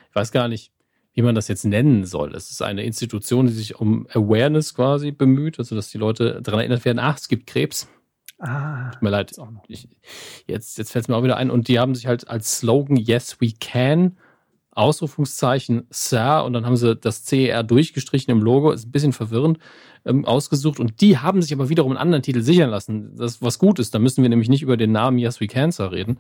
ich 0.10 0.16
weiß 0.16 0.32
gar 0.32 0.48
nicht, 0.48 0.74
wie 1.14 1.22
man 1.22 1.36
das 1.36 1.48
jetzt 1.48 1.66
nennen 1.66 2.06
soll. 2.06 2.34
Es 2.36 2.52
ist 2.52 2.62
eine 2.62 2.84
Institution, 2.84 3.48
die 3.48 3.54
sich 3.54 3.80
um 3.80 4.08
Awareness 4.14 4.74
quasi 4.74 5.12
bemüht, 5.12 5.60
also 5.60 5.76
dass 5.76 5.90
die 5.90 5.98
Leute 5.98 6.42
daran 6.42 6.62
erinnert 6.62 6.86
werden, 6.86 7.00
ach, 7.00 7.18
es 7.18 7.28
gibt 7.28 7.48
Krebs. 7.48 7.88
Ah, 8.38 8.92
Tut 8.92 9.02
mir 9.02 9.10
leid. 9.10 9.34
Ich, 9.68 9.90
jetzt 10.48 10.78
jetzt 10.78 10.92
fällt 10.92 11.04
es 11.04 11.10
mir 11.10 11.18
auch 11.18 11.24
wieder 11.24 11.36
ein. 11.36 11.52
Und 11.52 11.68
die 11.68 11.78
haben 11.78 11.94
sich 11.94 12.08
halt 12.08 12.30
als 12.30 12.60
Slogan 12.60 12.96
Yes 12.96 13.42
We 13.42 13.52
Can 13.60 14.18
Ausrufungszeichen 14.72 15.88
Sir 15.90 16.44
und 16.46 16.54
dann 16.54 16.66
haben 16.66 16.78
sie 16.78 16.96
das 16.96 17.26
CER 17.26 17.64
durchgestrichen 17.64 18.32
im 18.32 18.42
Logo, 18.42 18.72
ist 18.72 18.88
ein 18.88 18.92
bisschen 18.92 19.14
verwirrend 19.14 19.58
ähm, 20.06 20.26
ausgesucht 20.26 20.80
und 20.80 21.02
die 21.02 21.18
haben 21.18 21.42
sich 21.42 21.54
aber 21.54 21.70
wiederum 21.70 21.92
einen 21.92 22.00
anderen 22.00 22.24
Titel 22.24 22.42
sichern 22.42 22.70
lassen, 22.70 23.16
das 23.16 23.42
was 23.42 23.60
gut 23.60 23.80
ist, 23.80 23.96
da 23.96 24.00
müssen 24.00 24.22
wir 24.22 24.30
nämlich 24.30 24.50
nicht 24.50 24.62
über 24.62 24.78
den 24.78 24.92
Namen 24.92 25.18
Yes 25.18 25.42
We 25.42 25.48
Cancer 25.48 25.92
reden 25.92 26.20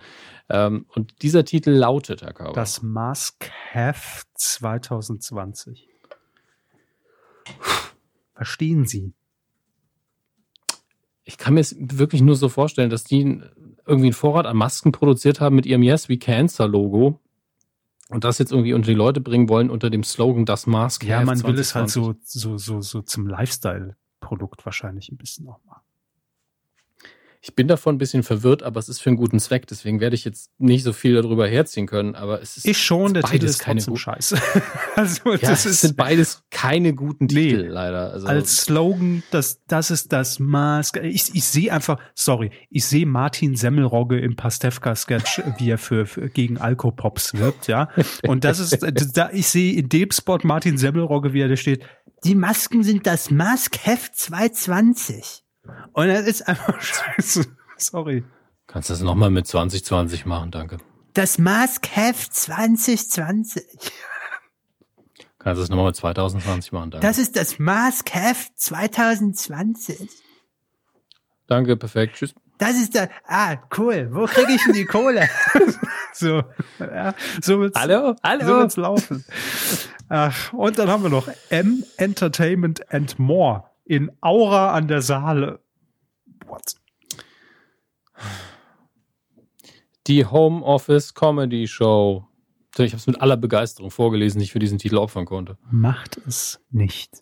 ähm, 0.49 0.85
und 0.95 1.21
dieser 1.21 1.45
Titel 1.45 1.71
lautet, 1.71 2.21
Herr 2.21 2.33
Kauber. 2.33 2.53
Das 2.53 2.81
Mask 2.81 3.49
Heft 3.71 4.27
2020. 4.35 5.87
Verstehen 8.33 8.85
Sie? 8.85 9.13
Ich 11.23 11.37
kann 11.37 11.53
mir 11.53 11.59
es 11.59 11.75
wirklich 11.77 12.21
nur 12.21 12.35
so 12.35 12.49
vorstellen, 12.49 12.89
dass 12.89 13.03
die 13.03 13.41
irgendwie 13.85 14.07
einen 14.07 14.13
Vorrat 14.13 14.47
an 14.47 14.57
Masken 14.57 14.91
produziert 14.91 15.39
haben 15.39 15.55
mit 15.55 15.67
ihrem 15.67 15.83
Yes 15.83 16.09
We 16.09 16.17
Cancer 16.17 16.67
Logo 16.67 17.19
und 18.09 18.23
das 18.23 18.39
jetzt 18.39 18.51
irgendwie 18.51 18.73
unter 18.73 18.87
die 18.87 18.95
Leute 18.95 19.21
bringen 19.21 19.49
wollen 19.49 19.69
unter 19.69 19.89
dem 19.89 20.03
Slogan 20.03 20.45
das 20.45 20.67
Mask. 20.67 21.03
Ja, 21.03 21.23
man 21.23 21.37
2020. 21.37 21.45
will 21.45 21.59
es 21.59 21.75
halt 21.75 21.89
so, 21.89 22.15
so, 22.23 22.57
so, 22.57 22.81
so 22.81 23.01
zum 23.01 23.27
Lifestyle-Produkt 23.27 24.65
wahrscheinlich 24.65 25.11
ein 25.11 25.17
bisschen 25.17 25.47
auch 25.47 25.63
machen. 25.63 25.83
Ich 27.49 27.55
bin 27.55 27.67
davon 27.67 27.95
ein 27.95 27.97
bisschen 27.97 28.21
verwirrt, 28.21 28.61
aber 28.61 28.79
es 28.79 28.89
ist 28.89 29.01
für 29.01 29.09
einen 29.09 29.17
guten 29.17 29.39
Zweck. 29.39 29.65
Deswegen 29.65 29.99
werde 29.99 30.15
ich 30.15 30.23
jetzt 30.23 30.51
nicht 30.59 30.83
so 30.83 30.93
viel 30.93 31.15
darüber 31.15 31.47
herziehen 31.47 31.87
können. 31.87 32.13
Aber 32.13 32.43
es 32.43 32.57
ist 32.57 32.67
ich 32.67 32.77
schon. 32.77 33.15
Der 33.15 33.23
Titel 33.23 33.45
ist 33.45 33.57
keine 33.57 33.81
Scheiße. 33.81 34.37
also 34.95 35.31
ja, 35.31 35.37
das 35.39 35.65
ist, 35.65 35.81
sind 35.81 35.97
beides 35.97 36.43
keine 36.51 36.93
guten 36.93 37.25
nee, 37.25 37.49
Titel 37.49 37.69
leider. 37.69 38.13
Also 38.13 38.27
als 38.27 38.57
Slogan, 38.57 39.23
das 39.31 39.63
das 39.65 39.89
ist 39.89 40.13
das 40.13 40.37
Maß. 40.37 40.91
Ich, 41.01 41.33
ich 41.33 41.43
sehe 41.43 41.73
einfach, 41.73 41.99
sorry, 42.13 42.51
ich 42.69 42.85
sehe 42.85 43.07
Martin 43.07 43.55
Semmelrogge 43.55 44.19
im 44.19 44.35
Pastewka-Sketch, 44.35 45.41
wie 45.57 45.71
er 45.71 45.79
für, 45.79 46.05
für 46.05 46.29
gegen 46.29 46.59
Alkopops 46.59 47.33
wirbt, 47.33 47.67
ja. 47.67 47.89
Und 48.27 48.43
das 48.43 48.59
ist, 48.59 48.77
da 49.17 49.31
ich 49.33 49.47
sehe 49.47 49.73
in 49.73 49.89
dem 49.89 50.11
Spot 50.11 50.37
Martin 50.43 50.77
Semmelrogge, 50.77 51.33
wie 51.33 51.41
er 51.41 51.47
da 51.47 51.55
steht. 51.55 51.83
Die 52.23 52.35
Masken 52.35 52.83
sind 52.83 53.07
das 53.07 53.31
Maskheft 53.31 54.15
220. 54.15 55.43
Und 55.93 56.07
das 56.07 56.25
ist 56.25 56.47
einfach 56.47 56.81
scheiße. 56.81 57.45
Sorry. 57.77 58.23
Kannst 58.67 58.89
du 58.89 58.93
das 58.93 59.01
nochmal 59.01 59.31
mit 59.31 59.47
2020 59.47 60.25
machen, 60.25 60.51
danke. 60.51 60.77
Das 61.13 61.37
Mask-Heft 61.37 62.33
2020. 62.33 63.63
Kannst 65.39 65.57
du 65.57 65.61
das 65.61 65.69
nochmal 65.69 65.87
mit 65.87 65.95
2020 65.95 66.71
machen, 66.71 66.91
danke. 66.91 67.05
Das 67.05 67.17
ist 67.17 67.35
das 67.35 67.57
Mask-Heft 67.57 68.59
2020. 68.59 70.09
Danke, 71.47 71.77
perfekt. 71.77 72.15
Tschüss. 72.15 72.35
Das 72.59 72.75
ist 72.75 72.93
der, 72.93 73.09
ah, 73.25 73.55
cool. 73.77 74.09
Wo 74.11 74.25
kriege 74.25 74.51
ich 74.51 74.63
denn 74.65 74.73
die 74.73 74.85
Kohle? 74.85 75.27
so, 76.13 76.43
ja, 76.79 77.15
so 77.41 77.59
wird's, 77.61 77.79
hallo, 77.79 78.15
hallo. 78.21 78.45
So 78.45 78.57
wird's 78.57 78.77
laufen. 78.77 79.25
Ach, 80.09 80.53
und 80.53 80.77
dann 80.77 80.89
haben 80.89 81.03
wir 81.03 81.09
noch 81.09 81.29
M 81.49 81.85
Entertainment 81.97 82.91
and 82.93 83.17
More 83.17 83.68
in 83.89 84.11
Aura 84.21 84.73
an 84.73 84.87
der 84.87 85.01
Saale. 85.01 85.59
What? 86.45 86.75
Die 90.07 90.25
Homeoffice 90.25 91.13
Comedy 91.13 91.67
Show. 91.67 92.25
Ich 92.77 92.91
habe 92.91 92.97
es 92.97 93.07
mit 93.07 93.19
aller 93.19 93.35
Begeisterung 93.35 93.91
vorgelesen, 93.91 94.39
die 94.39 94.45
ich 94.45 94.51
für 94.51 94.59
diesen 94.59 94.77
Titel 94.77 94.97
opfern 94.97 95.25
konnte. 95.25 95.57
Macht 95.71 96.17
es 96.27 96.61
nicht. 96.69 97.19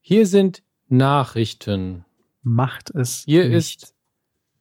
Hier 0.00 0.26
sind 0.26 0.62
Nachrichten. 0.88 2.04
Macht 2.42 2.90
es 2.90 3.22
Hier 3.24 3.48
nicht. 3.48 3.82
ist 3.82 3.94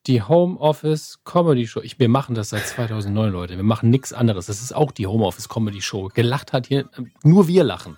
die 0.08 0.22
Homeoffice 0.22 1.20
Comedy 1.24 1.68
Show. 1.68 1.82
Ich, 1.82 2.00
wir 2.00 2.10
machen 2.10 2.36
das 2.36 2.50
seit 2.50 2.68
2009, 2.68 3.32
Leute. 3.32 3.56
Wir 3.56 3.64
machen 3.64 3.90
nichts 3.90 4.14
anderes. 4.14 4.48
Das 4.48 4.62
ist 4.62 4.74
auch 4.74 4.92
die 4.92 5.08
Homeoffice 5.08 5.48
Comedy 5.48 5.82
Show. 5.82 6.10
Gelacht 6.14 6.54
hat 6.54 6.68
hier, 6.68 6.90
nur 7.24 7.48
wir 7.48 7.64
lachen. 7.64 7.98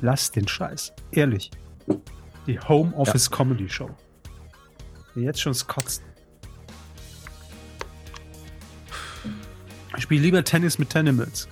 Lass 0.00 0.30
den 0.30 0.46
Scheiß. 0.46 0.92
Ehrlich. 1.12 1.50
Die 2.46 2.60
Home 2.60 2.94
Office 2.94 3.28
ja. 3.30 3.36
Comedy 3.36 3.68
Show. 3.68 3.90
Jetzt 5.14 5.40
schon 5.40 5.54
kotzen. 5.66 6.04
Ich 9.96 10.02
spiele 10.02 10.22
lieber 10.22 10.44
Tennis 10.44 10.78
mit 10.78 10.90
Tenimals. 10.90 11.48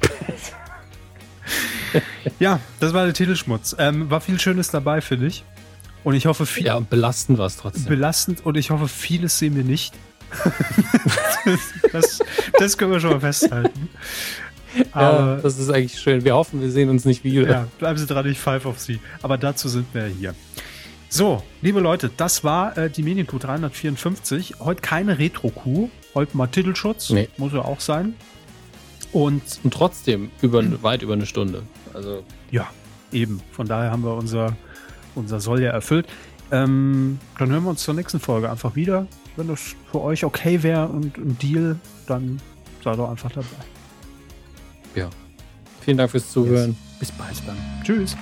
ja, 2.38 2.60
das 2.78 2.94
war 2.94 3.04
der 3.04 3.14
Titelschmutz. 3.14 3.74
Ähm, 3.78 4.10
war 4.10 4.20
viel 4.20 4.38
Schönes 4.38 4.70
dabei, 4.70 5.00
finde 5.00 5.26
ich. 5.26 5.44
Und 6.04 6.14
ich 6.14 6.26
hoffe 6.26 6.46
viel. 6.46 6.66
Ja, 6.66 6.80
belastend 6.80 7.38
war 7.38 7.46
es 7.46 7.56
trotzdem. 7.56 7.86
Belastend 7.86 8.46
und 8.46 8.56
ich 8.56 8.70
hoffe, 8.70 8.88
vieles 8.88 9.38
sehen 9.38 9.56
wir 9.56 9.64
nicht. 9.64 9.94
das, 11.92 12.20
das 12.58 12.78
können 12.78 12.92
wir 12.92 13.00
schon 13.00 13.10
mal 13.10 13.20
festhalten. 13.20 13.90
Aber, 14.92 15.18
ja, 15.18 15.36
das 15.36 15.58
ist 15.58 15.70
eigentlich 15.70 15.98
schön. 15.98 16.24
Wir 16.24 16.34
hoffen, 16.34 16.60
wir 16.60 16.70
sehen 16.70 16.88
uns 16.90 17.04
nicht 17.04 17.24
wieder. 17.24 17.48
Ja, 17.48 17.66
bleiben 17.78 17.98
Sie 17.98 18.06
dran, 18.06 18.26
ich 18.26 18.38
pfeife 18.38 18.68
auf 18.68 18.78
Sie. 18.78 19.00
Aber 19.22 19.38
dazu 19.38 19.68
sind 19.68 19.86
wir 19.92 20.06
hier. 20.06 20.34
So, 21.08 21.42
liebe 21.60 21.80
Leute, 21.80 22.10
das 22.16 22.44
war 22.44 22.78
äh, 22.78 22.88
die 22.88 23.02
Medienkuh 23.02 23.38
354. 23.38 24.54
Heute 24.60 24.80
keine 24.80 25.18
Retro-Kuh, 25.18 25.90
heute 26.14 26.36
mal 26.36 26.46
Titelschutz. 26.46 27.10
Nee. 27.10 27.28
Muss 27.36 27.52
ja 27.52 27.62
auch 27.62 27.80
sein. 27.80 28.14
Und, 29.12 29.42
Und 29.64 29.74
trotzdem 29.74 30.30
über, 30.40 30.62
weit 30.82 31.02
über 31.02 31.14
eine 31.14 31.26
Stunde. 31.26 31.62
Also. 31.94 32.22
Ja, 32.52 32.68
eben. 33.10 33.42
Von 33.50 33.66
daher 33.66 33.90
haben 33.90 34.04
wir 34.04 34.14
unser, 34.14 34.56
unser 35.16 35.40
Soll 35.40 35.62
ja 35.62 35.70
erfüllt. 35.70 36.06
Ähm, 36.52 37.18
dann 37.38 37.50
hören 37.50 37.64
wir 37.64 37.70
uns 37.70 37.82
zur 37.82 37.94
nächsten 37.94 38.20
Folge 38.20 38.48
einfach 38.50 38.76
wieder. 38.76 39.06
Wenn 39.36 39.48
das 39.48 39.74
für 39.90 40.00
euch 40.02 40.24
okay 40.24 40.62
wäre 40.62 40.86
und 40.86 41.16
ein 41.16 41.36
Deal, 41.38 41.76
dann 42.06 42.40
seid 42.84 42.98
doch 42.98 43.10
einfach 43.10 43.32
dabei. 43.32 43.46
Ja. 44.94 45.10
Vielen 45.80 45.96
Dank 45.96 46.10
fürs 46.10 46.30
Zuhören. 46.30 46.70
Yes. 46.70 46.98
Bis 46.98 47.12
bald 47.12 47.42
dann. 47.46 47.56
Tschüss. 47.82 48.16